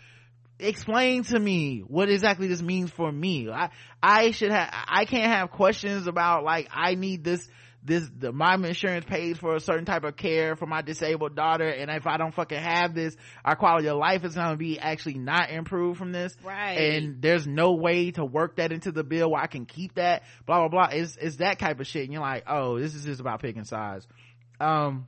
explain 0.59 1.23
to 1.23 1.39
me 1.39 1.79
what 1.79 2.09
exactly 2.09 2.47
this 2.47 2.61
means 2.61 2.91
for 2.91 3.11
me. 3.11 3.49
I, 3.49 3.69
I 4.01 4.31
should 4.31 4.51
have, 4.51 4.69
I 4.71 5.05
can't 5.05 5.31
have 5.31 5.51
questions 5.51 6.07
about 6.07 6.43
like, 6.43 6.67
I 6.71 6.95
need 6.95 7.23
this, 7.23 7.47
this, 7.83 8.09
the, 8.17 8.33
my 8.33 8.55
insurance 8.55 9.05
pays 9.05 9.37
for 9.37 9.55
a 9.55 9.59
certain 9.59 9.85
type 9.85 10.03
of 10.03 10.17
care 10.17 10.55
for 10.55 10.65
my 10.65 10.81
disabled 10.81 11.35
daughter. 11.35 11.67
And 11.67 11.89
if 11.89 12.05
I 12.05 12.17
don't 12.17 12.33
fucking 12.33 12.59
have 12.59 12.93
this, 12.93 13.15
our 13.45 13.55
quality 13.55 13.87
of 13.87 13.97
life 13.97 14.25
is 14.25 14.35
going 14.35 14.49
to 14.49 14.57
be 14.57 14.77
actually 14.79 15.17
not 15.19 15.51
improved 15.51 15.97
from 15.97 16.11
this. 16.11 16.35
Right. 16.43 16.73
And 16.73 17.21
there's 17.21 17.47
no 17.47 17.73
way 17.73 18.11
to 18.11 18.25
work 18.25 18.57
that 18.57 18.71
into 18.71 18.91
the 18.91 19.03
bill 19.03 19.31
where 19.31 19.41
I 19.41 19.47
can 19.47 19.65
keep 19.65 19.95
that, 19.95 20.23
blah, 20.45 20.67
blah, 20.67 20.69
blah. 20.69 20.97
It's, 20.97 21.15
it's 21.15 21.37
that 21.37 21.59
type 21.59 21.79
of 21.79 21.87
shit. 21.87 22.03
And 22.03 22.11
you're 22.11 22.21
like, 22.21 22.43
oh, 22.47 22.79
this 22.79 22.93
is 22.93 23.05
just 23.05 23.21
about 23.21 23.41
picking 23.41 23.63
sides. 23.63 24.05
Um, 24.59 25.07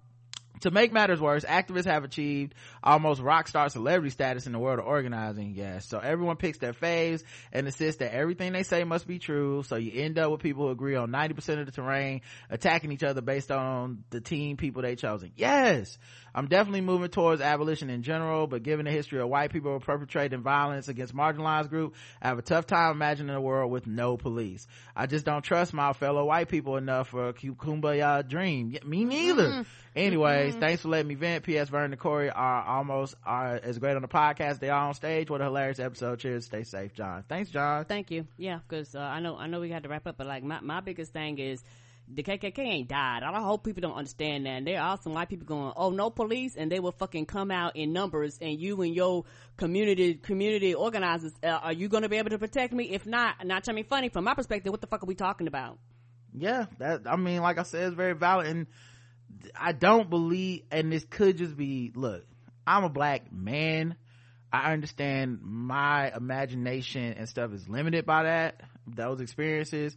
to 0.62 0.72
make 0.72 0.92
matters 0.92 1.22
worse, 1.22 1.44
activists 1.44 1.86
have 1.86 2.04
achieved 2.04 2.54
almost 2.84 3.22
rock 3.22 3.48
star 3.48 3.70
celebrity 3.70 4.10
status 4.10 4.46
in 4.46 4.54
the 4.54 4.60
world 4.60 4.80
of 4.80 4.86
organizing, 4.86 5.54
yes. 5.56 5.88
So 5.88 6.00
everyone 6.00 6.38
picks 6.38 6.58
their 6.58 6.74
faves 6.74 7.24
and 7.52 7.66
insists 7.66 8.00
that 8.00 8.14
everything 8.14 8.54
they 8.54 8.64
say 8.64 8.84
must 8.84 9.08
be 9.08 9.20
true. 9.20 9.64
So 9.64 9.76
you 9.76 10.02
end 10.02 10.18
up 10.20 10.32
with 10.32 10.42
people 10.42 10.66
who 10.66 10.72
agree 10.72 10.96
on 10.96 11.10
90% 11.10 11.60
of 11.60 11.66
the 11.66 11.72
terrain, 11.72 12.22
attacking 12.50 12.92
each 12.92 13.04
other 13.04 13.22
based 13.22 13.52
on 13.52 14.04
the 14.10 14.22
team 14.22 14.58
people 14.58 14.82
they 14.82 14.96
chosen. 14.96 15.32
Yes! 15.36 15.98
I'm 16.34 16.48
definitely 16.48 16.82
moving 16.82 17.10
towards 17.10 17.42
abolition 17.42 17.90
in 17.90 18.04
general, 18.04 18.48
but 18.48 18.64
given 18.64 18.86
the 18.86 18.92
history 18.92 19.20
of 19.20 19.30
white 19.30 19.52
people 19.52 19.80
perpetrating 19.80 20.42
violence 20.42 20.88
against 20.88 21.16
marginalized 21.16 21.70
groups, 21.70 21.98
I 22.22 22.28
have 22.28 22.38
a 22.38 22.44
tough 22.44 22.68
time 22.68 22.92
imagining 22.92 23.36
a 23.36 23.42
world 23.42 23.72
with 23.72 23.88
no 23.88 24.16
police. 24.16 24.68
I 24.96 25.08
just 25.08 25.26
don't 25.26 25.42
trust 25.42 25.74
my 25.74 25.94
fellow 25.94 26.26
white 26.26 26.48
people 26.50 26.78
enough 26.78 27.10
for 27.10 27.30
a 27.30 27.34
kumbaya 27.34 28.28
dream. 28.28 28.78
Me 28.86 29.06
neither. 29.06 29.66
Anyways, 29.96 30.49
thanks 30.56 30.82
for 30.82 30.90
letting 30.90 31.08
me 31.08 31.16
vent. 31.16 31.44
P.S. 31.44 31.70
Vernon 31.70 31.92
and 31.92 32.00
Corey 32.00 32.30
are 32.30 32.64
almost 32.64 33.16
are 33.26 33.56
as 33.56 33.78
great 33.80 33.96
on 33.96 34.02
the 34.02 34.08
podcast. 34.08 34.60
They 34.60 34.70
are 34.70 34.88
on 34.88 34.94
stage. 34.94 35.30
What 35.30 35.42
a 35.42 35.46
hilarious 35.46 35.80
episode. 35.80 36.20
Cheers. 36.20 36.46
Stay 36.46 36.64
safe, 36.64 36.94
John. 36.94 37.24
Thanks, 37.28 37.50
John. 37.50 37.86
Thank 37.86 38.12
you. 38.12 38.26
Yeah, 38.38 38.60
because 38.68 38.96
uh, 38.96 39.00
I 39.00 39.20
know 39.20 39.38
I 39.38 39.48
know 39.48 39.60
we 39.60 39.70
had 39.70 39.84
to 39.84 39.90
wrap 39.90 40.08
up, 40.08 40.18
but 40.18 40.28
like 40.28 40.44
my 40.44 40.60
my 40.62 40.82
biggest 40.82 41.14
thing 41.14 41.40
is, 41.40 41.64
the 42.12 42.24
KKK 42.24 42.60
ain't 42.60 42.90
died. 42.90 43.22
I 43.24 43.40
hope 43.40 43.64
people 43.64 43.82
don't 43.82 43.96
understand 43.96 44.46
that. 44.46 44.50
And 44.50 44.68
there 44.68 44.82
are 44.82 44.98
some 44.98 45.14
white 45.14 45.30
people 45.30 45.46
going, 45.46 45.74
"Oh, 45.76 45.92
no 45.92 46.10
police," 46.10 46.56
and 46.56 46.72
they 46.72 46.80
will 46.80 46.92
fucking 46.92 47.26
come 47.26 47.52
out 47.52 47.76
in 47.76 47.94
numbers. 47.94 48.38
And 48.42 48.60
you 48.60 48.82
and 48.82 48.96
your 48.96 49.26
community 49.58 50.16
community 50.16 50.74
organizers, 50.74 51.34
uh, 51.44 51.48
are 51.48 51.74
you 51.74 51.88
going 51.88 52.04
to 52.04 52.10
be 52.10 52.18
able 52.18 52.32
to 52.32 52.40
protect 52.40 52.74
me? 52.74 52.86
If 52.86 53.06
not, 53.06 53.46
not 53.46 53.64
trying 53.64 53.78
to 53.78 53.84
be 53.84 53.88
funny 53.88 54.10
from 54.10 54.24
my 54.24 54.34
perspective. 54.34 54.72
What 54.72 54.82
the 54.82 54.88
fuck 54.88 55.04
are 55.04 55.08
we 55.08 55.16
talking 55.16 55.48
about? 55.48 55.78
Yeah, 56.34 56.66
that 56.80 57.02
I 57.06 57.16
mean, 57.16 57.42
like 57.42 57.58
I 57.58 57.64
said, 57.64 57.88
it's 57.88 57.96
very 57.96 58.14
valid, 58.14 58.48
and 58.48 58.68
I 59.56 59.72
don't 59.72 60.10
believe. 60.10 60.64
And 60.72 60.92
this 60.92 61.06
could 61.06 61.38
just 61.38 61.56
be 61.58 61.92
look. 61.96 62.26
I'm 62.66 62.84
a 62.84 62.90
black 62.90 63.32
man. 63.32 63.96
I 64.52 64.74
understand 64.74 65.40
my 65.42 66.12
imagination 66.16 67.14
and 67.14 67.30
stuff 67.30 67.54
is 67.54 67.68
limited 67.70 68.06
by 68.06 68.24
that, 68.24 68.62
those 68.88 69.22
experiences. 69.22 69.96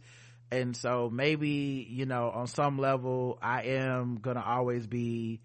And 0.51 0.77
so 0.77 1.09
maybe, 1.11 1.87
you 1.89 2.05
know, 2.05 2.29
on 2.29 2.45
some 2.47 2.77
level, 2.77 3.39
I 3.41 3.63
am 3.63 4.19
gonna 4.21 4.43
always 4.45 4.85
be, 4.85 5.41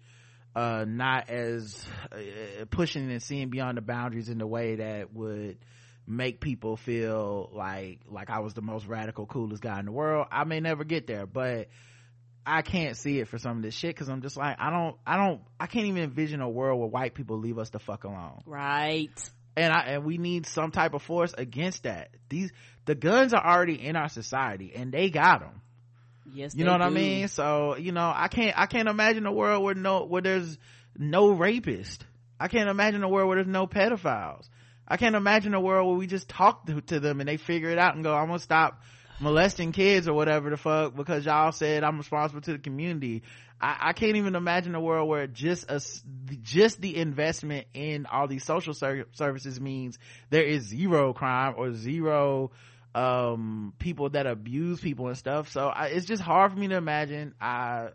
uh, 0.55 0.85
not 0.87 1.29
as 1.29 1.83
uh, 2.11 2.65
pushing 2.69 3.09
and 3.09 3.21
seeing 3.21 3.49
beyond 3.49 3.77
the 3.77 3.81
boundaries 3.81 4.29
in 4.29 4.37
the 4.37 4.45
way 4.45 4.75
that 4.75 5.11
would 5.13 5.57
make 6.05 6.39
people 6.41 6.77
feel 6.77 7.49
like, 7.53 8.01
like 8.07 8.29
I 8.29 8.39
was 8.39 8.53
the 8.53 8.61
most 8.61 8.85
radical, 8.85 9.25
coolest 9.25 9.63
guy 9.63 9.79
in 9.79 9.85
the 9.85 9.91
world. 9.91 10.27
I 10.31 10.43
may 10.43 10.59
never 10.59 10.83
get 10.83 11.07
there, 11.07 11.25
but 11.25 11.69
I 12.45 12.61
can't 12.61 12.97
see 12.97 13.19
it 13.19 13.27
for 13.27 13.37
some 13.37 13.57
of 13.57 13.63
this 13.63 13.75
shit 13.75 13.95
because 13.95 14.09
I'm 14.09 14.21
just 14.21 14.37
like, 14.37 14.57
I 14.59 14.69
don't, 14.69 14.95
I 15.05 15.17
don't, 15.17 15.41
I 15.59 15.67
can't 15.67 15.85
even 15.85 16.03
envision 16.03 16.41
a 16.41 16.49
world 16.49 16.79
where 16.79 16.89
white 16.89 17.13
people 17.13 17.37
leave 17.37 17.57
us 17.57 17.69
the 17.69 17.79
fuck 17.79 18.03
alone. 18.03 18.41
Right. 18.45 19.11
And 19.55 19.73
I, 19.73 19.79
and 19.81 20.05
we 20.05 20.17
need 20.17 20.45
some 20.45 20.71
type 20.71 20.93
of 20.93 21.01
force 21.01 21.33
against 21.37 21.83
that. 21.83 22.09
These, 22.29 22.51
the 22.85 22.95
guns 22.95 23.33
are 23.33 23.45
already 23.45 23.75
in 23.75 23.95
our 23.95 24.09
society 24.09 24.73
and 24.75 24.91
they 24.91 25.09
got 25.09 25.41
them. 25.41 25.61
Yes, 26.33 26.53
You 26.55 26.63
know 26.63 26.71
what 26.71 26.81
I 26.81 26.89
mean? 26.89 27.27
So, 27.27 27.75
you 27.75 27.91
know, 27.91 28.11
I 28.15 28.27
can't, 28.27 28.57
I 28.57 28.67
can't 28.67 28.87
imagine 28.87 29.25
a 29.25 29.31
world 29.31 29.63
where 29.63 29.75
no, 29.75 30.05
where 30.05 30.21
there's 30.21 30.57
no 30.97 31.29
rapist. 31.31 32.05
I 32.39 32.47
can't 32.47 32.69
imagine 32.69 33.03
a 33.03 33.09
world 33.09 33.27
where 33.27 33.37
there's 33.37 33.47
no 33.47 33.67
pedophiles. 33.67 34.47
I 34.87 34.97
can't 34.97 35.15
imagine 35.15 35.53
a 35.53 35.61
world 35.61 35.87
where 35.87 35.97
we 35.97 36.07
just 36.07 36.29
talk 36.29 36.65
to, 36.67 36.81
to 36.81 36.99
them 36.99 37.19
and 37.19 37.27
they 37.27 37.37
figure 37.37 37.69
it 37.69 37.77
out 37.77 37.95
and 37.95 38.03
go, 38.03 38.15
I'm 38.15 38.27
gonna 38.27 38.39
stop 38.39 38.81
molesting 39.19 39.71
kids 39.71 40.07
or 40.07 40.13
whatever 40.13 40.49
the 40.49 40.57
fuck 40.57 40.95
because 40.95 41.25
y'all 41.25 41.51
said 41.51 41.83
I'm 41.83 41.97
responsible 41.97 42.41
to 42.41 42.53
the 42.53 42.59
community. 42.59 43.23
I, 43.61 43.77
I 43.89 43.93
can't 43.93 44.15
even 44.15 44.35
imagine 44.35 44.75
a 44.75 44.81
world 44.81 45.09
where 45.09 45.27
just 45.27 45.69
a, 45.69 45.81
just 46.41 46.79
the 46.79 46.95
investment 46.95 47.67
in 47.73 48.05
all 48.05 48.27
these 48.27 48.45
social 48.45 48.73
ser- 48.73 49.07
services 49.11 49.59
means 49.59 49.99
there 50.29 50.43
is 50.43 50.63
zero 50.63 51.13
crime 51.13 51.55
or 51.57 51.73
zero 51.73 52.51
um 52.95 53.73
people 53.77 54.09
that 54.09 54.25
abuse 54.25 54.79
people 54.79 55.07
and 55.07 55.17
stuff. 55.17 55.51
So 55.51 55.67
I, 55.67 55.87
it's 55.87 56.05
just 56.05 56.21
hard 56.21 56.51
for 56.53 56.57
me 56.57 56.67
to 56.69 56.75
imagine. 56.75 57.33
I 57.39 57.89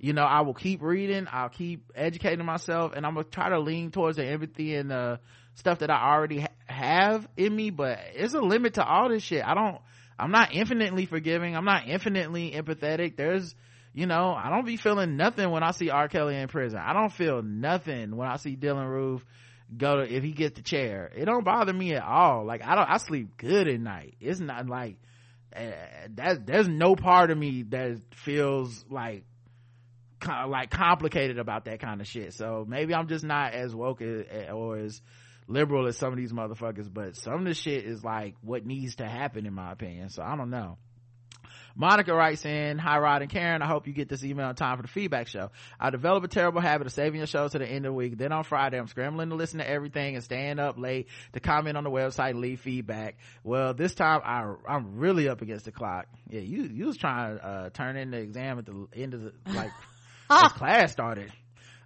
you 0.00 0.12
know 0.12 0.24
i 0.24 0.40
will 0.40 0.54
keep 0.54 0.82
reading 0.82 1.28
i'll 1.30 1.48
keep 1.48 1.92
educating 1.94 2.44
myself 2.44 2.92
and 2.96 3.06
i'm 3.06 3.14
gonna 3.14 3.24
try 3.24 3.48
to 3.48 3.60
lean 3.60 3.92
towards 3.92 4.16
the 4.16 4.26
empathy 4.26 4.74
and 4.74 4.90
the 4.90 5.20
stuff 5.54 5.78
that 5.78 5.88
i 5.88 6.12
already 6.12 6.40
ha- 6.40 6.48
have 6.66 7.28
in 7.36 7.54
me 7.54 7.70
but 7.70 8.00
it's 8.14 8.34
a 8.34 8.40
limit 8.40 8.74
to 8.74 8.84
all 8.84 9.08
this 9.08 9.22
shit. 9.22 9.46
I 9.46 9.54
don't 9.54 9.78
i'm 10.18 10.30
not 10.30 10.54
infinitely 10.54 11.06
forgiving. 11.06 11.56
I'm 11.56 11.64
not 11.64 11.88
infinitely 11.88 12.52
empathetic. 12.52 13.16
There's 13.16 13.54
you 13.92 14.06
know 14.06 14.34
i 14.34 14.50
don't 14.50 14.66
be 14.66 14.76
feeling 14.76 15.16
nothing 15.16 15.50
when 15.50 15.62
i 15.62 15.70
see 15.70 15.90
r. 15.90 16.08
Kelly 16.08 16.36
in 16.36 16.48
prison. 16.48 16.78
I 16.78 16.92
don't 16.92 17.12
feel 17.12 17.42
nothing 17.42 18.16
when 18.16 18.28
i 18.28 18.36
see 18.36 18.56
dylann 18.56 18.88
roof 18.88 19.24
go 19.76 19.96
to 19.96 20.02
if 20.02 20.22
he 20.22 20.32
gets 20.32 20.56
the 20.56 20.62
chair. 20.62 21.10
It 21.16 21.24
don't 21.24 21.44
bother 21.44 21.72
me 21.72 21.94
at 21.94 22.02
all. 22.02 22.44
Like 22.44 22.64
i 22.64 22.74
don't 22.74 22.88
i 22.88 22.96
sleep 22.98 23.36
good 23.36 23.68
at 23.68 23.80
night. 23.80 24.16
It's 24.20 24.40
not 24.40 24.68
like 24.68 24.96
uh, 25.54 25.70
that 26.14 26.46
there's 26.46 26.68
no 26.68 26.96
part 26.96 27.30
of 27.30 27.38
me 27.38 27.62
that 27.68 27.98
feels 28.14 28.84
like 28.90 29.24
like 30.48 30.70
complicated 30.70 31.38
about 31.38 31.66
that 31.66 31.80
kind 31.80 32.00
of 32.00 32.06
shit. 32.06 32.32
So 32.32 32.64
maybe 32.66 32.94
i'm 32.94 33.08
just 33.08 33.24
not 33.24 33.54
as 33.54 33.74
woke 33.74 34.02
as, 34.02 34.24
or 34.52 34.78
as 34.78 35.00
liberal 35.46 35.86
as 35.86 35.96
some 35.96 36.12
of 36.12 36.16
these 36.16 36.32
motherfuckers 36.32 36.92
but 36.92 37.16
some 37.16 37.34
of 37.34 37.44
the 37.44 37.54
shit 37.54 37.84
is 37.84 38.02
like 38.02 38.34
what 38.40 38.64
needs 38.64 38.96
to 38.96 39.06
happen 39.06 39.46
in 39.46 39.52
my 39.52 39.72
opinion 39.72 40.08
so 40.08 40.22
i 40.22 40.36
don't 40.36 40.50
know 40.50 40.78
Monica 41.76 42.14
writes 42.14 42.44
in, 42.44 42.78
Hi 42.78 42.98
Rod 42.98 43.22
and 43.22 43.30
Karen, 43.30 43.60
I 43.60 43.66
hope 43.66 43.88
you 43.88 43.92
get 43.92 44.08
this 44.08 44.22
email 44.22 44.48
in 44.48 44.54
time 44.54 44.76
for 44.76 44.82
the 44.82 44.88
feedback 44.88 45.26
show. 45.26 45.50
I 45.80 45.90
develop 45.90 46.22
a 46.22 46.28
terrible 46.28 46.60
habit 46.60 46.86
of 46.86 46.92
saving 46.92 47.18
your 47.18 47.26
shows 47.26 47.52
to 47.52 47.58
the 47.58 47.66
end 47.66 47.84
of 47.84 47.90
the 47.90 47.94
week. 47.94 48.16
Then 48.16 48.30
on 48.30 48.44
Friday, 48.44 48.78
I'm 48.78 48.86
scrambling 48.86 49.30
to 49.30 49.34
listen 49.34 49.58
to 49.58 49.68
everything 49.68 50.14
and 50.14 50.22
staying 50.22 50.60
up 50.60 50.78
late 50.78 51.08
to 51.32 51.40
comment 51.40 51.76
on 51.76 51.82
the 51.82 51.90
website 51.90 52.30
and 52.30 52.40
leave 52.40 52.60
feedback. 52.60 53.16
Well, 53.42 53.74
this 53.74 53.94
time 53.94 54.20
I, 54.24 54.54
I'm 54.68 54.98
really 54.98 55.28
up 55.28 55.42
against 55.42 55.64
the 55.64 55.72
clock. 55.72 56.06
Yeah, 56.28 56.40
you, 56.42 56.62
you 56.62 56.86
was 56.86 56.96
trying 56.96 57.38
to, 57.38 57.44
uh, 57.44 57.70
turn 57.70 57.96
in 57.96 58.12
the 58.12 58.18
exam 58.18 58.60
at 58.60 58.66
the 58.66 58.86
end 58.94 59.14
of 59.14 59.22
the, 59.22 59.32
like, 59.52 59.72
as 60.30 60.52
class 60.52 60.92
started. 60.92 61.32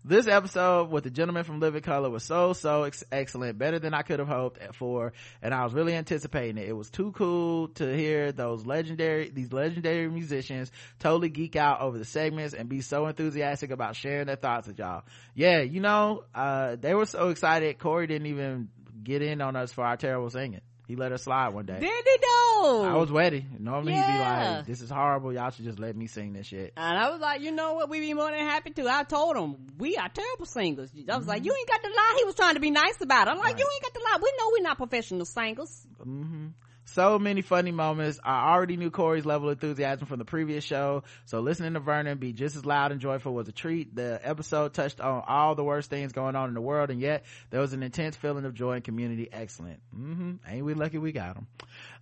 This 0.08 0.26
episode 0.26 0.90
with 0.90 1.04
the 1.04 1.10
gentleman 1.10 1.44
from 1.44 1.60
Living 1.60 1.82
Colour 1.82 2.08
was 2.08 2.24
so, 2.24 2.54
so 2.54 2.84
ex- 2.84 3.04
excellent, 3.12 3.58
better 3.58 3.78
than 3.78 3.92
I 3.92 4.00
could 4.00 4.20
have 4.20 4.28
hoped 4.28 4.74
for, 4.76 5.12
and 5.42 5.52
I 5.52 5.64
was 5.64 5.74
really 5.74 5.94
anticipating 5.94 6.56
it. 6.56 6.66
It 6.66 6.72
was 6.72 6.88
too 6.88 7.12
cool 7.12 7.68
to 7.74 7.94
hear 7.94 8.32
those 8.32 8.64
legendary, 8.64 9.28
these 9.28 9.52
legendary 9.52 10.08
musicians 10.08 10.72
totally 10.98 11.28
geek 11.28 11.56
out 11.56 11.82
over 11.82 11.98
the 11.98 12.06
segments 12.06 12.54
and 12.54 12.70
be 12.70 12.80
so 12.80 13.06
enthusiastic 13.06 13.70
about 13.70 13.96
sharing 13.96 14.28
their 14.28 14.36
thoughts 14.36 14.66
with 14.66 14.78
y'all. 14.78 15.02
Yeah, 15.34 15.60
you 15.60 15.80
know, 15.80 16.24
uh, 16.34 16.76
they 16.76 16.94
were 16.94 17.04
so 17.04 17.28
excited. 17.28 17.78
Corey 17.78 18.06
didn't 18.06 18.28
even 18.28 18.70
get 19.04 19.20
in 19.20 19.42
on 19.42 19.56
us 19.56 19.74
for 19.74 19.84
our 19.84 19.98
terrible 19.98 20.30
singing. 20.30 20.62
He 20.88 20.96
let 20.96 21.12
her 21.12 21.18
slide 21.18 21.50
one 21.50 21.66
day. 21.66 21.78
Did 21.78 21.82
they 21.82 22.16
know? 22.26 22.82
I 22.82 22.94
was 22.96 23.10
ready. 23.10 23.44
Normally 23.58 23.92
he'd 23.92 24.06
be 24.06 24.18
like, 24.18 24.64
this 24.64 24.80
is 24.80 24.88
horrible. 24.88 25.34
Y'all 25.34 25.50
should 25.50 25.66
just 25.66 25.78
let 25.78 25.94
me 25.94 26.06
sing 26.06 26.32
this 26.32 26.46
shit. 26.46 26.72
And 26.78 26.98
I 26.98 27.10
was 27.10 27.20
like, 27.20 27.42
you 27.42 27.52
know 27.52 27.74
what? 27.74 27.90
We'd 27.90 28.00
be 28.00 28.14
more 28.14 28.30
than 28.30 28.40
happy 28.40 28.70
to. 28.70 28.88
I 28.88 29.04
told 29.04 29.36
him, 29.36 29.56
we 29.76 29.98
are 29.98 30.08
terrible 30.08 30.46
singers. 30.46 30.90
I 31.06 31.18
was 31.18 31.26
like, 31.26 31.40
mm-hmm. 31.40 31.44
you 31.44 31.54
ain't 31.54 31.68
got 31.68 31.82
to 31.82 31.88
lie. 31.88 32.14
He 32.16 32.24
was 32.24 32.34
trying 32.36 32.54
to 32.54 32.60
be 32.60 32.70
nice 32.70 32.98
about 33.02 33.28
it. 33.28 33.32
I'm 33.32 33.38
like, 33.38 33.58
you 33.58 33.68
ain't 33.70 33.82
got 33.82 33.94
to 33.94 34.00
lie. 34.00 34.18
We 34.22 34.32
know 34.38 34.50
we're 34.50 34.62
not 34.62 34.78
professional 34.78 35.26
singers. 35.26 35.86
Mm-hmm. 36.00 36.46
So 36.94 37.18
many 37.18 37.42
funny 37.42 37.70
moments. 37.70 38.18
I 38.24 38.50
already 38.50 38.76
knew 38.78 38.90
Corey's 38.90 39.26
level 39.26 39.50
of 39.50 39.62
enthusiasm 39.62 40.06
from 40.06 40.18
the 40.18 40.24
previous 40.24 40.64
show, 40.64 41.02
so 41.26 41.40
listening 41.40 41.74
to 41.74 41.80
Vernon 41.80 42.16
be 42.16 42.32
just 42.32 42.56
as 42.56 42.64
loud 42.64 42.92
and 42.92 43.00
joyful 43.00 43.34
was 43.34 43.46
a 43.46 43.52
treat. 43.52 43.94
The 43.94 44.18
episode 44.22 44.72
touched 44.72 45.00
on 45.00 45.22
all 45.28 45.54
the 45.54 45.64
worst 45.64 45.90
things 45.90 46.12
going 46.12 46.34
on 46.34 46.48
in 46.48 46.54
the 46.54 46.62
world, 46.62 46.90
and 46.90 46.98
yet 46.98 47.24
there 47.50 47.60
was 47.60 47.74
an 47.74 47.82
intense 47.82 48.16
feeling 48.16 48.46
of 48.46 48.54
joy 48.54 48.72
and 48.72 48.84
community. 48.84 49.28
Excellent. 49.30 49.80
hmm 49.94 50.36
Ain't 50.48 50.64
we 50.64 50.72
lucky 50.72 50.96
we 50.96 51.12
got 51.12 51.36
him? 51.36 51.46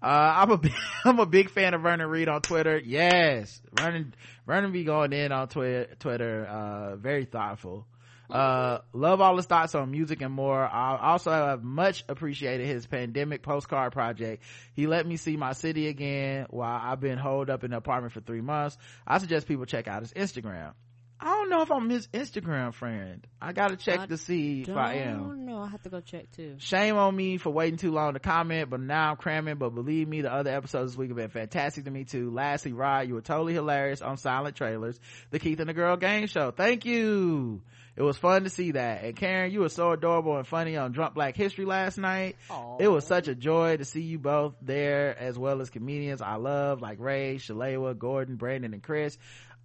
Uh, 0.00 0.06
I'm 0.06 0.50
a 0.52 0.60
I'm 1.04 1.18
a 1.18 1.26
big 1.26 1.50
fan 1.50 1.74
of 1.74 1.82
Vernon 1.82 2.08
Reid 2.08 2.28
on 2.28 2.42
Twitter. 2.42 2.78
Yes, 2.78 3.60
Vernon 3.72 4.14
Vernon 4.46 4.70
be 4.70 4.84
going 4.84 5.12
in 5.12 5.32
on 5.32 5.48
Twitter. 5.48 5.96
Twitter, 5.98 6.46
uh, 6.46 6.96
very 6.96 7.24
thoughtful. 7.24 7.86
Uh, 8.30 8.78
love 8.92 9.20
all 9.20 9.36
his 9.36 9.46
thoughts 9.46 9.74
on 9.74 9.90
music 9.90 10.20
and 10.22 10.32
more. 10.32 10.64
I 10.64 10.98
also 11.00 11.30
have 11.30 11.62
much 11.62 12.04
appreciated 12.08 12.66
his 12.66 12.86
pandemic 12.86 13.42
postcard 13.42 13.92
project. 13.92 14.42
He 14.74 14.86
let 14.86 15.06
me 15.06 15.16
see 15.16 15.36
my 15.36 15.52
city 15.52 15.88
again 15.88 16.46
while 16.50 16.80
I've 16.82 17.00
been 17.00 17.18
holed 17.18 17.50
up 17.50 17.64
in 17.64 17.70
the 17.70 17.76
apartment 17.76 18.12
for 18.12 18.20
three 18.20 18.40
months. 18.40 18.76
I 19.06 19.18
suggest 19.18 19.46
people 19.46 19.66
check 19.66 19.88
out 19.88 20.02
his 20.02 20.12
Instagram. 20.12 20.72
I 21.18 21.26
don't 21.26 21.48
know 21.48 21.62
if 21.62 21.70
I'm 21.72 21.88
his 21.88 22.06
Instagram 22.08 22.74
friend. 22.74 23.26
I 23.40 23.52
gotta 23.52 23.76
check 23.76 24.00
I 24.00 24.06
to 24.06 24.18
see 24.18 24.62
if 24.62 24.76
I 24.76 24.94
am. 24.94 25.22
don't 25.22 25.46
know. 25.46 25.58
I 25.58 25.68
have 25.68 25.82
to 25.82 25.88
go 25.88 26.00
check 26.00 26.30
too. 26.32 26.56
Shame 26.58 26.96
on 26.96 27.16
me 27.16 27.38
for 27.38 27.50
waiting 27.50 27.78
too 27.78 27.90
long 27.90 28.14
to 28.14 28.20
comment, 28.20 28.68
but 28.68 28.80
now 28.80 29.10
I'm 29.10 29.16
cramming. 29.16 29.56
But 29.56 29.74
believe 29.74 30.08
me, 30.08 30.20
the 30.20 30.32
other 30.32 30.50
episodes 30.50 30.92
this 30.92 30.98
week 30.98 31.08
have 31.08 31.16
been 31.16 31.30
fantastic 31.30 31.84
to 31.84 31.90
me 31.90 32.04
too. 32.04 32.30
Lastly, 32.30 32.72
Rod, 32.74 33.08
you 33.08 33.14
were 33.14 33.22
totally 33.22 33.54
hilarious 33.54 34.02
on 34.02 34.18
Silent 34.18 34.56
Trailers, 34.56 35.00
the 35.30 35.38
Keith 35.38 35.58
and 35.60 35.68
the 35.68 35.74
Girl 35.74 35.96
game 35.96 36.26
show. 36.26 36.50
Thank 36.50 36.84
you. 36.84 37.62
It 37.96 38.02
was 38.02 38.18
fun 38.18 38.44
to 38.44 38.50
see 38.50 38.72
that. 38.72 39.04
And 39.04 39.16
Karen, 39.16 39.50
you 39.50 39.60
were 39.60 39.70
so 39.70 39.92
adorable 39.92 40.36
and 40.36 40.46
funny 40.46 40.76
on 40.76 40.92
Drunk 40.92 41.14
Black 41.14 41.34
History 41.34 41.64
last 41.64 41.96
night. 41.96 42.36
Aw. 42.50 42.76
It 42.78 42.88
was 42.88 43.06
such 43.06 43.26
a 43.26 43.34
joy 43.34 43.78
to 43.78 43.86
see 43.86 44.02
you 44.02 44.18
both 44.18 44.54
there 44.60 45.16
as 45.18 45.38
well 45.38 45.62
as 45.62 45.70
comedians 45.70 46.20
I 46.20 46.34
love 46.34 46.82
like 46.82 46.98
Rae, 47.00 47.36
Shalewa, 47.36 47.96
Gordon, 47.98 48.36
Brandon, 48.36 48.74
and 48.74 48.82
Chris. 48.82 49.16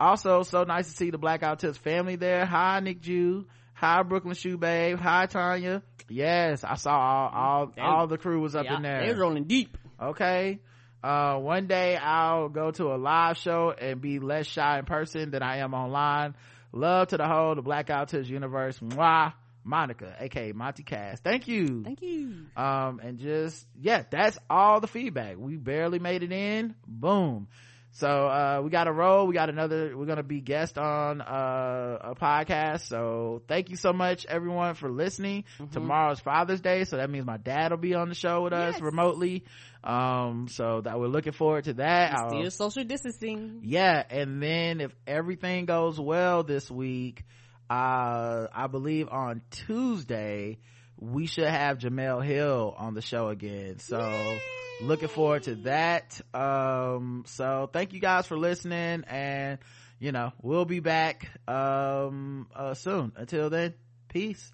Also, 0.01 0.41
so 0.43 0.63
nice 0.63 0.87
to 0.89 0.97
see 0.97 1.11
the 1.11 1.17
Black 1.19 1.41
Guy 1.41 1.49
Who 1.51 1.55
Tips 1.57 1.77
family 1.77 2.15
there. 2.15 2.45
Hi, 2.45 2.79
Nick 2.79 3.01
Jew. 3.01 3.45
Hi, 3.75 4.01
Brooklyn 4.03 4.33
Shoe 4.35 4.57
Babe. 4.57 4.99
Hi, 4.99 5.27
Tanya. 5.27 5.83
Yes, 6.09 6.63
I 6.63 6.75
saw 6.75 6.91
all, 6.99 7.29
all, 7.33 7.73
all 7.79 8.07
the 8.07 8.17
crew 8.17 8.41
was 8.41 8.55
up 8.55 8.65
Yeah, 8.65 8.77
in 8.77 8.81
there 8.81 9.01
They 9.01 9.09
was 9.09 9.17
rolling 9.19 9.43
deep. 9.45 9.77
okay 10.01 10.59
uh 11.03 11.35
one 11.37 11.65
day 11.65 11.97
i'll 11.97 12.47
go 12.49 12.69
to 12.69 12.93
a 12.93 12.97
live 12.97 13.35
show 13.37 13.71
and 13.71 14.01
be 14.01 14.19
less 14.19 14.45
shy 14.45 14.77
in 14.77 14.85
person 14.85 15.31
than 15.31 15.41
i 15.41 15.57
am 15.57 15.73
online 15.73 16.35
love 16.71 17.07
to 17.07 17.17
the 17.17 17.27
whole 17.27 17.55
the 17.55 17.63
black 17.63 17.87
guy 17.87 18.01
who 18.01 18.05
tips 18.05 18.29
universe 18.29 18.77
Mwah. 18.77 19.33
monica 19.63 20.15
aka 20.19 20.51
monty 20.51 20.83
cast 20.83 21.23
thank 21.23 21.47
you 21.47 21.83
Thank 21.83 22.03
you. 22.03 22.45
um 22.55 22.99
and 23.03 23.17
just 23.17 23.65
yeah 23.81 24.03
that's 24.11 24.37
all 24.47 24.79
the 24.79 24.85
feedback 24.87 25.37
we 25.39 25.55
barely 25.57 25.97
made 25.97 26.21
it 26.21 26.31
in 26.31 26.75
boom 26.87 27.47
so 27.93 28.07
uh 28.07 28.61
we 28.63 28.69
got 28.69 28.87
a 28.87 28.91
roll 28.91 29.27
we 29.27 29.33
got 29.33 29.49
another 29.49 29.95
we're 29.97 30.05
gonna 30.05 30.23
be 30.23 30.39
guest 30.39 30.77
on 30.77 31.19
uh 31.21 31.97
a 32.01 32.15
podcast 32.15 32.87
so 32.87 33.41
thank 33.47 33.69
you 33.69 33.75
so 33.75 33.91
much 33.91 34.25
everyone 34.27 34.73
for 34.75 34.89
listening 34.89 35.43
Mm-hmm. 35.59 35.73
tomorrow's 35.73 36.19
father's 36.21 36.61
day 36.61 36.85
so 36.85 36.97
that 36.97 37.09
means 37.09 37.25
my 37.25 37.37
dad 37.37 37.71
will 37.71 37.77
be 37.77 37.93
on 37.93 38.07
the 38.09 38.15
show 38.15 38.43
with 38.43 38.53
us 38.53 38.75
Yes. 38.75 38.81
remotely 38.81 39.43
um 39.83 40.47
so 40.49 40.81
that 40.81 40.99
we're 40.99 41.07
looking 41.07 41.33
forward 41.33 41.65
to 41.65 41.73
that 41.75 42.13
I'll- 42.13 42.29
Still 42.29 42.51
social 42.51 42.83
distancing. 42.85 43.59
yeah 43.63 44.03
and 44.09 44.41
then 44.41 44.79
if 44.79 44.95
everything 45.05 45.65
goes 45.65 45.99
well 45.99 46.43
this 46.43 46.71
week 46.71 47.23
uh 47.69 48.47
i 48.53 48.67
believe 48.67 49.09
on 49.09 49.41
tuesday 49.49 50.59
we 51.01 51.25
should 51.25 51.47
have 51.47 51.79
jemele 51.79 52.23
hill 52.23 52.73
on 52.77 52.93
the 52.93 53.01
show 53.01 53.27
again 53.29 53.79
so 53.79 54.37
looking 54.81 55.07
forward 55.07 55.43
to 55.43 55.55
that 55.55 56.21
um 56.33 57.23
so 57.25 57.67
thank 57.73 57.91
you 57.93 57.99
guys 57.99 58.27
for 58.27 58.37
listening 58.37 59.03
and 59.07 59.57
you 59.99 60.11
know 60.11 60.31
we'll 60.43 60.63
be 60.65 60.79
back 60.79 61.27
um 61.47 62.47
uh 62.55 62.73
soon 62.75 63.11
until 63.15 63.49
then 63.49 63.73
peace 64.09 64.51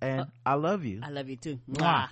and 0.00 0.26
i 0.46 0.54
love 0.54 0.84
you 0.84 1.00
I 1.02 1.10
love 1.10 1.28
you 1.28 1.36
too. 1.36 1.58
Mwah. 1.68 1.78
Mwah. 1.82 2.08